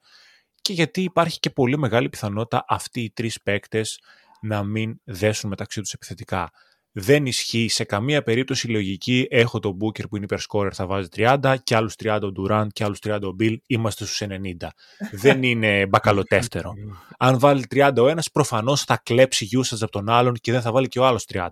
και 0.61 0.73
γιατί 0.73 1.01
υπάρχει 1.01 1.39
και 1.39 1.49
πολύ 1.49 1.77
μεγάλη 1.77 2.09
πιθανότητα 2.09 2.65
αυτοί 2.67 3.01
οι 3.01 3.11
τρεις 3.11 3.41
παίκτες 3.41 3.99
να 4.41 4.63
μην 4.63 4.99
δέσουν 5.03 5.49
μεταξύ 5.49 5.81
τους 5.81 5.93
επιθετικά. 5.93 6.51
Δεν 6.95 7.25
ισχύει 7.25 7.67
σε 7.67 7.83
καμία 7.83 8.23
περίπτωση 8.23 8.67
η 8.67 8.71
λογική 8.71 9.27
έχω 9.29 9.59
τον 9.59 9.77
Booker 9.81 10.09
που 10.09 10.15
είναι 10.15 10.25
υπερσκόρερ 10.25 10.71
θα 10.75 10.85
βάζει 10.85 11.07
30 11.15 11.55
και 11.63 11.75
άλλους 11.75 11.93
30 12.03 12.19
ο 12.21 12.41
Durant 12.41 12.67
και 12.73 12.83
άλλους 12.83 12.99
30 13.03 13.19
ο 13.23 13.35
Bill 13.39 13.55
είμαστε 13.67 14.05
στους 14.05 14.21
90. 14.29 14.67
Δεν 15.23 15.43
είναι 15.43 15.85
μπακαλοτεύτερο. 15.85 16.73
Αν 17.17 17.39
βάλει 17.39 17.65
30 17.75 17.91
ο 17.97 18.07
ένας 18.07 18.31
προφανώς 18.31 18.83
θα 18.83 19.01
κλέψει 19.03 19.47
usage 19.51 19.77
από 19.81 19.91
τον 19.91 20.09
άλλον 20.09 20.33
και 20.33 20.51
δεν 20.51 20.61
θα 20.61 20.71
βάλει 20.71 20.87
και 20.87 20.99
ο 20.99 21.05
άλλος 21.05 21.25
30. 21.33 21.47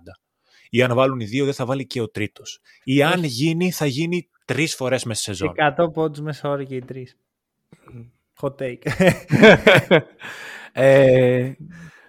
Ή 0.70 0.82
αν 0.82 0.94
βάλουν 0.94 1.20
οι 1.20 1.24
δύο 1.24 1.44
δεν 1.44 1.54
θα 1.54 1.64
βάλει 1.64 1.86
και 1.86 2.00
ο 2.00 2.08
τρίτος. 2.08 2.60
Ή 2.84 3.02
αν 3.02 3.24
γίνει 3.24 3.70
θα 3.70 3.86
γίνει 3.86 4.28
τρεις 4.44 4.74
φορές 4.74 5.04
μέσα 5.04 5.22
σε 5.22 5.34
σεζόν. 5.34 5.54
100 5.78 5.92
πόντους 5.92 6.20
μέσα 6.20 6.48
ώρα 6.48 6.64
και 6.64 6.74
οι 6.74 6.84
τρεις. 6.84 7.16
Hot 8.40 8.54
take. 8.54 8.82
ε, 10.72 11.52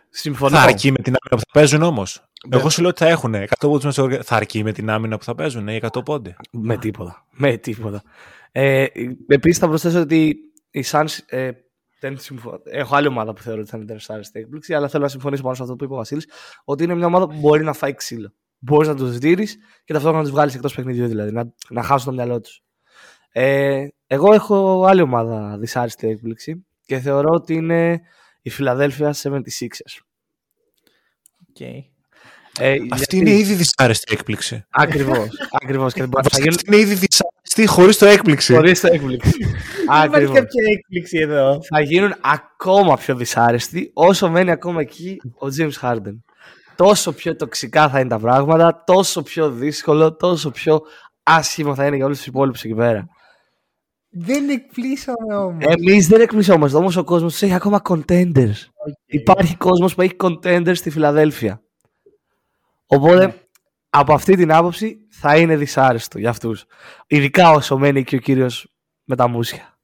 συμφωνώ. 0.10 0.56
Θα 0.56 0.62
αρκεί 0.62 0.92
με 0.92 0.98
την 0.98 1.16
άμυνα 1.22 1.30
που 1.30 1.40
θα 1.40 1.60
παίζουν 1.60 1.82
όμως. 1.82 2.24
Ναι. 2.48 2.58
Εγώ 2.58 2.70
σου 2.70 2.82
λέω 2.82 2.90
ότι 2.90 3.04
θα 3.04 3.10
έχουν 3.10 3.36
100 3.36 3.46
πόντους 3.60 3.84
μέσα. 3.84 4.24
Θα 4.24 4.36
αρκεί 4.36 4.64
με 4.64 4.72
την 4.72 4.90
άμυνα 4.90 5.18
που 5.18 5.24
θα 5.24 5.36
παίζουν 5.36 5.68
οι 5.68 5.80
100 5.82 6.06
πόντι. 6.06 6.36
Με 6.52 6.78
τίποτα. 6.78 7.26
Με 7.32 7.58
τίποτα. 7.58 8.04
Ε, 8.52 8.86
Επίσης 9.28 9.58
θα 9.58 9.68
προσθέσω 9.68 10.00
ότι 10.00 10.36
οι 10.72 10.84
Suns 10.92 11.18
ε, 11.26 11.52
δεν 12.00 12.20
συμφωνώ. 12.20 12.62
Έχω 12.64 12.96
άλλη 12.96 13.08
ομάδα 13.08 13.34
που 13.34 13.42
θεωρώ 13.42 13.62
ότι 13.62 13.70
θα 13.70 13.78
είναι 13.78 13.86
τεράστια 13.86 14.22
έκπληξη, 14.32 14.74
αλλά 14.74 14.88
θέλω 14.88 15.04
να 15.04 15.10
συμφωνήσω 15.10 15.44
πάνω 15.44 15.56
σε 15.56 15.62
αυτό 15.62 15.76
που 15.76 15.84
είπε 15.84 15.94
ο 15.94 15.96
Βασίλης, 15.96 16.28
ότι 16.64 16.84
είναι 16.84 16.96
μια 16.96 17.06
ομάδα 17.06 17.28
που 17.28 17.40
μπορεί 17.40 17.64
να 17.64 17.74
φάει 17.74 17.94
ξύλο. 17.94 18.34
Μπορείς 18.60 18.88
να 18.88 18.96
τους 18.96 19.18
δει 19.18 19.36
και 19.84 19.94
ταυτόχρονα 19.94 20.18
να 20.18 20.24
τους 20.24 20.32
βγάλεις 20.32 20.56
εκτός 20.56 20.76
παιχνιδιού, 20.76 21.08
δηλαδή 21.08 21.32
να, 21.32 21.54
να 21.70 21.84
χάσουν 21.84 22.06
το 22.06 22.12
μυαλό 22.12 22.42
τους. 22.42 22.64
Ε, 23.32 23.88
εγώ 24.08 24.34
έχω 24.34 24.86
άλλη 24.86 25.02
ομάδα 25.02 25.58
δυσάρεστη 25.58 26.08
έκπληξη 26.08 26.66
και 26.86 27.00
θεωρώ 27.00 27.30
ότι 27.32 27.54
είναι 27.54 28.02
η 28.42 28.52
Philadelphia 28.58 29.12
76ers. 29.12 30.02
Okay. 31.54 31.93
Ε, 32.60 32.76
Αυτή 32.90 33.18
είναι 33.18 33.32
ήδη 33.32 33.54
δυσάρεστη 33.54 34.14
έκπληξη. 34.14 34.66
Ακριβώς. 34.70 35.28
Ακριβώς. 35.64 35.94
και 35.94 36.08
Αυτή 36.14 36.50
είναι 36.68 36.78
ήδη 36.78 36.94
δυσάρεστη 36.94 37.66
χωρίς 37.68 37.98
το 37.98 38.06
έκπληξη. 38.06 38.54
Χωρίς 38.54 38.80
το 38.80 38.88
έκπληξη. 38.88 39.32
Δεν 39.88 40.06
υπάρχει 40.06 40.34
κάποια 40.34 40.64
έκπληξη 40.72 41.18
εδώ. 41.18 41.60
Θα 41.70 41.82
γίνουν 41.82 42.16
ακόμα 42.22 42.98
πιο 42.98 43.16
δυσάρεστοι 43.16 43.92
όσο 43.94 44.30
μένει 44.30 44.52
ακόμα 44.52 44.82
εκεί 44.82 45.18
ο 45.40 45.48
James 45.58 45.80
Harden. 45.82 46.18
Τόσο 46.76 47.12
πιο 47.12 47.36
τοξικά 47.36 47.90
θα 47.90 48.00
είναι 48.00 48.10
τα 48.10 48.20
πράγματα, 48.20 48.84
τόσο 48.86 49.22
πιο 49.22 49.52
δύσκολο, 49.52 50.16
τόσο 50.16 50.52
πιο 50.52 50.82
άσχημο 51.24 51.76
θα 51.76 51.86
είναι 51.86 51.96
για 51.96 52.06
όλους 52.06 52.18
τους 52.18 52.28
υπόλοιπους 52.28 52.64
εκεί 52.64 52.74
πέρα. 52.74 53.08
Δεν 54.10 54.50
εκπλήσαμε 54.50 55.36
όμως. 55.36 55.64
Εμείς 55.66 56.08
δεν 56.08 56.22
εκπλήσαμε 56.22 56.70
όμως. 56.74 56.96
ο 56.96 57.04
κόσμος 57.04 57.42
έχει 57.42 57.54
ακόμα 57.54 57.82
contenders. 57.84 58.68
Υπάρχει 59.06 59.58
κόσμος 59.58 59.96
που 59.96 60.02
έχει 60.02 60.16
contenders 60.18 60.76
στη 60.76 60.90
Φιλαδέλφια. 60.90 61.62
Οπότε 62.96 63.26
ναι. 63.26 63.34
από 63.90 64.14
αυτή 64.14 64.36
την 64.36 64.52
άποψη 64.52 65.08
θα 65.10 65.38
είναι 65.38 65.56
δυσάρεστο 65.56 66.20
για 66.20 66.30
αυτούς. 66.30 66.66
Ειδικά 67.08 67.52
όσο 67.52 67.78
μένει 67.78 68.04
και 68.04 68.16
ο 68.16 68.20
κύριος 68.20 68.68
με 69.04 69.16
τα 69.16 69.28
μουσια. 69.28 69.78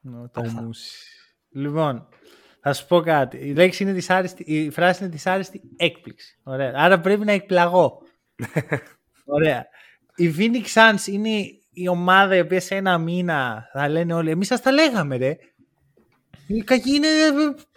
Ναι, 0.00 0.28
τα 0.28 0.42
μουσια. 0.42 0.98
Λοιπόν, 1.50 2.08
θα 2.60 2.72
σου 2.72 2.86
πω 2.86 3.00
κάτι. 3.00 3.36
Η, 3.36 3.54
λέξη 3.54 3.82
είναι 3.82 3.92
δυσάρεστη, 3.92 4.42
η 4.42 4.70
φράση 4.70 5.02
είναι 5.02 5.12
δυσάρεστη 5.12 5.60
έκπληξη. 5.76 6.38
Ωραία. 6.42 6.72
Άρα 6.76 7.00
πρέπει 7.00 7.24
να 7.24 7.32
εκπλαγώ. 7.32 7.98
Ωραία. 9.36 9.66
Η 10.14 10.34
Phoenix 10.38 10.64
Suns 10.74 11.06
είναι 11.06 11.30
η 11.70 11.88
ομάδα 11.88 12.36
η 12.36 12.40
οποία 12.40 12.60
σε 12.60 12.74
ένα 12.74 12.98
μήνα 12.98 13.68
θα 13.72 13.88
λένε 13.88 14.14
όλοι, 14.14 14.30
εμείς 14.30 14.46
σας 14.46 14.60
τα 14.60 14.72
λέγαμε 14.72 15.16
ρε. 15.16 15.36
Η 16.46 16.60
κακή 16.60 16.94
είναι 16.94 17.08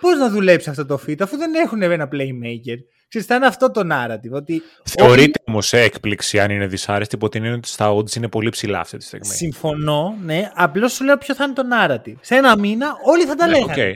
πώς 0.01 0.17
να 0.17 0.29
δουλέψει 0.29 0.69
αυτό 0.69 0.85
το 0.85 0.99
fit 1.07 1.21
αφού 1.21 1.37
δεν 1.37 1.53
έχουν 1.53 1.81
ένα 1.81 2.09
playmaker. 2.11 2.77
Ξέρεις, 3.09 3.27
θα 3.27 3.35
είναι 3.35 3.45
αυτό 3.45 3.71
το 3.71 3.81
narrative. 3.91 4.31
Ότι 4.31 4.61
Θεωρείται 4.83 5.21
όλοι... 5.21 5.31
όμως 5.45 5.73
έκπληξη 5.73 6.39
αν 6.39 6.51
είναι 6.51 6.67
δυσάρεστη, 6.67 7.15
υπό 7.15 7.29
την 7.29 7.43
έννοια 7.43 7.57
ότι 7.57 7.67
στα 7.67 7.95
odds 7.95 8.15
είναι 8.15 8.27
πολύ 8.27 8.49
ψηλά 8.49 8.79
αυτή 8.79 8.97
τη 8.97 9.05
στιγμή. 9.05 9.27
Συμφωνώ, 9.27 10.17
ναι. 10.23 10.51
Απλώς 10.53 10.93
σου 10.93 11.03
λέω 11.03 11.17
ποιο 11.17 11.35
θα 11.35 11.43
είναι 11.43 11.53
το 11.53 11.63
narrative. 11.73 12.15
Σε 12.21 12.35
ένα 12.35 12.57
μήνα 12.57 12.95
όλοι 13.05 13.25
θα 13.25 13.35
τα 13.35 13.47
ναι, 13.47 13.51
λέγανε. 13.51 13.73
Okay. 13.75 13.93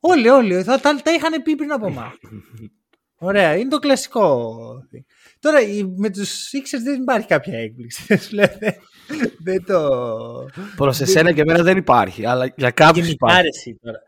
Όλοι, 0.00 0.28
όλοι. 0.28 0.62
Θα, 0.62 0.80
τα, 0.80 0.94
τα 1.02 1.12
είχαν 1.12 1.42
πει 1.42 1.54
πριν 1.54 1.72
από 1.72 1.86
εμά. 1.86 2.12
Ωραία, 3.28 3.56
είναι 3.56 3.68
το 3.68 3.78
κλασικό. 3.78 4.54
Τώρα 5.40 5.58
με 5.96 6.10
τους 6.10 6.50
Sixers 6.52 6.82
δεν 6.84 7.00
υπάρχει 7.00 7.26
κάποια 7.26 7.58
έκπληξη. 7.58 8.02
δεν 9.44 9.64
το. 9.66 9.90
Προς 10.76 11.00
εσένα 11.00 11.32
και 11.32 11.40
εμένα 11.40 11.62
δεν 11.62 11.76
υπάρχει, 11.76 12.26
αλλά 12.26 12.52
για 12.56 12.70
κάποιους 12.70 13.08
υπάρχει. 13.08 13.78
τώρα. 13.82 13.98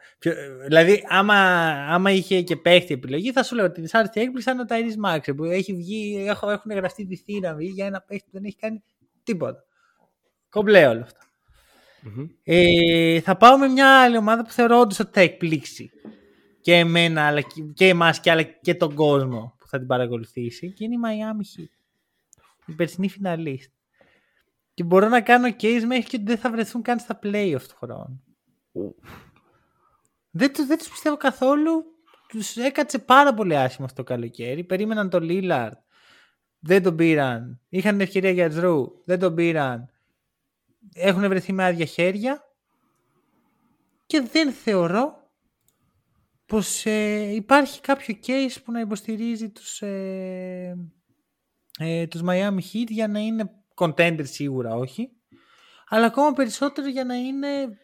Δηλαδή, 0.66 1.04
άμα, 1.08 1.34
άμα 1.88 2.10
είχε 2.10 2.42
και 2.42 2.56
παίχτη 2.56 2.94
επιλογή, 2.94 3.32
θα 3.32 3.42
σου 3.42 3.54
λέω 3.54 3.64
ότι 3.64 3.80
δυσάρεστη 3.80 4.20
έκπληξη 4.20 4.50
ήταν 4.50 4.60
ο 4.60 4.64
Ταϊρής 4.64 4.96
Μάξε 4.96 5.34
που 5.34 5.44
έχει 5.44 5.74
βγει, 5.74 6.26
έχουν 6.28 6.72
γραφτεί 6.72 7.06
τη 7.06 7.16
θύραμη 7.16 7.64
για 7.64 7.86
ένα 7.86 8.00
παίχτη 8.00 8.24
που 8.24 8.32
δεν 8.32 8.44
έχει 8.44 8.56
κάνει 8.56 8.82
τίποτα. 9.22 9.64
Κομπλέ 10.48 10.86
όλο 10.86 11.00
αυτό. 11.00 11.18
Mm-hmm. 12.04 12.26
Ε, 12.42 13.20
θα 13.20 13.36
πάω 13.36 13.58
με 13.58 13.68
μια 13.68 14.02
άλλη 14.02 14.16
ομάδα 14.16 14.42
που 14.42 14.50
θεωρώ 14.50 14.78
όντως 14.78 14.98
ότι 14.98 15.10
θα 15.12 15.20
εκπλήξει 15.20 15.90
και 16.60 16.74
εμένα, 16.74 17.26
αλλά 17.26 17.40
και 17.74 17.88
εμάς 17.88 18.20
και, 18.20 18.30
αλλά 18.30 18.42
και 18.42 18.74
τον 18.74 18.94
κόσμο 18.94 19.56
που 19.58 19.68
θα 19.68 19.78
την 19.78 19.86
παρακολουθήσει 19.86 20.72
και 20.72 20.84
είναι 20.84 20.94
η 20.94 20.98
Miami 21.04 21.60
Heat. 21.60 21.68
Η 22.66 22.72
περσινή 22.72 23.08
φιναλίστ. 23.08 23.70
Και 24.74 24.84
μπορώ 24.84 25.08
να 25.08 25.20
κάνω 25.20 25.48
case 25.60 25.82
μέχρι 25.86 26.04
και 26.04 26.16
ότι 26.16 26.24
δεν 26.24 26.38
θα 26.38 26.50
βρεθούν 26.50 26.82
καν 26.82 26.98
στα 26.98 27.18
playoff 27.22 27.62
του 27.68 27.76
χρόνου. 27.76 28.22
Δεν, 30.36 30.52
δεν 30.66 30.78
τους 30.78 30.88
πιστεύω 30.88 31.16
καθόλου. 31.16 31.84
Τους 32.28 32.56
έκατσε 32.56 32.98
πάρα 32.98 33.34
πολύ 33.34 33.56
άσχημα 33.56 33.86
αυτό 33.86 34.02
το 34.02 34.08
καλοκαίρι. 34.12 34.64
Περίμεναν 34.64 35.10
τον 35.10 35.26
Lillard. 35.30 35.76
Δεν 36.58 36.82
τον 36.82 36.96
πήραν. 36.96 37.60
Είχαν 37.68 37.92
την 37.92 38.00
ευκαιρία 38.00 38.30
για 38.30 38.50
Drew. 38.52 38.84
Δεν 39.04 39.18
τον 39.18 39.34
πήραν. 39.34 39.90
Έχουν 40.94 41.28
βρεθεί 41.28 41.52
με 41.52 41.64
άδεια 41.64 41.84
χέρια. 41.84 42.40
Και 44.06 44.20
δεν 44.32 44.52
θεωρώ 44.52 45.30
πως 46.46 46.86
ε, 46.86 47.34
υπάρχει 47.34 47.80
κάποιο 47.80 48.18
case 48.26 48.56
που 48.64 48.72
να 48.72 48.80
υποστηρίζει 48.80 49.50
τους, 49.50 49.82
ε, 49.82 50.76
ε, 51.78 52.06
τους 52.06 52.20
Miami 52.24 52.60
Heat 52.72 52.86
για 52.88 53.08
να 53.08 53.18
είναι 53.18 53.50
contender 53.74 54.22
σίγουρα 54.24 54.74
όχι, 54.74 55.10
αλλά 55.88 56.06
ακόμα 56.06 56.32
περισσότερο 56.32 56.88
για 56.88 57.04
να 57.04 57.14
είναι 57.14 57.78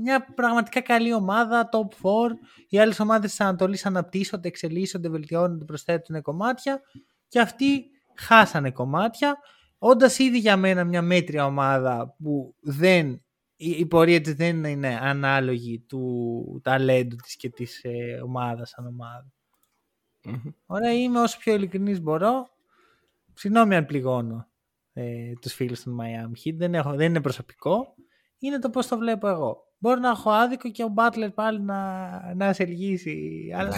μια 0.00 0.24
πραγματικά 0.34 0.80
καλή 0.80 1.14
ομάδα, 1.14 1.68
top 1.72 1.78
4. 1.78 2.34
Οι 2.68 2.78
άλλες 2.78 3.00
ομάδες 3.00 3.30
της 3.30 3.40
Ανατολής 3.40 3.86
αναπτύσσονται, 3.86 4.48
εξελίσσονται, 4.48 5.08
βελτιώνονται, 5.08 5.64
προσθέτουν 5.64 6.22
κομμάτια. 6.22 6.80
Και 7.28 7.40
αυτοί 7.40 7.90
χάσανε 8.14 8.70
κομμάτια. 8.70 9.38
Όντας 9.78 10.18
ήδη 10.18 10.38
για 10.38 10.56
μένα 10.56 10.84
μια 10.84 11.02
μέτρια 11.02 11.46
ομάδα 11.46 12.14
που 12.22 12.54
δεν, 12.60 13.24
η 13.56 13.86
πορεία 13.86 14.20
της 14.20 14.34
δεν 14.34 14.64
είναι 14.64 14.98
ανάλογη 15.02 15.78
του 15.78 16.60
ταλέντου 16.64 17.16
της 17.16 17.36
και 17.36 17.48
της 17.48 17.84
ε, 17.84 18.20
ομάδας 18.24 18.68
σαν 18.68 18.86
ομάδα. 18.86 19.32
Ωραία, 20.66 20.92
είμαι 20.92 21.20
όσο 21.20 21.38
πιο 21.38 21.54
ειλικρινής 21.54 22.00
μπορώ. 22.00 22.48
Συγγνώμη 23.34 23.76
αν 23.76 23.86
πληγώνω 23.86 24.48
ε, 24.92 25.32
τους 25.40 25.52
φίλους 25.52 25.82
των 25.82 25.98
Miami 26.00 26.48
Heat. 26.48 26.54
Δεν, 26.56 26.74
έχω, 26.74 26.94
δεν 26.94 27.06
είναι 27.06 27.20
προσωπικό. 27.20 27.94
Είναι 28.38 28.58
το 28.58 28.70
πώς 28.70 28.86
το 28.86 28.98
βλέπω 28.98 29.28
εγώ. 29.28 29.67
Μπορεί 29.78 30.00
να 30.00 30.08
έχω 30.08 30.30
άδικο 30.30 30.70
και 30.70 30.82
ο 30.82 30.94
Butler 30.96 31.28
πάλι 31.34 31.60
να, 31.60 32.10
να 32.34 32.52
σε 32.52 32.64
λυγίσει. 32.64 33.48
Αλλά... 33.56 33.72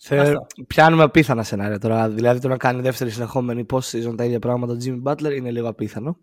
Σε... 0.00 0.32
Πιάνουμε 0.66 1.02
απίθανα 1.02 1.42
σενάρια 1.42 1.78
τώρα. 1.78 2.08
Δηλαδή 2.08 2.40
το 2.40 2.48
να 2.48 2.56
κάνει 2.56 2.80
δεύτερη 2.80 3.10
συνεχόμενη 3.10 3.66
post 3.70 3.78
season 3.78 4.16
τα 4.16 4.24
ίδια 4.24 4.38
πράγματα 4.38 4.72
ο 4.72 4.76
Jimmy 4.84 5.02
Butler 5.02 5.36
είναι 5.36 5.50
λίγο 5.50 5.68
απίθανο. 5.68 6.18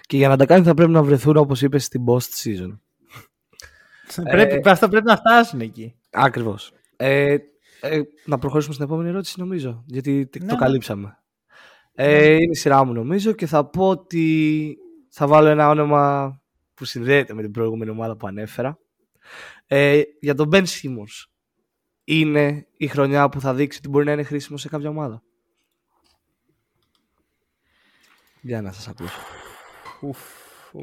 Και 0.00 0.16
για 0.16 0.28
να 0.28 0.36
τα 0.36 0.46
κάνει 0.46 0.64
θα 0.64 0.74
πρέπει 0.74 0.90
να 0.90 1.02
βρεθούν 1.02 1.36
όπως 1.36 1.62
είπες 1.62 1.84
στην 1.84 2.04
post 2.06 2.18
season. 2.44 2.78
πρέπει, 4.30 4.60
ε, 4.64 4.70
αυτό 4.70 4.88
πρέπει 4.88 5.06
να 5.06 5.16
φτάσουν 5.16 5.60
εκεί. 5.60 5.94
Ακριβώς. 6.10 6.72
Ε, 6.96 7.36
ε, 7.80 8.00
να 8.24 8.38
προχωρήσουμε 8.38 8.74
στην 8.74 8.86
επόμενη 8.86 9.08
ερώτηση 9.08 9.40
νομίζω. 9.40 9.84
Γιατί 9.86 10.26
το 10.26 10.44
ναι. 10.44 10.54
καλύψαμε. 10.54 11.18
Ε, 11.94 12.18
ναι. 12.18 12.26
είναι 12.26 12.50
η 12.50 12.54
σειρά 12.54 12.84
μου 12.84 12.92
νομίζω 12.92 13.32
και 13.32 13.46
θα 13.46 13.64
πω 13.64 13.88
ότι 13.88 14.76
θα 15.08 15.26
βάλω 15.26 15.48
ένα 15.48 15.68
όνομα 15.68 16.34
που 16.76 16.84
συνδέεται 16.84 17.34
με 17.34 17.42
την 17.42 17.50
προηγούμενη 17.50 17.90
ομάδα 17.90 18.16
που 18.16 18.26
ανέφερα. 18.26 18.78
Ε, 19.66 20.02
για 20.20 20.34
τον 20.34 20.48
Ben 20.52 20.64
Simmons 20.64 21.24
είναι 22.04 22.66
η 22.76 22.86
χρονιά 22.86 23.28
που 23.28 23.40
θα 23.40 23.54
δείξει 23.54 23.78
ότι 23.78 23.88
μπορεί 23.88 24.04
να 24.04 24.12
είναι 24.12 24.22
χρήσιμο 24.22 24.58
σε 24.58 24.68
κάποια 24.68 24.88
ομάδα. 24.88 25.22
Για 28.40 28.62
να 28.62 28.72
σας 28.72 28.88
ακούσω. 28.88 29.18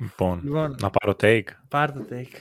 Λοιπόν, 0.01 0.41
λοιπόν, 0.43 0.75
να 0.79 0.89
πάρω 0.89 1.15
take. 1.19 1.47
Πάρ 1.67 1.91
το 1.91 2.05
take. 2.09 2.35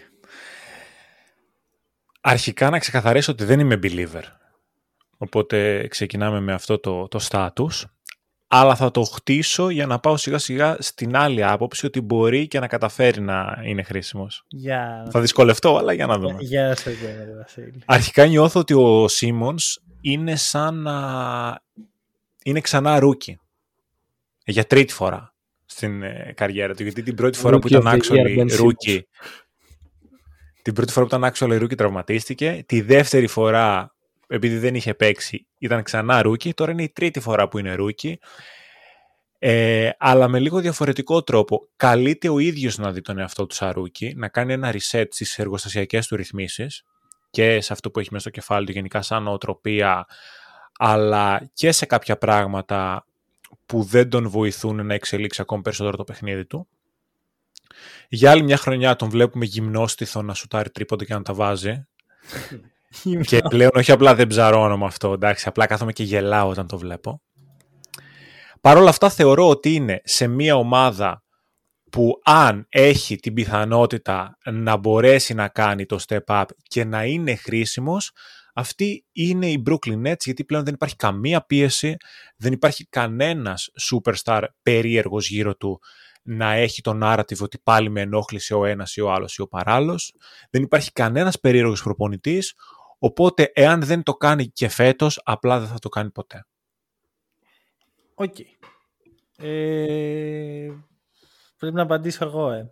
Αρχικά 2.20 2.70
να 2.70 2.78
ξεκαθαρίσω 2.78 3.32
ότι 3.32 3.44
δεν 3.44 3.61
είμαι 3.61 3.78
believer. 3.82 4.22
Οπότε 5.16 5.86
ξεκινάμε 5.88 6.40
με 6.40 6.53
αυτό 6.53 6.78
το, 6.78 7.09
το 7.09 7.18
status 7.30 7.84
αλλά 8.55 8.76
θα 8.76 8.90
το 8.90 9.03
χτίσω 9.03 9.68
για 9.68 9.86
να 9.86 9.98
πάω 9.98 10.16
σιγά 10.16 10.38
σιγά 10.38 10.76
στην 10.78 11.16
άλλη 11.16 11.44
άποψη 11.44 11.86
ότι 11.86 12.00
μπορεί 12.00 12.48
και 12.48 12.61
να 12.61 12.66
καταφέρει 12.66 13.20
να 13.20 13.62
είναι 13.64 13.82
χρήσιμος. 13.82 14.46
Yeah. 14.66 15.11
Θα 15.11 15.20
δυσκολευτώ, 15.20 15.76
αλλά 15.76 15.92
για 15.92 16.07
να 16.07 16.18
δούμε. 16.18 16.36
Γεια 16.40 16.76
σας, 16.76 16.94
Βασίλη. 17.38 17.82
Αρχικά 17.84 18.26
νιώθω 18.26 18.61
ότι 18.61 18.74
ο 18.74 19.09
Σίμονς 19.09 19.78
είναι 20.00 20.36
σαν 20.36 20.74
να... 20.74 21.61
είναι 22.42 22.61
ξανά 22.61 22.98
rookie. 22.98 23.38
Για 24.44 24.64
τρίτη 24.64 24.92
φορά 24.92 25.34
στην 25.64 26.03
ε, 26.03 26.32
καριέρα 26.36 26.74
του. 26.74 26.82
Γιατί 26.82 27.03
την 27.03 27.14
πρώτη 27.14 27.38
φορά 27.38 27.59
που 27.59 27.68
ήταν 27.68 27.82
actually 27.86 28.57
rookie 28.57 29.07
την 30.62 30.74
πρώτη 30.74 30.92
φορά 30.92 31.07
που 31.07 31.16
ήταν 31.16 31.32
actual 31.32 31.59
rookie 31.59 31.74
τραυματίστηκε. 31.74 32.64
Τη 32.66 32.80
δεύτερη 32.80 33.26
φορά 33.26 33.94
επειδή 34.26 34.58
δεν 34.58 34.74
είχε 34.74 34.94
παίξει, 34.94 35.46
ήταν 35.58 35.82
ξανά 35.82 36.22
rookie. 36.22 36.55
Τώρα 36.54 36.72
είναι 36.72 36.82
η 36.82 36.88
τρίτη 36.88 37.20
φορά 37.20 37.48
που 37.48 37.58
είναι 37.58 37.74
rookie. 37.74 38.18
Ε, 39.38 39.90
αλλά 39.98 40.28
με 40.28 40.38
λίγο 40.38 40.60
διαφορετικό 40.60 41.22
τρόπο. 41.22 41.68
Καλείται 41.76 42.28
ο 42.28 42.38
ίδιος 42.38 42.78
να 42.78 42.92
δει 42.92 43.00
τον 43.00 43.18
εαυτό 43.18 43.46
του 43.46 43.54
σαν 43.54 43.70
rookie, 43.70 44.14
να 44.16 44.28
κάνει 44.28 44.52
ένα 44.52 44.72
reset 44.72 45.06
στις 45.10 45.38
εργοστασιακές 45.38 46.06
του 46.06 46.16
ρυθμίσεις 46.16 46.84
και 47.30 47.60
σε 47.60 47.72
αυτό 47.72 47.90
που 47.90 47.98
έχει 47.98 48.08
μέσα 48.10 48.28
στο 48.28 48.30
κεφάλι 48.30 48.66
του 48.66 48.72
γενικά 48.72 49.02
σαν 49.02 49.22
νοοτροπία, 49.22 50.06
αλλά 50.78 51.50
και 51.54 51.72
σε 51.72 51.86
κάποια 51.86 52.18
πράγματα 52.18 53.06
που 53.66 53.82
δεν 53.82 54.08
τον 54.08 54.28
βοηθούν 54.28 54.86
να 54.86 54.94
εξελίξει 54.94 55.40
ακόμη 55.40 55.62
περισσότερο 55.62 55.96
το 55.96 56.04
παιχνίδι 56.04 56.46
του. 56.46 56.68
Για 58.08 58.30
άλλη 58.30 58.42
μια 58.42 58.56
χρονιά 58.56 58.96
τον 58.96 59.08
βλέπουμε 59.08 59.44
γυμνόστιθο 59.44 60.22
να 60.22 60.34
σουτάρει 60.34 60.70
τρίποντα 60.70 61.04
και 61.04 61.14
να 61.14 61.22
τα 61.22 61.34
βάζει 61.34 61.86
και 63.22 63.38
πλέον 63.49 63.70
όχι 63.74 63.93
απλά 63.93 64.14
δεν 64.14 64.26
ψαρώνω 64.26 64.78
με 64.78 64.84
αυτό, 64.84 65.12
εντάξει, 65.12 65.49
απλά 65.49 65.66
κάθομαι 65.66 65.93
και 65.93 66.03
γελάω 66.03 66.49
όταν 66.49 66.66
το 66.66 66.78
βλέπω. 66.78 67.22
Παρ' 68.61 68.76
όλα 68.76 68.88
αυτά 68.88 69.11
θεωρώ 69.11 69.49
ότι 69.49 69.74
είναι 69.74 70.01
σε 70.05 70.26
μια 70.26 70.57
ομάδα 70.57 71.22
που 71.90 72.12
αν 72.24 72.66
έχει 72.68 73.16
την 73.16 73.34
πιθανότητα 73.34 74.38
να 74.45 74.76
μπορέσει 74.76 75.34
να 75.34 75.49
κάνει 75.49 75.86
το 75.86 75.99
step 76.09 76.24
up 76.26 76.45
και 76.62 76.84
να 76.84 77.05
είναι 77.05 77.34
χρήσιμος, 77.34 78.12
αυτή 78.55 79.05
είναι 79.12 79.47
η 79.47 79.62
Brooklyn 79.66 80.07
Nets 80.07 80.24
γιατί 80.24 80.45
πλέον 80.45 80.64
δεν 80.64 80.74
υπάρχει 80.74 80.97
καμία 80.97 81.40
πίεση, 81.40 81.97
δεν 82.36 82.53
υπάρχει 82.53 82.84
κανένας 82.84 83.68
superstar 83.90 84.43
περίεργος 84.62 85.28
γύρω 85.28 85.57
του 85.57 85.80
να 86.22 86.53
έχει 86.53 86.80
το 86.80 86.99
narrative 87.03 87.38
ότι 87.40 87.59
πάλι 87.59 87.90
με 87.90 88.01
ενόχλησε 88.01 88.55
ο 88.55 88.64
ένας 88.64 88.97
ή 88.97 89.01
ο 89.01 89.12
άλλος 89.12 89.36
ή 89.36 89.43
ο 89.43 89.49
παράλληλος. 89.49 90.14
Δεν 90.51 90.62
υπάρχει 90.62 90.93
κανένας 90.93 91.40
περίεργος 91.40 91.82
προπονητής, 91.82 92.55
Οπότε, 93.05 93.50
εάν 93.55 93.82
δεν 93.82 94.03
το 94.03 94.14
κάνει 94.14 94.46
και 94.48 94.68
φέτος, 94.68 95.20
απλά 95.24 95.59
δεν 95.59 95.68
θα 95.68 95.78
το 95.78 95.88
κάνει 95.88 96.11
ποτέ. 96.11 96.46
Οκ. 98.14 98.38
Ε, 99.38 100.68
πρέπει 101.59 101.74
να 101.74 101.82
απαντήσω 101.82 102.24
εγώ, 102.24 102.50
ε. 102.50 102.70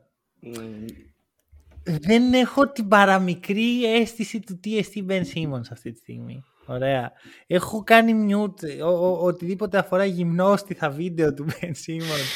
Δεν 1.85 2.33
έχω 2.33 2.68
την 2.68 2.89
παραμικρή 2.89 3.85
αίσθηση 3.85 4.41
του 4.41 4.61
τι 4.61 4.78
εστί 4.78 5.07
Ben 5.09 5.22
Simmons 5.35 5.70
αυτή 5.70 5.93
τη 5.93 5.99
στιγμή. 5.99 6.45
Ωραία. 6.66 7.12
Έχω 7.47 7.83
κάνει 7.85 8.35
mute 8.35 8.87
οτιδήποτε 9.20 9.78
αφορά 9.78 10.05
γυμνόστιθα 10.05 10.91
βίντεο 10.91 11.35
του 11.35 11.47
Ben 11.49 11.72
Simmons. 11.87 12.31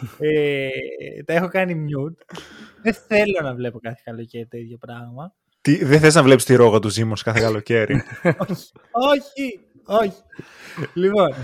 ε, 0.18 0.68
τα 1.24 1.32
έχω 1.32 1.48
κάνει 1.48 1.86
mute. 1.88 2.36
Δεν 2.82 2.94
θέλω 2.94 3.40
να 3.42 3.54
βλέπω 3.54 3.78
κάθε 3.78 4.00
καλοκαίρι 4.04 4.46
το 4.46 4.56
ίδιο 4.56 4.76
πράγμα. 4.76 5.34
Τι, 5.68 5.84
δεν 5.84 6.00
θες 6.00 6.14
να 6.14 6.22
βλέπεις 6.22 6.44
τη 6.44 6.54
ρόγα 6.54 6.78
του 6.78 6.88
Ζήμος 6.88 7.22
κάθε 7.22 7.40
καλοκαίρι; 7.40 7.94
όχι, 9.12 9.60
όχι. 9.84 10.22
λοιπόν, 10.94 11.34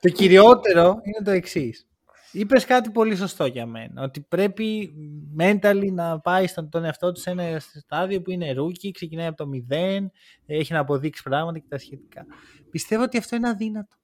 το 0.00 0.08
κυριότερο 0.08 0.82
είναι 1.02 1.24
το 1.24 1.30
εξής. 1.30 1.86
Είπες 2.32 2.64
κάτι 2.64 2.90
πολύ 2.90 3.16
σωστό 3.16 3.46
για 3.46 3.66
μένα. 3.66 4.02
Ότι 4.02 4.20
πρέπει 4.20 4.92
mentally 5.38 5.92
να 5.92 6.20
πάει 6.20 6.46
στον 6.46 6.68
τον 6.68 6.84
εαυτό 6.84 7.12
του 7.12 7.20
σε 7.20 7.30
ένα 7.30 7.60
στάδιο 7.60 8.22
που 8.22 8.30
είναι 8.30 8.52
rookie, 8.52 8.90
ξεκινάει 8.90 9.26
από 9.26 9.36
το 9.36 9.46
μηδέν, 9.46 10.10
έχει 10.46 10.72
να 10.72 10.78
αποδείξει 10.78 11.22
πράγματα 11.22 11.58
και 11.58 11.66
τα 11.68 11.78
σχετικά. 11.78 12.26
Πιστεύω 12.70 13.02
ότι 13.02 13.18
αυτό 13.18 13.36
είναι 13.36 13.48
αδύνατο. 13.48 13.96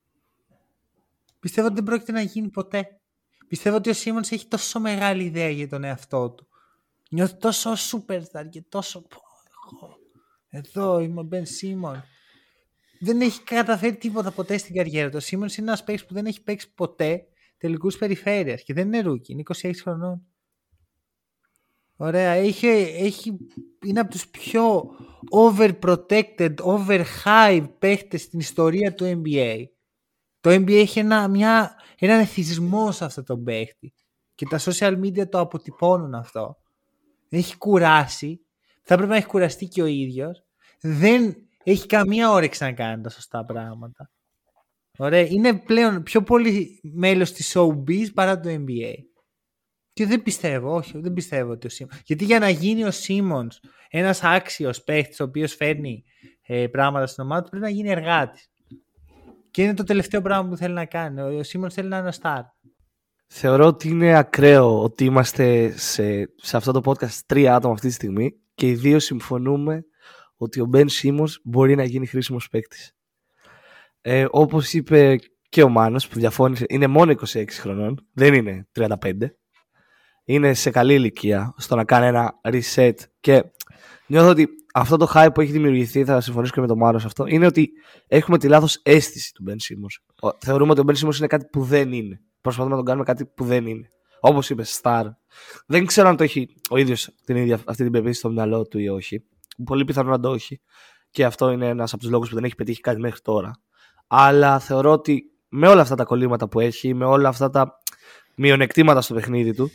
Πιστεύω 1.41 1.67
ότι 1.67 1.77
δεν 1.77 1.85
πρόκειται 1.85 2.13
να 2.13 2.21
γίνει 2.21 2.49
ποτέ. 2.49 3.01
Πιστεύω 3.49 3.77
ότι 3.77 3.91
ο 3.91 3.95
Σίμονς 3.95 4.31
έχει 4.31 4.47
τόσο 4.47 4.81
μεγάλη 4.81 5.25
ιδέα 5.25 5.49
για 5.49 5.69
τον 5.69 5.85
εαυτό 5.85 6.31
του. 6.31 6.49
Νιώθει 7.11 7.37
τόσο 7.37 7.73
superstar 7.73 8.49
και 8.51 8.65
τόσο 8.69 9.07
εδώ 10.49 10.99
είμαι 10.99 11.21
ο 11.21 11.23
Μπεν 11.23 11.47
Σίμονς. 11.47 12.05
Δεν 13.01 13.21
έχει 13.21 13.43
καταφέρει 13.43 13.97
τίποτα 13.97 14.31
ποτέ 14.31 14.59
στην 14.59 14.75
καριέρα 14.75 15.09
του. 15.11 15.17
Ο 15.17 15.21
Σίμονς 15.21 15.49
είναι 15.59 15.67
ένας 15.67 15.85
παίκτης 15.85 16.07
που 16.07 16.15
δεν 16.15 16.27
έχει 16.27 16.43
παίξει 16.43 16.75
ποτέ 16.75 17.27
τελικούς 17.59 17.99
περιφέρειας 17.99 18.63
και 18.63 18.75
δεν 18.75 18.87
είναι 18.87 19.01
rookie. 19.01 19.33
Είναι 19.33 19.43
26 19.63 19.73
χρονών. 19.83 20.27
Ωραία. 21.97 22.31
Έχει, 22.31 22.67
έχει, 22.67 23.37
είναι 23.85 24.01
από 24.01 24.11
τους 24.11 24.29
πιο 24.29 24.91
overprotected, 25.33 26.55
overhyped 26.57 27.69
παίχτες 27.79 28.23
στην 28.23 28.39
ιστορία 28.39 28.95
του 28.95 29.23
NBA. 29.25 29.65
Το 30.41 30.51
NBA 30.51 30.73
έχει 30.73 30.99
ένα, 30.99 31.29
μια, 31.29 31.75
έναν 31.99 32.21
εθισμό 32.21 32.93
σε 32.93 33.05
αυτό 33.05 33.23
το 33.23 33.39
παίχτη. 33.39 33.95
Και 34.35 34.47
τα 34.47 34.61
social 34.61 35.01
media 35.01 35.29
το 35.29 35.39
αποτυπώνουν 35.41 36.15
αυτό. 36.15 36.57
Έχει 37.29 37.57
κουράσει 37.57 38.44
θα 38.85 38.97
πρέπει 38.97 39.11
να 39.11 39.17
έχει 39.17 39.27
κουραστεί 39.27 39.67
και 39.67 39.83
ο 39.83 39.87
ίδιος. 39.87 40.45
Δεν 40.81 41.37
έχει 41.65 41.87
καμία 41.87 42.31
όρεξη 42.31 42.63
να 42.63 42.73
κάνει 42.73 43.03
τα 43.03 43.11
σωστά 43.11 43.45
πράγματα. 43.45 44.11
Ωραία. 44.99 45.21
Είναι 45.21 45.55
πλέον 45.55 46.03
πιο 46.03 46.23
πολύ 46.23 46.81
μέλος 46.83 47.33
της 47.33 47.57
showbiz 47.57 48.07
παρά 48.15 48.41
το 48.41 48.49
NBA. 48.49 48.95
Και 49.93 50.07
δεν 50.07 50.23
πιστεύω, 50.23 50.75
όχι, 50.75 50.99
δεν 50.99 51.13
πιστεύω 51.13 51.51
ότι 51.51 51.67
ο 51.67 51.71
Σίμον. 51.71 51.99
Γιατί 52.05 52.25
για 52.25 52.39
να 52.39 52.49
γίνει 52.49 52.85
ο 52.85 52.91
Σίμονς 52.91 53.61
ένας 53.91 54.23
άξιος 54.23 54.83
παίχτης, 54.83 55.21
ο 55.21 55.25
οποίος 55.25 55.55
φέρνει 55.55 56.05
ε, 56.47 56.67
πράγματα 56.67 57.07
στην 57.07 57.25
ομάδα 57.25 57.43
του, 57.43 57.51
πρέπει 57.51 57.65
να 57.65 57.71
γίνει 57.71 57.91
εργάτης. 57.91 58.51
Και 59.51 59.63
είναι 59.63 59.75
το 59.75 59.85
τελευταίο 59.85 60.21
πράγμα 60.21 60.49
που 60.49 60.57
θέλει 60.57 60.75
να 60.75 60.85
κάνει. 60.85 61.21
Ο, 61.21 61.39
ο 61.39 61.43
Σίμονς 61.43 61.75
θέλει 61.75 61.89
να 61.89 61.99
είναι 61.99 62.09
ο 62.09 62.13
Star. 62.23 62.43
Θεωρώ 63.27 63.67
ότι 63.67 63.89
είναι 63.89 64.17
ακραίο 64.17 64.83
ότι 64.83 65.05
είμαστε 65.05 65.77
σε, 65.77 66.33
σε 66.37 66.57
αυτό 66.57 66.73
το 66.73 66.81
podcast 66.85 67.19
τρία 67.27 67.55
άτομα 67.55 67.75
αυτή 67.75 67.87
τη 67.87 67.93
στιγμή 67.93 68.44
και 68.55 68.69
οι 68.69 68.75
δύο 68.75 68.99
συμφωνούμε 68.99 69.85
ότι 70.37 70.61
ο 70.61 70.67
Μπεν 70.67 70.89
Σίμος 70.89 71.41
μπορεί 71.45 71.75
να 71.75 71.85
γίνει 71.85 72.07
χρήσιμος 72.07 72.49
παίκτης. 72.49 72.93
Ε, 74.01 74.27
όπως 74.31 74.73
είπε 74.73 75.19
και 75.49 75.63
ο 75.63 75.69
Μάνος 75.69 76.09
που 76.09 76.19
διαφώνησε, 76.19 76.65
είναι 76.69 76.87
μόνο 76.87 77.13
26 77.33 77.45
χρονών, 77.51 78.07
δεν 78.13 78.35
είναι 78.35 78.69
35. 78.73 79.13
είναι 80.25 80.55
σε 80.55 80.71
καλή 80.71 80.95
ηλικία 80.95 81.55
στο 81.57 81.77
να 81.77 81.85
κάνει 81.85 82.07
ένα 82.07 82.41
reset 82.43 82.95
και 83.21 83.45
νιώθω 84.07 84.29
ότι 84.29 84.49
αυτό 84.75 84.97
το 84.97 85.11
hype 85.15 85.29
που 85.35 85.41
έχει 85.41 85.53
δημιουργηθεί, 85.53 86.05
θα 86.05 86.21
συμφωνήσω 86.21 86.53
και 86.53 86.61
με 86.61 86.67
τον 86.67 86.79
Μάρο 86.79 87.01
αυτό, 87.05 87.27
είναι 87.27 87.47
ότι 87.47 87.71
έχουμε 88.07 88.39
τη 88.39 88.49
λάθος 88.49 88.81
αίσθηση 88.83 89.33
του 89.33 89.45
Ben 89.49 89.53
Simmons. 89.53 90.31
Θεωρούμε 90.39 90.71
ότι 90.71 90.81
ο 90.81 90.85
Ben 90.87 90.95
Simmons 90.95 91.17
είναι 91.19 91.27
κάτι 91.27 91.47
που 91.53 91.63
δεν 91.63 91.93
είναι. 91.93 92.21
Προσπαθούμε 92.41 92.75
να 92.75 92.77
τον 92.77 92.87
κάνουμε 92.87 93.05
κάτι 93.05 93.27
που 93.27 93.45
δεν 93.45 93.67
είναι. 93.67 93.89
Όπως 94.27 94.51
είπε, 94.51 94.65
Star. 94.83 95.05
Δεν 95.67 95.87
ξέρω 95.87 96.09
αν 96.09 96.17
το 96.17 96.23
έχει 96.23 96.57
ο 96.71 96.77
ίδιος 96.77 97.11
την 97.25 97.37
ίδια, 97.37 97.61
αυτή 97.65 97.83
την 97.83 97.93
πεποίθηση 97.93 98.19
στο 98.19 98.31
μυαλό 98.31 98.67
του 98.67 98.79
ή 98.79 98.89
όχι. 98.89 99.25
Πολύ 99.65 99.85
πιθανό 99.85 100.11
να 100.11 100.21
το 100.21 100.33
έχει. 100.33 100.61
Και 101.11 101.25
αυτό 101.25 101.51
είναι 101.51 101.69
ένας 101.69 101.93
από 101.93 102.03
τους 102.03 102.11
λόγους 102.11 102.29
που 102.29 102.35
δεν 102.35 102.45
έχει 102.45 102.55
πετύχει 102.55 102.81
κάτι 102.81 103.01
μέχρι 103.01 103.21
τώρα. 103.21 103.51
Αλλά 104.07 104.59
θεωρώ 104.59 104.93
ότι 104.93 105.25
με 105.49 105.69
όλα 105.69 105.81
αυτά 105.81 105.95
τα 105.95 106.05
κολλήματα 106.05 106.49
που 106.49 106.61
έχει, 106.61 106.95
με 106.95 107.05
όλα 107.05 107.29
αυτά 107.29 107.51
τα 107.51 107.79
μειονεκτήματα 108.35 109.01
στο 109.01 109.15
παιχνίδι 109.15 109.55
του, 109.55 109.71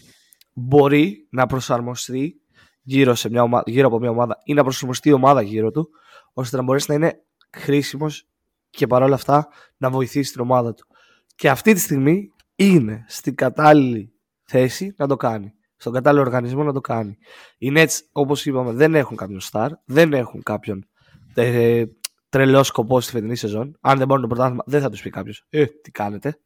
μπορεί 0.54 1.28
να 1.30 1.46
προσαρμοστεί 1.46 2.42
γύρω, 2.82 3.16
σε 3.16 3.30
μια 3.30 3.42
ομάδα, 3.42 3.64
γύρω 3.66 3.88
από 3.88 4.00
μια 4.00 4.10
ομάδα 4.10 4.38
ή 4.44 4.54
να 4.54 4.64
προσαρμοστεί 4.64 5.10
η 5.10 5.14
ομάδα 5.14 5.42
γύρω 5.42 5.72
του, 5.72 5.90
ώστε 6.34 6.58
να 6.58 6.64
μπορέσει 6.64 6.86
να 6.90 6.96
είναι 6.96 7.24
χρήσιμος 7.58 8.28
και 8.70 8.88
παρόλα 8.88 9.16
αυτά 9.16 9.48
να 9.78 9.90
βοηθήσει 9.90 10.32
την 10.32 10.42
ομάδα 10.42 10.74
του. 10.74 10.88
Και 11.36 11.50
αυτή 11.50 11.74
τη 11.74 11.80
στιγμή 11.80 12.32
είναι 12.56 13.06
στην 13.08 13.36
κατάλληλη 13.36 14.14
θέση 14.50 14.94
να 14.98 15.08
το 15.08 15.16
κάνει. 15.16 15.54
Στον 15.78 15.94
κατάλληλο 15.94 16.24
οργανισμό 16.24 16.64
να 16.64 16.74
το 16.74 16.82
κάνει. 16.82 17.18
Οι 17.58 17.72
Nets, 17.76 17.98
όπως 18.12 18.46
είπαμε, 18.46 18.72
δεν 18.72 18.96
έχουν 18.96 19.18
κάποιον 19.18 19.40
star, 19.52 19.70
δεν 19.86 20.14
έχουν 20.14 20.44
κάποιον 20.44 20.86
ε, 21.34 21.84
τρελό 22.30 22.64
σκοπό 22.64 23.02
στη 23.02 23.12
φετινή 23.12 23.36
σεζόν. 23.36 23.78
Αν 23.82 23.98
δεν 23.98 24.08
μπορούν 24.08 24.22
το 24.22 24.28
πρωτάθλημα, 24.28 24.64
δεν 24.66 24.82
θα 24.82 24.90
τους 24.90 25.02
πει 25.02 25.10
κάποιος, 25.10 25.46
Ε, 25.50 25.66
τι 25.66 25.92
κάνετε. 25.92 26.40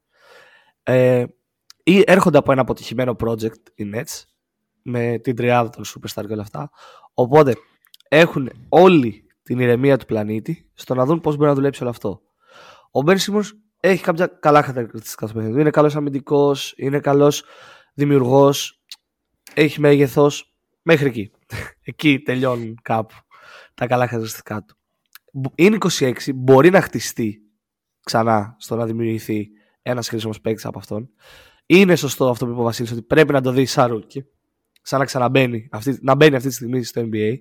Ε, 0.83 1.23
ή 1.83 2.03
έρχονται 2.05 2.37
από 2.37 2.51
ένα 2.51 2.61
αποτυχημένο 2.61 3.15
project 3.19 3.71
οι 3.75 3.91
Nets 3.93 4.23
με 4.81 5.19
την 5.23 5.35
τριάδα 5.35 5.69
των 5.69 5.83
Superstar 5.85 6.25
και 6.27 6.33
όλα 6.33 6.41
αυτά. 6.41 6.69
Οπότε 7.13 7.55
έχουν 8.09 8.49
όλη 8.69 9.27
την 9.43 9.59
ηρεμία 9.59 9.97
του 9.97 10.05
πλανήτη 10.05 10.69
στο 10.73 10.95
να 10.95 11.05
δουν 11.05 11.21
πώς 11.21 11.35
μπορεί 11.35 11.49
να 11.49 11.55
δουλέψει 11.55 11.81
όλο 11.81 11.91
αυτό. 11.91 12.21
Ο 12.91 12.99
Ben 13.05 13.17
Simmons 13.17 13.49
έχει 13.79 14.03
κάποια 14.03 14.27
καλά 14.27 14.63
χαρακτηριστικά 14.63 15.27
στο 15.27 15.37
παιχνίδι. 15.37 15.61
Είναι 15.61 15.69
καλός 15.69 15.95
αμυντικός, 15.95 16.73
είναι 16.77 16.99
καλός 16.99 17.43
δημιουργός, 17.93 18.81
έχει 19.53 19.79
μέγεθος. 19.79 20.53
Μέχρι 20.81 21.07
εκεί. 21.07 21.31
εκεί 21.83 22.19
τελειώνουν 22.19 22.79
κάπου 22.81 23.15
τα 23.73 23.87
καλά 23.87 24.07
χαρακτηριστικά 24.07 24.63
του. 24.63 24.77
Είναι 25.55 25.77
26, 25.79 26.13
μπορεί 26.35 26.69
να 26.69 26.81
χτιστεί 26.81 27.41
ξανά 28.03 28.55
στο 28.59 28.75
να 28.75 28.85
δημιουργηθεί 28.85 29.49
ένας 29.81 30.09
χρήσιμος 30.09 30.41
παίκτης 30.41 30.65
από 30.65 30.79
αυτόν. 30.79 31.09
Είναι 31.65 31.95
σωστό 31.95 32.29
αυτό 32.29 32.45
που 32.45 32.51
είπε 32.51 32.59
ο 32.59 32.63
Βασίλης 32.63 32.91
ότι 32.91 33.01
πρέπει 33.01 33.33
να 33.33 33.41
το 33.41 33.51
δει 33.51 33.65
σαν 33.65 33.91
rookie. 33.91 34.25
Σαν 34.81 34.99
να 34.99 35.05
ξαναμπαίνει 35.05 35.67
αυτή, 35.71 35.97
να 36.01 36.15
μπαίνει 36.15 36.35
αυτή 36.35 36.47
τη 36.47 36.53
στιγμή 36.53 36.83
στο 36.83 37.09
NBA. 37.11 37.35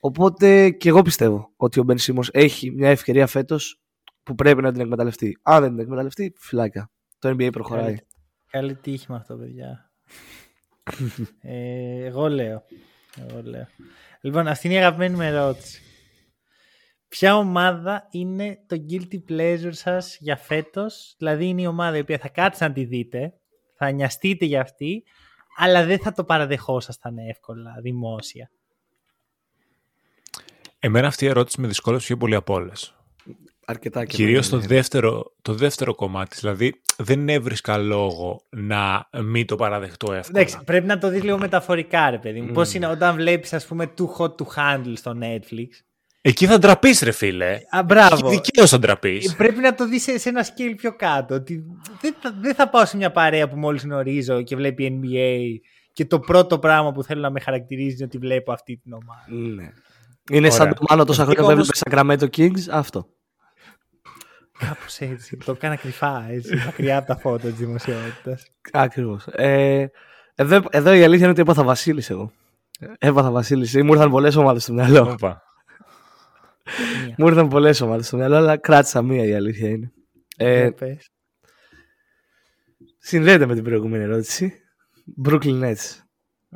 Οπότε 0.00 0.70
και 0.70 0.88
εγώ 0.88 1.02
πιστεύω 1.02 1.52
ότι 1.56 1.80
ο 1.80 1.82
Μπεν 1.82 1.98
έχει 2.30 2.70
μια 2.70 2.90
ευκαιρία 2.90 3.26
φέτος 3.26 3.80
που 4.22 4.34
πρέπει 4.34 4.62
να 4.62 4.72
την 4.72 4.80
εκμεταλλευτεί. 4.80 5.38
Αν 5.42 5.60
δεν 5.60 5.70
την 5.70 5.78
εκμεταλλευτεί, 5.78 6.32
φυλάκια. 6.38 6.90
Το 7.18 7.28
NBA 7.28 7.48
προχωράει. 7.52 7.96
Καλή, 8.54 8.66
καλή 8.66 8.74
τύχη 8.74 9.06
με 9.08 9.16
αυτό, 9.16 9.36
παιδιά. 9.36 9.90
ε, 11.40 12.04
εγώ 12.04 12.28
λέω. 12.28 12.64
Εγώ 13.16 13.42
λέω. 13.42 13.66
Λοιπόν, 14.20 14.46
αυτή 14.46 14.66
είναι 14.66 14.76
η 14.76 14.78
αγαπημένη 14.78 15.14
μου 15.14 15.22
ερώτηση. 15.22 15.82
Ποια 17.08 17.36
ομάδα 17.36 18.08
είναι 18.10 18.58
το 18.66 18.84
guilty 18.90 19.30
pleasure 19.30 19.70
σας 19.70 20.16
για 20.20 20.36
φέτος, 20.36 21.14
δηλαδή 21.18 21.46
είναι 21.46 21.62
η 21.62 21.66
ομάδα 21.66 21.96
η 21.96 22.00
οποία 22.00 22.18
θα 22.18 22.28
κάτσει 22.28 22.62
να 22.62 22.72
τη 22.72 22.84
δείτε, 22.84 23.34
θα 23.76 23.90
νοιαστείτε 23.90 24.44
για 24.44 24.60
αυτή, 24.60 25.04
αλλά 25.56 25.84
δεν 25.84 25.98
θα 25.98 26.12
το 26.12 26.24
παραδεχόσασταν 26.24 27.18
εύκολα, 27.18 27.74
δημόσια. 27.82 28.50
Εμένα 30.78 31.06
αυτή 31.06 31.24
η 31.24 31.28
ερώτηση 31.28 31.60
με 31.60 31.66
δυσκόλεψε 31.66 32.06
πιο 32.06 32.16
πολύ 32.16 32.34
από 32.34 32.54
όλες. 32.54 32.94
Αρκετά 33.66 34.04
και 34.04 34.16
Κυρίως 34.16 34.48
το, 34.48 34.58
δεύτερο, 34.58 35.32
το 35.42 35.54
δεύτερο 35.54 35.94
κομμάτι. 35.94 36.36
Δηλαδή, 36.40 36.80
δεν 36.96 37.28
έβρισκα 37.28 37.76
λόγο 37.76 38.42
να 38.50 39.08
μην 39.22 39.46
το 39.46 39.56
παραδεχτώ 39.56 40.12
εύκολα. 40.12 40.40
Εντάξει, 40.40 40.58
πρέπει 40.64 40.86
να 40.86 40.98
το 40.98 41.08
δεις 41.08 41.22
λίγο 41.22 41.38
μεταφορικά, 41.38 42.10
ρε 42.10 42.18
παιδί 42.18 42.40
μου. 42.40 42.50
Mm. 42.50 42.54
Πώ 42.54 42.62
είναι 42.74 42.86
όταν 42.86 43.16
βλέπεις, 43.16 43.52
ας 43.52 43.66
πούμε, 43.66 43.92
too 43.98 44.06
hot 44.18 44.34
to 44.34 44.44
handle 44.56 44.92
στο 44.94 45.16
Netflix 45.20 45.68
Εκεί 46.26 46.46
θα 46.46 46.58
ντραπείς, 46.58 47.00
ρε 47.00 47.10
φίλε. 47.10 47.60
Α, 47.70 47.82
μπράβο. 47.82 48.28
Δικαίως 48.28 48.70
θα 48.70 48.78
ντραπείς. 48.78 49.32
Ε, 49.32 49.34
πρέπει 49.36 49.60
να 49.60 49.74
το 49.74 49.88
δεις 49.88 50.02
σε, 50.02 50.18
σε, 50.18 50.28
ένα 50.28 50.44
scale 50.44 50.74
πιο 50.76 50.96
κάτω. 50.96 51.34
Ότι 51.34 51.64
δεν, 52.00 52.14
θα, 52.20 52.34
δεν 52.40 52.54
θα 52.54 52.68
πάω 52.68 52.84
σε 52.86 52.96
μια 52.96 53.10
παρέα 53.10 53.48
που 53.48 53.56
μόλις 53.56 53.82
γνωρίζω 53.82 54.42
και 54.42 54.56
βλέπει 54.56 55.00
NBA 55.02 55.68
και 55.92 56.04
το 56.04 56.20
πρώτο 56.20 56.58
πράγμα 56.58 56.92
που 56.92 57.02
θέλω 57.02 57.20
να 57.20 57.30
με 57.30 57.40
χαρακτηρίζει 57.40 57.94
είναι 57.94 58.04
ότι 58.04 58.18
βλέπω 58.18 58.52
αυτή 58.52 58.76
την 58.76 58.92
ομάδα. 58.92 59.24
Ναι. 59.28 59.72
Είναι 60.30 60.46
Ωραία. 60.46 60.50
σαν 60.50 60.74
το 60.74 60.84
μάλλον 60.88 61.06
τόσα 61.06 61.24
χρόνια 61.24 61.42
που 61.44 61.50
έβλεπε 61.50 61.72
Sacramento 61.90 62.28
Kings, 62.36 62.70
αυτό. 62.70 63.08
Κάπως 64.68 64.98
έτσι. 64.98 65.36
το 65.36 65.52
έκανα 65.52 65.76
κρυφά, 65.76 66.26
έτσι, 66.30 66.56
μακριά 66.56 66.98
από 66.98 67.06
τα 67.06 67.16
φώτα 67.16 67.48
της 67.48 67.58
δημοσιότητας. 67.58 68.50
Ακριβώς. 68.72 69.26
Ε, 69.26 69.90
εδώ, 70.34 70.62
εδώ 70.70 70.92
η 70.92 71.02
αλήθεια 71.02 71.22
είναι 71.22 71.28
ότι 71.28 71.40
έπαθα 71.40 71.64
Βασίλη 71.64 72.04
εγώ. 72.08 72.32
Έπαθα 72.98 73.30
Βασίλη. 73.30 73.82
Μου 73.82 73.92
ήρθαν 73.92 74.10
πολλές 74.10 74.36
ομάδες 74.36 74.62
στο 74.62 74.72
μυαλό. 74.72 75.10
Οπα. 75.10 75.42
Μου 77.16 77.26
ήρθαν 77.26 77.48
πολλές 77.48 77.80
ομάδες 77.80 78.06
στο 78.06 78.16
μυαλό, 78.16 78.36
αλλά 78.36 78.56
κράτησα 78.56 79.02
μία 79.02 79.24
η 79.24 79.34
αλήθεια 79.34 79.68
είναι. 79.68 79.92
Ε, 80.36 80.70
συνδέεται 82.98 83.46
με 83.46 83.54
την 83.54 83.64
προηγούμενη 83.64 84.02
ερώτηση. 84.02 84.52
Brooklyn 85.24 85.62
Nets. 85.62 86.02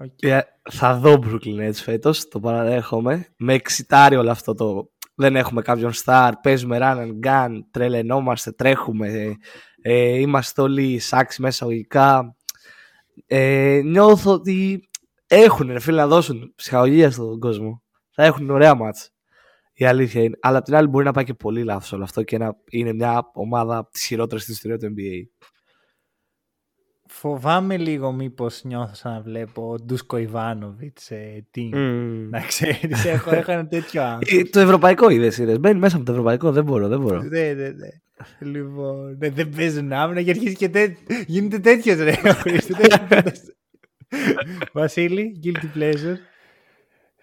Okay. 0.01 0.41
θα 0.71 0.97
δω 0.97 1.23
Brooklyn 1.25 1.69
Nets 1.69 1.75
φέτος, 1.75 2.29
το 2.29 2.41
παραδέχομαι. 2.41 3.27
Με 3.37 3.55
εξητάρει 3.55 4.17
όλο 4.17 4.31
αυτό 4.31 4.55
το. 4.55 4.91
Δεν 5.21 5.37
έχουμε 5.37 5.63
κάποιον 5.63 5.93
star, 6.05 6.33
παίζουμε 6.43 6.79
run 6.81 6.97
and 6.97 7.27
gun, 7.27 7.61
τρελαινόμαστε, 7.71 8.53
τρέχουμε, 8.53 9.37
ε, 9.83 10.19
είμαστε 10.19 10.63
όλοι 10.63 10.99
σάξι 10.99 11.43
μέσα 11.43 11.65
αγωγικά. 11.65 12.37
Ε, 13.27 13.81
νιώθω 13.85 14.33
ότι 14.33 14.89
έχουν 15.27 15.73
ρε 15.73 15.81
φίλε 15.81 16.01
να 16.01 16.07
δώσουν 16.07 16.53
ψυχαγωγία 16.57 17.11
στον 17.11 17.39
κόσμο. 17.39 17.83
Θα 18.11 18.25
έχουν 18.25 18.51
ωραία 18.51 18.75
μάτς. 18.75 19.11
Η 19.73 19.85
αλήθεια 19.85 20.23
είναι. 20.23 20.39
Αλλά 20.41 20.59
απ' 20.59 20.65
την 20.65 20.75
άλλη 20.75 20.89
μπορεί 20.89 21.05
να 21.05 21.13
πάει 21.13 21.25
και 21.25 21.35
πολύ 21.35 21.65
λάθος 21.65 21.93
όλο 21.93 22.03
αυτό 22.03 22.23
και 22.23 22.39
να 22.39 22.57
είναι 22.71 22.93
μια 22.93 23.31
ομάδα 23.33 23.89
τη 23.93 24.01
χειρότερη 24.01 24.41
στην 24.41 24.55
ιστορία 24.55 24.79
του 24.79 24.87
NBA. 24.87 25.47
Φοβάμαι 27.09 27.77
λίγο 27.77 28.13
μήπως 28.13 28.61
νιώθω 28.65 28.95
σαν 28.95 29.13
να 29.13 29.21
βλέπω 29.21 29.75
Ντούσκο 29.85 30.17
Ιβάνοβιτς 30.17 31.05
σε 31.05 31.47
team. 31.55 31.75
Mm. 31.75 32.27
Να 32.31 32.41
ξέρεις, 32.41 33.05
έχω, 33.05 33.35
έχω 33.35 33.53
ένα 33.53 33.67
τέτοιο 33.67 34.03
άνθρωπο. 34.03 34.41
Ε, 34.41 34.43
το 34.43 34.61
ευρωπαϊκό 34.61 35.09
είδες, 35.09 35.39
είδες. 35.39 35.59
Μπαίνει 35.59 35.79
μέσα 35.79 35.97
από 35.97 36.05
το 36.05 36.13
ευρωπαϊκό, 36.13 36.53
δεν 36.53 36.65
μπορώ, 36.65 36.89
δεν 36.89 37.01
μπορώ. 37.01 37.23
Ναι, 37.23 37.53
ναι, 37.53 37.69
ναι. 37.69 37.89
Λοιπόν, 38.39 39.17
ναι, 39.19 39.31
δεν 39.31 39.49
παίζουν 39.49 39.93
άμυνα 39.93 40.23
και 40.23 40.31
αρχίζει 40.31 40.55
και 40.55 40.69
τέ... 40.69 40.97
γίνεται 41.27 41.59
τέτοιος 41.59 41.99
ρε. 41.99 42.15
Βασίλη, 44.73 45.41
guilty 45.45 45.79
pleasure. 45.79 46.17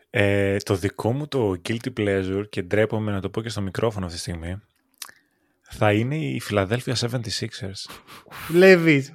Ε, 0.10 0.58
το 0.58 0.76
δικό 0.76 1.12
μου 1.12 1.28
το 1.28 1.56
guilty 1.68 1.94
pleasure 1.98 2.44
και 2.50 2.62
ντρέπομαι 2.62 3.12
να 3.12 3.22
το 3.22 3.30
πω 3.30 3.42
και 3.42 3.50
στο 3.50 3.62
μικρόφωνο 3.62 4.06
αυτή 4.06 4.18
τη 4.18 4.24
στιγμή 4.24 4.62
θα 5.62 5.94
είναι 5.94 6.16
η 6.16 6.42
Philadelphia 6.50 6.94
76ers. 6.94 7.92
Βλέπεις. 8.48 9.14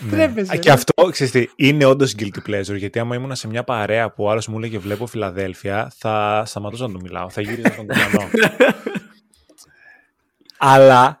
Ναι. 0.00 0.32
Και 0.58 0.70
αυτό, 0.70 1.04
ξέρεις 1.10 1.32
τι, 1.32 1.46
είναι 1.56 1.84
όντως 1.84 2.14
guilty 2.18 2.48
pleasure, 2.48 2.76
γιατί 2.76 2.98
άμα 2.98 3.14
ήμουν 3.14 3.34
σε 3.34 3.48
μια 3.48 3.64
παρέα 3.64 4.12
που 4.12 4.24
ο 4.24 4.30
άλλος 4.30 4.46
μου 4.46 4.56
έλεγε 4.56 4.78
βλέπω 4.78 5.06
Φιλαδέλφια, 5.06 5.92
θα 5.96 6.42
σταματούσα 6.46 6.86
να 6.86 6.92
του 6.92 7.00
μιλάω, 7.02 7.30
θα 7.30 7.40
γύριζα 7.40 7.72
στον 7.72 7.86
κομμανό. 7.86 8.30
Αλλά, 10.58 11.20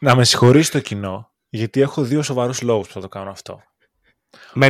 να 0.00 0.14
με 0.14 0.24
συγχωρήσει 0.24 0.70
το 0.70 0.80
κοινό, 0.80 1.30
γιατί 1.48 1.80
έχω 1.80 2.02
δύο 2.02 2.22
σοβαρούς 2.22 2.62
λόγους 2.62 2.86
που 2.86 2.92
θα 2.92 3.00
το 3.00 3.08
κάνω 3.08 3.30
αυτό. 3.30 3.62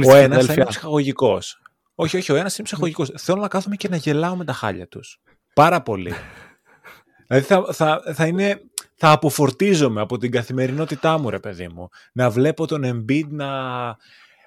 ο 0.07 0.15
ένας 0.15 0.47
θα 0.47 0.53
είναι 0.53 0.65
ψυχαγωγικός. 0.65 1.63
Όχι, 1.95 2.17
όχι, 2.17 2.33
ο 2.33 2.37
ένας 2.37 2.59
είναι 2.59 2.67
ψυχολογικό. 2.67 3.07
Θέλω 3.19 3.41
να 3.41 3.49
κάθομαι 3.49 3.77
και 3.77 3.89
να 3.89 3.97
γελάω 3.97 4.37
με 4.37 4.45
τα 4.45 4.53
χάλια 4.53 4.89
τους. 4.89 5.21
Πάρα 5.55 5.83
πολύ. 5.83 6.15
δηλαδή 7.27 7.47
θα, 7.47 7.65
θα, 7.73 8.03
θα, 8.15 8.27
είναι, 8.27 8.61
θα 8.99 9.11
αποφορτίζομαι 9.11 10.01
από 10.01 10.19
την 10.19 10.31
καθημερινότητά 10.31 11.19
μου, 11.19 11.31
ρε 11.31 11.39
παιδί 11.39 11.69
μου. 11.75 11.89
Να 12.13 12.31
βλέπω 12.31 12.67
τον 12.67 12.83
Embiid 12.85 13.27
να 13.29 13.47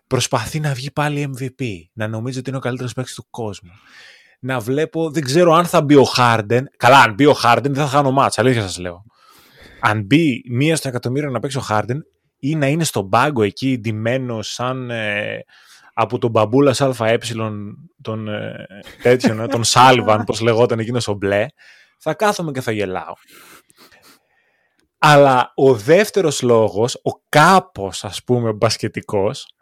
προσπαθεί 0.08 0.60
να 0.60 0.74
βγει 0.74 0.92
πάλι 0.92 1.34
MVP. 1.38 1.66
Να 1.94 2.08
νομίζω 2.08 2.40
ότι 2.40 2.50
είναι 2.50 2.58
ο 2.58 2.62
καλύτερος 2.62 2.94
παίκτης 2.94 3.16
του 3.16 3.28
κόσμου. 3.30 3.72
Να 4.40 4.60
βλέπω, 4.60 5.12
δεν 5.12 5.24
ξέρω 5.24 5.54
αν 5.54 5.66
θα 5.66 5.82
μπει 5.82 5.96
ο 5.96 6.06
Harden. 6.18 6.62
Καλά, 6.78 7.00
αν 7.00 7.14
μπει 7.14 7.26
ο 7.26 7.36
Harden 7.44 7.62
δεν 7.62 7.76
θα 7.76 7.88
χάνω 7.88 8.12
μάτσα, 8.12 8.42
αλήθεια 8.42 8.62
σας 8.62 8.78
λέω. 8.78 9.04
Αν 9.80 10.02
μπει 10.02 10.44
μία 10.50 10.76
στο 10.76 10.88
εκατομμύριο 10.88 11.30
να 11.30 11.40
παίξει 11.40 11.58
ο 11.58 11.64
Harden 11.70 11.98
ή 12.40 12.56
να 12.56 12.68
είναι 12.68 12.84
στον 12.84 13.10
πάγκο 13.10 13.44
εκεί 13.44 13.78
ντυμένος 13.80 14.54
σαν. 14.54 14.90
Ε, 14.90 15.44
από 15.94 16.18
τον 16.18 16.30
μπαμπούλας 16.30 16.82
ΑΕ, 16.82 17.18
τον 18.02 18.28
ε, 18.28 18.68
τέτοιον, 19.02 19.40
ε, 19.40 19.48
τον 19.48 19.64
Σάλβαν, 19.64 20.24
πώς 20.26 20.42
λεγόταν 20.42 20.80
εκείνος 20.80 21.08
ο 21.08 21.14
μπλε, 21.14 21.46
θα 21.98 22.14
κάθομαι 22.14 22.52
και 22.52 22.62
θα 22.62 22.72
γελάω. 22.72 23.14
Αλλά 25.04 25.52
ο 25.56 25.76
δεύτερος 25.76 26.42
λόγος, 26.42 27.00
ο 27.04 27.12
κάπως 27.30 28.04
ας 28.04 28.24
πούμε 28.24 28.54
μπασκετικός, 28.54 29.56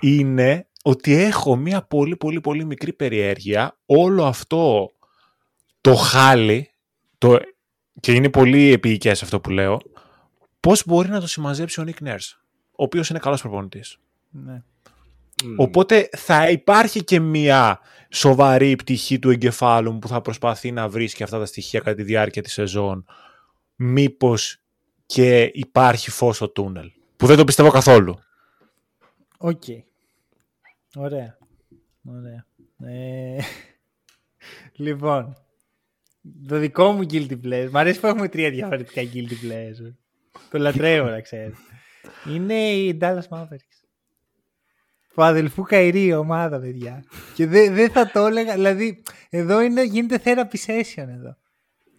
είναι 0.00 0.66
ότι 0.82 1.14
έχω 1.14 1.56
μία 1.56 1.82
πολύ 1.82 2.16
πολύ 2.16 2.40
πολύ 2.40 2.64
μικρή 2.64 2.92
περιέργεια 2.92 3.78
όλο 3.86 4.24
αυτό 4.24 4.92
το 5.80 5.94
χάλι 5.94 6.70
το, 7.18 7.38
και 8.00 8.12
είναι 8.12 8.30
πολύ 8.30 8.72
επιεικές 8.72 9.22
αυτό 9.22 9.40
που 9.40 9.50
λέω 9.50 9.80
πώς 10.60 10.86
μπορεί 10.86 11.08
να 11.08 11.20
το 11.20 11.26
συμμαζέψει 11.26 11.80
ο 11.80 11.84
Νικ 11.84 12.00
Νερς 12.00 12.40
ο 12.70 12.82
οποίος 12.82 13.10
είναι 13.10 13.18
καλός 13.18 13.40
προπονητής. 13.40 13.98
Ναι. 14.30 14.62
Οπότε 15.56 16.08
θα 16.16 16.50
υπάρχει 16.50 17.04
και 17.04 17.20
μία 17.20 17.80
σοβαρή 18.10 18.76
πτυχή 18.76 19.18
του 19.18 19.30
εγκεφάλου 19.30 19.92
μου 19.92 19.98
που 19.98 20.08
θα 20.08 20.20
προσπαθεί 20.20 20.72
να 20.72 20.88
βρίσκει 20.88 21.22
αυτά 21.22 21.38
τα 21.38 21.46
στοιχεία 21.46 21.80
κατά 21.80 21.94
τη 21.94 22.02
διάρκεια 22.02 22.42
της 22.42 22.52
σεζόν. 22.52 23.04
Μήπως 23.80 24.62
και 25.06 25.50
υπάρχει 25.54 26.10
φως 26.10 26.36
στο 26.36 26.48
τούνελ. 26.48 26.92
Που 27.16 27.26
δεν 27.26 27.36
το 27.36 27.44
πιστεύω 27.44 27.70
καθόλου. 27.70 28.18
Οκ. 29.38 29.62
Ωραία. 30.94 31.38
Ωραία. 32.04 32.46
Ε... 32.78 33.38
λοιπόν, 34.84 35.36
το 36.48 36.58
δικό 36.58 36.92
μου 36.92 37.02
guilty 37.10 37.38
pleasure. 37.44 37.68
Μ' 37.70 37.76
αρέσει 37.76 38.00
που 38.00 38.06
έχουμε 38.06 38.28
τρία 38.28 38.50
διαφορετικά 38.50 39.02
guilty 39.02 39.46
pleasure. 39.46 39.94
το 40.50 40.58
λατρεύω 40.58 41.08
να 41.08 41.20
ξέρεις. 41.20 41.58
Είναι 42.28 42.54
η 42.54 42.98
Dallas 43.00 43.28
Mavericks. 43.30 43.78
Που 45.14 45.22
αδελφού 45.22 45.62
Καϊρή 45.62 46.04
η 46.04 46.12
ομάδα, 46.12 46.60
παιδιά. 46.60 47.04
Και 47.34 47.46
δεν 47.46 47.74
δε 47.74 47.88
θα 47.88 48.10
το 48.10 48.26
έλεγα, 48.26 48.54
δηλαδή, 48.54 49.02
εδώ 49.30 49.60
είναι, 49.60 49.82
γίνεται 49.82 50.20
therapy 50.24 50.66
session 50.66 51.08
εδώ. 51.08 51.36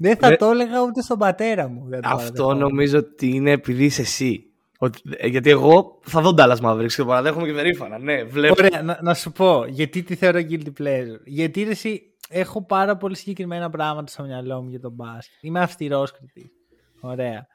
Δεν 0.02 0.18
θα 0.18 0.36
το 0.36 0.50
έλεγα 0.50 0.82
ούτε 0.82 1.02
στον 1.02 1.18
πατέρα 1.18 1.68
μου. 1.68 1.90
Αυτό 2.04 2.54
νομίζω 2.54 2.98
ότι 2.98 3.28
είναι 3.28 3.52
επειδή 3.52 3.86
είσαι 3.86 4.02
εσύ. 4.02 4.44
Ότι, 4.82 5.02
ε, 5.18 5.28
γιατί 5.28 5.50
εγώ 5.50 6.00
θα 6.02 6.22
δω 6.22 6.34
Dallas 6.38 6.58
Mavericks 6.62 6.88
και 6.88 6.96
το 6.96 7.06
παραδέχομαι 7.06 7.48
και 7.48 7.54
περήφανα. 7.54 7.98
Ναι, 7.98 8.24
βλέπω. 8.24 8.56
Ωραία, 8.64 8.82
να, 8.82 9.00
να, 9.02 9.14
σου 9.14 9.32
πω 9.32 9.66
γιατί 9.66 10.04
τη 10.04 10.16
θεωρώ 10.16 10.40
guilty 10.40 10.82
pleasure. 10.82 11.20
Γιατί 11.26 11.62
εσύ, 11.62 12.02
έχω 12.30 12.66
πάρα 12.66 12.98
πολύ 12.98 13.16
συγκεκριμένα 13.16 13.70
πράγματα 13.70 14.12
στο 14.12 14.24
μυαλό 14.24 14.62
μου 14.62 14.70
για 14.70 14.80
τον 14.80 14.92
μπάσκετ. 14.92 15.38
Είμαι 15.42 15.60
αυστηρός 15.60 16.12
κριτής. 16.12 16.52
Ωραία. 17.02 17.48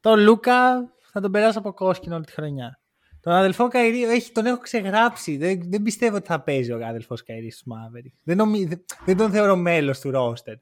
Τον 0.00 0.20
Λούκα 0.20 0.72
θα 1.12 1.20
τον 1.20 1.30
περάσω 1.30 1.58
από 1.58 1.72
κόσκινο 1.72 2.14
όλη 2.14 2.24
τη 2.24 2.32
χρονιά. 2.32 2.80
Τον 3.20 3.32
αδελφό 3.32 3.68
Καϊρή 3.68 4.04
έχει, 4.04 4.32
τον 4.32 4.46
έχω 4.46 4.58
ξεγράψει. 4.58 5.36
Δεν, 5.36 5.60
δεν 5.70 5.82
πιστεύω 5.82 6.16
ότι 6.16 6.26
θα 6.26 6.42
παίζει 6.42 6.72
ο 6.72 6.86
αδελφός 6.86 7.22
Καϊρής 7.22 7.54
στους 7.54 7.72
Mavericks. 7.72 8.18
Δεν, 8.24 8.36
νομί, 8.36 8.64
δεν, 8.64 8.84
δεν 9.04 9.16
τον 9.16 9.30
θεωρώ 9.30 9.56
μέλος 9.56 10.00
του 10.00 10.10
ρόστερ. 10.10 10.54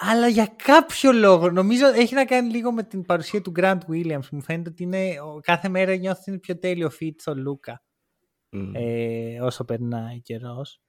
Αλλά 0.00 0.28
για 0.28 0.54
κάποιο 0.64 1.12
λόγο, 1.12 1.50
νομίζω 1.50 1.86
έχει 1.86 2.14
να 2.14 2.24
κάνει 2.24 2.50
λίγο 2.50 2.72
με 2.72 2.82
την 2.82 3.04
παρουσία 3.04 3.42
του 3.42 3.52
Grant 3.56 3.78
Williams. 3.90 4.28
Μου 4.30 4.42
φαίνεται 4.42 4.70
ότι 4.70 4.82
είναι, 4.82 5.14
κάθε 5.40 5.68
μέρα 5.68 5.96
νιώθω 5.96 6.20
ότι 6.20 6.30
είναι 6.30 6.38
πιο 6.38 6.58
τέλειο 6.58 6.90
fit 7.00 7.14
στο 7.16 7.34
Λούκα. 7.34 7.82
Mm. 8.52 8.70
Ε, 8.74 9.40
όσο 9.40 9.64
περνάει 9.64 10.16
ο 10.16 10.20
καιρός. 10.22 10.80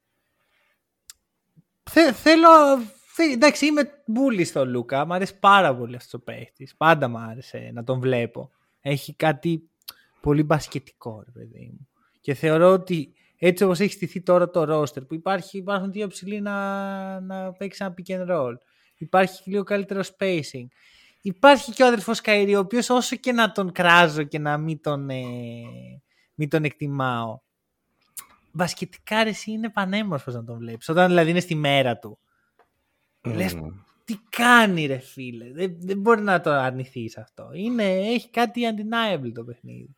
Θε, 1.90 2.14
θέλω. 2.14 2.50
Θε, 3.16 3.24
εντάξει, 3.24 3.66
είμαι 3.66 4.04
μπουλή 4.06 4.44
στο 4.44 4.66
Λούκα. 4.66 5.06
Μ' 5.06 5.14
αρέσει 5.14 5.40
πάρα 5.40 5.76
πολύ 5.76 5.96
αυτός 5.96 6.14
ο 6.14 6.20
παίχτης. 6.20 6.76
Πάντα 6.78 7.08
μ' 7.08 7.18
άρεσε 7.18 7.72
να 7.74 7.84
τον 7.84 8.00
βλέπω. 8.00 8.52
Έχει 8.82 9.16
κάτι 9.16 9.70
πολύ 10.22 10.44
μπασκετικό, 10.44 11.24
ρε 11.26 11.32
παιδί 11.32 11.70
μου. 11.72 11.88
Και 12.22 12.34
θεωρώ 12.34 12.72
ότι 12.72 13.14
έτσι 13.38 13.64
όπως 13.64 13.80
έχει 13.80 13.94
στηθεί 13.94 14.22
τώρα 14.22 14.50
το 14.50 14.82
roster 14.82 15.08
που 15.08 15.14
υπάρχει, 15.14 15.58
υπάρχουν 15.58 15.92
δύο 15.92 16.08
ψηλοί 16.08 16.42
να, 16.42 17.20
να 17.20 17.52
παίξει 17.52 17.84
ένα 17.84 17.94
pick 17.98 18.12
and 18.12 18.30
roll. 18.30 18.54
Υπάρχει 19.00 19.50
λίγο 19.50 19.64
καλύτερο 19.64 20.02
spacing. 20.02 20.68
Υπάρχει 21.22 21.72
και 21.72 21.84
ο 21.84 21.88
αδερφός 21.88 22.22
Καϊρή, 22.22 22.56
ο 22.56 22.60
οποίος 22.60 22.90
όσο 22.90 23.16
και 23.16 23.32
να 23.32 23.52
τον 23.52 23.72
κράζω 23.72 24.24
και 24.24 24.40
να 24.40 24.58
μην 24.58 24.82
τον, 24.82 25.10
ε, 25.10 25.24
μην 26.34 26.50
τον 26.50 26.64
εκτιμάω, 26.64 27.40
μπασκετικά 28.52 29.24
ρε, 29.24 29.32
είναι 29.46 29.70
πανέμορφος 29.70 30.34
να 30.34 30.44
τον 30.44 30.58
βλέπεις. 30.58 30.90
Όταν 30.90 31.08
δηλαδή 31.08 31.30
είναι 31.30 31.40
στη 31.40 31.56
μέρα 31.56 31.98
του. 31.98 32.20
Mm. 33.22 33.34
Λες, 33.34 33.56
τι 34.04 34.18
κάνει 34.30 34.86
ρε 34.86 34.98
φίλε. 34.98 35.52
Δεν, 35.52 35.76
δεν 35.80 36.00
μπορεί 36.00 36.22
να 36.22 36.42
το 36.42 36.52
αρνηθείς 36.52 37.18
αυτό. 37.18 37.50
Είναι, 37.54 37.84
έχει 37.84 38.30
κάτι 38.30 38.62
undeniable 38.64 39.32
το 39.34 39.44
παιχνίδι. 39.44 39.96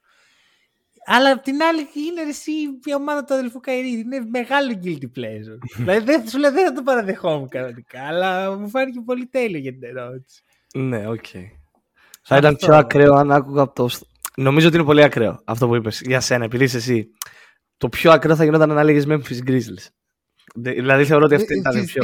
Αλλά 1.05 1.31
απ' 1.31 1.43
την 1.43 1.61
άλλη 1.61 1.79
είναι 1.79 2.29
εσύ 2.29 2.51
η 2.83 2.93
ομάδα 2.93 3.23
του 3.23 3.33
αδελφού 3.33 3.59
Καϊρή. 3.59 3.89
Είναι 3.89 4.19
μεγάλο 4.29 4.79
guilty 4.83 5.19
pleasure. 5.19 5.57
δηλαδή 5.77 6.05
δεν, 6.05 6.27
σου 6.27 6.39
λέει, 6.39 6.51
δεν 6.51 6.65
θα 6.65 6.73
το 6.73 6.81
παραδεχόμουν 6.81 7.49
κανονικά, 7.49 8.07
αλλά 8.07 8.57
μου 8.57 8.69
φάνηκε 8.69 8.99
πολύ 9.05 9.25
τέλειο 9.25 9.59
για 9.59 9.71
την 9.71 9.83
ερώτηση. 9.83 10.43
Ναι, 10.73 11.07
OK. 11.07 11.25
Okay. 11.33 11.45
Θα 12.23 12.37
ήταν 12.37 12.55
πιο 12.55 12.75
ακραίο 12.75 13.13
αν 13.13 13.31
άκουγα 13.31 13.61
από 13.61 13.75
το. 13.75 13.89
Νομίζω 14.35 14.67
ότι 14.67 14.75
είναι 14.75 14.85
πολύ 14.85 15.03
ακραίο 15.03 15.41
αυτό 15.45 15.67
που 15.67 15.75
είπες 15.75 16.01
για 16.05 16.19
σένα, 16.19 16.43
επειδή 16.43 16.63
είσαι 16.63 16.77
εσύ. 16.77 17.11
Το 17.77 17.89
πιο 17.89 18.11
ακραίο 18.11 18.35
θα 18.35 18.43
γινόταν 18.43 18.71
αν 18.71 18.77
έλεγες 18.77 19.05
Memphis 19.07 19.49
Grizzlies. 19.49 19.87
Δηλαδή 20.55 21.05
θεωρώ 21.05 21.25
ότι 21.25 21.35
αυτή 21.35 21.57
ήταν 21.57 21.85
πιο. 21.85 22.03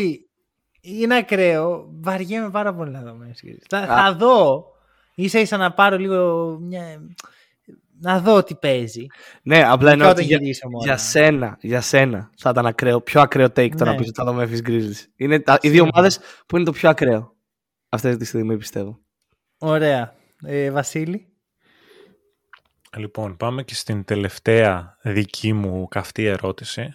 Είναι 0.82 1.16
ακραίο. 1.16 1.90
Βαριέμαι 2.02 2.50
πάρα 2.50 2.74
πολύ 2.74 2.92
να 2.92 3.02
δω 3.02 3.18
Memphis 3.22 3.48
Grizzlies. 3.48 3.66
Θα, 3.70 3.86
θα 3.86 4.16
δω. 4.16 4.66
ίσα 5.16 5.40
ίσα 5.40 5.58
να 5.58 5.74
πάρω 5.74 5.98
λίγο 5.98 6.58
μια 6.62 7.02
να 8.00 8.20
δω 8.20 8.44
τι 8.44 8.56
παίζει. 8.56 9.06
Ναι, 9.44 9.64
απλά 9.64 9.92
εννοώ 9.92 10.10
ότι 10.10 10.24
για, 10.24 10.40
για, 10.84 10.98
σένα, 10.98 11.58
για 11.62 11.82
σένα 11.82 12.30
θα 12.38 12.50
ήταν 12.50 12.66
ακραίο, 12.66 13.02
πιο 13.02 13.22
ακραίο 13.22 13.46
take 13.46 13.72
το 13.78 13.86
να 13.86 13.92
ναι. 13.92 13.98
πεις 13.98 14.08
ότι 14.08 14.16
θα 14.16 14.24
δω 14.24 14.42
Memphis 14.42 14.70
Grizzlies. 14.70 15.06
Είναι 15.16 15.40
τα, 15.40 15.58
οι 15.62 15.70
δύο 15.70 15.88
ομάδες 15.94 16.20
που 16.46 16.56
είναι 16.56 16.66
το 16.66 16.72
πιο 16.72 16.90
ακραίο 16.90 17.36
αυτή 17.90 18.18
τη 18.18 18.26
στιγμή 18.26 18.58
πιστεύω. 18.58 19.00
Ωραία. 19.58 20.16
Ε, 20.44 20.72
Βασίλη. 20.72 21.28
Λοιπόν, 22.98 23.38
πάμε 23.38 23.64
και 23.64 23.76
στην 23.76 24.04
τελευταία 24.04 24.98
δική 25.02 25.54
μου 25.54 25.88
καυτή 25.88 26.26
ερώτηση 26.26 26.94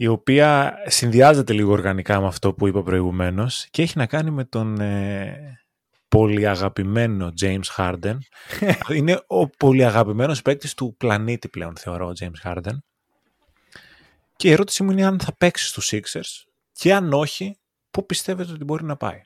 η 0.00 0.06
οποία 0.06 0.74
συνδυάζεται 0.86 1.52
λίγο 1.52 1.72
οργανικά 1.72 2.20
με 2.20 2.26
αυτό 2.26 2.52
που 2.52 2.66
είπα 2.66 2.82
προηγουμένως 2.82 3.66
και 3.70 3.82
έχει 3.82 3.98
να 3.98 4.06
κάνει 4.06 4.30
με 4.30 4.44
τον 4.44 4.80
ε, 4.80 5.60
πολύ 6.08 6.48
αγαπημένο 6.48 7.32
James 7.40 7.64
Harden. 7.76 8.16
είναι 8.96 9.24
ο 9.26 9.48
πολύ 9.48 9.84
αγαπημένος 9.84 10.42
παίκτης 10.42 10.74
του 10.74 10.94
πλανήτη 10.98 11.48
πλέον, 11.48 11.76
θεωρώ, 11.76 12.06
ο 12.06 12.12
James 12.20 12.42
Harden. 12.44 12.78
Και 14.36 14.48
η 14.48 14.52
ερώτησή 14.52 14.82
μου 14.82 14.90
είναι 14.90 15.04
αν 15.04 15.20
θα 15.20 15.36
παίξει 15.36 15.66
στους 15.66 15.92
Sixers 15.92 16.48
και 16.72 16.94
αν 16.94 17.12
όχι, 17.12 17.58
πού 17.90 18.06
πιστεύετε 18.06 18.52
ότι 18.52 18.64
μπορεί 18.64 18.84
να 18.84 18.96
πάει; 18.96 19.20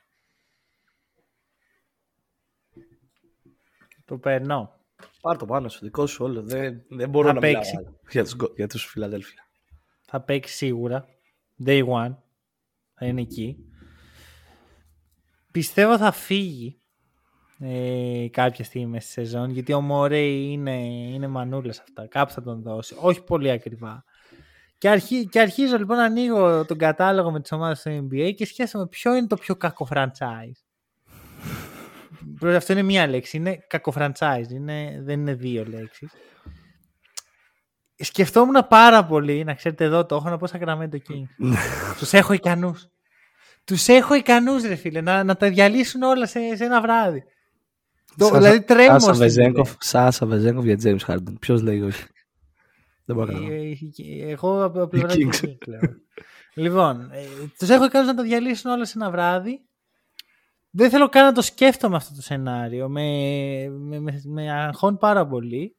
Το 4.05 4.17
περνώ. 4.17 4.81
Πάρ 5.21 5.37
το 5.37 5.45
πάνω 5.45 5.69
σου, 5.69 5.79
δικό 5.81 6.07
σου 6.07 6.25
όλο. 6.25 6.41
Δεν, 6.43 6.83
δεν 6.89 7.09
μπορώ 7.09 7.27
θα 7.27 7.33
να 7.33 7.39
παίξει. 7.39 7.77
για 8.09 8.23
τους, 8.23 8.35
για 8.55 8.67
τους 8.67 8.85
Φιλαδέλφια. 8.85 9.47
Θα 10.05 10.21
παίξει 10.21 10.55
σίγουρα. 10.55 11.05
Day 11.65 11.87
one. 11.87 12.15
Θα 12.93 13.05
είναι 13.05 13.21
εκεί. 13.21 13.57
Πιστεύω 15.53 15.97
θα 15.97 16.11
φύγει 16.11 16.77
ε, 17.59 18.27
κάποια 18.31 18.63
στιγμή 18.63 18.87
μέσα 18.87 19.05
στη 19.05 19.13
σεζόν, 19.13 19.49
γιατί 19.49 19.73
ο 19.73 19.81
Μωρέι 19.81 20.51
είναι, 20.51 20.75
είναι 20.85 21.27
μανούλας 21.27 21.79
αυτά. 21.79 22.07
Κάπου 22.07 22.31
θα 22.31 22.41
τον 22.41 22.61
δώσει. 22.61 22.95
Όχι 22.99 23.23
πολύ 23.23 23.51
ακριβά. 23.51 24.03
Και, 24.77 24.89
αρχί, 24.89 25.27
και 25.27 25.39
αρχίζω 25.39 25.77
λοιπόν 25.77 25.97
να 25.97 26.03
ανοίγω 26.03 26.65
τον 26.65 26.77
κατάλογο 26.77 27.31
με 27.31 27.41
τις 27.41 27.51
ομάδες 27.51 27.81
του 27.81 28.07
NBA 28.07 28.33
και 28.35 28.45
σκέφτομαι 28.45 28.87
ποιο 28.87 29.15
είναι 29.15 29.27
το 29.27 29.35
πιο 29.35 29.55
κακό 29.55 29.87
franchise. 29.91 30.61
Αυτό 32.55 32.73
είναι 32.73 32.81
μία 32.81 33.07
λέξη. 33.07 33.37
Είναι 33.37 33.57
κακό 33.67 33.93
franchise. 33.95 34.49
Είναι, 34.49 35.01
δεν 35.03 35.19
είναι 35.19 35.33
δύο 35.33 35.65
λέξεις. 35.65 36.11
Σκεφτόμουν 37.95 38.67
πάρα 38.69 39.05
πολύ, 39.05 39.43
να 39.43 39.53
ξέρετε 39.53 39.83
εδώ 39.83 40.05
το 40.05 40.15
έχω 40.15 40.29
να 40.29 40.37
πω 40.37 40.47
Sacramento 40.51 40.95
Kings. 40.95 41.47
Τους 41.97 42.13
έχω 42.13 42.33
ικανούς. 42.33 42.87
Τους 43.65 43.87
έχω 43.87 44.13
ικανούς, 44.13 44.63
ρε 44.63 44.75
φίλε, 44.75 45.01
να, 45.01 45.23
να 45.23 45.35
τα 45.35 45.49
διαλύσουν 45.49 46.01
όλα 46.01 46.27
σε, 46.27 46.55
σε 46.55 46.63
ένα 46.63 46.81
βράδυ. 46.81 47.23
Το, 48.17 48.25
Σάσα, 48.25 48.37
δηλαδή 48.37 48.61
τρέμω. 48.61 48.99
Σάσα 48.99 49.13
Βεζέγκοφ, 49.13 49.73
Σάσα 49.79 50.25
Βεζέγκοφ 50.25 50.65
για 50.65 50.77
James 50.83 51.05
Harden. 51.07 51.33
Ποιος 51.39 51.61
λέει 51.61 51.81
όχι. 51.81 52.03
Δεν 53.05 53.15
μπορώ 53.15 53.31
να 53.31 53.53
ε, 53.53 53.77
ε, 53.97 54.31
Εγώ 54.31 54.63
από 54.63 54.87
πλευράς 54.87 55.41
Λοιπόν, 56.53 57.09
ε, 57.11 57.25
τους 57.57 57.69
έχω 57.69 57.85
ικανούς 57.85 58.07
να 58.07 58.15
τα 58.15 58.23
διαλύσουν 58.23 58.71
όλα 58.71 58.85
σε 58.85 58.93
ένα 58.95 59.11
βράδυ. 59.11 59.61
Δεν 60.69 60.89
θέλω 60.89 61.09
καν 61.09 61.25
να 61.25 61.31
το 61.31 61.41
σκέφτομαι 61.41 61.95
αυτό 61.95 62.15
το 62.15 62.21
σενάριο. 62.21 62.89
Με, 62.89 63.03
με, 63.69 63.99
με, 63.99 64.21
με 64.25 64.51
αγχώνει 64.51 64.97
πάρα 64.97 65.27
πολύ. 65.27 65.75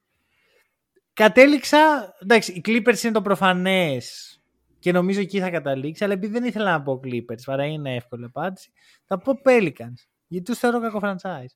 Κατέληξα. 1.12 2.14
Εντάξει, 2.22 2.52
οι 2.52 2.62
Clippers 2.64 3.02
είναι 3.02 3.12
το 3.12 3.22
προφανές 3.22 4.38
και 4.84 4.92
νομίζω 4.92 5.20
εκεί 5.20 5.40
θα 5.40 5.50
καταλήξει. 5.50 6.04
Αλλά 6.04 6.12
επειδή 6.12 6.32
δεν 6.32 6.44
ήθελα 6.44 6.70
να 6.70 6.82
πω 6.82 7.00
Clippers, 7.04 7.42
παρά 7.44 7.64
είναι 7.64 7.94
εύκολη 7.94 8.24
απάντηση, 8.24 8.72
θα 9.04 9.18
πω 9.18 9.32
Pelicans. 9.44 10.06
Γιατί 10.26 10.44
τους 10.44 10.58
θεωρώ 10.58 10.80
κακό 10.80 10.98
franchise. 11.02 11.54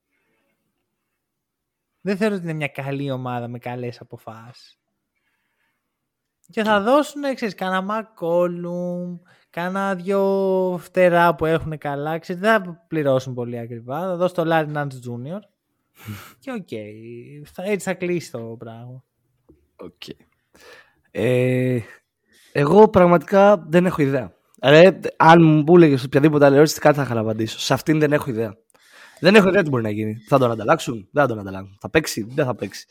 Δεν 2.00 2.16
θεωρώ 2.16 2.34
ότι 2.34 2.44
είναι 2.44 2.52
μια 2.52 2.68
καλή 2.68 3.10
ομάδα 3.10 3.48
με 3.48 3.58
καλές 3.58 4.00
αποφάσεις. 4.00 4.78
Και 6.50 6.62
θα 6.62 6.80
δώσουν, 6.80 7.34
ξέρεις, 7.34 7.54
κάνα 7.54 7.82
Μακόλουμ, 7.82 9.18
κάνα 9.50 9.94
δυο 9.94 10.78
φτερά 10.80 11.34
που 11.34 11.44
έχουν 11.44 11.78
καλά. 11.78 12.18
Ξέρεις, 12.18 12.42
δεν 12.42 12.62
θα 12.62 12.84
πληρώσουν 12.88 13.34
πολύ 13.34 13.58
ακριβά. 13.58 14.00
Θα 14.00 14.16
δώσω 14.16 14.34
το 14.34 14.44
Larry 14.46 14.72
Nance 14.72 14.86
Jr. 14.86 15.40
και 16.40 16.50
OK. 16.50 16.68
Okay, 16.70 17.42
έτσι 17.56 17.88
θα 17.88 17.94
κλείσει 17.94 18.30
το 18.30 18.56
πράγμα. 18.58 19.04
Okay. 19.76 20.16
Ε, 21.10 21.80
εγώ 22.58 22.88
πραγματικά 22.88 23.64
δεν 23.68 23.86
έχω 23.86 24.02
ιδέα. 24.02 24.32
Ρε, 24.62 25.00
αν 25.16 25.42
μου 25.42 25.76
έλεγες 25.76 26.04
οποιαδήποτε 26.04 26.44
άλλη 26.44 26.54
ερώτηση, 26.54 26.80
κάτι 26.80 26.96
θα 26.96 27.02
είχα 27.02 27.14
να 27.14 27.20
απαντήσω. 27.20 27.58
Σε 27.58 27.74
αυτήν 27.74 27.98
δεν 27.98 28.12
έχω 28.12 28.30
ιδέα. 28.30 28.56
Δεν 29.20 29.34
έχω 29.34 29.48
ιδέα 29.48 29.62
τι 29.62 29.68
μπορεί 29.68 29.82
να 29.82 29.90
γίνει. 29.90 30.16
Θα 30.28 30.38
τον 30.38 30.50
ανταλλάξουν, 30.50 31.08
δεν 31.12 31.22
θα 31.22 31.28
τον 31.28 31.38
ανταλλάξουν. 31.38 31.76
Θα 31.80 31.90
παίξει, 31.90 32.26
δεν 32.30 32.44
θα 32.44 32.54
παίξει. 32.54 32.86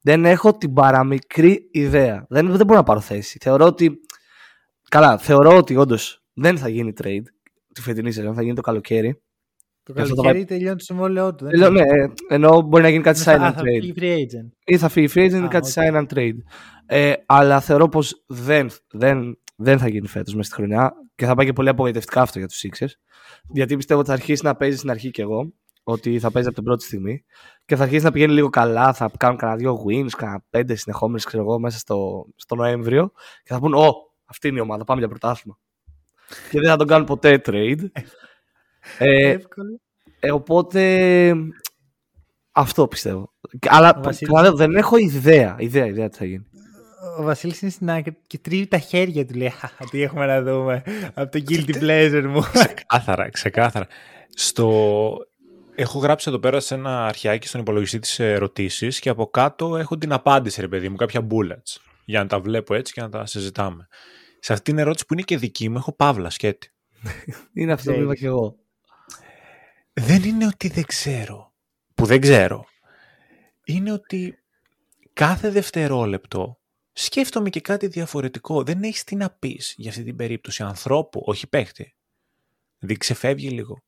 Δεν 0.00 0.24
έχω 0.24 0.56
την 0.56 0.72
παραμικρή 0.72 1.68
ιδέα. 1.72 2.26
Δεν, 2.28 2.56
δεν 2.56 2.66
μπορώ 2.66 2.78
να 2.78 2.84
πάρω 2.84 3.00
θέση. 3.00 3.38
Θεωρώ 3.40 3.66
ότι. 3.66 4.00
Καλά, 4.88 5.18
θεωρώ 5.18 5.56
ότι 5.56 5.76
όντως 5.76 6.24
δεν 6.32 6.58
θα 6.58 6.68
γίνει 6.68 6.92
trade 7.02 7.24
τη 7.72 7.80
φετινή 7.80 8.12
σεζόν, 8.12 8.34
θα 8.34 8.42
γίνει 8.42 8.54
το 8.54 8.60
καλοκαίρι. 8.60 9.22
Το 9.84 9.92
καλοκαίρι 9.92 10.40
θα... 10.40 10.44
τελειώνει 10.44 10.76
το 10.76 10.84
συμβόλαιό 10.84 11.34
του. 11.34 11.46
ναι, 11.70 11.82
ενώ 12.28 12.60
μπορεί 12.60 12.82
να 12.82 12.88
γίνει 12.88 13.02
κάτι 13.02 13.22
sign 13.24 13.40
and 13.40 13.48
trade. 13.48 13.52
Θα 13.54 13.62
φύγει 13.62 13.94
free 13.96 14.16
agent. 14.16 14.48
Ή 14.64 14.78
θα 14.78 14.88
φύγει 14.88 15.08
free 15.14 15.30
agent 15.30 15.44
ή 15.44 15.48
κάτι 15.48 15.72
okay. 15.74 15.82
sign 15.82 15.96
and 15.96 16.06
trade. 16.14 16.36
Ε, 16.86 17.12
αλλά 17.26 17.60
θεωρώ 17.60 17.88
πως 17.88 18.24
δεν, 18.26 18.70
δεν, 18.90 19.38
δεν 19.56 19.78
θα 19.78 19.88
γίνει 19.88 20.06
φέτος 20.06 20.34
μέσα 20.34 20.48
στη 20.48 20.56
χρονιά 20.56 20.94
και 21.14 21.26
θα 21.26 21.34
πάει 21.34 21.46
και 21.46 21.52
πολύ 21.52 21.68
απογοητευτικά 21.68 22.20
αυτό 22.20 22.38
για 22.38 22.48
τους 22.48 22.64
Sixers. 22.64 22.92
Γιατί 23.52 23.76
πιστεύω 23.76 24.00
ότι 24.00 24.08
θα 24.08 24.14
αρχίσει 24.14 24.44
να 24.44 24.56
παίζει 24.56 24.76
στην 24.76 24.90
αρχή 24.90 25.10
κι 25.10 25.20
εγώ. 25.20 25.52
Ότι 25.86 26.18
θα 26.18 26.30
παίζει 26.30 26.48
από 26.48 26.56
την 26.56 26.64
πρώτη 26.64 26.84
στιγμή 26.84 27.24
και 27.64 27.76
θα 27.76 27.82
αρχίσει 27.82 28.04
να 28.04 28.12
πηγαίνει 28.12 28.32
λίγο 28.32 28.48
καλά. 28.48 28.92
Θα 28.92 29.10
κάνουν 29.16 29.38
κανένα 29.38 29.58
δύο 29.58 29.84
wins, 29.86 30.10
κανένα 30.16 30.44
πέντε 30.50 30.74
συνεχόμενες, 30.74 31.24
ξέρω 31.24 31.42
εγώ, 31.42 31.58
μέσα 31.58 31.78
στο, 31.78 32.26
στο 32.36 32.54
Νοέμβριο 32.54 33.12
και 33.42 33.52
θα 33.52 33.58
πούνε: 33.58 33.76
Ω, 33.76 33.92
αυτή 34.24 34.48
είναι 34.48 34.58
η 34.58 34.60
ομάδα, 34.60 34.84
πάμε 34.84 35.00
για 35.00 35.08
πρωτάθλημα. 35.08 35.58
και 36.50 36.58
δεν 36.60 36.68
θα 36.70 36.76
τον 36.76 36.86
κάνουν 36.86 37.06
ποτέ 37.06 37.42
trade. 37.46 37.84
Ε, 38.98 39.36
ε, 40.20 40.32
οπότε 40.32 41.34
αυτό 42.52 42.88
πιστεύω. 42.88 43.32
Αλλά 43.68 44.00
Βασίλης... 44.02 44.50
δεν 44.54 44.76
έχω 44.76 44.96
ιδέα, 44.96 45.56
ιδέα, 45.58 45.86
ιδέα 45.86 46.08
τι 46.08 46.16
θα 46.16 46.24
γίνει. 46.24 46.46
Ο 47.18 47.22
Βασίλης 47.22 47.60
είναι 47.60 47.70
στην 47.70 47.90
άκρη 47.90 48.16
και 48.26 48.38
τρίβει 48.38 48.66
τα 48.66 48.78
χέρια 48.78 49.26
του. 49.26 49.34
Λέει: 49.34 49.52
Τι 49.90 50.02
έχουμε 50.02 50.26
να 50.26 50.42
δούμε 50.42 50.82
από 51.14 51.30
το 51.30 51.44
guilty 51.48 51.82
pleasure 51.82 52.24
μου. 52.28 52.40
Ξεκάθαρα, 52.52 53.30
ξεκάθαρα. 53.30 53.86
Στο... 54.34 55.16
Έχω 55.74 55.98
γράψει 55.98 56.28
εδώ 56.28 56.38
πέρα 56.38 56.60
σε 56.60 56.74
ένα 56.74 57.06
αρχιάκι 57.06 57.48
στον 57.48 57.60
υπολογιστή 57.60 57.98
τη 57.98 58.16
ερωτήσεις 58.18 58.98
και 59.00 59.08
από 59.08 59.26
κάτω 59.26 59.76
έχω 59.76 59.98
την 59.98 60.12
απάντηση, 60.12 60.60
ρε 60.60 60.68
παιδί 60.68 60.88
μου, 60.88 60.96
κάποια 60.96 61.26
bullets. 61.30 61.80
Για 62.04 62.20
να 62.20 62.26
τα 62.26 62.40
βλέπω 62.40 62.74
έτσι 62.74 62.92
και 62.92 63.00
να 63.00 63.08
τα 63.08 63.26
συζητάμε. 63.26 63.88
Σε 64.38 64.52
αυτήν 64.52 64.74
την 64.74 64.82
ερώτηση 64.82 65.06
που 65.06 65.12
είναι 65.12 65.22
και 65.22 65.36
δική 65.36 65.68
μου, 65.68 65.76
έχω 65.76 65.92
παύλα 65.92 66.30
σκέτη. 66.30 66.72
είναι 67.54 67.72
αυτό 67.72 67.92
που 67.92 68.00
είπα 68.00 68.14
και 68.14 68.26
εγώ 68.26 68.56
δεν 69.94 70.22
είναι 70.22 70.46
ότι 70.46 70.68
δεν 70.68 70.84
ξέρω, 70.84 71.52
που 71.94 72.06
δεν 72.06 72.20
ξέρω. 72.20 72.64
Είναι 73.64 73.92
ότι 73.92 74.38
κάθε 75.12 75.50
δευτερόλεπτο 75.50 76.58
σκέφτομαι 76.92 77.50
και 77.50 77.60
κάτι 77.60 77.86
διαφορετικό. 77.86 78.62
Δεν 78.62 78.82
έχεις 78.82 79.04
τι 79.04 79.16
να 79.16 79.30
πεις 79.30 79.74
για 79.76 79.90
αυτή 79.90 80.02
την 80.02 80.16
περίπτωση 80.16 80.62
ανθρώπου, 80.62 81.22
όχι 81.24 81.46
παίχτη. 81.46 81.94
Δηλαδή 82.78 82.98
ξεφεύγει 82.98 83.48
λίγο. 83.48 83.82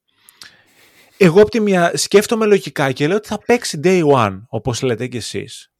Εγώ 1.16 1.40
από 1.40 1.50
τη 1.50 1.60
μία 1.60 1.96
σκέφτομαι 1.96 2.46
λογικά 2.46 2.92
και 2.92 3.06
λέω 3.06 3.16
ότι 3.16 3.28
θα 3.28 3.38
παίξει 3.38 3.80
day 3.82 4.04
one, 4.12 4.42
όπως 4.48 4.82
λέτε 4.82 5.06
κι 5.06 5.16
εσείς. 5.16 5.72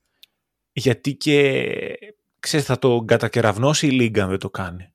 Γιατί 0.73 1.15
και, 1.15 1.65
ξέρεις, 2.41 2.67
θα 2.67 2.79
το 2.79 3.05
κατακεραυνώσει 3.07 3.87
η 3.87 3.91
Λίγκα 3.91 4.23
αν 4.23 4.29
δεν 4.29 4.39
το 4.39 4.51
κάνει. 4.51 4.93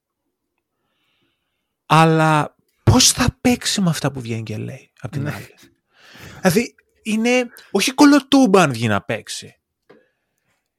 Αλλά 1.85 2.55
πώς 2.83 3.11
θα 3.11 3.37
παίξει 3.41 3.81
με 3.81 3.89
αυτά 3.89 4.11
που 4.11 4.21
βγαίνει 4.21 4.43
και 4.43 4.57
λέει, 4.57 4.91
απ' 5.01 5.11
την 5.11 5.21
ναι. 5.21 5.31
άλλη. 5.31 5.53
δηλαδή, 6.41 6.75
είναι, 7.03 7.47
όχι 7.71 7.91
κολοτούμπα 7.91 8.61
αν 8.61 8.71
βγει 8.71 8.87
να 8.87 9.01
παίξει. 9.01 9.55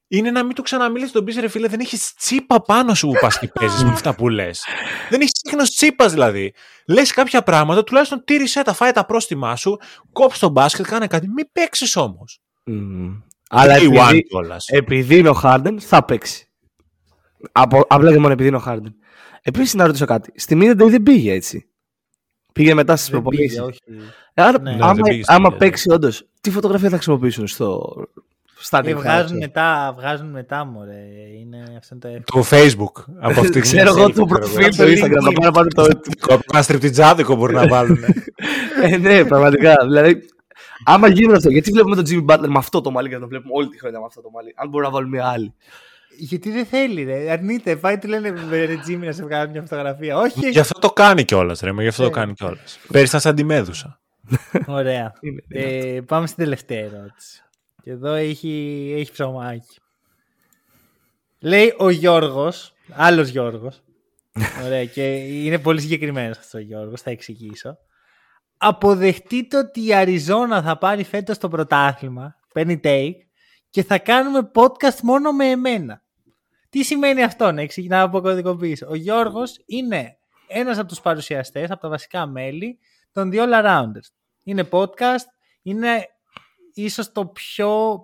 Είναι 0.07 0.31
να 0.31 0.43
μην 0.43 0.55
του 0.55 0.61
ξαναμιλήσει 0.61 1.11
τον 1.11 1.25
πει 1.25 1.39
ρε 1.39 1.47
φίλε, 1.47 1.67
δεν 1.67 1.79
έχεις 1.79 2.13
τσίπα 2.13 2.61
πάνω 2.61 2.93
σου 2.93 3.07
που 3.07 3.13
πας 3.21 3.39
και 3.39 3.47
παίζεις 3.47 3.83
με 3.83 3.91
αυτά 3.91 4.15
που 4.15 4.29
λες. 4.29 4.65
Δεν 5.09 5.21
έχεις 5.21 5.31
σύγχρονο 5.35 5.67
τσίπας 5.67 6.11
δηλαδή. 6.11 6.53
Λες 6.87 7.11
κάποια 7.11 7.43
πράγματα, 7.43 7.83
τουλάχιστον 7.83 8.23
τήρησε 8.23 8.61
τα, 8.61 8.73
φάει 8.73 8.91
τα 8.91 9.05
πρόστιμά 9.05 9.55
σου, 9.55 9.77
κόψει 10.11 10.39
τον 10.39 10.51
μπάσκετ, 10.51 10.85
κάνε 10.85 11.07
κάτι. 11.07 11.27
Μην 11.27 11.51
παίξεις 11.51 11.95
όμως. 11.95 12.41
Mm. 12.67 13.21
Αλλά 13.49 13.75
επειδή, 13.75 14.25
επειδή 14.65 15.17
είναι 15.17 15.29
ο 15.29 15.33
Χάρντεν, 15.33 15.79
θα 15.79 16.05
παίξει. 16.05 16.47
Από, 17.51 17.85
απλά 17.87 18.11
και 18.11 18.19
μόνο 18.19 18.33
επειδή 18.33 18.47
είναι 18.47 18.57
ο 18.57 18.59
Χάρντεν. 18.59 18.95
Επίσης 19.41 19.73
να 19.73 19.85
ρωτήσω 19.85 20.05
κάτι. 20.05 20.31
Στη 20.35 20.55
Μίδα 20.55 20.85
δεν 20.85 21.03
πήγε 21.03 21.31
έτσι. 21.31 21.67
Πήγε 22.53 22.73
μετά 22.73 22.95
στις 22.95 23.09
προπονήσεις. 23.09 23.61
Άρα, 24.33 24.61
ναι. 24.61 24.77
άμα, 24.79 24.93
ναι, 24.93 25.19
άμα 25.25 25.51
παίξει 25.51 25.91
όντως, 25.91 26.25
τι 26.41 26.51
φωτογραφία 26.51 26.89
θα 26.89 26.95
χρησιμοποιήσουν 26.95 27.47
στο. 27.47 27.93
Στα 28.59 28.81
ε, 28.85 28.93
βγάζουν 28.93 29.37
μετά, 29.37 29.93
βγάζουν 29.97 30.29
μετά, 30.29 30.65
μωρέ. 30.65 31.05
Είναι 31.39 31.63
αυτό 31.77 31.97
το 31.97 32.07
Το 32.23 32.43
Facebook. 32.49 33.03
Από 33.19 33.39
αυτή 33.39 33.59
Ξέρω 33.69 33.89
εγώ 33.89 34.11
το 34.11 34.25
προφίλ 34.25 34.71
στο 34.71 34.83
Instagram. 34.83 35.21
Να 35.21 35.31
πάνε 35.31 35.51
πάνω 35.51 35.67
το. 35.67 35.87
Ένα 36.53 36.61
στριπτιτζάδικο 36.61 37.35
μπορεί 37.35 37.53
να 37.53 37.67
βάλουν. 37.67 37.99
ε, 38.83 38.97
ναι, 38.97 39.25
πραγματικά. 39.25 39.75
Δηλαδή, 39.85 40.25
άμα 40.85 41.07
γίνει 41.07 41.33
αυτό, 41.33 41.49
γιατί 41.49 41.71
βλέπουμε 41.71 41.95
τον 41.95 42.05
Jimmy 42.07 42.33
Butler 42.33 42.47
με 42.47 42.57
αυτό 42.57 42.81
το 42.81 42.91
μάλι 42.91 43.09
και 43.09 43.17
τον 43.17 43.27
βλέπουμε 43.27 43.53
όλη 43.55 43.67
τη 43.67 43.79
χρονιά 43.79 43.99
με 43.99 44.05
αυτό 44.05 44.21
το 44.21 44.29
μάλι. 44.29 44.53
Αν 44.55 44.69
μπορούμε 44.69 44.89
να 44.89 44.95
βάλουμε 44.95 45.17
μια 45.17 45.27
άλλη. 45.27 45.53
Γιατί 46.17 46.51
δεν 46.51 46.65
θέλει, 46.65 47.03
ρε. 47.03 47.31
Αρνείται. 47.31 47.75
Πάει 47.75 47.97
του 47.97 48.07
λένε 48.07 48.33
ρε 48.49 48.75
Τζίμι 48.75 49.05
να 49.05 49.11
σε 49.11 49.23
βγάλει 49.23 49.51
μια 49.51 49.61
φωτογραφία. 49.61 50.17
Όχι. 50.17 50.49
Γι' 50.49 50.59
αυτό 50.59 50.79
το 50.79 50.91
κάνει 50.91 51.23
κιόλας, 51.23 51.59
ρε. 51.59 51.71
Γι' 51.71 51.87
αυτό 51.87 52.01
το 52.03 52.09
ε. 52.09 52.11
κάνει 52.11 52.33
κιόλας. 52.33 52.79
Πέρυσι 52.87 53.09
ήταν 53.09 53.21
σαν 53.21 53.35
τη 53.35 53.43
μέδουσα. 53.43 53.99
Ωραία. 54.65 55.13
ε, 55.49 55.99
πάμε 56.05 56.27
στην 56.27 56.43
τελευταία 56.43 56.79
ερώτηση. 56.79 57.43
Και 57.83 57.91
εδώ 57.91 58.13
έχει, 58.13 58.93
έχει 58.97 59.11
ψωμάκι. 59.11 59.77
Λέει 61.39 61.73
ο 61.77 61.89
Γιώργος, 61.89 62.73
άλλος 62.89 63.27
Γιώργος. 63.27 63.83
Ωραία, 64.65 64.85
και 64.85 65.15
είναι 65.15 65.59
πολύ 65.59 65.81
συγκεκριμένος 65.81 66.37
αυτός 66.37 66.53
ο 66.53 66.63
Γιώργος, 66.63 67.01
θα 67.01 67.11
εξηγήσω. 67.11 67.77
Αποδεχτείτε 68.57 69.57
ότι 69.57 69.85
η 69.85 69.93
Αριζόνα 69.93 70.61
θα 70.61 70.77
πάρει 70.77 71.03
φέτος 71.03 71.37
το 71.37 71.47
πρωτάθλημα. 71.47 72.35
Παίρνει 72.53 72.79
take 72.83 73.15
και 73.69 73.83
θα 73.83 73.97
κάνουμε 73.97 74.51
podcast 74.53 74.99
μόνο 75.01 75.31
με 75.31 75.45
εμένα. 75.45 76.02
Τι 76.73 76.83
σημαίνει 76.83 77.23
αυτό, 77.23 77.51
να 77.51 77.65
ξεκινάω 77.65 78.05
από 78.05 78.21
κωδικοποίηση. 78.21 78.85
Ο 78.85 78.95
Γιώργος 78.95 79.59
είναι 79.65 80.17
ένας 80.47 80.77
από 80.77 80.87
τους 80.87 81.01
παρουσιαστές, 81.01 81.71
από 81.71 81.81
τα 81.81 81.89
βασικά 81.89 82.25
μέλη 82.25 82.79
των 83.11 83.29
The 83.33 83.35
All 83.35 83.63
Arounders. 83.63 84.07
Είναι 84.43 84.67
podcast, 84.71 85.25
είναι 85.61 86.07
ίσως 86.73 87.11
το 87.11 87.25
πιο 87.25 88.01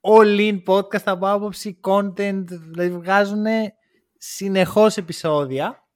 all-in 0.00 0.62
podcast 0.66 1.02
από 1.04 1.28
άποψη 1.28 1.80
content, 1.84 2.44
δηλαδή 2.46 2.90
βγάζουν 2.90 3.44
συνεχώς 4.18 4.96
επεισόδια 4.96 5.86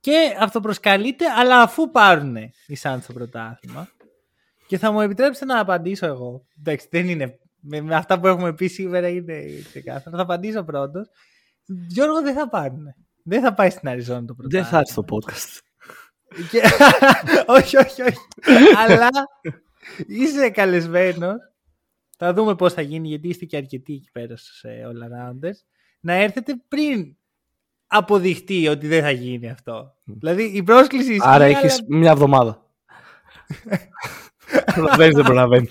και 0.00 0.36
αυτοπροσκαλείται, 0.40 1.26
αλλά 1.26 1.62
αφού 1.62 1.90
πάρουν 1.90 2.36
οι 2.36 2.76
Suns 2.82 2.98
το 3.06 3.12
πρωτάθλημα. 3.12 3.88
Και 4.66 4.78
θα 4.78 4.92
μου 4.92 5.00
επιτρέψετε 5.00 5.44
να 5.44 5.60
απαντήσω 5.60 6.06
εγώ. 6.06 6.44
Εντάξει, 6.58 6.88
δεν 6.90 7.08
είναι 7.08 7.38
με, 7.66 7.80
με 7.80 7.94
αυτά 7.94 8.20
που 8.20 8.26
έχουμε 8.26 8.54
πει 8.54 8.66
σήμερα 8.66 9.08
είναι 9.08 9.42
ξεκάθαρο. 9.68 10.16
Θα 10.16 10.22
απαντήσω 10.22 10.64
πρώτος. 10.64 11.06
Γιώργο 11.88 12.22
δεν 12.22 12.34
θα 12.34 12.48
πάρουν. 12.48 12.94
Δεν 13.22 13.42
θα 13.42 13.54
πάει 13.54 13.70
στην 13.70 13.88
Αριζόνα 13.88 14.24
το 14.24 14.34
πρώτο. 14.34 14.48
Δεν 14.48 14.64
θα 14.64 14.78
έρθει 14.78 14.90
στο 14.92 15.04
podcast. 15.08 15.58
όχι, 17.56 17.76
όχι, 17.76 18.02
όχι. 18.02 18.18
Αλλά 18.76 19.08
είσαι 20.06 20.50
καλεσμένος. 20.50 21.36
Θα 22.16 22.32
δούμε 22.32 22.54
πώς 22.54 22.72
θα 22.72 22.82
γίνει, 22.82 23.08
γιατί 23.08 23.28
είστε 23.28 23.44
και 23.44 23.56
αρκετοί 23.56 23.92
εκεί 23.94 24.10
πέρα 24.12 24.36
στους 24.36 24.64
All 24.64 25.08
Arounders. 25.08 25.56
Να 26.00 26.12
έρθετε 26.12 26.54
πριν 26.68 27.16
αποδειχτεί 27.86 28.68
ότι 28.68 28.86
δεν 28.86 29.02
θα 29.02 29.10
γίνει 29.10 29.50
αυτό. 29.50 29.94
Δηλαδή 30.04 30.42
η 30.42 30.62
πρόσκληση 30.62 31.10
ισχύει. 31.10 31.28
Άρα 31.28 31.44
έχει 31.44 31.84
μια 31.88 32.10
εβδομάδα. 32.10 32.70
δεν 34.96 35.10
προλαβαίνεις 35.10 35.70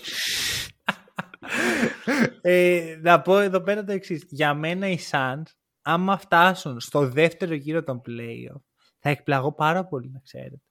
ε, 2.45 2.99
να 3.01 3.21
πω 3.21 3.39
εδώ 3.39 3.61
πέρα 3.61 3.83
το 3.83 3.91
εξής. 3.91 4.25
Για 4.29 4.53
μένα 4.53 4.87
οι 4.87 4.97
Suns, 5.11 5.43
άμα 5.81 6.17
φτάσουν 6.17 6.79
στο 6.79 7.07
δεύτερο 7.09 7.53
γύρο 7.53 7.83
των 7.83 8.01
playoff, 8.07 8.61
θα 8.99 9.09
εκπλαγώ 9.09 9.53
πάρα 9.53 9.85
πολύ, 9.85 10.09
να 10.13 10.19
ξέρετε. 10.19 10.61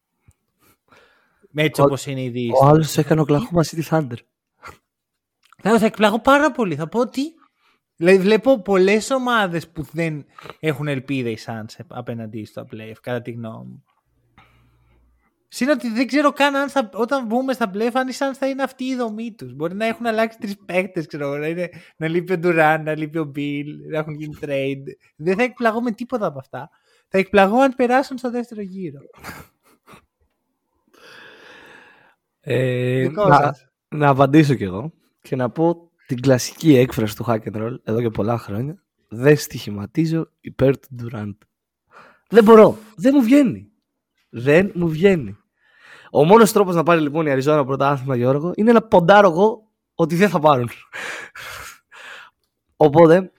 Με 1.50 1.62
έτσι 1.62 1.80
όπως 1.80 2.06
είναι 2.06 2.22
η 2.22 2.28
Δύση. 2.28 2.52
Ο 2.62 2.66
άλλος 2.66 2.98
έκανε 2.98 3.20
ο 3.20 3.24
Κλαχώμα 3.24 3.62
City 3.64 3.82
Thunder. 3.88 4.16
Θα, 5.62 5.78
θα 5.78 5.86
εκπλαγώ 5.86 6.20
πάρα 6.20 6.52
πολύ. 6.52 6.74
Θα 6.74 6.88
πω 6.88 7.00
ότι. 7.00 7.22
Δηλαδή, 7.96 8.18
βλέπω 8.18 8.62
πολλές 8.62 9.10
ομάδες 9.10 9.68
που 9.68 9.82
δεν 9.92 10.24
έχουν 10.60 10.88
ελπίδα 10.88 11.30
οι 11.30 11.36
Suns 11.46 11.84
απέναντι 11.88 12.44
στο 12.44 12.66
playoff, 12.72 12.96
κατά 13.00 13.22
τη 13.22 13.30
γνώμη 13.30 13.70
μου. 13.70 13.84
Συν 15.54 15.68
ότι 15.68 15.88
δεν 15.88 16.06
ξέρω 16.06 16.32
καν 16.32 16.56
αν 16.56 16.68
θα, 16.68 16.90
όταν 16.92 17.28
βγούμε 17.28 17.52
στα 17.52 17.70
πλέφα, 17.70 18.00
αν 18.00 18.12
σαν 18.12 18.34
θα 18.34 18.48
είναι 18.48 18.62
αυτή 18.62 18.84
η 18.84 18.96
δομή 18.96 19.32
τους. 19.32 19.54
Μπορεί 19.54 19.74
να 19.74 19.86
έχουν 19.86 20.06
αλλάξει 20.06 20.38
τρεις 20.38 20.56
παίκτες, 20.66 21.06
ξέρω 21.06 21.36
να, 21.36 21.46
είναι, 21.46 21.70
να 21.96 22.08
λείπει 22.08 22.32
ο 22.32 22.38
Ντουράν, 22.38 22.82
να 22.82 22.96
λείπει 22.96 23.18
ο 23.18 23.24
Μπιλ, 23.24 23.66
να 23.90 23.98
έχουν 23.98 24.14
γίνει 24.14 24.36
trade. 24.40 24.82
Δεν 25.16 25.36
θα 25.36 25.42
εκπλαγώ 25.42 25.82
με 25.82 25.90
τίποτα 25.90 26.26
από 26.26 26.38
αυτά. 26.38 26.70
Θα 27.08 27.18
εκπλαγώ 27.18 27.60
αν 27.60 27.74
περάσουν 27.76 28.18
στο 28.18 28.30
δεύτερο 28.30 28.60
γύρο. 28.60 29.00
Ε, 32.40 33.08
να, 33.12 33.54
να 33.88 34.08
απαντήσω 34.08 34.54
κι 34.54 34.64
εγώ 34.64 34.92
και 35.20 35.36
να 35.36 35.50
πω 35.50 35.90
την 36.06 36.20
κλασική 36.20 36.76
έκφραση 36.76 37.16
του 37.16 37.24
hack 37.28 37.40
and 37.42 37.62
roll 37.62 37.74
εδώ 37.84 38.00
και 38.00 38.10
πολλά 38.10 38.38
χρόνια. 38.38 38.82
Δεν 39.08 39.36
στοιχηματίζω 39.36 40.30
υπέρ 40.40 40.78
του 40.78 40.88
Durant. 41.02 41.36
Δεν 42.28 42.44
μπορώ. 42.44 42.78
Δεν 42.96 43.12
μου 43.16 43.22
βγαίνει. 43.22 43.70
Δεν 44.28 44.72
μου 44.74 44.88
βγαίνει. 44.88 45.36
Ο 46.14 46.24
μόνος 46.24 46.52
τρόπος 46.52 46.74
να 46.74 46.82
πάρει 46.82 47.00
λοιπόν 47.00 47.26
η 47.26 47.30
Αριζόνα 47.30 47.64
πρωτάθλημα, 47.64 48.16
Γιώργο, 48.16 48.52
είναι 48.54 48.72
να 48.72 48.82
ποντάρω 48.82 49.28
εγώ 49.28 49.70
ότι 49.94 50.14
δεν 50.14 50.28
θα 50.28 50.38
πάρουν. 50.38 50.70
Οπότε, 52.76 53.32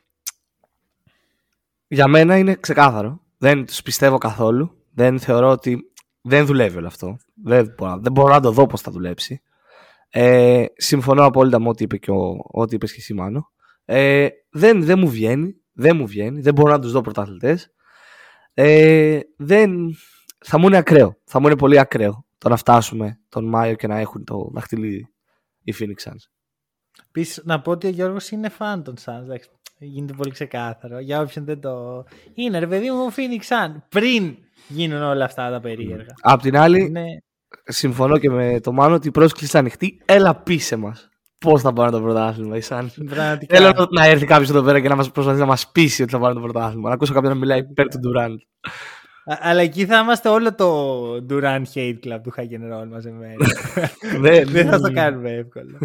για 1.88 2.08
μένα 2.08 2.38
είναι 2.38 2.56
ξεκάθαρο. 2.56 3.22
Δεν 3.38 3.66
τους 3.66 3.82
πιστεύω 3.82 4.18
καθόλου. 4.18 4.78
Δεν 4.94 5.20
θεωρώ 5.20 5.50
ότι 5.50 5.92
δεν 6.22 6.46
δουλεύει 6.46 6.78
όλο 6.78 6.88
αυτό. 6.88 7.18
Δεν 7.44 7.74
μπορώ, 7.78 7.98
δεν 8.02 8.12
μπορώ 8.12 8.34
να 8.34 8.40
το 8.40 8.52
δω 8.52 8.66
πώς 8.66 8.82
θα 8.82 8.92
δουλέψει. 8.92 9.42
Ε, 10.10 10.66
συμφωνώ 10.76 11.26
απόλυτα 11.26 11.60
με 11.60 11.70
ό,τι 11.70 11.84
είπε 11.84 11.98
και, 11.98 12.12
ο, 12.12 12.38
ό,τι 12.52 12.76
είπες 12.76 12.92
και 12.92 13.00
εσύ 13.00 13.14
Μάνο. 13.14 13.52
Ε, 13.86 14.28
δεν, 14.50 14.84
δεν 14.84 15.00
μου 15.00 15.10
βγαίνει. 15.10 15.56
Δεν 15.74 15.96
μου 15.96 16.08
βγαίνει. 16.08 16.42
Δεν 16.42 16.54
μπορώ 16.54 16.72
να 16.72 16.80
τους 16.80 16.92
δω 16.92 17.02
πρωταθλητές. 17.02 17.74
Ε, 18.54 19.20
δεν... 19.38 19.98
Θα 20.46 20.58
μου 20.58 20.68
είναι 20.68 20.78
ακραίο. 20.78 21.18
Θα 21.24 21.40
μου 21.40 21.48
είναι 21.48 21.58
πολύ 21.58 21.80
ακραίο 21.80 22.23
το 22.44 22.50
να 22.50 22.56
φτάσουμε 22.56 23.20
τον 23.30 23.46
Μάιο 23.46 23.76
και 23.76 23.88
να 23.88 23.98
έχουν 24.00 24.24
το 24.24 24.50
δαχτυλίδι 24.54 25.08
οι 25.64 25.74
Phoenix 25.80 26.10
Suns. 26.10 26.24
Επίσης, 27.08 27.42
να 27.46 27.62
πω 27.62 27.72
ότι 27.72 27.88
ο 27.88 27.90
Γιώργος 27.90 28.30
είναι 28.30 28.50
φαν 28.50 28.84
των 28.84 28.96
Suns. 29.06 29.36
Γίνεται 29.78 30.14
πολύ 30.14 30.32
ξεκάθαρο. 30.32 31.00
Για 31.00 31.22
όποιον 31.22 31.46
δεν 31.46 31.60
το. 31.60 32.04
Είναι 32.34 32.60
ρε 32.60 32.68
παιδί 32.68 32.92
μου 32.92 33.06
ο 33.06 33.12
Phoenix 33.16 33.42
Sun. 33.48 33.76
Πριν 33.90 34.38
γίνουν 34.68 35.02
όλα 35.02 35.26
αυτά 35.26 35.50
τα 35.50 35.60
περίεργα. 35.60 36.14
Απ' 36.22 36.42
την 36.42 36.58
άλλη, 36.58 36.86
είναι... 36.86 37.06
συμφωνώ 37.64 38.18
και 38.18 38.30
με 38.30 38.60
το 38.60 38.72
Μάνο 38.72 38.96
ότι 38.96 39.08
η 39.08 39.12
πρόσκληση 39.12 39.58
ανοιχτή. 39.58 40.02
Έλα 40.06 40.36
πίσε 40.36 40.76
μας. 40.76 41.10
Πώς 41.38 41.62
θα 41.62 41.74
πάρουν 41.74 41.92
το 41.92 42.02
πρωτάθλημα, 42.02 42.58
οι 42.58 42.62
Suns. 42.68 42.88
Θέλω 43.48 43.88
να 43.90 44.06
έρθει 44.06 44.26
κάποιος 44.26 44.50
εδώ 44.50 44.62
πέρα 44.62 44.80
και 44.80 44.90
να 44.90 44.96
μας 44.96 45.12
προσπαθήσει 45.12 45.44
να 45.44 45.50
μας 45.50 45.72
πείσει 45.72 46.02
ότι 46.02 46.12
θα 46.12 46.20
πάρουν 46.20 46.36
το 46.36 46.42
πρωτάθλημα. 46.42 46.90
Να 46.90 46.96
ακούσω 46.96 47.14
κάποιον 47.14 47.32
να 47.34 47.40
μιλάει 47.40 47.60
υπέρ 47.60 47.88
του 47.88 48.00
Durant. 48.04 48.36
Αλλά 49.26 49.62
εκεί 49.62 49.86
θα 49.86 49.98
είμαστε 49.98 50.30
όλο 50.30 50.56
το 50.56 51.06
Duran 51.30 51.62
Hate 51.74 51.98
Club 52.06 52.20
του 52.24 52.34
Hagen 52.38 52.74
Roll 52.74 52.88
μαζεμένο. 52.92 53.46
Δεν 54.52 54.70
θα 54.70 54.80
το 54.80 54.94
κάνουμε 54.94 55.32
εύκολα. 55.32 55.78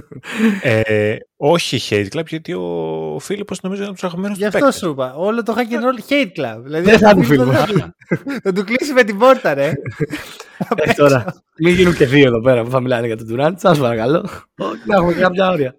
Ε, 0.63 1.17
όχι 1.37 1.79
Hate 1.91 2.17
Club, 2.17 2.27
γιατί 2.27 2.53
ο 2.53 3.17
Φίλιππος 3.21 3.61
νομίζω 3.63 3.83
είναι 3.83 3.91
από 3.91 4.01
τους 4.01 4.09
αγαπημένους 4.09 4.39
του 4.39 4.45
Γι' 4.49 4.57
αυτό 4.57 4.71
σου 4.71 4.91
είπα. 4.91 5.15
Όλο 5.15 5.43
το 5.43 5.55
Hagen 5.57 5.61
Roll 5.61 6.13
Hate 6.13 6.41
Club. 6.41 6.63
Δηλαδή, 6.63 6.91
Δεν 6.91 6.99
θα 6.99 7.15
του 7.15 7.23
φίλο. 7.23 7.53
Θα 8.43 8.53
του 8.53 8.65
κλείσει 8.65 8.93
με 8.93 9.05
την 9.05 9.19
πόρτα, 9.19 9.55
ρε. 9.55 9.73
Ε, 10.77 10.93
τώρα, 10.93 11.43
μην 11.59 11.75
γίνουν 11.75 11.95
και 11.95 12.07
δύο 12.07 12.27
εδώ 12.27 12.41
πέρα 12.41 12.63
που 12.63 12.71
θα 12.71 12.81
μιλάνε 12.81 13.07
για 13.07 13.17
τον 13.17 13.27
Durant. 13.31 13.53
Σας 13.57 13.79
παρακαλώ. 13.79 14.29
Να 14.87 14.97
έχουμε 14.97 15.13
κάποια 15.13 15.51
όρια. 15.51 15.77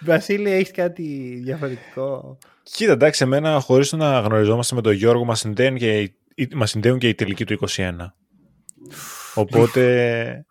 Βασίλη, 0.00 0.50
έχεις 0.50 0.70
κάτι 0.70 1.40
διαφορετικό; 1.44 2.38
Κοίτα, 2.62 2.92
εντάξει, 2.92 3.24
εμένα 3.24 3.60
χωρίς 3.60 3.92
να 3.92 4.20
γνωριζόμαστε 4.20 4.74
με 4.74 4.80
τον 4.80 4.92
Γιώργο, 4.92 5.24
μας 5.24 5.34
συνδέουν 5.34 5.76
και 5.76 6.12
μας 6.54 6.70
συνδέουν 6.70 6.98
και 6.98 7.08
οι 7.08 7.14
τελικοί 7.14 7.44
του 7.44 7.58
21. 7.68 7.92
Οπότε 9.34 9.80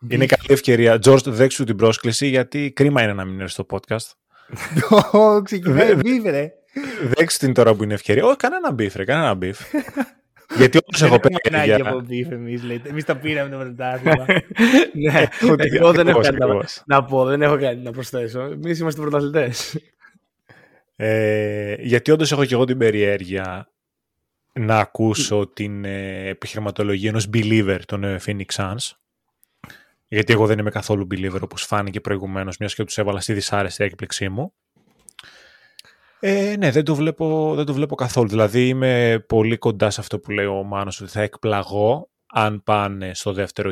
είναι 0.08 0.26
καλή 0.26 0.48
ευκαιρία. 0.48 1.00
Τζορτζ, 1.00 1.30
δέξου 1.30 1.64
την 1.64 1.76
πρόσκληση, 1.76 2.28
γιατί 2.28 2.72
κρίμα 2.72 3.04
είναι 3.04 3.14
να 3.14 3.26
μην 3.26 3.34
είναι 3.34 3.48
στο 3.48 3.66
podcast. 3.70 4.12
Ξεκινάει 5.44 5.96
beef, 5.96 6.24
ρε. 6.24 6.52
Δέξου 7.16 7.38
την 7.38 7.54
τώρα 7.54 7.74
που 7.74 7.84
είναι 7.84 7.94
ευκαιρία. 7.94 8.26
Όχι, 8.26 8.36
κανένα 8.36 8.72
μπιφ, 8.72 8.96
ρε, 8.96 9.06
κανένα 9.06 9.34
μπιφ. 9.34 9.60
Γιατί 10.58 10.78
όντως 10.78 11.06
έχω 11.06 11.20
πει. 11.20 11.36
Δεν 11.50 11.70
έχουμε 11.70 11.90
από 11.90 12.02
beef 12.02 12.32
εμείς, 12.32 12.64
λέτε. 12.64 12.90
Εμείς 12.90 13.04
τα 13.04 13.16
πήραμε 13.18 13.50
το 13.50 13.58
πρωτάθλημα. 13.58 14.26
Ναι, 14.94 15.28
εγώ 15.74 15.92
δεν 15.92 16.08
έχω 16.08 16.20
κάτι 16.20 16.38
να 16.86 17.04
πω, 17.04 17.26
δεν 17.26 17.42
έχω 17.42 17.58
κάτι 17.58 17.76
να 17.76 17.92
προσθέσω. 17.92 18.42
Εμείς 18.42 18.80
είμαστε 18.80 19.02
πρωταθλητές. 19.02 19.78
Ε, 20.96 21.76
γιατί 21.80 22.12
όντως 22.12 22.32
έχω 22.32 22.46
και 22.46 22.54
εγώ 22.54 22.66
την 22.66 22.78
περιέργεια 22.78 23.73
να 24.60 24.78
ακούσω 24.80 25.48
την 25.48 25.86
ε, 25.86 26.28
επιχειρηματολογία 26.28 27.10
ενός 27.10 27.30
believer 27.34 27.80
των 27.86 28.04
ε, 28.04 28.20
Phoenix 28.26 28.46
Suns. 28.56 28.92
Γιατί 30.08 30.34
εγώ 30.34 30.46
δεν 30.46 30.60
είμαι 30.60 30.70
καθόλου 30.70 31.08
believer 31.12 31.42
όπως 31.42 31.64
φάνηκε 31.64 32.02
προηγουμένως, 32.02 32.58
μιας 32.58 32.76
και 32.76 32.84
τους 32.84 32.98
έβαλα 32.98 33.20
στη 33.20 33.34
δυσάρεστη 33.34 33.84
έκπληξή 33.84 34.30
μου. 34.30 34.54
Ε, 36.20 36.56
ναι, 36.58 36.72
δεν 36.72 36.84
το, 36.84 36.96
βλέπω, 36.96 37.56
δεν 37.56 37.66
το 37.66 37.74
βλέπω 37.74 37.96
καθόλου. 37.96 38.28
Δηλαδή 38.30 38.68
είμαι 38.68 39.24
πολύ 39.28 39.58
κοντά 39.58 39.90
σε 39.90 40.02
αυτό 40.02 40.20
που 40.20 40.32
λέει 40.32 40.46
ο 40.46 40.64
Μάνος, 40.64 41.02
ότι 41.02 41.12
θα 41.12 41.22
εκπλαγώ 41.22 42.10
αν 42.26 42.64
πάνε 42.64 43.14
στο 43.14 43.34
δεύτερο 43.34 43.72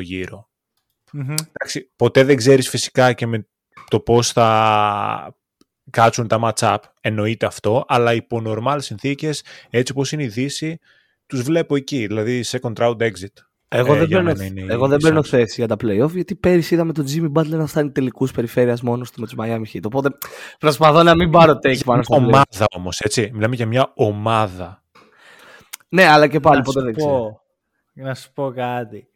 Εντάξει, 1.12 1.92
ποτέ 1.96 2.24
δεν 2.24 2.36
ξέρεις 2.36 2.68
φυσικά 2.68 3.12
και 3.12 3.26
με 3.26 3.48
το 3.88 4.00
πώς 4.00 4.32
θα 4.32 5.36
κάτσουν 5.90 6.28
τα 6.28 6.38
match-up, 6.42 6.76
εννοείται 7.00 7.46
αυτό, 7.46 7.84
αλλά 7.88 8.14
υπό 8.14 8.42
normal 8.46 8.76
συνθήκες, 8.80 9.44
έτσι 9.70 9.92
όπως 9.92 10.12
είναι 10.12 10.22
η 10.22 10.28
Δύση, 10.28 10.78
τους 11.26 11.42
βλέπω 11.42 11.76
εκεί, 11.76 12.06
δηλαδή 12.06 12.44
second 12.46 12.72
round 12.74 12.96
exit. 12.96 13.34
Εγώ, 13.74 13.94
ε, 13.94 13.98
δεν, 13.98 14.08
παίρνω, 14.08 14.32
εγώ 14.68 14.88
δεν 14.88 14.98
παίρνω 14.98 15.22
θέση 15.22 15.54
για 15.56 15.66
τα 15.66 15.76
playoff, 15.82 16.10
γιατί 16.10 16.34
πέρυσι 16.34 16.74
είδαμε 16.74 16.92
τον 16.92 17.06
Jimmy 17.08 17.32
Butler 17.32 17.46
να 17.46 17.66
φτάνει 17.66 17.90
τελικούς 17.90 18.32
περιφέρειας 18.32 18.82
μόνος 18.82 19.10
του 19.10 19.20
με 19.20 19.26
τους 19.26 19.34
Miami 19.38 19.62
Heat. 19.72 19.82
Οπότε 19.84 20.08
προσπαθώ 20.58 21.02
να 21.02 21.14
μην 21.14 21.30
πάρω 21.30 21.52
take 21.52 21.84
πάνω 21.84 22.02
στο 22.02 22.14
Ομάδα 22.14 22.66
όμως, 22.76 23.00
έτσι. 23.00 23.30
Μιλάμε 23.32 23.54
για 23.54 23.66
μια 23.66 23.92
ομάδα. 23.94 24.82
Ναι, 25.88 26.04
αλλά 26.04 26.26
και 26.26 26.40
πάλι 26.40 26.62
ποτέ 26.62 26.80
δεν 26.80 26.94
ξέρω. 26.94 27.42
Να 27.92 28.14
σου 28.14 28.32
πω 28.32 28.52
κάτι. 28.54 29.06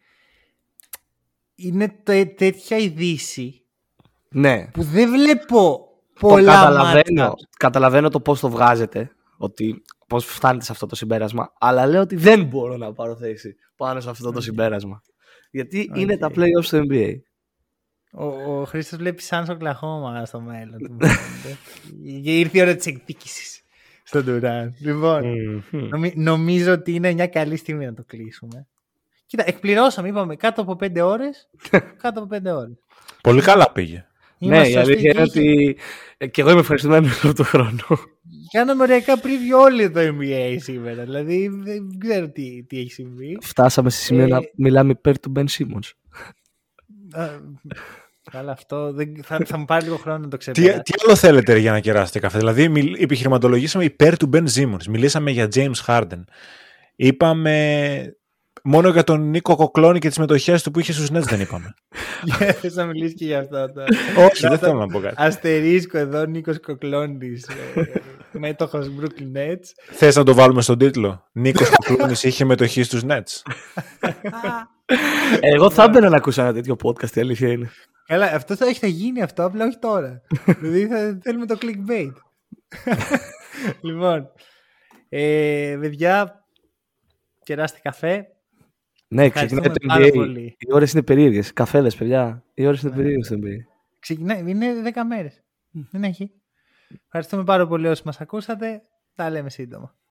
Είναι 1.55 1.89
τέτοια 2.37 2.79
η 2.79 2.89
Δύση 2.89 3.65
ναι. 4.29 4.67
που 4.67 4.83
δεν 4.83 5.11
βλέπω 5.11 5.86
πολλά 6.21 6.53
το 6.53 6.67
καταλαβαίνω, 6.67 7.35
καταλαβαίνω 7.59 8.09
το 8.09 8.21
πώς 8.21 8.41
το 8.41 8.49
βγάζετε, 8.49 9.11
ότι 9.37 9.83
πώς 10.07 10.25
φτάνετε 10.25 10.65
σε 10.65 10.73
αυτό 10.73 10.87
το 10.87 10.97
συμπέρασμα, 10.97 11.53
αλλά 11.59 11.87
λέω 11.87 12.01
ότι 12.01 12.17
δεν 12.17 12.45
μπορώ 12.45 12.77
να 12.77 12.93
πάρω 12.93 13.17
θέση 13.17 13.57
πάνω 13.77 14.01
σε 14.01 14.11
αυτό 14.11 14.33
το 14.33 14.41
συμπέρασμα. 14.41 15.03
Γιατί 15.51 15.91
είναι 15.95 16.17
τα 16.17 16.31
playoffs 16.35 16.63
στο 16.63 16.81
NBA. 16.91 17.13
Ο, 18.13 18.25
ο 18.25 18.65
Χρήστος 18.65 18.99
βλέπει 18.99 19.23
σαν 19.23 19.45
στο 19.45 19.57
κλαχώμα 19.57 20.25
στο 20.25 20.41
μέλλον. 20.41 20.99
Και 22.23 22.39
ήρθε 22.39 22.59
η 22.59 22.61
ώρα 22.61 22.75
της 22.75 22.87
εκδίκησης 22.87 23.63
στον 24.05 24.25
Τουράν. 24.25 24.75
Λοιπόν, 24.81 25.23
νομίζω 26.15 26.73
ότι 26.73 26.95
είναι 26.95 27.13
μια 27.13 27.27
καλή 27.27 27.57
στιγμή 27.57 27.85
να 27.85 27.95
το 27.95 28.05
κλείσουμε. 28.07 28.67
Κοίτα, 29.27 29.45
εκπληρώσαμε, 29.47 30.09
είπαμε, 30.09 30.37
κάτω 30.37 30.61
από 30.61 30.77
πέντε 30.77 31.03
ώρες. 31.03 31.49
κάτω 32.03 32.21
από 32.21 32.27
πέντε 32.27 32.51
ώρες. 32.53 32.79
Πολύ 33.23 33.43
καλά 33.43 33.73
πήγε 33.73 34.07
ναι, 34.39 34.69
η 34.69 34.77
αλήθεια 34.77 35.11
είναι 35.11 35.23
ότι 35.23 35.77
και 36.31 36.41
εγώ 36.41 36.51
είμαι 36.51 36.61
ευχαριστημένος 36.61 37.19
από 37.25 37.35
τον 37.35 37.45
χρόνο. 37.45 37.85
Κάναμε 38.53 38.83
ωριακά 38.83 39.15
preview 39.17 39.63
όλοι 39.63 39.91
το 39.91 40.01
NBA 40.01 40.57
σήμερα. 40.57 41.03
Δηλαδή 41.03 41.49
δεν 41.49 41.99
ξέρω 41.99 42.29
τι, 42.29 42.65
τι 42.65 42.79
έχει 42.79 42.93
συμβεί. 42.93 43.39
Φτάσαμε 43.41 43.91
σε 43.91 44.01
σημείο 44.01 44.25
ε... 44.25 44.27
να 44.27 44.41
μιλάμε 44.57 44.91
υπέρ 44.91 45.19
του 45.21 45.33
Ben 45.37 45.45
Simmons. 45.45 45.91
Καλά, 48.31 48.53
αυτό 48.53 48.93
δεν, 48.93 49.15
θα, 49.23 49.39
θα 49.45 49.59
μου 49.59 49.65
πάρει 49.65 49.85
λίγο 49.85 49.97
χρόνο 49.97 50.19
να 50.19 50.29
το 50.29 50.37
ξεπεράσω. 50.37 50.83
Τι, 50.83 50.93
τι 50.93 50.93
άλλο 51.05 51.17
θέλετε 51.17 51.59
για 51.59 51.73
να 51.73 51.81
κεράσετε 51.81 52.19
καφέ; 52.19 52.39
Δηλαδή, 52.39 52.69
μιλ, 52.69 52.97
επιχειρηματολογήσαμε 53.03 53.85
υπέρ 53.85 54.17
του 54.17 54.31
Ben 54.33 54.45
Simmons. 54.55 54.85
Μιλήσαμε 54.89 55.31
για 55.31 55.49
James 55.55 55.85
Harden. 55.87 56.23
Είπαμε 56.97 58.16
Μόνο 58.69 58.89
για 58.89 59.05
τον 59.05 59.31
Νίκο 59.31 59.57
Κοκλώνη 59.57 59.99
και 59.99 60.09
τις 60.09 60.19
μετοχές 60.19 60.63
του 60.63 60.71
που 60.71 60.81
είχε 60.81 60.93
στους 60.93 61.11
Nets 61.11 61.23
δεν 61.23 61.41
είπαμε. 61.41 61.75
Θες 62.61 62.75
να 62.75 62.85
μιλήσεις 62.85 63.15
και 63.15 63.25
για 63.25 63.39
αυτό. 63.39 63.69
Όχι, 64.19 64.49
δεν 64.49 64.59
θέλω 64.59 64.79
να 64.79 64.87
πω 64.87 65.01
κάτι. 65.01 65.15
Αστερίσκο 65.19 65.99
εδώ, 65.99 66.25
Νίκος 66.25 66.61
Κοκλώνη, 66.61 67.41
ε, 67.75 67.83
μέτοχος 68.39 68.91
Brooklyn 69.01 69.37
Nets. 69.39 69.65
Θες 69.91 70.17
να 70.17 70.25
το 70.25 70.35
βάλουμε 70.35 70.63
στον 70.63 70.79
τίτλο; 70.79 71.29
Νίκος 71.33 71.71
Κοκλώνης 71.71 72.25
είχε 72.25 72.45
μετοχή 72.45 72.83
στους 72.83 73.03
Nets. 73.09 73.43
Εγώ 75.53 75.71
θα 75.71 75.83
έμπαινα 75.83 76.09
να 76.09 76.17
ακούσω 76.17 76.43
ένα 76.43 76.53
τέτοιο 76.53 76.77
podcast, 76.85 77.17
η 77.17 77.21
αλήθεια 77.21 77.49
είναι. 77.49 77.71
Καλά, 78.07 78.27
αυτό 78.27 78.57
θα, 78.57 78.67
έχει 78.67 78.79
θα 78.79 78.87
γίνει 78.87 79.23
αυτό, 79.23 79.45
απλά 79.45 79.67
όχι 79.67 79.79
τώρα. 79.79 80.23
δηλαδή 80.61 80.87
θα 80.87 81.19
θέλουμε 81.23 81.47
το 81.47 81.59
clickbait. 81.61 82.13
λοιπόν, 83.81 84.29
ε, 85.09 85.77
παιδιά, 85.81 86.45
κεράστε 87.43 87.79
καφέ. 87.83 88.27
Ναι, 89.09 89.29
ξεκινάει 89.29 89.71
το 89.71 89.75
NBA. 89.91 90.51
Οι 90.59 90.73
ώρες 90.73 90.93
είναι 90.93 91.03
περίεργες. 91.03 91.53
Καφέδες, 91.53 91.97
παιδιά. 91.97 92.45
Οι 92.55 92.67
ώρες 92.67 92.81
είναι 92.81 92.91
ναι. 92.91 92.97
περίεργες 92.97 93.27
στο 93.27 93.37
NBA. 93.37 93.57
Ξεκινάει, 93.99 94.43
είναι 94.47 94.83
10 94.95 95.05
μέρες. 95.07 95.45
Δεν 95.91 96.05
έχει. 96.05 96.31
Ευχαριστούμε 97.05 97.45
πάρα 97.45 97.67
πολύ 97.67 97.89
όσοι 97.89 98.03
μας 98.05 98.21
ακούσατε. 98.21 98.83
Τα 99.15 99.31
λέμε 99.31 99.51
σύντομα. 99.51 99.97